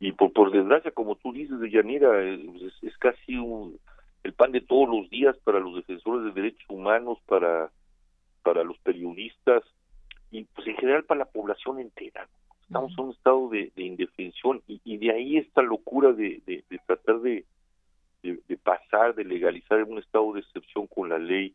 Y 0.01 0.13
por, 0.13 0.33
por 0.33 0.51
desgracia, 0.51 0.91
como 0.91 1.17
tú 1.17 1.33
dices, 1.33 1.61
de 1.61 1.71
Yanira, 1.71 2.23
es, 2.23 2.41
es 2.83 2.97
casi 2.99 3.37
un, 3.37 3.79
el 4.27 4.35
pan 4.35 4.53
de 4.53 4.61
todos 4.61 4.89
los 4.89 5.09
días 5.11 5.37
para 5.45 5.61
los 5.61 5.75
defensores 5.77 6.25
de 6.25 6.41
derechos 6.41 6.69
humanos, 6.69 7.19
para, 7.27 7.71
para 8.43 8.65
los 8.65 8.77
periodistas 8.79 9.63
y 10.31 10.45
pues 10.45 10.67
en 10.67 10.77
general 10.77 11.05
para 11.05 11.21
la 11.21 11.25
población 11.31 11.79
entera. 11.81 12.29
Estamos 12.63 12.93
en 12.99 13.05
un 13.05 13.11
estado 13.13 13.49
de, 13.49 13.71
de 13.77 13.83
indefensión 13.85 14.61
y, 14.67 14.81
y 14.85 14.97
de 14.99 15.13
ahí 15.13 15.37
esta 15.37 15.63
locura 15.63 16.13
de, 16.13 16.43
de, 16.47 16.65
de 16.69 16.79
tratar 16.87 17.21
de, 17.21 17.45
de, 18.23 18.57
pasar, 18.57 19.15
de 19.15 19.25
legalizar 19.25 19.83
un 19.85 19.99
estado 19.99 20.33
de 20.33 20.41
excepción 20.41 20.89
con 20.89 21.09
la 21.09 21.19
ley 21.19 21.55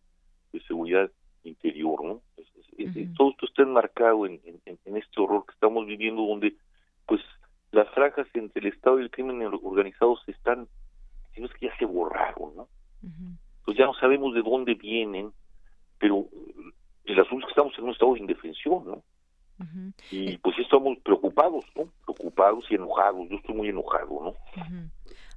de 0.54 0.62
seguridad 0.62 1.12
interior, 1.44 2.04
¿no? 2.04 2.22
Es- 2.38 2.48
es- 2.56 2.74
es- 2.78 3.14
Todo 3.16 3.32
esto 3.32 3.46
está 3.46 3.64
enmarcado 3.64 4.26
en, 4.26 4.40
en, 4.46 4.78
en 4.86 4.98
este 4.98 5.20
horror 5.20 5.46
que 5.46 5.52
estamos 5.54 5.86
viviendo 5.86 6.22
donde 6.26 6.56
pues 7.06 7.22
las 7.74 7.90
franjas 7.90 8.28
entre 8.34 8.62
el 8.68 8.74
Estado 8.74 9.00
y 9.00 9.04
el 9.04 9.12
crimen 9.12 9.42
organizado 9.44 10.16
se 10.26 10.32
están, 10.32 10.68
si 11.34 11.42
no 11.42 11.48
es 11.48 11.54
que 11.54 11.68
ya 11.68 11.78
se 11.78 11.86
borraron, 11.86 12.56
¿no? 12.56 12.68
Pues 13.66 13.78
ya 13.78 13.86
no 13.86 13.94
sabemos 13.94 14.34
de 14.34 14.42
dónde 14.42 14.74
vienen, 14.76 15.32
pero 15.98 16.28
el 17.06 17.20
asunto 17.20 17.46
es 17.48 17.54
que 17.54 17.60
estamos 17.60 17.78
en 17.78 17.84
un 17.86 17.92
estado 17.92 18.14
de 18.14 18.20
indefensión, 18.20 18.86
¿no? 18.86 19.04
Y 20.10 20.38
pues 20.38 20.56
sí 20.56 20.64
estamos 20.64 20.98
preocupados, 21.04 21.66
¿no? 21.76 21.88
Preocupados 22.06 22.66
y 22.70 22.76
enojados. 22.76 23.30
Yo 23.30 23.38
estoy 23.38 23.56
muy 23.56 23.70
enojado, 23.70 24.10
¿no? 24.24 24.36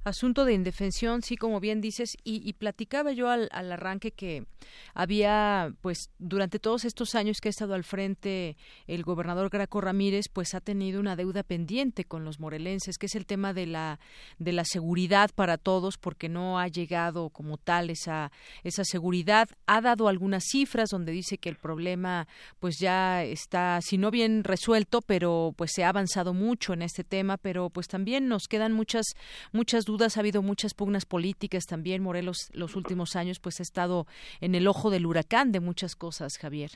Asunto 0.05 0.45
de 0.45 0.53
indefensión, 0.53 1.21
sí, 1.21 1.35
como 1.35 1.59
bien 1.59 1.81
dices, 1.81 2.15
y, 2.23 2.47
y 2.47 2.53
platicaba 2.53 3.11
yo 3.11 3.29
al, 3.29 3.49
arranque 3.51 4.11
que 4.11 4.45
había, 4.93 5.73
pues, 5.81 6.11
durante 6.19 6.59
todos 6.59 6.85
estos 6.85 7.15
años 7.15 7.37
que 7.41 7.49
ha 7.49 7.51
estado 7.51 7.73
al 7.73 7.83
frente 7.83 8.55
el 8.87 9.03
gobernador 9.03 9.49
Graco 9.49 9.81
Ramírez, 9.81 10.27
pues 10.31 10.53
ha 10.53 10.61
tenido 10.61 10.99
una 10.99 11.15
deuda 11.15 11.43
pendiente 11.43 12.05
con 12.05 12.23
los 12.23 12.39
morelenses, 12.39 12.97
que 12.97 13.07
es 13.07 13.15
el 13.15 13.25
tema 13.25 13.53
de 13.53 13.65
la, 13.65 13.99
de 14.37 14.53
la 14.53 14.63
seguridad 14.63 15.31
para 15.33 15.57
todos, 15.57 15.97
porque 15.97 16.29
no 16.29 16.59
ha 16.59 16.67
llegado 16.67 17.29
como 17.31 17.57
tal 17.57 17.89
esa, 17.89 18.31
esa 18.63 18.85
seguridad. 18.85 19.49
Ha 19.65 19.81
dado 19.81 20.07
algunas 20.07 20.43
cifras 20.45 20.89
donde 20.89 21.11
dice 21.11 21.37
que 21.39 21.49
el 21.49 21.57
problema, 21.57 22.27
pues, 22.59 22.77
ya 22.79 23.23
está, 23.23 23.79
si 23.81 23.97
no 23.97 24.11
bien 24.11 24.43
resuelto, 24.43 25.01
pero 25.01 25.53
pues 25.57 25.71
se 25.73 25.83
ha 25.83 25.89
avanzado 25.89 26.33
mucho 26.33 26.73
en 26.73 26.81
este 26.83 27.03
tema, 27.03 27.37
pero 27.37 27.69
pues 27.69 27.87
también 27.87 28.27
nos 28.27 28.43
quedan 28.47 28.71
muchas, 28.71 29.05
muchas 29.51 29.85
dudas, 29.85 29.94
ha 30.17 30.19
habido 30.19 30.41
muchas 30.41 30.73
pugnas 30.73 31.05
políticas 31.05 31.65
también, 31.67 32.03
Morelos 32.03 32.49
los 32.53 32.75
últimos 32.75 33.15
años 33.15 33.39
pues 33.39 33.59
ha 33.59 33.63
estado 33.63 34.05
en 34.41 34.53
el 34.55 34.67
ojo 34.67 34.89
del 34.89 35.05
huracán 35.05 35.51
de 35.51 35.59
muchas 35.59 35.95
cosas, 35.95 36.37
Javier. 36.37 36.71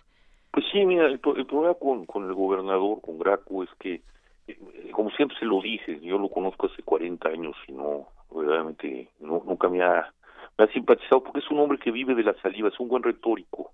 Pues 0.51 0.65
sí, 0.71 0.85
mira, 0.85 1.05
el, 1.07 1.19
pro- 1.19 1.35
el 1.35 1.45
problema 1.45 1.75
con, 1.75 2.05
el 2.27 2.33
gobernador, 2.33 3.01
con 3.01 3.19
Graco, 3.19 3.63
es 3.63 3.69
que, 3.79 4.01
eh, 4.47 4.57
como 4.91 5.11
siempre 5.11 5.37
se 5.37 5.45
lo 5.45 5.61
dije, 5.61 5.99
yo 6.01 6.17
lo 6.17 6.29
conozco 6.29 6.67
hace 6.67 6.81
40 6.81 7.29
años 7.29 7.55
y 7.67 7.73
no, 7.73 8.07
verdaderamente, 8.33 9.09
no, 9.19 9.43
nunca 9.45 9.69
me 9.69 9.83
ha, 9.83 10.11
me 10.57 10.65
ha 10.65 10.67
simpatizado 10.73 11.23
porque 11.23 11.39
es 11.39 11.51
un 11.51 11.59
hombre 11.59 11.77
que 11.77 11.91
vive 11.91 12.15
de 12.15 12.23
la 12.23 12.33
saliva, 12.41 12.69
es 12.69 12.79
un 12.79 12.87
buen 12.87 13.03
retórico, 13.03 13.71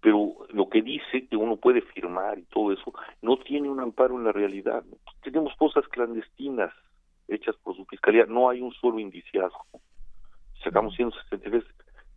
pero 0.00 0.36
lo 0.50 0.68
que 0.68 0.80
dice 0.80 1.26
que 1.26 1.36
uno 1.36 1.56
puede 1.56 1.82
firmar 1.82 2.38
y 2.38 2.44
todo 2.44 2.72
eso, 2.72 2.94
no 3.20 3.36
tiene 3.38 3.68
un 3.68 3.80
amparo 3.80 4.16
en 4.16 4.24
la 4.24 4.32
realidad. 4.32 4.82
Tenemos 5.22 5.52
cosas 5.56 5.86
clandestinas 5.88 6.72
hechas 7.28 7.54
por 7.62 7.76
su 7.76 7.84
fiscalía, 7.86 8.24
no 8.26 8.48
hay 8.50 8.60
un 8.60 8.72
solo 8.74 8.98
indiciado. 8.98 9.52
Sacamos 10.64 10.94
163, 10.96 11.64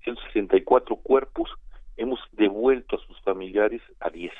164 0.04 0.96
cuerpos, 0.98 1.50
hemos 1.98 2.20
devuelto 2.32 2.96
a 2.96 3.06
sus 3.06 3.20
familiares 3.22 3.82
a 4.00 4.10
10, 4.10 4.32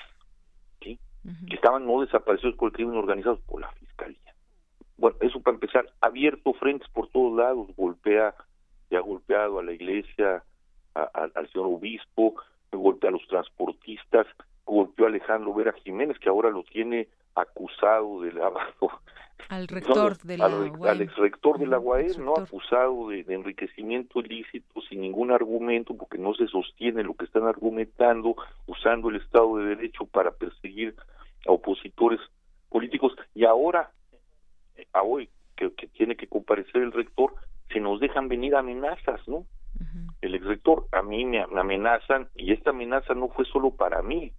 ¿sí? 0.82 1.00
que 1.48 1.56
estaban 1.56 1.86
no 1.86 2.02
desaparecidos 2.02 2.56
por 2.56 2.70
el 2.70 2.74
crimen 2.74 2.96
organizado, 2.98 3.40
por 3.46 3.62
la 3.62 3.72
fiscalía. 3.74 4.18
Bueno, 4.98 5.18
eso 5.22 5.40
para 5.42 5.56
empezar, 5.56 5.86
ha 6.02 6.08
abierto 6.08 6.54
frentes 6.54 6.88
por 6.90 7.08
todos 7.10 7.38
lados, 7.38 7.68
golpea, 7.76 8.34
y 8.90 8.96
ha 8.96 9.00
golpeado 9.02 9.60
a 9.60 9.64
la 9.64 9.72
iglesia, 9.74 10.44
a- 10.96 11.10
a- 11.14 11.30
al 11.36 11.50
señor 11.52 11.68
obispo, 11.68 12.36
golpea 12.72 13.10
a 13.10 13.14
los 13.14 13.26
transportistas, 13.28 14.26
golpeó 14.66 15.06
a 15.06 15.10
Alejandro 15.10 15.54
Vera 15.54 15.74
Jiménez, 15.74 16.18
que 16.20 16.30
ahora 16.30 16.50
lo 16.50 16.64
tiene 16.64 17.08
acusado 17.36 18.22
de 18.22 18.34
lavado 18.34 18.92
Al 19.50 19.68
rector 19.68 20.18
no, 20.18 20.28
de 20.28 20.38
la 20.38 20.46
al, 20.46 20.72
UAM. 20.72 20.84
al 20.84 21.02
exrector 21.02 21.60
de 21.60 21.68
la 21.68 21.80
UAM, 21.80 22.24
¿no? 22.26 22.36
Acusado 22.36 23.10
de, 23.10 23.24
de 23.24 23.34
enriquecimiento 23.34 24.20
ilícito 24.20 24.82
sin 24.90 25.02
ningún 25.02 25.32
argumento, 25.32 25.96
porque 25.96 26.18
no 26.18 26.34
se 26.34 26.48
sostiene 26.48 27.04
lo 27.04 27.14
que 27.14 27.26
están 27.26 27.44
argumentando, 27.44 28.36
usando 28.68 29.10
el 29.10 29.18
Estado 29.18 29.58
de 29.58 29.76
Derecho 29.76 30.06
para 30.06 30.32
perseguir 30.32 30.96
a 31.48 31.52
opositores 31.52 32.20
políticos. 32.70 33.14
Y 33.34 33.46
ahora, 33.46 33.92
eh, 34.78 34.88
a 34.94 35.04
hoy, 35.04 35.30
que, 35.56 35.72
que 35.74 35.88
tiene 35.88 36.16
que 36.16 36.28
comparecer 36.28 36.82
el 36.82 36.92
rector, 36.92 37.36
se 37.72 37.80
nos 37.80 38.00
dejan 38.00 38.28
venir 38.28 38.56
amenazas, 38.56 39.26
¿no? 39.28 39.46
El 40.22 40.36
exrector, 40.36 40.86
a 40.92 41.02
mí 41.02 41.26
me, 41.26 41.46
me 41.48 41.62
amenazan, 41.62 42.30
y 42.36 42.54
esta 42.54 42.70
amenaza 42.70 43.16
no 43.16 43.30
fue 43.30 43.46
solo 43.46 43.72
para 43.72 44.02
mí, 44.04 44.32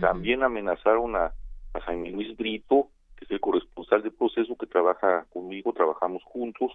También 0.00 0.42
amenazaron 0.42 1.14
a, 1.14 1.32
a 1.76 1.80
Jaime 1.80 2.10
Luis 2.10 2.36
Brito, 2.36 2.88
que 3.16 3.24
es 3.24 3.30
el 3.30 3.40
corresponsal 3.40 4.02
de 4.02 4.10
proceso 4.10 4.56
que 4.56 4.66
trabaja 4.66 5.26
conmigo, 5.32 5.72
trabajamos 5.72 6.22
juntos. 6.24 6.72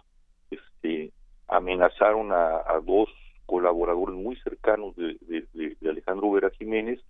Este, 0.50 1.12
amenazaron 1.48 2.32
a, 2.32 2.58
a 2.58 2.80
dos 2.84 3.10
colaboradores 3.46 4.16
muy 4.16 4.36
cercanos 4.38 4.96
de, 4.96 5.18
de, 5.22 5.76
de 5.80 5.90
Alejandro 5.90 6.32
Vera 6.32 6.50
Jiménez 6.52 7.02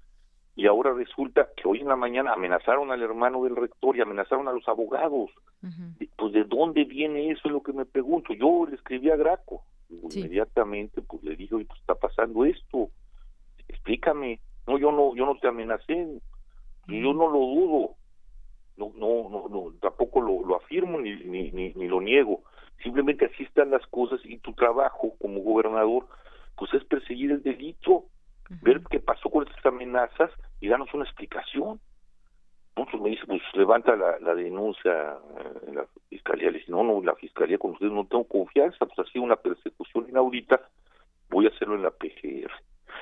y 0.56 0.68
ahora 0.68 0.94
resulta 0.94 1.50
que 1.56 1.68
hoy 1.68 1.80
en 1.80 1.88
la 1.88 1.96
mañana 1.96 2.34
amenazaron 2.34 2.92
al 2.92 3.02
hermano 3.02 3.44
del 3.44 3.56
rector 3.56 3.96
y 3.96 4.02
amenazaron 4.02 4.48
a 4.48 4.52
los 4.52 4.68
abogados. 4.68 5.30
Pues 6.18 6.34
de 6.34 6.44
dónde 6.44 6.84
viene 6.84 7.32
eso 7.32 7.42
es 7.46 7.52
lo 7.52 7.62
que 7.62 7.74
me 7.74 7.86
pregunto. 7.86 8.34
Yo 8.34 8.66
le 8.68 8.76
escribí 8.76 9.10
a 9.12 9.16
Graco, 9.16 9.64
inmediatamente 9.90 11.02
pues 11.02 11.24
le 11.24 11.36
dije, 11.36 11.56
oye, 11.56 11.66
pues 11.66 11.80
está 11.80 11.96
pasando 11.96 12.46
esto, 12.46 12.90
explícame. 13.68 14.40
No, 14.68 14.78
yo 14.78 14.92
no, 14.92 15.16
yo 15.16 15.26
no 15.26 15.36
te 15.36 15.48
amenacé, 15.48 16.20
yo 16.88 17.14
no 17.14 17.30
lo 17.30 17.40
dudo, 17.40 17.96
no, 18.78 18.92
no, 18.96 19.30
no, 19.30 19.50
no 19.50 19.74
tampoco 19.82 20.22
lo, 20.22 20.46
lo 20.46 20.58
afirmo 20.58 21.00
ni, 21.00 21.16
ni, 21.16 21.52
ni, 21.52 21.74
ni 21.74 21.88
lo 21.88 22.02
niego. 22.02 22.44
Simplemente 22.84 23.26
así 23.26 23.44
están 23.44 23.72
las 23.72 23.86
cosas 23.88 24.20
y 24.24 24.40
tu 24.40 24.54
trabajo 24.54 25.14
como 25.20 25.42
gobernador, 25.42 26.08
pues 26.56 26.74
es 26.74 26.84
perseguir 26.86 27.32
el 27.32 27.44
delito 27.44 28.06
ver 28.62 28.82
qué 28.90 29.00
pasó 29.00 29.30
con 29.30 29.48
estas 29.48 29.66
amenazas 29.66 30.30
y 30.60 30.68
darnos 30.68 30.94
una 30.94 31.06
explicación. 31.06 31.80
Entonces 32.76 33.02
me 33.02 33.10
dice, 33.10 33.26
pues 33.26 33.42
levanta 33.54 33.96
la, 33.96 34.20
la 34.20 34.36
denuncia 34.36 34.92
eh, 34.92 35.68
en 35.68 35.76
la 35.76 35.86
fiscalía. 36.10 36.52
Le 36.52 36.60
dice, 36.60 36.72
no, 36.72 36.84
no, 36.84 37.02
la 37.02 37.16
fiscalía 37.16 37.58
con 37.58 37.72
ustedes 37.72 37.92
no 37.92 38.06
tengo 38.06 38.26
confianza, 38.26 38.86
pues 38.86 39.00
ha 39.00 39.12
sido 39.12 39.24
una 39.24 39.36
persecución 39.36 40.08
inaudita, 40.10 40.62
voy 41.30 41.46
a 41.46 41.50
hacerlo 41.50 41.76
en 41.76 41.84
la 41.84 41.92
PGR. 41.92 42.52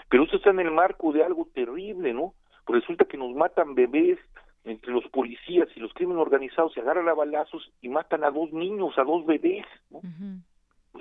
Pero 0.10 0.23
eso 0.23 0.38
está 0.38 0.49
en 0.51 0.60
el 0.60 0.72
marco 0.72 1.11
de 1.11 1.23
algo 1.23 1.47
terrible, 1.53 2.14
¿no? 2.14 2.34
Pues 2.70 2.82
resulta 2.82 3.06
que 3.06 3.18
nos 3.18 3.34
matan 3.34 3.74
bebés 3.74 4.20
entre 4.64 4.91
los 4.91 5.04
policías 5.06 5.68
y 5.76 5.80
los 5.80 5.91
crímenes 5.91 6.22
organizados, 6.22 6.72
se 6.72 6.82
agarran 6.82 7.10
a 7.10 7.16
balazos 7.16 7.72
y 7.82 7.90
matan 7.90 8.24
a 8.24 8.30
dos 8.30 8.54
niños, 8.54 8.96
a 9.00 9.04
dos 9.04 9.26
bebés, 9.26 9.66
¿no? 9.90 10.02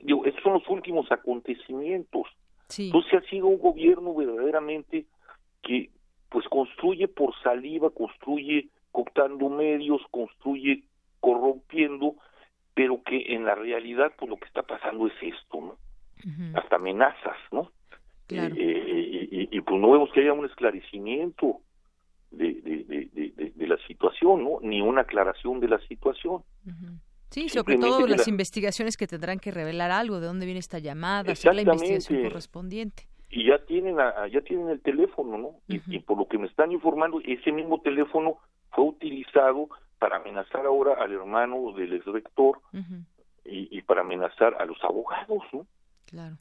Digo, 0.02 0.24
esos 0.24 0.42
son 0.42 0.54
los 0.54 0.66
últimos 0.70 1.12
acontecimientos. 1.12 2.26
Entonces 2.78 3.12
ha 3.12 3.20
sido 3.28 3.48
un 3.48 3.58
gobierno 3.58 4.14
verdaderamente 4.14 5.04
que 5.62 5.90
pues 6.30 6.48
construye 6.48 7.06
por 7.06 7.38
saliva, 7.42 7.90
construye 7.90 8.70
cooptando 8.90 9.50
medios, 9.50 10.00
construye 10.10 10.84
corrompiendo, 11.20 12.14
pero 12.72 13.02
que 13.02 13.34
en 13.34 13.44
la 13.44 13.54
realidad 13.54 14.14
pues 14.16 14.30
lo 14.30 14.38
que 14.38 14.46
está 14.46 14.62
pasando 14.62 15.06
es 15.06 15.12
esto, 15.20 15.60
¿no? 15.60 15.76
Hasta 16.58 16.76
amenazas, 16.76 17.36
¿no? 17.52 17.70
Eh, 18.30 18.52
eh, 18.56 18.97
y, 19.30 19.60
pues 19.60 19.80
no 19.80 19.90
vemos 19.90 20.10
que 20.12 20.20
haya 20.20 20.32
un 20.32 20.46
esclarecimiento 20.46 21.60
de, 22.30 22.54
de, 22.62 23.52
de, 23.54 23.66
la 23.66 23.76
situación, 23.86 24.44
¿no? 24.44 24.58
Ni 24.62 24.80
una 24.80 25.02
aclaración 25.02 25.60
de 25.60 25.68
la 25.68 25.78
situación. 25.86 26.42
Sí, 27.30 27.48
sobre 27.48 27.76
todo 27.76 28.06
las 28.06 28.26
investigaciones 28.26 28.96
que 28.96 29.06
tendrán 29.06 29.38
que 29.38 29.50
revelar 29.50 29.90
algo, 29.90 30.20
de 30.20 30.26
dónde 30.26 30.46
viene 30.46 30.60
esta 30.60 30.78
llamada, 30.78 31.32
hacer 31.32 31.54
la 31.54 31.62
investigación 31.62 32.22
correspondiente. 32.22 33.08
Y 33.30 33.48
ya 33.48 33.58
tienen, 33.66 33.96
ya 34.32 34.40
tienen 34.40 34.70
el 34.70 34.80
teléfono, 34.80 35.36
¿no? 35.36 35.50
y, 35.68 35.98
por 36.00 36.16
lo 36.16 36.26
que 36.26 36.38
me 36.38 36.46
están 36.46 36.72
informando, 36.72 37.20
ese 37.24 37.52
mismo 37.52 37.80
teléfono 37.82 38.38
fue 38.72 38.84
utilizado 38.86 39.68
para 39.98 40.16
amenazar 40.16 40.64
ahora 40.64 40.94
al 41.02 41.12
hermano 41.12 41.72
del 41.72 41.92
ex 41.94 42.06
rector 42.06 42.60
y, 43.44 43.76
y, 43.76 43.82
para 43.82 44.00
amenazar 44.00 44.54
a 44.58 44.64
los 44.64 44.82
abogados, 44.82 45.42
¿no? 45.52 45.66
Claro. 46.06 46.38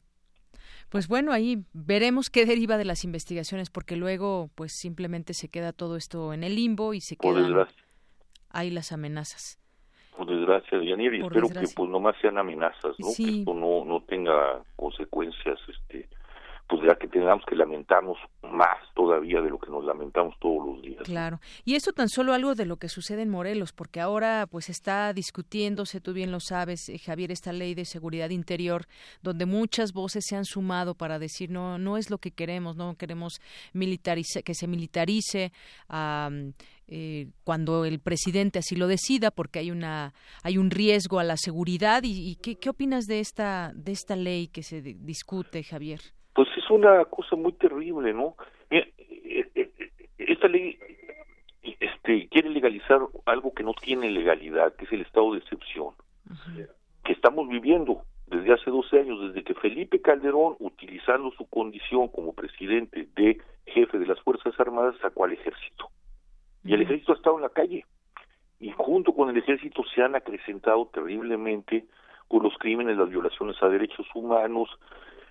Pues 0.90 1.06
bueno, 1.06 1.32
ahí 1.32 1.64
veremos 1.74 2.30
qué 2.30 2.46
deriva 2.46 2.78
de 2.78 2.84
las 2.84 3.04
investigaciones, 3.04 3.70
porque 3.70 3.96
luego, 3.96 4.50
pues 4.54 4.72
simplemente 4.72 5.34
se 5.34 5.48
queda 5.48 5.72
todo 5.72 5.96
esto 5.96 6.32
en 6.32 6.44
el 6.44 6.54
limbo 6.54 6.94
y 6.94 7.00
se 7.00 7.16
quedan 7.16 7.66
ahí 8.50 8.70
las 8.70 8.92
amenazas. 8.92 9.58
Por 10.16 10.26
desgracia, 10.26 10.82
Yanir, 10.82 11.14
y 11.14 11.20
espero 11.20 11.48
que 11.48 11.66
pues 11.76 11.90
nomás 11.90 12.16
sean 12.20 12.38
amenazas, 12.38 12.96
¿no? 12.98 13.08
Que 13.16 13.40
esto 13.40 13.54
no, 13.54 13.84
no 13.84 14.02
tenga 14.02 14.62
consecuencias, 14.76 15.58
este, 15.68 16.08
pues 16.68 16.82
ya 16.86 16.96
que 16.96 17.08
tengamos 17.08 17.44
que 17.46 17.56
lamentarnos 17.56 18.18
más 18.42 18.76
todavía 18.94 19.40
de 19.40 19.48
lo 19.48 19.58
que 19.58 19.70
nos 19.70 19.84
lamentamos 19.84 20.34
todos 20.38 20.66
los 20.66 20.82
días. 20.82 21.02
Claro. 21.04 21.40
Y 21.64 21.76
eso 21.76 21.92
tan 21.92 22.10
solo 22.10 22.34
algo 22.34 22.54
de 22.54 22.66
lo 22.66 22.76
que 22.76 22.90
sucede 22.90 23.22
en 23.22 23.30
Morelos, 23.30 23.72
porque 23.72 24.00
ahora 24.00 24.46
pues 24.50 24.68
está 24.68 25.12
discutiéndose, 25.14 26.02
tú 26.02 26.12
bien 26.12 26.30
lo 26.30 26.40
sabes, 26.40 26.90
eh, 26.90 26.98
Javier, 26.98 27.32
esta 27.32 27.52
ley 27.52 27.74
de 27.74 27.86
seguridad 27.86 28.28
interior, 28.28 28.84
donde 29.22 29.46
muchas 29.46 29.94
voces 29.94 30.24
se 30.28 30.36
han 30.36 30.44
sumado 30.44 30.94
para 30.94 31.18
decir 31.18 31.50
no, 31.50 31.78
no 31.78 31.96
es 31.96 32.10
lo 32.10 32.18
que 32.18 32.32
queremos, 32.32 32.76
no 32.76 32.96
queremos 32.96 33.40
militarice, 33.72 34.42
que 34.42 34.54
se 34.54 34.66
militarice 34.66 35.52
eh, 36.86 37.28
cuando 37.44 37.86
el 37.86 37.98
presidente 37.98 38.58
así 38.58 38.76
lo 38.76 38.88
decida 38.88 39.30
porque 39.30 39.58
hay 39.58 39.70
una 39.70 40.12
hay 40.42 40.58
un 40.58 40.70
riesgo 40.70 41.18
a 41.18 41.24
la 41.24 41.36
seguridad 41.36 42.02
y, 42.04 42.36
¿qué, 42.36 42.56
qué 42.56 42.70
opinas 42.70 43.04
de 43.04 43.20
esta 43.20 43.72
de 43.74 43.92
esta 43.92 44.16
ley 44.16 44.48
que 44.48 44.62
se 44.62 44.80
discute 44.80 45.62
Javier 45.62 46.00
es 46.68 46.70
una 46.70 47.04
cosa 47.06 47.36
muy 47.36 47.52
terrible 47.52 48.12
no 48.12 48.36
eh, 48.70 48.92
eh, 48.98 49.70
esta 50.18 50.48
ley 50.48 50.78
este 51.62 52.28
quiere 52.28 52.50
legalizar 52.50 53.00
algo 53.26 53.52
que 53.54 53.62
no 53.62 53.74
tiene 53.74 54.10
legalidad 54.10 54.74
que 54.74 54.84
es 54.84 54.92
el 54.92 55.02
estado 55.02 55.32
de 55.32 55.38
excepción 55.38 55.94
que 57.04 57.12
estamos 57.12 57.48
viviendo 57.48 58.02
desde 58.30 58.52
hace 58.52 58.70
12 58.70 59.00
años, 59.00 59.20
desde 59.20 59.42
que 59.42 59.54
Felipe 59.54 60.00
Calderón, 60.00 60.56
utilizando 60.58 61.30
su 61.32 61.46
condición 61.48 62.08
como 62.08 62.34
presidente 62.34 63.08
de 63.16 63.40
jefe 63.66 63.98
de 63.98 64.06
las 64.06 64.20
Fuerzas 64.20 64.58
Armadas, 64.60 64.94
sacó 65.00 65.24
al 65.24 65.32
ejército. 65.32 65.88
Y 66.64 66.74
el 66.74 66.82
ejército 66.82 67.12
ha 67.12 67.16
estado 67.16 67.36
en 67.36 67.42
la 67.42 67.48
calle. 67.48 67.86
Y 68.60 68.70
junto 68.72 69.14
con 69.14 69.30
el 69.30 69.36
ejército 69.38 69.82
se 69.94 70.02
han 70.02 70.14
acrecentado 70.16 70.86
terriblemente 70.92 71.86
con 72.26 72.42
los 72.42 72.52
crímenes, 72.58 72.98
las 72.98 73.08
violaciones 73.08 73.56
a 73.62 73.68
derechos 73.68 74.06
humanos. 74.14 74.68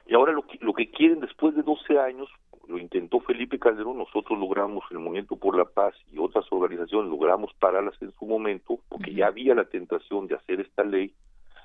Y 0.08 0.16
ahora 0.16 0.32
lo 0.32 0.48
que, 0.48 0.58
lo 0.62 0.74
que 0.74 0.90
quieren 0.90 1.20
después 1.20 1.56
de 1.56 1.64
12 1.64 2.00
años, 2.00 2.30
lo 2.68 2.78
intentó 2.78 3.20
Felipe 3.20 3.60
Calderón, 3.60 3.98
nosotros 3.98 4.40
logramos 4.40 4.84
el 4.92 5.00
Movimiento 5.00 5.36
por 5.36 5.58
la 5.58 5.66
Paz 5.66 5.96
y 6.12 6.18
otras 6.18 6.46
organizaciones 6.52 7.10
logramos 7.10 7.54
pararlas 7.60 8.02
en 8.02 8.12
su 8.14 8.26
momento, 8.26 8.80
porque 8.90 9.14
ya 9.14 9.28
había 9.28 9.54
la 9.54 9.66
tentación 9.66 10.28
de 10.28 10.36
hacer 10.36 10.62
esta 10.62 10.84
ley. 10.84 11.14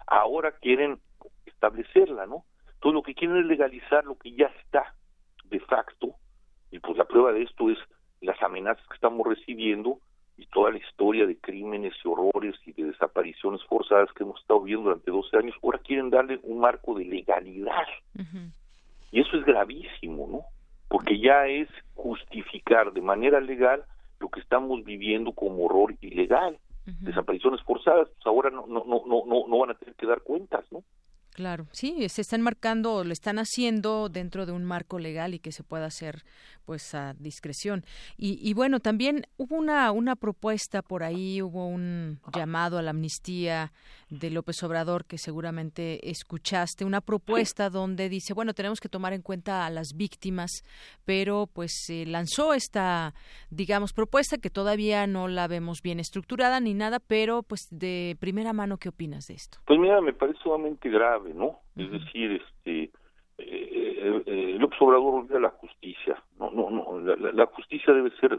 Ahora 0.07 0.53
quieren 0.53 0.99
establecerla, 1.47 2.27
¿no? 2.27 2.45
Entonces 2.75 2.95
lo 2.95 3.03
que 3.03 3.15
quieren 3.15 3.37
es 3.37 3.47
legalizar 3.47 4.05
lo 4.05 4.17
que 4.17 4.33
ya 4.33 4.47
está 4.61 4.95
de 5.45 5.61
facto, 5.61 6.15
y 6.71 6.79
pues 6.79 6.97
la 6.97 7.05
prueba 7.05 7.33
de 7.33 7.43
esto 7.43 7.71
es 7.71 7.79
las 8.21 8.41
amenazas 8.43 8.87
que 8.89 8.95
estamos 8.95 9.27
recibiendo 9.27 9.99
y 10.37 10.47
toda 10.47 10.71
la 10.71 10.79
historia 10.79 11.27
de 11.27 11.37
crímenes 11.37 11.95
y 12.05 12.09
horrores 12.09 12.55
y 12.67 12.73
de 12.73 12.85
desapariciones 12.85 13.63
forzadas 13.65 14.13
que 14.13 14.25
hemos 14.25 14.41
estado 14.41 14.63
viendo 14.63 14.85
durante 14.85 15.11
12 15.11 15.37
años, 15.37 15.55
ahora 15.63 15.79
quieren 15.79 16.11
darle 16.11 16.41
un 16.43 16.61
marco 16.61 16.95
de 16.95 17.05
legalidad. 17.05 17.87
Y 19.11 19.21
eso 19.21 19.37
es 19.37 19.45
gravísimo, 19.45 20.27
¿no? 20.31 20.41
Porque 20.89 21.19
ya 21.19 21.47
es 21.47 21.69
justificar 21.95 22.93
de 22.93 23.01
manera 23.01 23.41
legal 23.41 23.85
lo 24.21 24.29
que 24.29 24.41
estamos 24.41 24.85
viviendo 24.85 25.33
como 25.33 25.65
horror 25.65 25.95
ilegal. 26.01 26.59
Desapariciones 27.01 27.63
forzadas, 27.63 28.09
pues 28.09 28.27
ahora 28.27 28.51
no, 28.51 28.67
no, 28.67 28.85
no, 28.87 29.05
no, 29.07 29.47
no 29.47 29.59
van 29.59 29.71
a 29.71 29.75
tener 29.75 29.95
que 29.95 30.07
dar 30.07 30.21
cuentas, 30.23 30.65
¿no? 30.73 30.83
Claro, 31.35 31.67
sí, 31.73 32.09
se 32.11 32.21
están 32.21 32.43
marcando, 32.43 33.05
lo 33.05 33.13
están 33.13 33.39
haciendo 33.39 34.11
dentro 34.11 34.45
de 34.45 34.53
un 34.53 34.65
marco 34.65 34.99
legal 34.99 35.33
y 35.33 35.39
que 35.39 35.51
se 35.51 35.63
pueda 35.63 35.87
hacer 35.87 36.25
pues 36.67 36.95
a 36.95 37.15
discreción. 37.15 37.85
Y, 38.17 38.39
y 38.47 38.53
bueno, 38.53 38.81
también 38.81 39.27
hubo 39.39 39.57
una, 39.57 39.91
una 39.93 40.15
propuesta 40.15 40.83
por 40.83 41.03
ahí, 41.03 41.41
hubo 41.41 41.67
un 41.67 42.21
llamado 42.35 42.79
a 42.79 42.83
la 42.83 42.91
amnistía 42.91 43.73
de 44.11 44.31
López 44.31 44.63
Obrador 44.63 45.07
que 45.07 45.17
seguramente 45.17 46.11
escuchaste, 46.11 46.85
una 46.85 47.01
propuesta 47.01 47.71
donde 47.71 48.09
dice, 48.09 48.35
bueno, 48.35 48.53
tenemos 48.53 48.81
que 48.81 48.89
tomar 48.89 49.13
en 49.13 49.23
cuenta 49.23 49.65
a 49.65 49.71
las 49.71 49.95
víctimas, 49.97 50.51
pero 51.05 51.49
pues 51.53 51.73
se 51.87 52.05
lanzó 52.05 52.53
esta, 52.53 53.15
digamos, 53.51 53.93
propuesta 53.93 54.37
que 54.37 54.51
todavía 54.51 55.07
no 55.07 55.29
la 55.29 55.49
vemos 55.49 55.81
bien 55.83 55.99
estructurada 55.99 56.61
ni 56.61 56.75
nada, 56.75 57.01
pero 57.01 57.43
pues 57.43 57.69
de 57.71 58.17
primera 58.21 58.53
mano, 58.53 58.77
¿qué 58.77 58.91
opinas 58.91 59.25
de 59.27 59.35
esto? 59.35 59.59
Pues 59.65 59.79
mira, 59.79 60.01
me 60.01 60.13
parece 60.13 60.39
sumamente 60.43 60.91
grave, 60.91 61.22
¿no? 61.35 61.61
Es 61.77 61.91
decir, 61.91 62.43
este... 62.43 62.91
Eh, 63.39 64.23
eh, 64.27 64.57
López 64.59 64.81
Obrador 64.81 65.15
olvida 65.15 65.41
la 65.41 65.51
justicia. 65.51 66.23
No, 66.39 66.51
no, 66.51 66.71
no. 66.71 67.01
La, 67.01 67.47
justicia 67.47 67.93
debe 67.93 68.11
ser. 68.21 68.39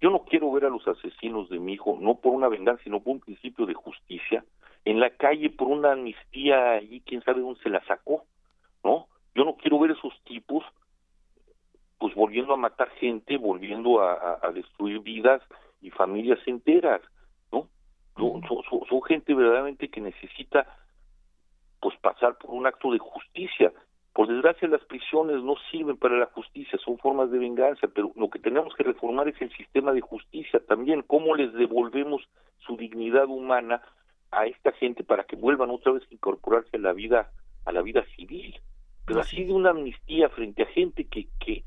Yo 0.00 0.10
no 0.10 0.24
quiero 0.24 0.50
ver 0.52 0.64
a 0.64 0.70
los 0.70 0.86
asesinos 0.88 1.48
de 1.48 1.58
mi 1.58 1.74
hijo, 1.74 1.96
no 2.00 2.16
por 2.16 2.32
una 2.32 2.48
venganza, 2.48 2.82
sino 2.84 3.00
por 3.00 3.14
un 3.14 3.20
principio 3.20 3.66
de 3.66 3.74
justicia, 3.74 4.44
en 4.84 5.00
la 5.00 5.10
calle 5.10 5.50
por 5.50 5.68
una 5.68 5.92
amnistía 5.92 6.80
y 6.82 7.00
quién 7.00 7.22
sabe 7.22 7.40
dónde 7.40 7.60
se 7.60 7.70
la 7.70 7.84
sacó, 7.84 8.24
¿no? 8.82 9.06
Yo 9.34 9.44
no 9.44 9.56
quiero 9.56 9.78
ver 9.78 9.92
esos 9.92 10.12
tipos 10.24 10.64
pues 11.98 12.14
volviendo 12.14 12.54
a 12.54 12.56
matar 12.56 12.90
gente, 12.90 13.36
volviendo 13.36 14.00
a, 14.00 14.40
destruir 14.54 15.00
vidas 15.00 15.42
y 15.80 15.90
familias 15.90 16.38
enteras, 16.46 17.00
¿no? 17.52 17.68
Son, 18.16 18.42
son, 18.88 19.02
gente 19.02 19.34
verdaderamente 19.34 19.88
que 19.88 20.00
necesita 20.00 20.66
pues 21.80 21.96
pasar 22.00 22.36
por 22.38 22.50
un 22.50 22.66
acto 22.66 22.92
de 22.92 22.98
justicia. 22.98 23.72
Por 24.12 24.26
desgracia 24.26 24.66
las 24.68 24.84
prisiones 24.84 25.42
no 25.42 25.54
sirven 25.70 25.96
para 25.96 26.16
la 26.16 26.26
justicia, 26.26 26.78
son 26.84 26.98
formas 26.98 27.30
de 27.30 27.38
venganza, 27.38 27.86
pero 27.94 28.10
lo 28.16 28.28
que 28.30 28.38
tenemos 28.38 28.74
que 28.74 28.82
reformar 28.82 29.28
es 29.28 29.40
el 29.40 29.50
sistema 29.56 29.92
de 29.92 30.00
justicia 30.00 30.60
también, 30.66 31.02
cómo 31.02 31.36
les 31.36 31.52
devolvemos 31.52 32.28
su 32.58 32.76
dignidad 32.76 33.26
humana 33.26 33.80
a 34.30 34.46
esta 34.46 34.72
gente 34.72 35.04
para 35.04 35.24
que 35.24 35.36
vuelvan 35.36 35.70
otra 35.70 35.92
vez 35.92 36.02
a 36.02 36.14
incorporarse 36.14 36.76
a 36.76 36.80
la 36.80 36.92
vida 36.92 37.30
a 37.64 37.72
la 37.72 37.82
vida 37.82 38.04
civil. 38.16 38.58
Pero 39.04 39.20
así 39.20 39.44
de 39.44 39.52
una 39.52 39.70
amnistía 39.70 40.28
frente 40.30 40.62
a 40.62 40.66
gente 40.66 41.04
que, 41.04 41.28
que 41.38 41.64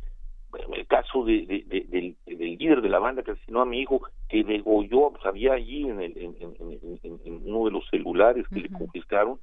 el 0.76 0.88
caso 0.88 1.24
de, 1.24 1.66
del, 1.88 2.16
líder 2.58 2.82
de 2.82 2.90
la 2.90 3.00
banda 3.00 3.24
que 3.24 3.32
asesinó 3.32 3.62
a 3.62 3.66
mi 3.66 3.80
hijo, 3.82 4.02
que 4.30 4.44
degolló, 4.44 5.12
pues 5.12 5.26
había 5.26 5.54
allí 5.54 5.88
en, 5.88 6.02
el, 6.02 6.18
en, 6.18 7.42
uno 7.46 7.66
de 7.66 7.72
los 7.72 7.88
celulares 7.90 8.46
que 8.50 8.60
le 8.60 8.70
confiscaron, 8.70 9.40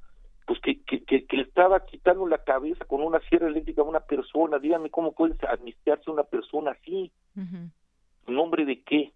pues 0.49 0.59
que, 0.61 0.81
que, 0.81 1.27
que, 1.27 1.37
le 1.37 1.43
estaba 1.43 1.85
quitando 1.85 2.25
la 2.25 2.39
cabeza 2.39 2.83
con 2.85 3.03
una 3.03 3.19
sierra 3.29 3.47
eléctrica 3.49 3.83
a 3.83 3.85
una 3.85 3.99
persona. 3.99 4.57
Díganme 4.57 4.89
cómo 4.89 5.11
puede 5.11 5.35
amnistiarse 5.47 6.09
una 6.09 6.23
persona 6.23 6.71
así. 6.71 7.11
¿En 7.35 7.71
nombre 8.25 8.65
de 8.65 8.81
qué? 8.81 9.13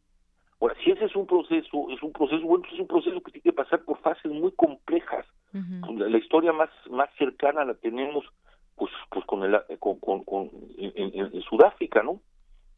Ahora, 0.62 0.76
si 0.84 0.92
ese 0.92 1.06
es 1.06 1.16
un 1.16 1.26
proceso, 1.26 1.90
es 1.90 2.04
un 2.04 2.12
proceso, 2.12 2.46
bueno, 2.46 2.62
pues 2.62 2.76
es 2.76 2.80
un 2.82 2.88
proceso 2.88 3.20
que 3.22 3.32
tiene 3.32 3.46
que 3.46 3.54
pasar 3.54 3.84
por 3.84 3.98
fases 4.02 4.32
muy 4.32 4.52
complejas. 4.52 5.26
la, 5.54 6.18
historia 6.20 6.54
más, 6.54 6.70
más 6.92 7.10
cercana 7.18 7.66
la 7.66 7.74
tenemos 7.74 8.26
pues, 8.76 8.92
pues 9.10 9.26
con 9.26 9.42
el, 9.42 9.60
con, 9.80 9.98
con, 10.00 10.52
en, 10.78 11.42
Sudáfrica, 11.50 12.04
¿no? 12.04 12.22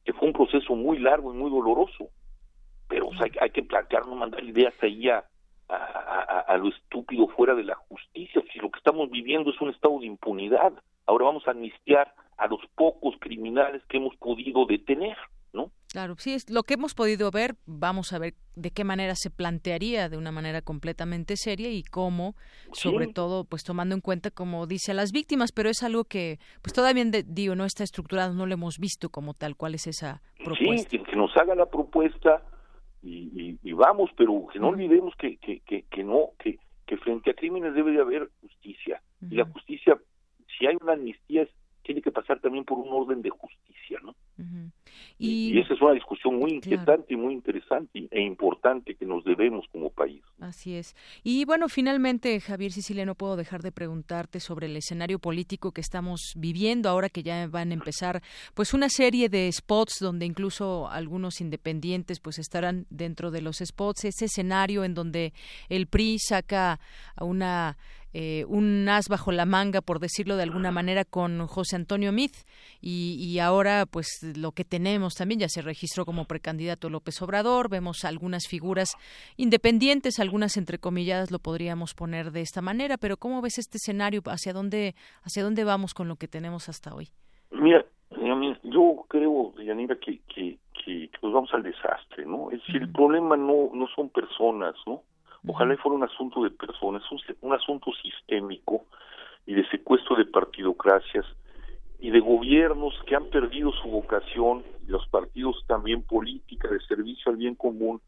Que 0.05 0.13
fue 0.13 0.29
un 0.29 0.33
proceso 0.33 0.75
muy 0.75 0.99
largo 0.99 1.33
y 1.33 1.37
muy 1.37 1.51
doloroso. 1.51 2.07
Pero 2.87 3.09
hay, 3.19 3.31
hay, 3.41 3.49
que 3.49 3.63
plantearnos, 3.63 4.17
mandar 4.17 4.41
ideas 4.45 4.73
ahí 4.81 5.09
a, 5.09 5.25
a, 5.69 6.57
lo 6.57 6.69
estúpido 6.69 7.27
fuera 7.29 7.55
de 7.55 7.63
la 7.63 7.75
justicia. 7.75 8.41
Si 8.53 8.59
lo 8.59 8.69
que 8.69 8.77
estamos 8.77 9.09
viviendo 9.09 9.51
es 9.51 9.59
un 9.61 9.69
estado 9.69 9.99
de 9.99 10.05
impunidad, 10.05 10.73
ahora 11.05 11.25
vamos 11.25 11.47
a 11.47 11.51
amnistiar 11.51 12.13
a 12.37 12.47
los 12.47 12.61
pocos 12.75 13.15
criminales 13.19 13.81
que 13.89 13.97
hemos 13.97 14.15
podido 14.17 14.65
detener, 14.65 15.17
¿no? 15.53 15.71
Claro, 15.91 16.15
sí, 16.17 16.33
es 16.33 16.49
lo 16.49 16.63
que 16.63 16.73
hemos 16.73 16.93
podido 16.93 17.31
ver. 17.31 17.55
Vamos 17.65 18.11
a 18.11 18.19
ver 18.19 18.33
de 18.55 18.71
qué 18.71 18.83
manera 18.83 19.15
se 19.15 19.29
plantearía 19.29 20.09
de 20.09 20.17
una 20.17 20.31
manera 20.31 20.61
completamente 20.61 21.37
seria 21.37 21.69
y 21.69 21.83
cómo, 21.83 22.35
sobre 22.73 23.07
todo, 23.07 23.45
pues 23.45 23.63
tomando 23.63 23.95
en 23.95 24.01
cuenta, 24.01 24.31
como 24.31 24.67
dice, 24.67 24.91
a 24.91 24.95
las 24.95 25.11
víctimas, 25.13 25.51
pero 25.53 25.69
es 25.69 25.83
algo 25.83 26.03
que, 26.03 26.39
pues 26.61 26.73
todavía, 26.73 27.05
digo, 27.25 27.55
no 27.55 27.63
está 27.63 27.83
estructurado, 27.83 28.33
no 28.33 28.45
lo 28.45 28.53
hemos 28.53 28.77
visto 28.77 29.09
como 29.09 29.33
tal. 29.33 29.55
¿Cuál 29.55 29.75
es 29.75 29.87
esa 29.87 30.21
propuesta? 30.43 30.89
Sí, 30.89 30.99
que 30.99 31.15
nos 31.15 31.35
haga 31.37 31.55
la 31.55 31.65
propuesta 31.67 32.43
y, 33.05 33.73
vamos, 33.73 34.09
pero 34.17 34.47
que 34.51 34.59
no 34.59 34.69
olvidemos 34.69 35.13
que, 35.15 35.37
que, 35.37 35.61
que, 35.61 36.03
no, 36.03 36.31
que, 36.39 36.57
que 36.87 36.97
frente 36.97 37.31
a 37.31 37.33
crímenes 37.35 37.75
debe 37.75 37.91
de 37.91 38.01
haber 38.01 38.29
justicia. 38.41 39.01
Y 39.29 39.35
la 39.35 39.45
justicia, 39.45 39.97
si 40.57 40.65
hay 40.65 40.75
una 40.81 40.93
amnistía, 40.93 41.47
tiene 41.85 42.01
que 42.01 42.11
pasar 42.11 42.39
también 42.39 42.65
por 42.65 42.77
un 42.77 42.89
orden 42.89 43.21
de 43.21 43.29
justicia, 43.29 43.99
¿no? 44.03 44.15
y, 45.17 45.57
esa 45.59 45.73
es 45.73 45.81
una 45.81 45.93
discusión 45.93 46.37
muy 46.37 46.51
inquietante 46.51 47.13
y 47.13 47.17
muy 47.17 47.33
interesante 47.33 48.07
e 48.11 48.21
importante 48.21 48.95
que 48.95 49.05
nos 49.05 49.23
debemos 49.23 49.65
como 49.71 49.89
país. 49.89 50.21
Así 50.39 50.75
es. 50.75 50.95
Y 51.23 51.45
bueno, 51.45 51.69
finalmente, 51.69 52.39
Javier 52.41 52.71
Sicilia, 52.71 53.05
no 53.05 53.15
puedo 53.15 53.37
dejar 53.37 53.61
de 53.61 53.71
preguntarte 53.71 54.39
sobre 54.39 54.65
el 54.65 54.75
escenario 54.75 55.19
político 55.19 55.71
que 55.71 55.81
estamos 55.81 56.33
viviendo 56.35 56.89
ahora 56.89 57.09
que 57.09 57.23
ya 57.23 57.47
van 57.47 57.71
a 57.71 57.75
empezar 57.75 58.21
pues 58.53 58.73
una 58.73 58.89
serie 58.89 59.29
de 59.29 59.49
spots 59.51 59.99
donde 60.01 60.25
incluso 60.25 60.89
algunos 60.89 61.39
independientes 61.39 62.19
pues 62.19 62.39
estarán 62.39 62.85
dentro 62.89 63.31
de 63.31 63.41
los 63.41 63.57
spots, 63.57 64.05
ese 64.05 64.25
escenario 64.25 64.83
en 64.83 64.93
donde 64.93 65.33
el 65.69 65.87
PRI 65.87 66.17
saca 66.19 66.79
a 67.15 67.23
una 67.23 67.77
eh, 68.17 68.45
un 68.47 68.87
as 68.87 69.09
bajo 69.09 69.33
la 69.33 69.45
manga, 69.45 69.81
por 69.81 69.99
decirlo 69.99 70.37
de 70.37 70.43
alguna 70.43 70.71
manera, 70.71 71.03
con 71.03 71.47
José 71.47 71.75
Antonio 71.75 72.13
Mith. 72.13 72.47
Y, 72.79 73.39
ahora, 73.39 73.85
pues 73.85 74.07
lo 74.37 74.53
que 74.53 74.63
tenemos 74.63 75.15
también, 75.15 75.41
ya 75.41 75.49
se 75.49 75.61
registró 75.61 76.05
como 76.05 76.23
precandidato 76.23 76.89
López 76.89 77.21
Obrador, 77.21 77.69
vemos 77.69 78.05
algunas 78.05 78.47
figuras 78.47 78.87
independientes, 79.35 80.21
algunas 80.21 80.55
entrecomilladas 80.55 81.29
lo 81.29 81.39
podríamos 81.39 81.93
poner 81.93 82.31
de 82.31 82.39
esta 82.39 82.61
manera, 82.61 82.95
pero 82.95 83.17
¿cómo 83.17 83.41
ves 83.41 83.57
este 83.57 83.79
escenario? 83.79 84.21
¿Hacia 84.27 84.53
dónde, 84.53 84.95
hacia 85.23 85.43
dónde 85.43 85.65
vamos 85.65 85.93
con 85.93 86.07
lo 86.07 86.15
que 86.15 86.29
tenemos 86.29 86.69
hasta 86.69 86.95
hoy? 86.95 87.09
Mira, 87.51 87.85
yo 88.63 89.05
creo, 89.09 89.53
Yanira, 89.57 89.97
que, 89.97 90.21
que, 90.33 90.57
que, 90.85 91.09
nos 91.21 91.33
vamos 91.33 91.53
al 91.53 91.63
desastre, 91.63 92.25
¿no? 92.25 92.49
Es 92.51 92.59
decir, 92.61 92.81
el 92.81 92.91
problema 92.93 93.35
no, 93.35 93.71
no 93.73 93.87
son 93.93 94.07
personas, 94.07 94.75
¿no? 94.87 95.01
Ojalá 95.47 95.77
fuera 95.77 95.97
un 95.97 96.03
asunto 96.03 96.43
de 96.43 96.49
personas, 96.51 97.03
un, 97.11 97.19
un 97.41 97.53
asunto 97.53 97.91
sistémico 98.01 98.85
y 99.45 99.53
de 99.53 99.67
secuestro 99.69 100.15
de 100.15 100.25
partidocracias 100.25 101.25
y 101.99 102.09
de 102.09 102.19
gobiernos 102.19 102.93
que 103.05 103.15
han 103.15 103.25
perdido 103.29 103.71
su 103.71 103.89
vocación, 103.89 104.63
los 104.87 105.07
partidos 105.07 105.63
también 105.67 106.03
política, 106.03 106.67
de 106.67 106.79
servicio 106.81 107.31
al 107.31 107.37
bien 107.37 107.55
común, 107.55 108.01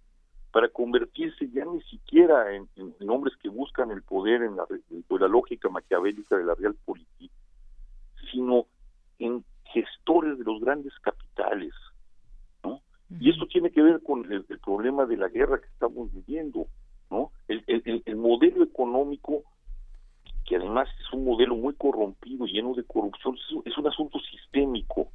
para 0.52 0.70
convertirse 0.70 1.50
ya 1.50 1.66
ni 1.66 1.82
siquiera 1.84 2.56
en, 2.56 2.68
hombres 3.08 3.36
que 3.38 3.50
buscan 3.50 3.92
el 3.92 4.02
poder 4.02 4.42
en 4.42 4.56
la, 4.56 4.66
la 5.10 5.28
lógica 5.28 5.70
maquiavélica 5.70 6.38
de 6.38 6.46
la 6.46 6.56
realpolitik, 6.56 7.32
sino 8.32 8.66
en 9.20 9.44
gestores 9.66 10.38
de 10.38 10.44
los 10.44 10.60
grandes 10.60 10.94
capitales. 11.00 11.74
¿no? 12.64 12.82
Y 13.20 13.30
esto 13.30 13.46
tiene 13.48 13.72
que 13.72 13.82
ver 13.82 14.02
con 14.02 14.32
el 14.32 14.44
problema 14.60 15.06
de 15.06 15.18
la 15.18 15.28
guerra 15.28 15.60
que 15.60 15.68
estamos 15.68 16.12
viviendo. 16.12 16.68
¿No? 17.10 17.32
El, 17.48 17.64
el, 18.06 18.16
modelo 18.16 18.64
económico, 18.64 19.44
que 20.46 20.58
además 20.58 20.90
es 21.00 21.14
un 21.14 21.26
modelo 21.26 21.56
muy 21.56 21.74
corrompido, 21.74 22.46
lleno 22.46 22.74
de 22.74 22.84
corrupción, 22.84 23.38
es, 23.66 23.78
un 23.78 23.88
asunto 23.88 24.20
sistémico, 24.20 25.10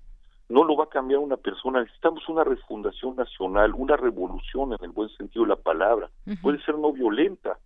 no 0.48 0.64
lo 0.64 0.77
va 0.77 0.85
a 0.85 0.89
cambiar 0.89 1.20
una 1.20 1.36
persona, 1.36 1.81
necesitamos 1.81 2.28
una 2.28 2.44
refundación 2.44 3.16
nacional, 3.16 3.73
una 3.74 3.97
revolución 3.97 4.73
en 4.73 4.85
el 4.85 4.90
buen 4.90 5.09
sentido 5.10 5.44
de 5.44 5.51
la 5.51 5.56
palabra, 5.56 6.10
puede 6.43 6.62
ser 6.62 6.77
no 6.77 6.93
violenta. 6.93 7.59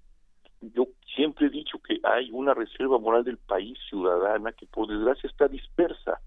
Yo 0.60 0.86
siempre 1.14 1.46
he 1.46 1.50
dicho 1.50 1.78
que 1.78 2.00
hay 2.02 2.30
una 2.32 2.54
reserva 2.54 2.98
moral 2.98 3.24
del 3.24 3.38
país 3.38 3.78
ciudadana 3.88 4.52
que 4.52 4.66
por 4.66 4.88
desgracia 4.88 5.28
está 5.28 5.48
dispersa, 5.48 6.20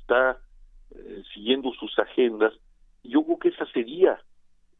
está 0.00 0.38
eh, 0.90 1.22
siguiendo 1.34 1.72
sus 1.72 1.98
agendas. 1.98 2.52
Yo 3.04 3.24
creo 3.24 3.38
que 3.38 3.48
esa 3.48 3.66
sería 3.66 4.18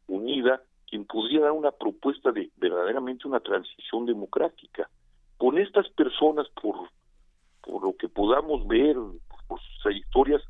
unida 0.07 0.61
quien 0.89 1.05
podría 1.05 1.41
dar 1.41 1.51
una 1.51 1.71
propuesta 1.71 2.31
de 2.31 2.49
verdaderamente 2.57 3.27
una 3.27 3.39
transición 3.39 4.05
democrática. 4.05 4.89
Con 5.37 5.57
estas 5.57 5.87
personas, 5.89 6.47
por, 6.61 6.89
por 7.61 7.83
lo 7.83 7.95
que 7.95 8.09
podamos 8.09 8.67
ver, 8.67 8.95
por 9.47 9.61
sus 9.61 9.83
trayectorias, 9.83 10.41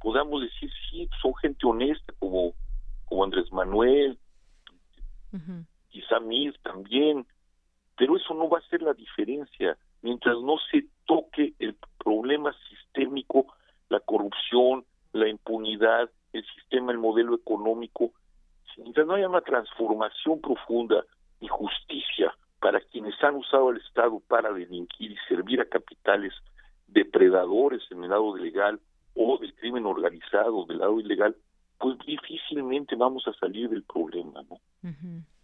podamos 0.00 0.42
decir, 0.42 0.70
sí, 0.90 1.08
son 1.20 1.34
gente 1.36 1.66
honesta, 1.66 2.14
como, 2.18 2.54
como 3.06 3.24
Andrés 3.24 3.52
Manuel, 3.52 4.18
quizá 5.88 6.20
Mir 6.20 6.56
también, 6.62 7.26
pero 7.96 8.16
eso 8.16 8.32
no 8.34 8.48
va 8.48 8.58
a 8.58 8.68
ser 8.68 8.82
la 8.82 8.94
diferencia 8.94 9.76
mientras 10.02 10.36
no 10.40 10.56
se 10.70 10.86
toque 11.06 11.54
el 11.58 11.76
problema 11.98 12.54
sistémico, 12.68 13.46
la 13.88 14.00
corrupción, 14.00 14.84
la 15.12 15.28
impunidad, 15.28 16.08
el 16.32 16.44
sistema, 16.54 16.92
el 16.92 16.98
modelo 16.98 17.34
económico, 17.34 18.12
mientras 18.78 19.06
no 19.06 19.14
haya 19.14 19.28
una 19.28 19.40
transformación 19.40 20.40
profunda 20.40 21.04
y 21.40 21.48
justicia 21.48 22.34
para 22.60 22.80
quienes 22.80 23.14
han 23.22 23.36
usado 23.36 23.70
el 23.70 23.78
Estado 23.78 24.20
para 24.26 24.52
delinquir 24.52 25.12
y 25.12 25.16
servir 25.28 25.60
a 25.60 25.66
capitales 25.66 26.32
depredadores 26.88 27.82
en 27.90 28.04
el 28.04 28.10
lado 28.10 28.36
legal 28.36 28.80
o 29.14 29.38
del 29.38 29.54
crimen 29.54 29.86
organizado 29.86 30.64
del 30.64 30.78
lado 30.78 30.98
ilegal, 31.00 31.36
pues 31.78 31.98
difícilmente 32.06 32.96
vamos 32.96 33.26
a 33.28 33.32
salir 33.34 33.68
del 33.68 33.82
problema, 33.82 34.42
¿no? 34.48 34.58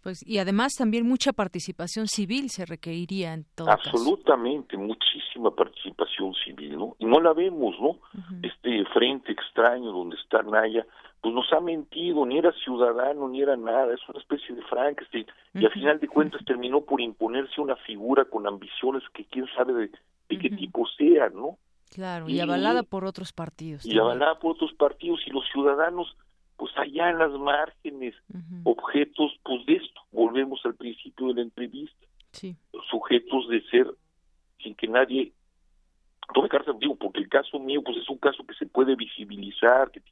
Pues 0.01 0.25
y 0.25 0.37
además 0.37 0.73
también 0.77 1.07
mucha 1.07 1.33
participación 1.33 2.07
civil 2.07 2.49
se 2.49 2.65
requeriría 2.65 3.33
en 3.33 3.45
todo 3.55 3.69
Absolutamente, 3.69 4.77
muchísima 4.77 5.51
participación 5.51 6.33
civil, 6.45 6.77
¿no? 6.77 6.95
Y 6.99 7.05
no 7.05 7.19
la 7.19 7.33
vemos, 7.33 7.75
¿no? 7.79 7.99
Este 8.43 8.85
frente 8.93 9.31
extraño 9.31 9.91
donde 9.91 10.15
está 10.17 10.43
Naya, 10.43 10.85
pues 11.25 11.33
nos 11.33 11.51
ha 11.53 11.59
mentido, 11.59 12.23
ni 12.23 12.37
era 12.37 12.51
ciudadano, 12.51 13.27
ni 13.27 13.41
era 13.41 13.57
nada, 13.57 13.91
es 13.91 13.99
una 14.07 14.19
especie 14.19 14.53
de 14.53 14.61
Frankenstein, 14.61 15.25
y 15.55 15.65
al 15.65 15.71
final 15.71 15.99
de 15.99 16.07
cuentas 16.07 16.45
terminó 16.45 16.81
por 16.81 17.01
imponerse 17.01 17.59
una 17.59 17.75
figura 17.77 18.25
con 18.25 18.45
ambiciones 18.45 19.01
que 19.11 19.25
quién 19.25 19.47
sabe 19.55 19.73
de, 19.73 19.89
qué 20.27 20.51
tipo 20.51 20.85
sea, 20.95 21.29
¿no? 21.29 21.57
Claro, 21.89 22.29
y, 22.29 22.39
avalada 22.39 22.83
por 22.83 23.05
otros 23.05 23.33
partidos. 23.33 23.83
Y 23.87 23.97
avalada 23.97 24.37
por 24.37 24.51
otros 24.51 24.71
partidos, 24.73 25.19
y 25.25 25.31
los 25.31 25.43
ciudadanos, 25.51 26.15
pues 26.57 26.71
allá 26.77 27.09
en 27.09 27.17
las 27.17 27.31
márgenes, 27.31 28.13
objetos, 28.63 29.31
pues 29.43 29.65
de 29.65 29.77
esto, 29.77 30.01
volvemos 30.11 30.63
al 30.63 30.75
principio 30.75 31.29
de 31.29 31.33
la 31.33 31.41
entrevista, 31.41 32.05
sí. 32.33 32.55
sujetos 32.87 33.49
de 33.49 33.63
ser, 33.71 33.87
sin 34.61 34.75
que 34.75 34.87
nadie 34.87 35.31
tome 36.35 36.49
cartas, 36.49 36.77
digo, 36.77 36.95
porque 36.95 37.21
el 37.21 37.29
caso 37.29 37.57
mío, 37.57 37.81
pues 37.83 37.97
es 37.97 38.07
un 38.09 38.19
caso 38.19 38.45
que 38.45 38.53
se 38.53 38.67
puede 38.67 38.95
visibilizar, 38.95 39.89
que 39.89 40.03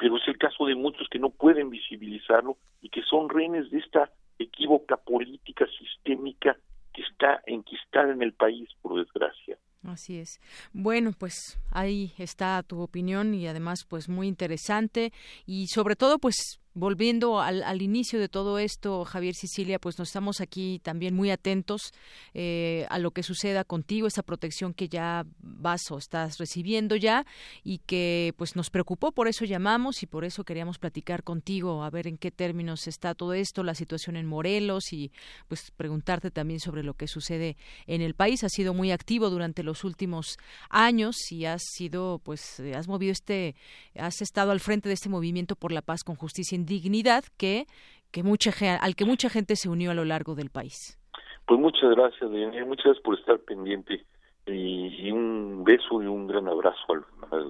pero 0.00 0.16
es 0.16 0.26
el 0.26 0.38
caso 0.38 0.64
de 0.64 0.74
muchos 0.74 1.06
que 1.10 1.18
no 1.18 1.28
pueden 1.28 1.68
visibilizarlo 1.68 2.56
y 2.80 2.88
que 2.88 3.02
son 3.02 3.28
rehenes 3.28 3.70
de 3.70 3.78
esta 3.78 4.10
equívoca 4.38 4.96
política 4.96 5.66
sistémica 5.78 6.56
que 6.94 7.02
está 7.02 7.42
enquistada 7.46 8.10
en 8.10 8.22
el 8.22 8.32
país, 8.32 8.68
por 8.80 8.98
desgracia. 8.98 9.58
Así 9.84 10.18
es. 10.18 10.40
Bueno, 10.72 11.12
pues 11.16 11.58
ahí 11.70 12.12
está 12.18 12.62
tu 12.62 12.80
opinión 12.80 13.34
y 13.34 13.46
además 13.46 13.84
pues 13.88 14.08
muy 14.08 14.26
interesante 14.26 15.12
y 15.46 15.66
sobre 15.68 15.96
todo 15.96 16.18
pues 16.18 16.59
volviendo 16.74 17.40
al, 17.40 17.62
al, 17.62 17.82
inicio 17.82 18.20
de 18.20 18.28
todo 18.28 18.58
esto, 18.58 19.04
Javier 19.04 19.34
Sicilia, 19.34 19.78
pues 19.78 19.98
nos 19.98 20.08
estamos 20.08 20.40
aquí 20.40 20.80
también 20.82 21.14
muy 21.14 21.30
atentos 21.30 21.92
eh, 22.34 22.86
a 22.90 22.98
lo 22.98 23.10
que 23.10 23.22
suceda 23.22 23.64
contigo, 23.64 24.06
esa 24.06 24.22
protección 24.22 24.72
que 24.72 24.88
ya 24.88 25.26
vas 25.40 25.90
o 25.90 25.98
estás 25.98 26.38
recibiendo 26.38 26.96
ya 26.96 27.26
y 27.64 27.78
que 27.78 28.34
pues 28.36 28.54
nos 28.54 28.70
preocupó, 28.70 29.12
por 29.12 29.26
eso 29.26 29.44
llamamos 29.44 30.02
y 30.02 30.06
por 30.06 30.24
eso 30.24 30.44
queríamos 30.44 30.78
platicar 30.78 31.24
contigo, 31.24 31.82
a 31.82 31.90
ver 31.90 32.06
en 32.06 32.18
qué 32.18 32.30
términos 32.30 32.86
está 32.86 33.14
todo 33.14 33.34
esto, 33.34 33.62
la 33.64 33.74
situación 33.74 34.16
en 34.16 34.26
Morelos 34.26 34.92
y 34.92 35.10
pues 35.48 35.72
preguntarte 35.76 36.30
también 36.30 36.60
sobre 36.60 36.84
lo 36.84 36.94
que 36.94 37.08
sucede 37.08 37.56
en 37.86 38.00
el 38.00 38.14
país. 38.14 38.44
Has 38.44 38.52
sido 38.52 38.74
muy 38.74 38.92
activo 38.92 39.28
durante 39.30 39.62
los 39.62 39.82
últimos 39.82 40.38
años 40.68 41.16
y 41.32 41.46
has 41.46 41.62
sido, 41.62 42.20
pues, 42.22 42.60
has 42.74 42.86
movido 42.86 43.12
este, 43.12 43.56
has 43.96 44.22
estado 44.22 44.52
al 44.52 44.60
frente 44.60 44.88
de 44.88 44.94
este 44.94 45.08
movimiento 45.08 45.56
por 45.56 45.72
la 45.72 45.82
paz 45.82 46.04
con 46.04 46.14
justicia 46.14 46.59
dignidad 46.66 47.24
que, 47.36 47.66
que 48.10 48.22
mucha, 48.22 48.52
al 48.76 48.96
que 48.96 49.04
mucha 49.04 49.28
gente 49.28 49.56
se 49.56 49.68
unió 49.68 49.90
a 49.90 49.94
lo 49.94 50.04
largo 50.04 50.34
del 50.34 50.50
país. 50.50 50.98
Pues 51.46 51.58
muchas 51.60 51.90
gracias, 51.90 52.30
muchas 52.30 52.84
gracias 52.84 52.98
por 53.02 53.18
estar 53.18 53.38
pendiente 53.40 54.04
y, 54.46 55.10
un 55.10 55.64
beso 55.64 56.02
y 56.02 56.06
un 56.06 56.26
gran 56.26 56.48
abrazo 56.48 56.80
al, 56.88 57.04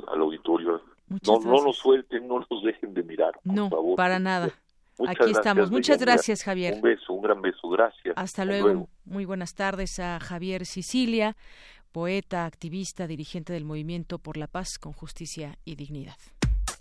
al, 0.08 0.20
auditorio. 0.20 0.82
no, 1.08 1.38
no 1.40 1.64
nos 1.64 1.76
suelten, 1.76 2.26
no 2.26 2.44
nos 2.50 2.62
dejen 2.62 2.94
de 2.94 3.02
mirar, 3.02 3.32
por 3.44 3.54
no, 3.54 3.68
favor. 3.68 3.96
para 3.96 4.18
nada. 4.18 4.50
Aquí 5.08 5.30
estamos. 5.30 5.70
Muchas 5.70 5.98
gracias, 5.98 6.42
Javier. 6.42 6.74
Un 6.74 6.82
beso, 6.82 7.12
un 7.12 7.22
gran 7.22 7.40
beso. 7.40 7.68
Gracias. 7.68 8.14
Hasta, 8.16 8.44
luego. 8.44 8.88
Muy 9.04 9.24
buenas 9.24 9.54
tardes 9.54 9.98
a 9.98 10.20
Javier 10.20 10.66
Sicilia, 10.66 11.36
poeta, 11.92 12.44
activista, 12.44 13.06
dirigente 13.06 13.52
del 13.52 13.64
Movimiento 13.64 14.18
por 14.18 14.36
la 14.36 14.46
Paz 14.46 14.78
con 14.78 14.92
Justicia 14.92 15.56
y 15.64 15.76
Dignidad. 15.76 16.16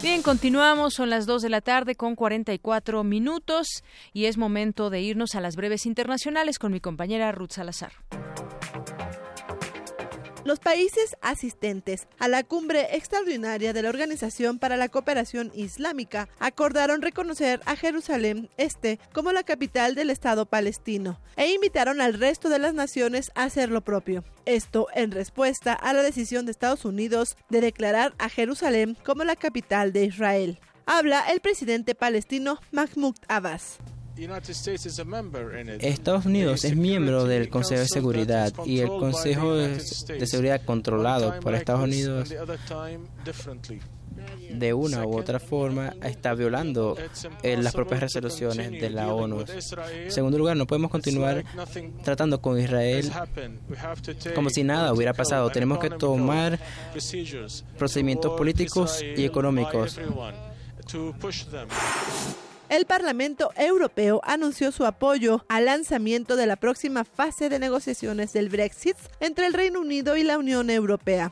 Bien, 0.00 0.22
continuamos, 0.22 0.94
son 0.94 1.10
las 1.10 1.26
2 1.26 1.42
de 1.42 1.48
la 1.48 1.60
tarde 1.60 1.96
con 1.96 2.14
44 2.14 3.02
minutos 3.02 3.82
y 4.12 4.26
es 4.26 4.38
momento 4.38 4.90
de 4.90 5.00
irnos 5.00 5.34
a 5.34 5.40
las 5.40 5.56
breves 5.56 5.86
internacionales 5.86 6.60
con 6.60 6.70
mi 6.70 6.78
compañera 6.78 7.32
Ruth 7.32 7.50
Salazar. 7.50 7.90
Los 10.48 10.60
países 10.60 11.14
asistentes 11.20 12.08
a 12.18 12.26
la 12.26 12.42
cumbre 12.42 12.96
extraordinaria 12.96 13.74
de 13.74 13.82
la 13.82 13.90
Organización 13.90 14.58
para 14.58 14.78
la 14.78 14.88
Cooperación 14.88 15.52
Islámica 15.54 16.30
acordaron 16.38 17.02
reconocer 17.02 17.60
a 17.66 17.76
Jerusalén 17.76 18.48
Este 18.56 18.98
como 19.12 19.32
la 19.32 19.42
capital 19.42 19.94
del 19.94 20.08
Estado 20.08 20.46
palestino 20.46 21.20
e 21.36 21.52
invitaron 21.52 22.00
al 22.00 22.14
resto 22.14 22.48
de 22.48 22.58
las 22.58 22.72
naciones 22.72 23.30
a 23.34 23.44
hacer 23.44 23.68
lo 23.68 23.82
propio. 23.82 24.24
Esto 24.46 24.86
en 24.94 25.10
respuesta 25.10 25.74
a 25.74 25.92
la 25.92 26.02
decisión 26.02 26.46
de 26.46 26.52
Estados 26.52 26.86
Unidos 26.86 27.36
de 27.50 27.60
declarar 27.60 28.14
a 28.16 28.30
Jerusalén 28.30 28.96
como 29.04 29.24
la 29.24 29.36
capital 29.36 29.92
de 29.92 30.06
Israel. 30.06 30.60
Habla 30.86 31.28
el 31.30 31.40
presidente 31.40 31.94
palestino 31.94 32.58
Mahmoud 32.72 33.16
Abbas. 33.28 33.80
Estados 35.80 36.26
Unidos 36.26 36.64
es 36.64 36.76
miembro 36.76 37.24
del 37.24 37.48
Consejo 37.48 37.80
de 37.80 37.88
Seguridad 37.88 38.52
y 38.64 38.80
el 38.80 38.88
Consejo 38.88 39.54
de 39.54 40.26
Seguridad 40.26 40.62
controlado 40.64 41.38
por 41.40 41.54
Estados 41.54 41.82
Unidos 41.82 42.32
de 44.50 44.74
una 44.74 45.06
u 45.06 45.16
otra 45.16 45.38
forma 45.38 45.94
está 46.02 46.34
violando 46.34 46.96
eh, 47.42 47.56
las 47.56 47.72
propias 47.72 48.00
resoluciones 48.00 48.70
de 48.70 48.90
la 48.90 49.12
ONU. 49.12 49.44
En 49.92 50.10
segundo 50.10 50.38
lugar, 50.38 50.56
no 50.56 50.66
podemos 50.66 50.90
continuar 50.90 51.44
tratando 52.02 52.40
con 52.40 52.58
Israel 52.58 53.10
como 54.34 54.50
si 54.50 54.64
nada 54.64 54.92
hubiera 54.92 55.12
pasado. 55.12 55.50
Tenemos 55.50 55.78
que 55.78 55.90
tomar 55.90 56.58
procedimientos 57.76 58.36
políticos 58.36 59.02
y 59.02 59.24
económicos 59.24 59.98
el 62.68 62.84
Parlamento 62.84 63.50
Europeo 63.56 64.20
anunció 64.24 64.72
su 64.72 64.84
apoyo 64.84 65.44
al 65.48 65.66
lanzamiento 65.66 66.36
de 66.36 66.46
la 66.46 66.56
próxima 66.56 67.04
fase 67.04 67.48
de 67.48 67.58
negociaciones 67.58 68.32
del 68.32 68.48
Brexit 68.48 68.96
entre 69.20 69.46
el 69.46 69.54
Reino 69.54 69.80
Unido 69.80 70.16
y 70.16 70.22
la 70.22 70.38
Unión 70.38 70.70
Europea. 70.70 71.30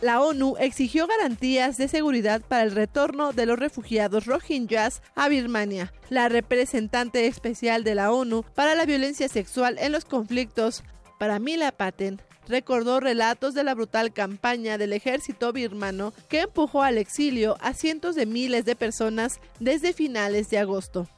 La 0.00 0.20
ONU 0.20 0.54
exigió 0.60 1.08
garantías 1.08 1.76
de 1.76 1.88
seguridad 1.88 2.40
para 2.40 2.62
el 2.62 2.70
retorno 2.70 3.32
de 3.32 3.46
los 3.46 3.58
refugiados 3.58 4.26
rohingyas 4.26 5.02
a 5.16 5.28
Birmania. 5.28 5.92
La 6.08 6.28
representante 6.28 7.26
especial 7.26 7.82
de 7.82 7.96
la 7.96 8.12
ONU 8.12 8.44
para 8.54 8.76
la 8.76 8.86
violencia 8.86 9.28
sexual 9.28 9.76
en 9.80 9.90
los 9.90 10.04
conflictos, 10.04 10.84
Paramila 11.18 11.72
Paten, 11.72 12.22
recordó 12.48 13.00
relatos 13.00 13.54
de 13.54 13.64
la 13.64 13.74
brutal 13.74 14.12
campaña 14.12 14.78
del 14.78 14.92
ejército 14.92 15.52
birmano 15.52 16.12
que 16.28 16.40
empujó 16.42 16.82
al 16.82 16.98
exilio 16.98 17.56
a 17.60 17.74
cientos 17.74 18.14
de 18.14 18.26
miles 18.26 18.64
de 18.64 18.76
personas 18.76 19.40
desde 19.60 19.92
finales 19.92 20.50
de 20.50 20.58
agosto. 20.58 21.08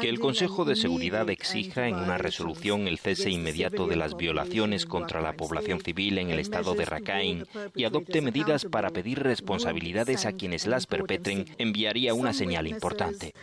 Que 0.00 0.08
el 0.08 0.20
Consejo 0.20 0.64
de 0.64 0.76
Seguridad 0.76 1.28
exija 1.30 1.88
en 1.88 1.96
una 1.96 2.18
resolución 2.18 2.86
el 2.88 2.98
cese 2.98 3.30
inmediato 3.30 3.86
de 3.86 3.96
las 3.96 4.16
violaciones 4.16 4.86
contra 4.86 5.20
la 5.20 5.32
población 5.32 5.80
civil 5.80 6.18
en 6.18 6.30
el 6.30 6.38
estado 6.38 6.74
de 6.74 6.84
Rakhine 6.84 7.44
y 7.74 7.84
adopte 7.84 8.20
medidas 8.20 8.64
para 8.64 8.90
pedir 8.90 9.22
responsabilidades 9.22 10.26
a 10.26 10.32
quienes 10.32 10.66
las 10.66 10.86
perpetren 10.86 11.46
enviaría 11.58 12.14
una 12.14 12.32
señal 12.32 12.66
importante. 12.66 13.34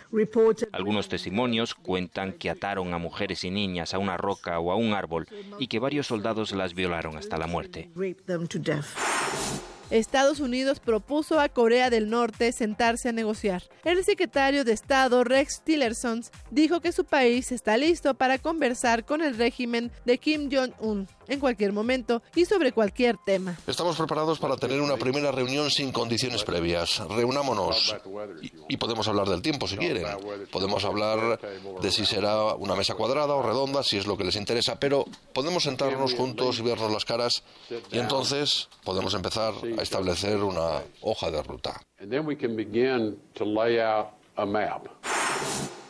Algunos 0.71 1.09
testimonios 1.09 1.73
cuentan 1.73 2.33
que 2.33 2.49
ataron 2.49 2.93
a 2.93 2.97
mujeres 2.97 3.43
y 3.43 3.51
niñas 3.51 3.93
a 3.93 3.99
una 3.99 4.17
roca 4.17 4.59
o 4.59 4.71
a 4.71 4.75
un 4.75 4.93
árbol 4.93 5.27
y 5.59 5.67
que 5.67 5.79
varios 5.79 6.02
soldados 6.07 6.51
las 6.51 6.73
violaron 6.73 7.17
hasta 7.17 7.37
la 7.37 7.47
muerte. 7.47 7.89
Estados 9.89 10.39
Unidos 10.39 10.79
propuso 10.79 11.39
a 11.39 11.49
Corea 11.49 11.91
del 11.91 12.09
Norte 12.09 12.51
sentarse 12.51 13.09
a 13.09 13.11
negociar. 13.11 13.63
El 13.83 14.03
secretario 14.03 14.63
de 14.63 14.71
Estado 14.71 15.23
Rex 15.23 15.61
Tillerson 15.63 16.23
dijo 16.49 16.81
que 16.81 16.91
su 16.91 17.05
país 17.05 17.51
está 17.51 17.77
listo 17.77 18.15
para 18.15 18.39
conversar 18.39 19.05
con 19.05 19.21
el 19.21 19.37
régimen 19.37 19.91
de 20.05 20.17
Kim 20.17 20.49
Jong-un 20.51 21.07
en 21.27 21.39
cualquier 21.39 21.73
momento 21.73 22.21
y 22.35 22.45
sobre 22.45 22.71
cualquier 22.71 23.17
tema. 23.25 23.57
Estamos 23.67 23.97
preparados 23.97 24.39
para 24.39 24.57
tener 24.57 24.81
una 24.81 24.97
primera 24.97 25.31
reunión 25.31 25.69
sin 25.69 25.91
condiciones 25.91 26.43
previas. 26.43 27.01
Reunámonos 27.09 27.95
y, 28.69 28.77
podemos 28.77 29.07
hablar 29.07 29.27
del 29.29 29.41
tiempo 29.41 29.67
si 29.67 29.77
quieren. 29.77 30.05
Podemos 30.51 30.83
hablar 30.83 31.39
de 31.81 31.91
si 31.91 32.05
será 32.05 32.53
una 32.55 32.75
mesa 32.75 32.95
cuadrada 32.95 33.33
o 33.35 33.41
redonda, 33.41 33.83
si 33.83 33.97
es 33.97 34.05
lo 34.05 34.17
que 34.17 34.23
les 34.23 34.35
interesa, 34.35 34.79
pero 34.79 35.05
podemos 35.33 35.63
sentarnos 35.63 36.13
juntos 36.13 36.59
y 36.59 36.63
vernos 36.63 36.91
las 36.91 37.05
caras 37.05 37.43
y 37.91 37.99
entonces 37.99 38.69
podemos 38.83 39.13
empezar 39.13 39.53
a 39.77 39.81
establecer 39.81 40.37
una 40.37 40.81
hoja 41.01 41.31
de 41.31 41.41
ruta. 41.43 41.81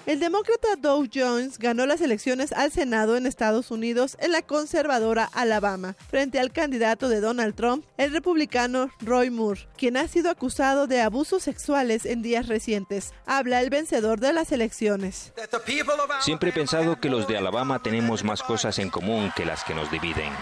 El 0.05 0.19
demócrata 0.19 0.75
Dow 0.77 1.07
Jones 1.13 1.57
ganó 1.57 1.85
las 1.85 2.01
elecciones 2.01 2.51
al 2.51 2.73
Senado 2.73 3.15
en 3.15 3.25
Estados 3.25 3.71
Unidos 3.71 4.17
en 4.19 4.33
la 4.33 4.41
conservadora 4.41 5.29
Alabama, 5.31 5.95
frente 6.09 6.41
al 6.41 6.51
candidato 6.51 7.07
de 7.07 7.21
Donald 7.21 7.55
Trump, 7.55 7.85
el 7.95 8.11
republicano 8.11 8.89
Roy 8.99 9.29
Moore, 9.29 9.65
quien 9.77 9.95
ha 9.95 10.09
sido 10.09 10.29
acusado 10.29 10.87
de 10.87 10.99
abusos 10.99 11.43
sexuales 11.43 12.05
en 12.05 12.21
días 12.21 12.47
recientes. 12.47 13.13
Habla 13.25 13.61
el 13.61 13.69
vencedor 13.69 14.19
de 14.19 14.33
las 14.33 14.51
elecciones. 14.51 15.31
Siempre 16.19 16.49
he 16.49 16.53
pensado 16.53 16.99
que 16.99 17.09
los 17.09 17.25
de 17.29 17.37
Alabama 17.37 17.81
tenemos 17.81 18.25
más 18.25 18.43
cosas 18.43 18.79
en 18.79 18.89
común 18.89 19.31
que 19.37 19.45
las 19.45 19.63
que 19.63 19.73
nos 19.73 19.89
dividen. 19.89 20.33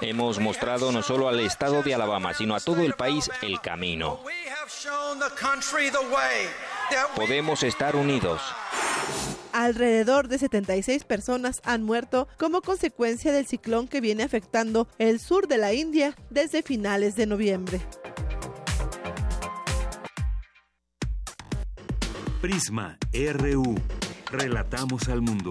Hemos 0.00 0.40
mostrado 0.40 0.90
no 0.90 1.02
solo 1.02 1.28
al 1.28 1.38
estado 1.38 1.84
de 1.84 1.94
Alabama, 1.94 2.34
sino 2.34 2.56
a 2.56 2.60
todo 2.60 2.82
el 2.82 2.94
país 2.94 3.30
el 3.40 3.60
camino. 3.60 4.18
Podemos 7.16 7.62
estar 7.62 7.96
unidos. 7.96 8.40
Alrededor 9.52 10.28
de 10.28 10.38
76 10.38 11.04
personas 11.04 11.60
han 11.64 11.84
muerto 11.84 12.26
como 12.38 12.60
consecuencia 12.60 13.32
del 13.32 13.46
ciclón 13.46 13.86
que 13.86 14.00
viene 14.00 14.24
afectando 14.24 14.88
el 14.98 15.20
sur 15.20 15.46
de 15.46 15.58
la 15.58 15.72
India 15.72 16.16
desde 16.30 16.62
finales 16.62 17.14
de 17.14 17.26
noviembre. 17.26 17.80
Prisma 22.40 22.98
RU. 23.12 23.76
Relatamos 24.30 25.08
al 25.08 25.22
mundo. 25.22 25.50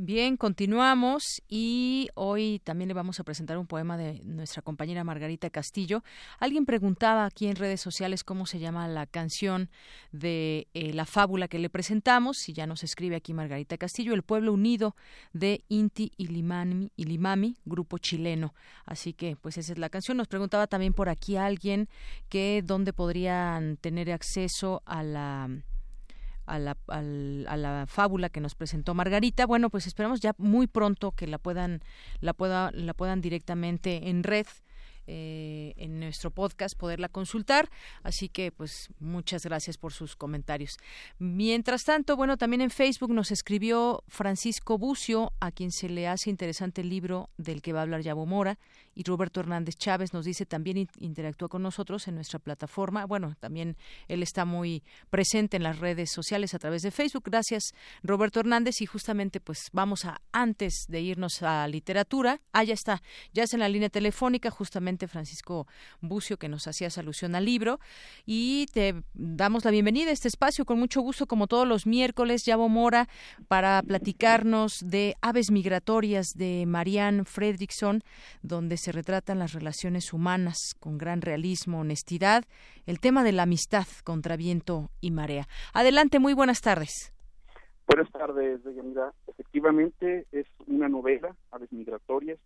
Bien, 0.00 0.36
continuamos 0.36 1.42
y 1.48 2.08
hoy 2.14 2.60
también 2.62 2.86
le 2.86 2.94
vamos 2.94 3.18
a 3.18 3.24
presentar 3.24 3.58
un 3.58 3.66
poema 3.66 3.96
de 3.96 4.20
nuestra 4.22 4.62
compañera 4.62 5.02
Margarita 5.02 5.50
Castillo. 5.50 6.04
Alguien 6.38 6.66
preguntaba 6.66 7.24
aquí 7.24 7.48
en 7.48 7.56
redes 7.56 7.80
sociales 7.80 8.22
cómo 8.22 8.46
se 8.46 8.60
llama 8.60 8.86
la 8.86 9.06
canción 9.06 9.70
de 10.12 10.68
eh, 10.72 10.92
la 10.92 11.04
fábula 11.04 11.48
que 11.48 11.58
le 11.58 11.68
presentamos 11.68 12.48
y 12.48 12.52
ya 12.52 12.68
nos 12.68 12.84
escribe 12.84 13.16
aquí 13.16 13.34
Margarita 13.34 13.76
Castillo, 13.76 14.14
El 14.14 14.22
Pueblo 14.22 14.52
Unido 14.52 14.94
de 15.32 15.64
Inti 15.68 16.12
Ilimami, 16.16 16.92
Ilimami, 16.94 17.56
grupo 17.64 17.98
chileno. 17.98 18.54
Así 18.84 19.14
que 19.14 19.34
pues 19.34 19.58
esa 19.58 19.72
es 19.72 19.78
la 19.78 19.88
canción. 19.88 20.16
Nos 20.16 20.28
preguntaba 20.28 20.68
también 20.68 20.92
por 20.92 21.08
aquí 21.08 21.36
alguien 21.36 21.88
que 22.28 22.62
dónde 22.64 22.92
podrían 22.92 23.76
tener 23.78 24.12
acceso 24.12 24.80
a 24.86 25.02
la 25.02 25.50
a 26.48 26.58
la, 26.58 26.76
a 26.88 27.56
la 27.56 27.84
fábula 27.86 28.28
que 28.28 28.40
nos 28.40 28.54
presentó 28.54 28.94
Margarita. 28.94 29.46
Bueno, 29.46 29.70
pues 29.70 29.86
esperamos 29.86 30.20
ya 30.20 30.34
muy 30.38 30.66
pronto 30.66 31.12
que 31.12 31.26
la 31.26 31.38
puedan, 31.38 31.80
la 32.20 32.32
pueda, 32.32 32.70
la 32.72 32.94
puedan 32.94 33.20
directamente 33.20 34.08
en 34.08 34.22
red 34.22 34.46
eh, 35.10 35.72
en 35.78 36.00
nuestro 36.00 36.30
podcast 36.30 36.76
poderla 36.76 37.08
consultar. 37.08 37.70
Así 38.02 38.28
que, 38.28 38.52
pues, 38.52 38.90
muchas 39.00 39.42
gracias 39.42 39.78
por 39.78 39.94
sus 39.94 40.16
comentarios. 40.16 40.76
Mientras 41.18 41.84
tanto, 41.84 42.14
bueno, 42.14 42.36
también 42.36 42.60
en 42.60 42.68
Facebook 42.70 43.14
nos 43.14 43.30
escribió 43.30 44.04
Francisco 44.06 44.76
Bucio, 44.76 45.32
a 45.40 45.50
quien 45.50 45.72
se 45.72 45.88
le 45.88 46.08
hace 46.08 46.28
interesante 46.28 46.82
el 46.82 46.90
libro 46.90 47.30
del 47.38 47.62
que 47.62 47.72
va 47.72 47.78
a 47.78 47.82
hablar 47.84 48.02
Yabo 48.02 48.26
Mora, 48.26 48.58
y 48.98 49.04
Roberto 49.04 49.38
Hernández 49.38 49.76
Chávez 49.76 50.12
nos 50.12 50.24
dice 50.24 50.44
también 50.44 50.88
interactúa 50.98 51.48
con 51.48 51.62
nosotros 51.62 52.08
en 52.08 52.16
nuestra 52.16 52.40
plataforma. 52.40 53.06
Bueno, 53.06 53.36
también 53.38 53.76
él 54.08 54.24
está 54.24 54.44
muy 54.44 54.82
presente 55.08 55.56
en 55.56 55.62
las 55.62 55.78
redes 55.78 56.10
sociales 56.10 56.52
a 56.52 56.58
través 56.58 56.82
de 56.82 56.90
Facebook. 56.90 57.22
Gracias, 57.26 57.74
Roberto 58.02 58.40
Hernández. 58.40 58.80
Y 58.80 58.86
justamente, 58.86 59.38
pues, 59.38 59.68
vamos 59.72 60.04
a, 60.04 60.20
antes 60.32 60.86
de 60.88 61.00
irnos 61.00 61.44
a 61.44 61.68
literatura, 61.68 62.40
ah, 62.52 62.64
ya 62.64 62.74
está, 62.74 63.00
ya 63.32 63.44
es 63.44 63.54
en 63.54 63.60
la 63.60 63.68
línea 63.68 63.88
telefónica, 63.88 64.50
justamente 64.50 65.06
Francisco 65.06 65.68
Bucio, 66.00 66.36
que 66.36 66.48
nos 66.48 66.66
hacía 66.66 66.88
alusión 66.96 67.36
al 67.36 67.44
libro. 67.44 67.78
Y 68.26 68.66
te 68.72 69.04
damos 69.14 69.64
la 69.64 69.70
bienvenida 69.70 70.10
a 70.10 70.12
este 70.12 70.26
espacio 70.26 70.64
con 70.64 70.80
mucho 70.80 71.02
gusto, 71.02 71.28
como 71.28 71.46
todos 71.46 71.68
los 71.68 71.86
miércoles, 71.86 72.42
Yabo 72.44 72.68
Mora, 72.68 73.08
para 73.46 73.80
platicarnos 73.82 74.80
de 74.84 75.14
Aves 75.20 75.52
Migratorias 75.52 76.30
de 76.34 76.64
Marianne 76.66 77.24
Fredrickson, 77.24 78.02
donde 78.42 78.76
se 78.76 78.87
retratan 78.92 79.38
las 79.38 79.52
relaciones 79.52 80.12
humanas 80.12 80.74
con 80.80 80.98
gran 80.98 81.22
realismo, 81.22 81.80
honestidad, 81.80 82.44
el 82.86 83.00
tema 83.00 83.24
de 83.24 83.32
la 83.32 83.44
amistad 83.44 83.86
contra 84.04 84.36
viento 84.36 84.90
y 85.00 85.10
marea. 85.10 85.46
Adelante, 85.74 86.18
muy 86.18 86.34
buenas 86.34 86.60
tardes. 86.60 87.12
Buenas 87.86 88.10
tardes, 88.12 88.62
Deyanira. 88.64 89.12
Efectivamente, 89.26 90.26
es 90.30 90.46
una 90.66 90.88
novela, 90.88 91.34
Aves 91.50 91.72
Migratorias, 91.72 92.38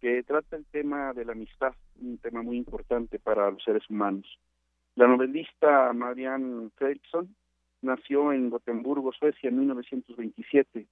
que 0.00 0.22
trata 0.22 0.56
el 0.56 0.64
tema 0.66 1.12
de 1.12 1.24
la 1.24 1.32
amistad, 1.32 1.74
un 2.00 2.18
tema 2.18 2.42
muy 2.42 2.56
importante 2.56 3.18
para 3.18 3.50
los 3.50 3.62
seres 3.62 3.88
humanos. 3.90 4.26
La 4.96 5.06
novelista 5.06 5.92
Marianne 5.92 6.70
Fredriksson 6.76 7.34
nació 7.82 8.32
en 8.32 8.50
Gotemburgo, 8.50 9.12
Suecia, 9.12 9.48
en 9.48 9.58
1927 9.58 10.86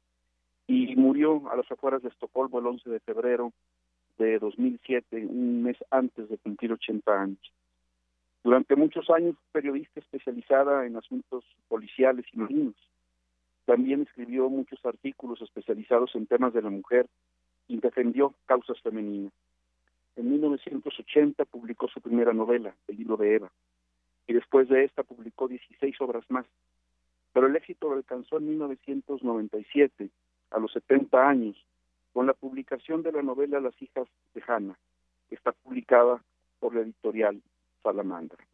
y 0.66 0.96
murió 0.96 1.50
a 1.50 1.56
las 1.56 1.70
afueras 1.70 2.02
de 2.02 2.08
Estocolmo 2.08 2.58
el 2.58 2.66
11 2.66 2.90
de 2.90 3.00
febrero 3.00 3.52
de 4.22 4.38
2007, 4.38 5.26
un 5.26 5.62
mes 5.62 5.76
antes 5.90 6.28
de 6.28 6.38
cumplir 6.38 6.72
80 6.72 7.20
años. 7.20 7.52
Durante 8.44 8.76
muchos 8.76 9.08
años 9.10 9.36
periodista 9.52 10.00
especializada 10.00 10.86
en 10.86 10.96
asuntos 10.96 11.44
policiales 11.68 12.26
y 12.32 12.38
marinos. 12.38 12.74
También 13.64 14.02
escribió 14.02 14.48
muchos 14.48 14.84
artículos 14.84 15.40
especializados 15.40 16.14
en 16.14 16.26
temas 16.26 16.52
de 16.52 16.62
la 16.62 16.70
mujer 16.70 17.06
y 17.68 17.78
defendió 17.78 18.34
causas 18.46 18.80
femeninas. 18.80 19.32
En 20.16 20.30
1980 20.30 21.44
publicó 21.46 21.88
su 21.88 22.00
primera 22.00 22.32
novela, 22.32 22.74
El 22.88 22.98
libro 22.98 23.16
de 23.16 23.36
Eva, 23.36 23.50
y 24.26 24.34
después 24.34 24.68
de 24.68 24.84
esta 24.84 25.02
publicó 25.02 25.48
16 25.48 26.00
obras 26.00 26.24
más. 26.28 26.46
Pero 27.32 27.46
el 27.46 27.56
éxito 27.56 27.88
lo 27.88 27.96
alcanzó 27.96 28.38
en 28.38 28.48
1997, 28.48 30.10
a 30.50 30.58
los 30.58 30.72
70 30.72 31.28
años, 31.28 31.56
con 32.12 32.26
la 32.26 32.34
publicación 32.34 33.02
de 33.02 33.12
la 33.12 33.22
novela 33.22 33.60
Las 33.60 33.80
hijas 33.80 34.06
de 34.34 34.42
Hannah, 34.46 34.78
que 35.28 35.34
está 35.34 35.52
publicada 35.52 36.22
por 36.60 36.74
la 36.74 36.82
editorial 36.82 37.42
Salamandra. 37.82 38.44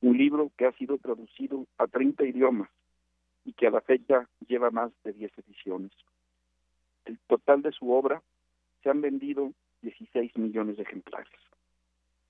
Un 0.00 0.18
libro 0.18 0.50
que 0.56 0.66
ha 0.66 0.72
sido 0.72 0.98
traducido 0.98 1.66
a 1.78 1.86
30 1.86 2.24
idiomas 2.24 2.68
y 3.44 3.52
que 3.52 3.66
a 3.66 3.70
la 3.70 3.80
fecha 3.80 4.28
lleva 4.46 4.70
más 4.70 4.90
de 5.04 5.12
10 5.12 5.32
ediciones. 5.38 5.92
El 7.04 7.18
total 7.26 7.62
de 7.62 7.72
su 7.72 7.90
obra 7.92 8.22
se 8.82 8.90
han 8.90 9.00
vendido 9.00 9.52
16 9.82 10.36
millones 10.36 10.76
de 10.76 10.82
ejemplares. 10.82 11.32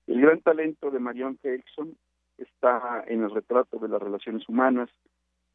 El 0.07 0.21
gran 0.21 0.41
talento 0.41 0.91
de 0.91 0.99
Marion 0.99 1.39
Erickson 1.43 1.95
está 2.37 3.03
en 3.07 3.23
el 3.23 3.31
retrato 3.31 3.77
de 3.79 3.87
las 3.87 4.01
relaciones 4.01 4.47
humanas, 4.49 4.89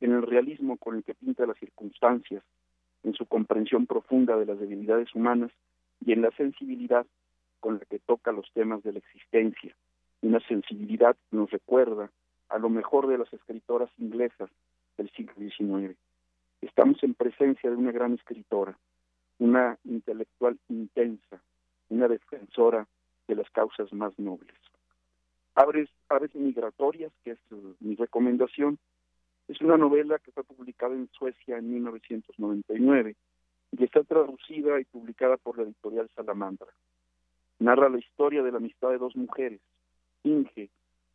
en 0.01 0.13
el 0.13 0.23
realismo 0.23 0.77
con 0.77 0.97
el 0.97 1.05
que 1.05 1.15
pinta 1.15 1.47
las 1.47 1.59
circunstancias, 1.59 2.43
en 3.09 3.15
su 3.15 3.27
comprensión 3.27 3.87
profunda 3.87 4.37
de 4.37 4.45
las 4.45 4.61
debilidades 4.61 5.15
humanas 5.15 5.51
y 6.05 6.13
en 6.13 6.21
la 6.23 6.31
sensibilidad 6.33 7.07
con 7.59 7.79
la 7.79 7.85
que 7.87 7.99
toca 7.99 8.33
los 8.33 8.47
temas 8.53 8.83
de 8.83 8.93
la 8.93 8.99
existencia, 8.99 9.75
una 10.21 10.41
sensibilidad 10.41 11.17
que 11.17 11.37
nos 11.37 11.51
recuerda 11.51 12.11
a 12.51 12.59
lo 12.59 12.69
mejor 12.69 13.07
de 13.07 13.19
las 13.19 13.33
escritoras 13.33 13.91
inglesas 13.99 14.51
del 14.99 15.11
siglo 15.11 15.33
XIX. 15.37 15.97
Estamos 16.61 17.03
en 17.03 17.15
presencia 17.15 17.71
de 17.71 17.77
una 17.77 17.93
gran 17.93 18.15
escritora, 18.15 18.79
una 19.39 19.79
intelectual 19.85 20.59
intensa, 20.69 21.41
una 21.89 22.09
defensora 22.09 22.87
de 23.27 23.37
las 23.37 23.49
causas 23.51 23.91
más 23.93 24.19
nobles. 24.19 24.55
Aves, 25.55 25.89
Aves 26.09 26.35
Migratorias, 26.35 27.13
que 27.25 27.33
es 27.33 27.39
mi 27.81 27.95
recomendación, 27.97 28.79
es 29.49 29.61
una 29.63 29.79
novela 29.79 30.19
que 30.19 30.31
fue 30.31 30.45
publicada 30.45 30.95
en 30.95 31.09
Suecia 31.13 31.57
en 31.57 31.73
1999 31.73 33.17
y 33.73 33.85
está 33.85 34.05
traducida 34.05 34.79
y 34.79 34.85
publicada 34.85 35.39
por 35.39 35.57
la 35.57 35.65
editorial 35.65 36.09
Salamandra. 36.15 36.69
Narra 37.59 37.89
la 37.89 37.99
historia 37.99 38.43
de 38.43 38.53
la 38.53 38.59
amistad 38.59 38.91
de 38.91 38.99
dos 38.99 39.17
mujeres, 39.17 39.61
Inge, 40.23 40.71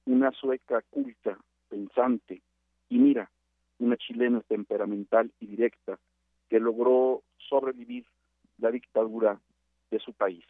una 0.05 0.31
sueca 0.31 0.81
culta, 0.89 1.37
pensante, 1.69 2.41
y 2.89 2.97
Mira, 2.97 3.29
una 3.79 3.97
chilena 3.97 4.41
temperamental 4.41 5.31
y 5.39 5.47
directa, 5.47 5.99
que 6.49 6.59
logró 6.59 7.21
sobrevivir 7.37 8.05
la 8.57 8.71
dictadura 8.71 9.39
de 9.91 9.99
su 9.99 10.13
país. 10.13 10.43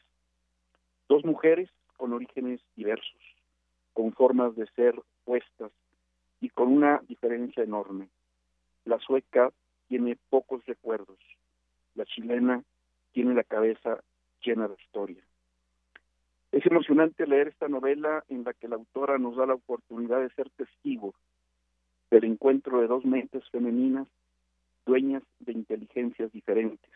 Dos 1.09 1.23
mujeres 1.25 1.69
con 1.97 2.13
orígenes 2.13 2.61
diversos, 2.75 3.21
con 3.93 4.13
formas 4.13 4.55
de 4.55 4.67
ser 4.75 4.95
puestas 5.25 5.71
y 6.43 6.49
con 6.49 6.67
una 6.67 7.01
diferencia 7.07 7.63
enorme. 7.63 8.09
La 8.83 8.99
sueca 8.99 9.49
tiene 9.87 10.17
pocos 10.29 10.65
recuerdos, 10.65 11.17
la 11.95 12.03
chilena 12.03 12.61
tiene 13.13 13.33
la 13.33 13.45
cabeza 13.45 14.03
llena 14.41 14.67
de 14.67 14.75
historia. 14.75 15.23
Es 16.51 16.65
emocionante 16.65 17.25
leer 17.25 17.47
esta 17.47 17.69
novela 17.69 18.25
en 18.27 18.43
la 18.43 18.51
que 18.51 18.67
la 18.67 18.75
autora 18.75 19.17
nos 19.17 19.37
da 19.37 19.45
la 19.45 19.53
oportunidad 19.53 20.19
de 20.19 20.31
ser 20.31 20.49
testigos 20.49 21.15
del 22.11 22.25
encuentro 22.25 22.81
de 22.81 22.87
dos 22.87 23.05
mentes 23.05 23.49
femeninas 23.49 24.07
dueñas 24.85 25.23
de 25.39 25.53
inteligencias 25.53 26.29
diferentes, 26.33 26.91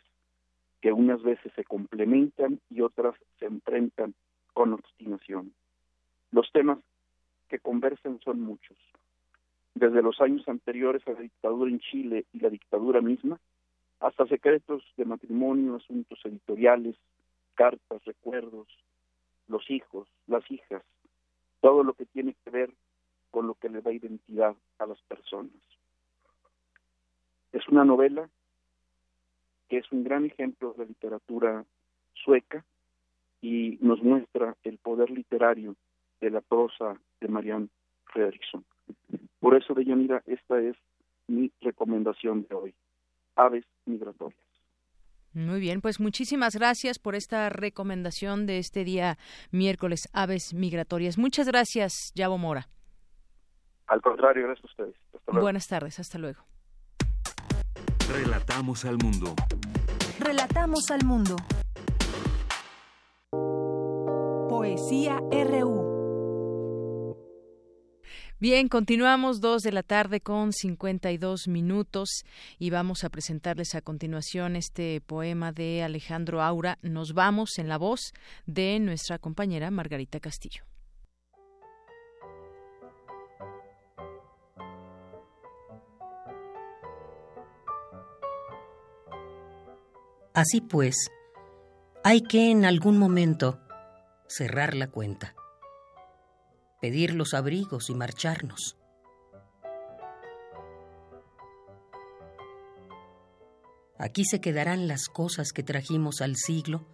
que 0.81 0.91
unas 0.91 1.23
veces 1.23 1.53
se 1.55 1.63
complementan 1.63 2.59
y 2.69 2.81
otras 2.81 3.15
se 3.39 3.45
enfrentan 3.45 4.13
con 4.53 4.73
obstinación. 4.73 5.53
Los 6.31 6.51
temas 6.51 6.79
que 7.47 7.59
conversan 7.59 8.19
son 8.19 8.41
muchos. 8.41 8.77
Desde 9.77 10.01
los 10.01 10.19
años 10.21 10.47
anteriores 10.47 11.07
a 11.07 11.11
la 11.11 11.19
dictadura 11.19 11.69
en 11.69 11.79
Chile 11.79 12.25
y 12.33 12.39
la 12.39 12.49
dictadura 12.49 12.99
misma, 12.99 13.39
hasta 13.99 14.25
secretos 14.25 14.83
de 14.97 15.05
matrimonio, 15.05 15.75
asuntos 15.75 16.19
editoriales, 16.25 16.95
cartas, 17.53 18.03
recuerdos, 18.03 18.67
los 19.47 19.69
hijos, 19.69 20.07
las 20.25 20.49
hijas, 20.49 20.81
todo 21.61 21.83
lo 21.83 21.93
que 21.93 22.07
tiene 22.07 22.35
que 22.43 22.49
ver 22.49 22.71
con 23.29 23.45
lo 23.45 23.53
que 23.53 23.69
le 23.69 23.81
da 23.81 23.91
identidad 23.91 24.55
a 24.79 24.87
las 24.87 24.99
personas. 25.03 25.53
Es 27.51 27.67
una 27.67 27.85
novela 27.85 28.27
que 29.69 29.77
es 29.77 29.91
un 29.91 30.03
gran 30.03 30.25
ejemplo 30.25 30.73
de 30.75 30.87
literatura 30.87 31.65
sueca 32.15 32.65
y 33.41 33.77
nos 33.81 34.01
muestra 34.01 34.57
el 34.63 34.79
poder 34.79 35.11
literario 35.11 35.75
de 36.19 36.31
la 36.31 36.41
prosa 36.41 36.99
de 37.21 37.27
Marianne 37.27 37.69
Fredrickson. 38.05 38.65
Por 39.39 39.55
eso, 39.55 39.73
Deyanira, 39.73 40.23
esta 40.25 40.59
es 40.59 40.75
mi 41.27 41.51
recomendación 41.61 42.45
de 42.47 42.55
hoy. 42.55 42.75
Aves 43.35 43.65
migratorias. 43.85 44.39
Muy 45.33 45.59
bien, 45.59 45.81
pues 45.81 45.99
muchísimas 45.99 46.55
gracias 46.55 46.97
por 46.97 47.13
esta 47.13 47.49
recomendación 47.49 48.47
de 48.47 48.57
este 48.57 48.83
día 48.83 49.17
miércoles, 49.51 50.09
Aves 50.11 50.53
Migratorias. 50.55 51.19
Muchas 51.19 51.47
gracias, 51.47 52.11
Yabo 52.15 52.39
Mora. 52.39 52.69
Al 53.85 54.01
contrario, 54.01 54.47
gracias 54.47 54.65
a 54.65 54.67
ustedes. 54.67 54.95
Buenas 55.27 55.67
tardes, 55.67 55.99
hasta 55.99 56.17
luego. 56.17 56.43
Relatamos 58.11 58.85
al 58.85 58.97
mundo. 58.97 59.35
Relatamos 60.19 60.89
al 60.89 61.05
mundo. 61.05 61.35
Poesía 64.49 65.19
RU. 65.29 65.96
Bien, 68.39 68.67
continuamos 68.67 69.41
dos 69.41 69.63
de 69.63 69.71
la 69.71 69.81
tarde 69.81 70.21
con 70.21 70.53
52 70.53 71.47
minutos 71.47 72.23
y 72.59 72.69
vamos 72.69 73.03
a 73.03 73.09
presentarles 73.09 73.73
a 73.73 73.81
continuación 73.81 74.55
este 74.55 75.01
poema 75.01 75.51
de 75.51 75.81
Alejandro 75.81 76.43
Aura. 76.43 76.77
Nos 76.83 77.13
vamos 77.13 77.57
en 77.57 77.67
la 77.67 77.79
voz 77.79 78.13
de 78.45 78.77
nuestra 78.79 79.17
compañera 79.17 79.71
Margarita 79.71 80.19
Castillo. 80.19 80.61
Así 90.35 90.61
pues, 90.61 91.09
hay 92.03 92.21
que 92.21 92.51
en 92.51 92.65
algún 92.65 92.99
momento 92.99 93.59
cerrar 94.27 94.75
la 94.75 94.91
cuenta 94.91 95.33
pedir 96.79 97.13
los 97.13 97.33
abrigos 97.33 97.89
y 97.89 97.95
marcharnos. 97.95 98.77
Aquí 103.97 104.25
se 104.25 104.39
quedarán 104.39 104.87
las 104.87 105.07
cosas 105.07 105.51
que 105.51 105.63
trajimos 105.63 106.21
al 106.21 106.35
siglo 106.35 106.85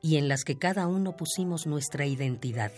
y 0.00 0.16
en 0.16 0.28
las 0.28 0.44
que 0.44 0.58
cada 0.58 0.86
uno 0.86 1.14
pusimos 1.16 1.66
nuestra 1.66 2.06
identidad. 2.06 2.72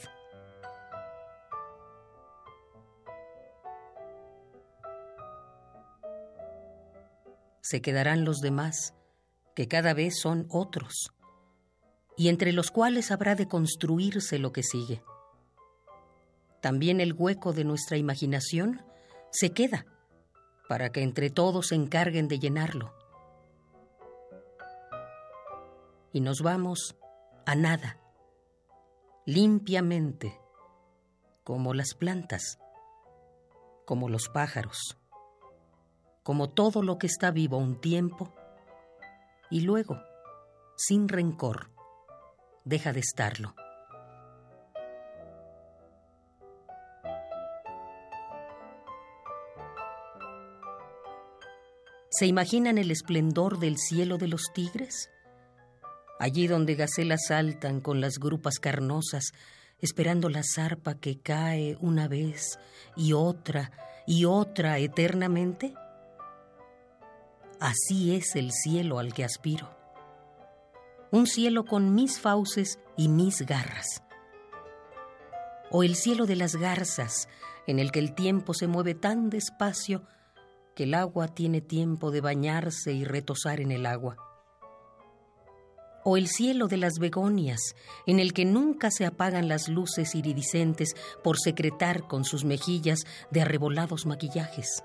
Se 7.60 7.80
quedarán 7.80 8.24
los 8.24 8.40
demás, 8.40 8.94
que 9.54 9.68
cada 9.68 9.94
vez 9.94 10.18
son 10.20 10.46
otros, 10.50 11.14
y 12.16 12.28
entre 12.28 12.52
los 12.52 12.70
cuales 12.70 13.10
habrá 13.10 13.36
de 13.36 13.48
construirse 13.48 14.38
lo 14.38 14.52
que 14.52 14.62
sigue 14.62 15.00
también 16.64 17.02
el 17.02 17.12
hueco 17.12 17.52
de 17.52 17.62
nuestra 17.62 17.98
imaginación 17.98 18.80
se 19.30 19.52
queda 19.52 19.84
para 20.66 20.90
que 20.90 21.02
entre 21.02 21.28
todos 21.28 21.66
se 21.66 21.74
encarguen 21.74 22.26
de 22.26 22.38
llenarlo. 22.38 22.94
Y 26.10 26.22
nos 26.22 26.40
vamos 26.40 26.96
a 27.44 27.54
nada, 27.54 28.00
limpiamente, 29.26 30.40
como 31.42 31.74
las 31.74 31.92
plantas, 31.92 32.58
como 33.84 34.08
los 34.08 34.30
pájaros, 34.30 34.96
como 36.22 36.48
todo 36.48 36.82
lo 36.82 36.96
que 36.96 37.08
está 37.08 37.30
vivo 37.30 37.58
un 37.58 37.78
tiempo 37.78 38.32
y 39.50 39.60
luego, 39.60 40.00
sin 40.78 41.10
rencor, 41.10 41.68
deja 42.64 42.94
de 42.94 43.00
estarlo. 43.00 43.54
¿Se 52.16 52.26
imaginan 52.26 52.78
el 52.78 52.92
esplendor 52.92 53.58
del 53.58 53.76
cielo 53.76 54.18
de 54.18 54.28
los 54.28 54.52
tigres? 54.54 55.10
Allí 56.20 56.46
donde 56.46 56.76
gacelas 56.76 57.22
saltan 57.26 57.80
con 57.80 58.00
las 58.00 58.20
grupas 58.20 58.60
carnosas, 58.60 59.32
esperando 59.80 60.28
la 60.28 60.42
zarpa 60.44 60.94
que 60.94 61.18
cae 61.18 61.76
una 61.80 62.06
vez 62.06 62.60
y 62.96 63.14
otra 63.14 63.72
y 64.06 64.26
otra 64.26 64.78
eternamente. 64.78 65.74
Así 67.58 68.14
es 68.14 68.36
el 68.36 68.52
cielo 68.52 69.00
al 69.00 69.12
que 69.12 69.24
aspiro. 69.24 69.76
Un 71.10 71.26
cielo 71.26 71.64
con 71.64 71.96
mis 71.96 72.20
fauces 72.20 72.78
y 72.96 73.08
mis 73.08 73.42
garras. 73.42 74.04
O 75.68 75.82
el 75.82 75.96
cielo 75.96 76.26
de 76.26 76.36
las 76.36 76.54
garzas, 76.54 77.28
en 77.66 77.80
el 77.80 77.90
que 77.90 77.98
el 77.98 78.14
tiempo 78.14 78.54
se 78.54 78.68
mueve 78.68 78.94
tan 78.94 79.30
despacio 79.30 80.06
que 80.74 80.84
el 80.84 80.94
agua 80.94 81.28
tiene 81.28 81.60
tiempo 81.60 82.10
de 82.10 82.20
bañarse 82.20 82.92
y 82.92 83.04
retosar 83.04 83.60
en 83.60 83.70
el 83.70 83.86
agua. 83.86 84.16
O 86.04 86.16
el 86.16 86.28
cielo 86.28 86.66
de 86.68 86.76
las 86.76 86.98
begonias, 86.98 87.74
en 88.06 88.20
el 88.20 88.34
que 88.34 88.44
nunca 88.44 88.90
se 88.90 89.06
apagan 89.06 89.48
las 89.48 89.68
luces 89.68 90.14
iridiscentes 90.14 90.94
por 91.22 91.38
secretar 91.38 92.06
con 92.06 92.24
sus 92.24 92.44
mejillas 92.44 93.00
de 93.30 93.40
arrebolados 93.40 94.04
maquillajes. 94.04 94.84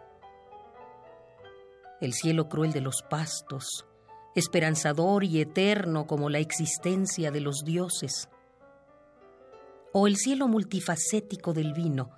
El 2.00 2.14
cielo 2.14 2.48
cruel 2.48 2.72
de 2.72 2.80
los 2.80 3.02
pastos, 3.02 3.86
esperanzador 4.36 5.26
y 5.26 5.42
eterno 5.42 6.08
como 6.08 6.30
la 6.30 6.40
existencia 6.40 7.32
de 7.32 7.42
los 7.42 7.64
dioses. 7.66 8.30
O 9.92 10.08
el 10.08 10.16
cielo 10.16 10.48
multifacético 10.48 11.52
del 11.52 11.74
vino, 11.74 12.12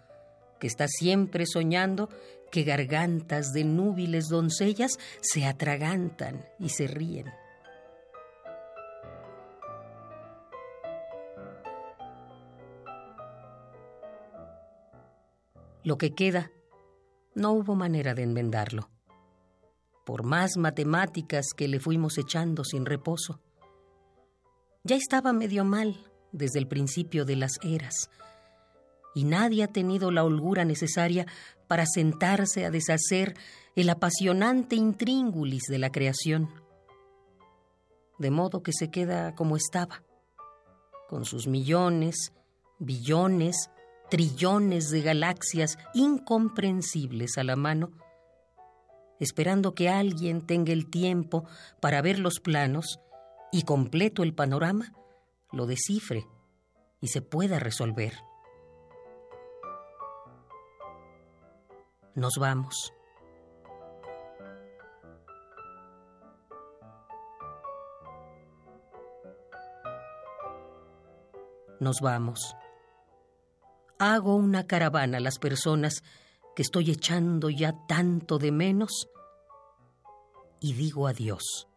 que 0.60 0.68
está 0.68 0.88
siempre 0.88 1.46
soñando 1.48 2.10
que 2.52 2.64
gargantas 2.64 3.52
de 3.54 3.64
núbiles 3.64 4.28
doncellas 4.28 5.00
se 5.22 5.46
atragantan 5.46 6.46
y 6.60 6.70
se 6.70 6.88
ríen. 6.88 7.32
Lo 15.84 15.98
que 15.98 16.14
queda, 16.14 16.52
no 17.34 17.54
hubo 17.54 17.74
manera 17.74 18.14
de 18.14 18.22
enmendarlo. 18.22 18.90
Por 20.06 20.24
más 20.24 20.58
matemáticas 20.58 21.48
que 21.56 21.68
le 21.68 21.80
fuimos 21.80 22.18
echando 22.20 22.64
sin 22.64 22.86
reposo. 22.86 23.40
Ya 24.84 24.96
estaba 24.96 25.34
medio 25.34 25.64
mal 25.64 26.12
desde 26.32 26.60
el 26.60 26.68
principio 26.68 27.26
de 27.26 27.36
las 27.36 27.54
eras, 27.64 28.10
y 29.14 29.24
nadie 29.24 29.64
ha 29.64 29.68
tenido 29.68 30.12
la 30.12 30.24
holgura 30.24 30.66
necesaria 30.66 31.26
para 31.68 31.86
sentarse 31.86 32.66
a 32.66 32.72
deshacer 32.72 33.36
el 33.76 33.90
apasionante 33.90 34.76
intríngulis 34.76 35.64
de 35.70 35.80
la 35.80 35.92
creación. 35.92 36.50
De 38.20 38.30
modo 38.30 38.62
que 38.62 38.74
se 38.74 38.90
queda 38.90 39.36
como 39.36 39.56
estaba, 39.56 40.04
con 41.10 41.26
sus 41.26 41.48
millones, 41.48 42.34
billones, 42.80 43.70
trillones 44.10 44.90
de 44.90 45.02
galaxias 45.02 45.78
incomprensibles 45.94 47.38
a 47.38 47.44
la 47.44 47.56
mano, 47.56 47.92
esperando 49.20 49.74
que 49.74 49.90
alguien 49.90 50.46
tenga 50.46 50.74
el 50.74 50.90
tiempo 50.90 51.46
para 51.80 52.02
ver 52.02 52.20
los 52.20 52.40
planos 52.40 53.00
y 53.52 53.64
completo 53.64 54.24
el 54.24 54.34
panorama, 54.34 54.94
lo 55.52 55.66
descifre 55.66 56.26
y 57.00 57.08
se 57.08 57.22
pueda 57.22 57.60
resolver. 57.60 58.14
Nos 62.16 62.36
vamos. 62.38 62.94
Nos 71.80 72.00
vamos. 72.02 72.56
Hago 73.98 74.36
una 74.36 74.68
caravana 74.68 75.18
a 75.18 75.22
las 75.22 75.40
personas 75.40 76.04
que 76.56 76.62
estoy 76.62 76.92
echando 76.92 77.50
ya 77.50 77.74
tanto 77.88 78.38
de 78.38 78.52
menos 78.52 79.08
y 80.60 80.74
digo 80.74 81.08
adiós. 81.08 81.71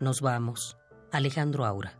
Nos 0.00 0.22
vamos. 0.22 0.78
Alejandro 1.12 1.66
Aura. 1.66 1.98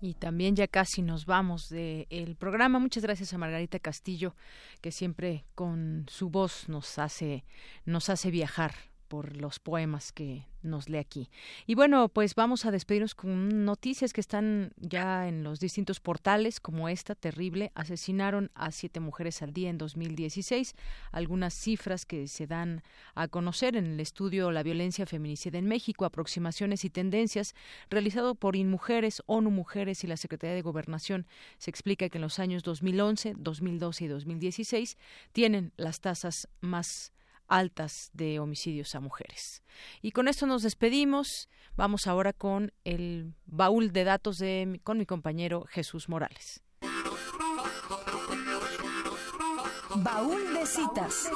Y 0.00 0.14
también 0.14 0.56
ya 0.56 0.66
casi 0.66 1.00
nos 1.00 1.26
vamos 1.26 1.68
del 1.68 2.34
programa. 2.34 2.80
Muchas 2.80 3.04
gracias 3.04 3.32
a 3.32 3.38
Margarita 3.38 3.78
Castillo, 3.78 4.34
que 4.80 4.90
siempre 4.90 5.44
con 5.54 6.06
su 6.08 6.28
voz 6.28 6.68
nos 6.68 6.98
hace, 6.98 7.44
nos 7.84 8.08
hace 8.08 8.32
viajar 8.32 8.74
por 9.12 9.36
los 9.36 9.58
poemas 9.58 10.10
que 10.10 10.46
nos 10.62 10.88
lee 10.88 10.96
aquí. 10.96 11.28
Y 11.66 11.74
bueno, 11.74 12.08
pues 12.08 12.34
vamos 12.34 12.64
a 12.64 12.70
despedirnos 12.70 13.14
con 13.14 13.66
noticias 13.66 14.14
que 14.14 14.22
están 14.22 14.72
ya 14.78 15.28
en 15.28 15.44
los 15.44 15.60
distintos 15.60 16.00
portales, 16.00 16.60
como 16.60 16.88
esta 16.88 17.14
terrible. 17.14 17.72
Asesinaron 17.74 18.50
a 18.54 18.70
siete 18.70 19.00
mujeres 19.00 19.42
al 19.42 19.52
día 19.52 19.68
en 19.68 19.76
2016. 19.76 20.74
Algunas 21.10 21.52
cifras 21.52 22.06
que 22.06 22.26
se 22.26 22.46
dan 22.46 22.82
a 23.14 23.28
conocer 23.28 23.76
en 23.76 23.84
el 23.84 24.00
estudio 24.00 24.50
La 24.50 24.62
violencia 24.62 25.04
feminicida 25.04 25.58
en 25.58 25.66
México, 25.66 26.06
aproximaciones 26.06 26.86
y 26.86 26.88
tendencias, 26.88 27.54
realizado 27.90 28.34
por 28.34 28.56
InMujeres, 28.56 29.22
ONU 29.26 29.50
Mujeres 29.50 30.04
y 30.04 30.06
la 30.06 30.16
Secretaría 30.16 30.54
de 30.54 30.62
Gobernación. 30.62 31.26
Se 31.58 31.68
explica 31.68 32.08
que 32.08 32.16
en 32.16 32.22
los 32.22 32.38
años 32.38 32.62
2011, 32.62 33.34
2012 33.36 34.04
y 34.04 34.08
2016 34.08 34.96
tienen 35.32 35.74
las 35.76 36.00
tasas 36.00 36.48
más 36.62 37.12
altas 37.52 38.10
de 38.14 38.40
homicidios 38.40 38.94
a 38.94 39.00
mujeres. 39.00 39.62
Y 40.00 40.12
con 40.12 40.26
esto 40.26 40.46
nos 40.46 40.62
despedimos. 40.62 41.48
Vamos 41.76 42.06
ahora 42.06 42.32
con 42.32 42.72
el 42.84 43.34
baúl 43.46 43.92
de 43.92 44.04
datos 44.04 44.38
de 44.38 44.80
con 44.82 44.98
mi 44.98 45.06
compañero 45.06 45.66
Jesús 45.68 46.08
Morales. 46.08 46.62
Baúl 49.94 50.54
de 50.54 50.66
citas. 50.66 51.30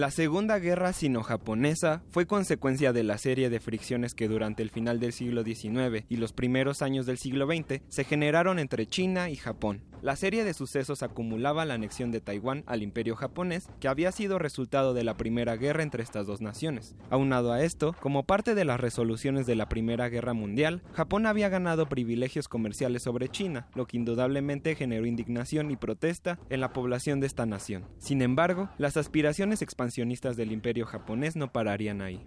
La 0.00 0.10
Segunda 0.10 0.58
Guerra 0.58 0.94
Sino-Japonesa 0.94 2.02
fue 2.08 2.24
consecuencia 2.24 2.94
de 2.94 3.02
la 3.02 3.18
serie 3.18 3.50
de 3.50 3.60
fricciones 3.60 4.14
que 4.14 4.28
durante 4.28 4.62
el 4.62 4.70
final 4.70 4.98
del 4.98 5.12
siglo 5.12 5.44
XIX 5.44 6.06
y 6.08 6.16
los 6.16 6.32
primeros 6.32 6.80
años 6.80 7.04
del 7.04 7.18
siglo 7.18 7.46
XX 7.46 7.82
se 7.90 8.04
generaron 8.04 8.58
entre 8.58 8.86
China 8.86 9.28
y 9.28 9.36
Japón. 9.36 9.82
La 10.02 10.16
serie 10.16 10.44
de 10.44 10.54
sucesos 10.54 11.02
acumulaba 11.02 11.66
la 11.66 11.74
anexión 11.74 12.10
de 12.10 12.22
Taiwán 12.22 12.64
al 12.66 12.82
imperio 12.82 13.16
japonés, 13.16 13.68
que 13.80 13.88
había 13.88 14.12
sido 14.12 14.38
resultado 14.38 14.94
de 14.94 15.04
la 15.04 15.18
primera 15.18 15.56
guerra 15.56 15.82
entre 15.82 16.02
estas 16.02 16.26
dos 16.26 16.40
naciones. 16.40 16.96
Aunado 17.10 17.52
a 17.52 17.62
esto, 17.62 17.94
como 18.00 18.24
parte 18.24 18.54
de 18.54 18.64
las 18.64 18.80
resoluciones 18.80 19.46
de 19.46 19.56
la 19.56 19.68
Primera 19.68 20.08
Guerra 20.08 20.32
Mundial, 20.32 20.82
Japón 20.92 21.26
había 21.26 21.50
ganado 21.50 21.86
privilegios 21.86 22.48
comerciales 22.48 23.02
sobre 23.02 23.28
China, 23.28 23.68
lo 23.74 23.86
que 23.86 23.98
indudablemente 23.98 24.74
generó 24.74 25.04
indignación 25.04 25.70
y 25.70 25.76
protesta 25.76 26.38
en 26.48 26.60
la 26.60 26.72
población 26.72 27.20
de 27.20 27.26
esta 27.26 27.44
nación. 27.44 27.84
Sin 27.98 28.22
embargo, 28.22 28.70
las 28.78 28.96
aspiraciones 28.96 29.60
expansionistas 29.60 30.36
del 30.36 30.52
imperio 30.52 30.86
japonés 30.86 31.36
no 31.36 31.52
pararían 31.52 32.00
ahí. 32.00 32.26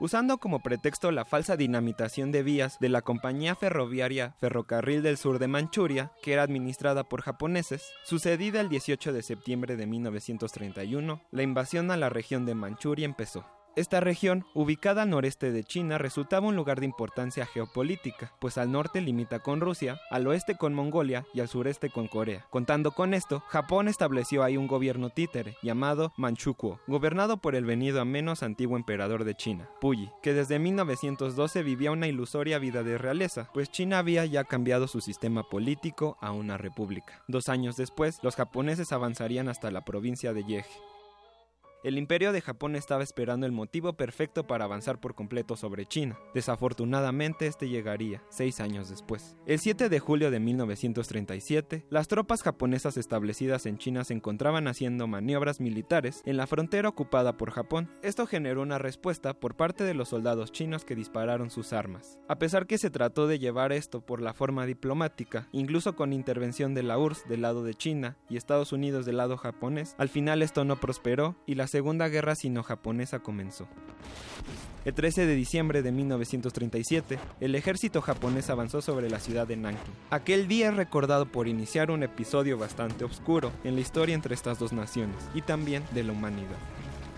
Usando 0.00 0.38
como 0.38 0.60
pretexto 0.60 1.10
la 1.10 1.24
falsa 1.24 1.56
dinamitación 1.56 2.30
de 2.30 2.44
vías 2.44 2.78
de 2.78 2.88
la 2.88 3.02
compañía 3.02 3.56
ferroviaria 3.56 4.36
Ferrocarril 4.38 5.02
del 5.02 5.16
Sur 5.16 5.40
de 5.40 5.48
Manchuria, 5.48 6.12
que 6.22 6.32
era 6.32 6.44
administrada 6.44 7.02
por 7.02 7.22
japoneses, 7.22 7.82
sucedida 8.04 8.60
el 8.60 8.68
18 8.68 9.12
de 9.12 9.22
septiembre 9.24 9.76
de 9.76 9.86
1931, 9.86 11.20
la 11.32 11.42
invasión 11.42 11.90
a 11.90 11.96
la 11.96 12.10
región 12.10 12.46
de 12.46 12.54
Manchuria 12.54 13.06
empezó. 13.06 13.57
Esta 13.78 14.00
región, 14.00 14.44
ubicada 14.54 15.02
al 15.02 15.10
noreste 15.10 15.52
de 15.52 15.62
China, 15.62 15.98
resultaba 15.98 16.48
un 16.48 16.56
lugar 16.56 16.80
de 16.80 16.86
importancia 16.86 17.46
geopolítica, 17.46 18.32
pues 18.40 18.58
al 18.58 18.72
norte 18.72 19.00
limita 19.00 19.38
con 19.38 19.60
Rusia, 19.60 20.00
al 20.10 20.26
oeste 20.26 20.56
con 20.56 20.74
Mongolia 20.74 21.24
y 21.32 21.38
al 21.38 21.46
sureste 21.46 21.88
con 21.88 22.08
Corea. 22.08 22.44
Contando 22.50 22.90
con 22.90 23.14
esto, 23.14 23.44
Japón 23.46 23.86
estableció 23.86 24.42
ahí 24.42 24.56
un 24.56 24.66
gobierno 24.66 25.10
títere, 25.10 25.54
llamado 25.62 26.12
Manchukuo, 26.16 26.80
gobernado 26.88 27.36
por 27.36 27.54
el 27.54 27.66
venido 27.66 28.00
a 28.00 28.04
menos 28.04 28.42
antiguo 28.42 28.76
emperador 28.76 29.22
de 29.22 29.36
China, 29.36 29.70
Puyi, 29.80 30.10
que 30.24 30.34
desde 30.34 30.58
1912 30.58 31.62
vivía 31.62 31.92
una 31.92 32.08
ilusoria 32.08 32.58
vida 32.58 32.82
de 32.82 32.98
realeza, 32.98 33.48
pues 33.54 33.70
China 33.70 34.00
había 34.00 34.26
ya 34.26 34.42
cambiado 34.42 34.88
su 34.88 35.00
sistema 35.00 35.44
político 35.44 36.18
a 36.20 36.32
una 36.32 36.58
república. 36.58 37.22
Dos 37.28 37.48
años 37.48 37.76
después, 37.76 38.18
los 38.24 38.34
japoneses 38.34 38.90
avanzarían 38.90 39.48
hasta 39.48 39.70
la 39.70 39.84
provincia 39.84 40.32
de 40.32 40.42
Yeje. 40.42 40.97
El 41.84 41.96
imperio 41.96 42.32
de 42.32 42.40
Japón 42.40 42.74
estaba 42.74 43.04
esperando 43.04 43.46
el 43.46 43.52
motivo 43.52 43.92
perfecto 43.92 44.48
para 44.48 44.64
avanzar 44.64 44.98
por 44.98 45.14
completo 45.14 45.56
sobre 45.56 45.86
China. 45.86 46.18
Desafortunadamente, 46.34 47.46
este 47.46 47.68
llegaría 47.68 48.20
seis 48.30 48.58
años 48.58 48.90
después. 48.90 49.36
El 49.46 49.60
7 49.60 49.88
de 49.88 50.00
julio 50.00 50.32
de 50.32 50.40
1937, 50.40 51.86
las 51.88 52.08
tropas 52.08 52.42
japonesas 52.42 52.96
establecidas 52.96 53.64
en 53.66 53.78
China 53.78 54.02
se 54.02 54.14
encontraban 54.14 54.66
haciendo 54.66 55.06
maniobras 55.06 55.60
militares 55.60 56.22
en 56.24 56.36
la 56.36 56.48
frontera 56.48 56.88
ocupada 56.88 57.36
por 57.36 57.52
Japón. 57.52 57.88
Esto 58.02 58.26
generó 58.26 58.62
una 58.62 58.78
respuesta 58.78 59.34
por 59.34 59.54
parte 59.54 59.84
de 59.84 59.94
los 59.94 60.08
soldados 60.08 60.50
chinos 60.50 60.84
que 60.84 60.96
dispararon 60.96 61.48
sus 61.48 61.72
armas. 61.72 62.18
A 62.26 62.40
pesar 62.40 62.66
que 62.66 62.78
se 62.78 62.90
trató 62.90 63.28
de 63.28 63.38
llevar 63.38 63.70
esto 63.70 64.00
por 64.00 64.20
la 64.20 64.34
forma 64.34 64.66
diplomática, 64.66 65.48
incluso 65.52 65.94
con 65.94 66.12
intervención 66.12 66.74
de 66.74 66.82
la 66.82 66.98
URSS 66.98 67.28
del 67.28 67.42
lado 67.42 67.62
de 67.62 67.74
China 67.74 68.16
y 68.28 68.36
Estados 68.36 68.72
Unidos 68.72 69.06
del 69.06 69.18
lado 69.18 69.36
japonés, 69.36 69.94
al 69.96 70.08
final 70.08 70.42
esto 70.42 70.64
no 70.64 70.80
prosperó 70.80 71.36
y 71.46 71.54
la 71.54 71.68
Segunda 71.78 72.08
Guerra 72.08 72.34
Sino-Japonesa 72.34 73.20
comenzó. 73.20 73.68
El 74.84 74.94
13 74.94 75.26
de 75.26 75.36
diciembre 75.36 75.80
de 75.80 75.92
1937, 75.92 77.20
el 77.38 77.54
ejército 77.54 78.02
japonés 78.02 78.50
avanzó 78.50 78.82
sobre 78.82 79.08
la 79.08 79.20
ciudad 79.20 79.46
de 79.46 79.56
Nanking. 79.56 79.94
Aquel 80.10 80.48
día 80.48 80.70
es 80.70 80.74
recordado 80.74 81.26
por 81.26 81.46
iniciar 81.46 81.92
un 81.92 82.02
episodio 82.02 82.58
bastante 82.58 83.04
oscuro 83.04 83.52
en 83.62 83.76
la 83.76 83.80
historia 83.80 84.16
entre 84.16 84.34
estas 84.34 84.58
dos 84.58 84.72
naciones 84.72 85.14
y 85.34 85.42
también 85.42 85.84
de 85.92 86.02
la 86.02 86.10
humanidad. 86.10 86.58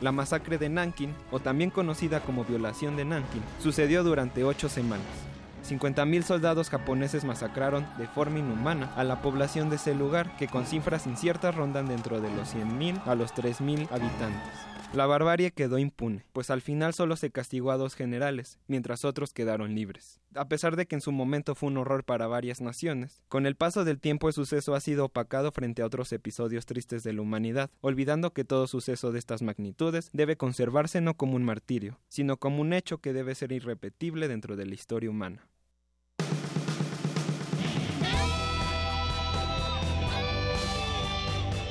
La 0.02 0.12
masacre 0.12 0.58
de 0.58 0.68
Nanking, 0.68 1.14
o 1.30 1.40
también 1.40 1.70
conocida 1.70 2.20
como 2.20 2.44
violación 2.44 2.98
de 2.98 3.06
Nanking, 3.06 3.42
sucedió 3.60 4.04
durante 4.04 4.44
ocho 4.44 4.68
semanas. 4.68 5.29
50.000 5.70 6.22
soldados 6.22 6.68
japoneses 6.68 7.24
masacraron 7.24 7.86
de 7.96 8.08
forma 8.08 8.40
inhumana 8.40 8.92
a 8.96 9.04
la 9.04 9.22
población 9.22 9.70
de 9.70 9.76
ese 9.76 9.94
lugar, 9.94 10.36
que 10.36 10.48
con 10.48 10.66
cifras 10.66 11.06
inciertas 11.06 11.54
rondan 11.54 11.86
dentro 11.86 12.20
de 12.20 12.30
los 12.34 12.54
100.000 12.54 13.06
a 13.06 13.14
los 13.14 13.32
3.000 13.34 13.86
habitantes. 13.92 14.70
La 14.92 15.06
barbarie 15.06 15.52
quedó 15.52 15.78
impune, 15.78 16.24
pues 16.32 16.50
al 16.50 16.60
final 16.60 16.94
solo 16.94 17.14
se 17.14 17.30
castigó 17.30 17.70
a 17.70 17.76
dos 17.76 17.94
generales, 17.94 18.58
mientras 18.66 19.04
otros 19.04 19.32
quedaron 19.32 19.76
libres. 19.76 20.18
A 20.34 20.48
pesar 20.48 20.74
de 20.74 20.86
que 20.86 20.96
en 20.96 21.00
su 21.00 21.12
momento 21.12 21.54
fue 21.54 21.68
un 21.68 21.76
horror 21.76 22.02
para 22.02 22.26
varias 22.26 22.60
naciones, 22.60 23.22
con 23.28 23.46
el 23.46 23.54
paso 23.54 23.84
del 23.84 24.00
tiempo 24.00 24.26
el 24.26 24.34
suceso 24.34 24.74
ha 24.74 24.80
sido 24.80 25.04
opacado 25.04 25.52
frente 25.52 25.82
a 25.82 25.86
otros 25.86 26.12
episodios 26.12 26.66
tristes 26.66 27.04
de 27.04 27.12
la 27.12 27.22
humanidad, 27.22 27.70
olvidando 27.80 28.32
que 28.32 28.42
todo 28.42 28.66
suceso 28.66 29.12
de 29.12 29.20
estas 29.20 29.42
magnitudes 29.42 30.10
debe 30.12 30.36
conservarse 30.36 31.00
no 31.00 31.16
como 31.16 31.36
un 31.36 31.44
martirio, 31.44 32.00
sino 32.08 32.38
como 32.38 32.60
un 32.60 32.72
hecho 32.72 32.98
que 32.98 33.12
debe 33.12 33.36
ser 33.36 33.52
irrepetible 33.52 34.26
dentro 34.26 34.56
de 34.56 34.66
la 34.66 34.74
historia 34.74 35.10
humana. 35.10 35.46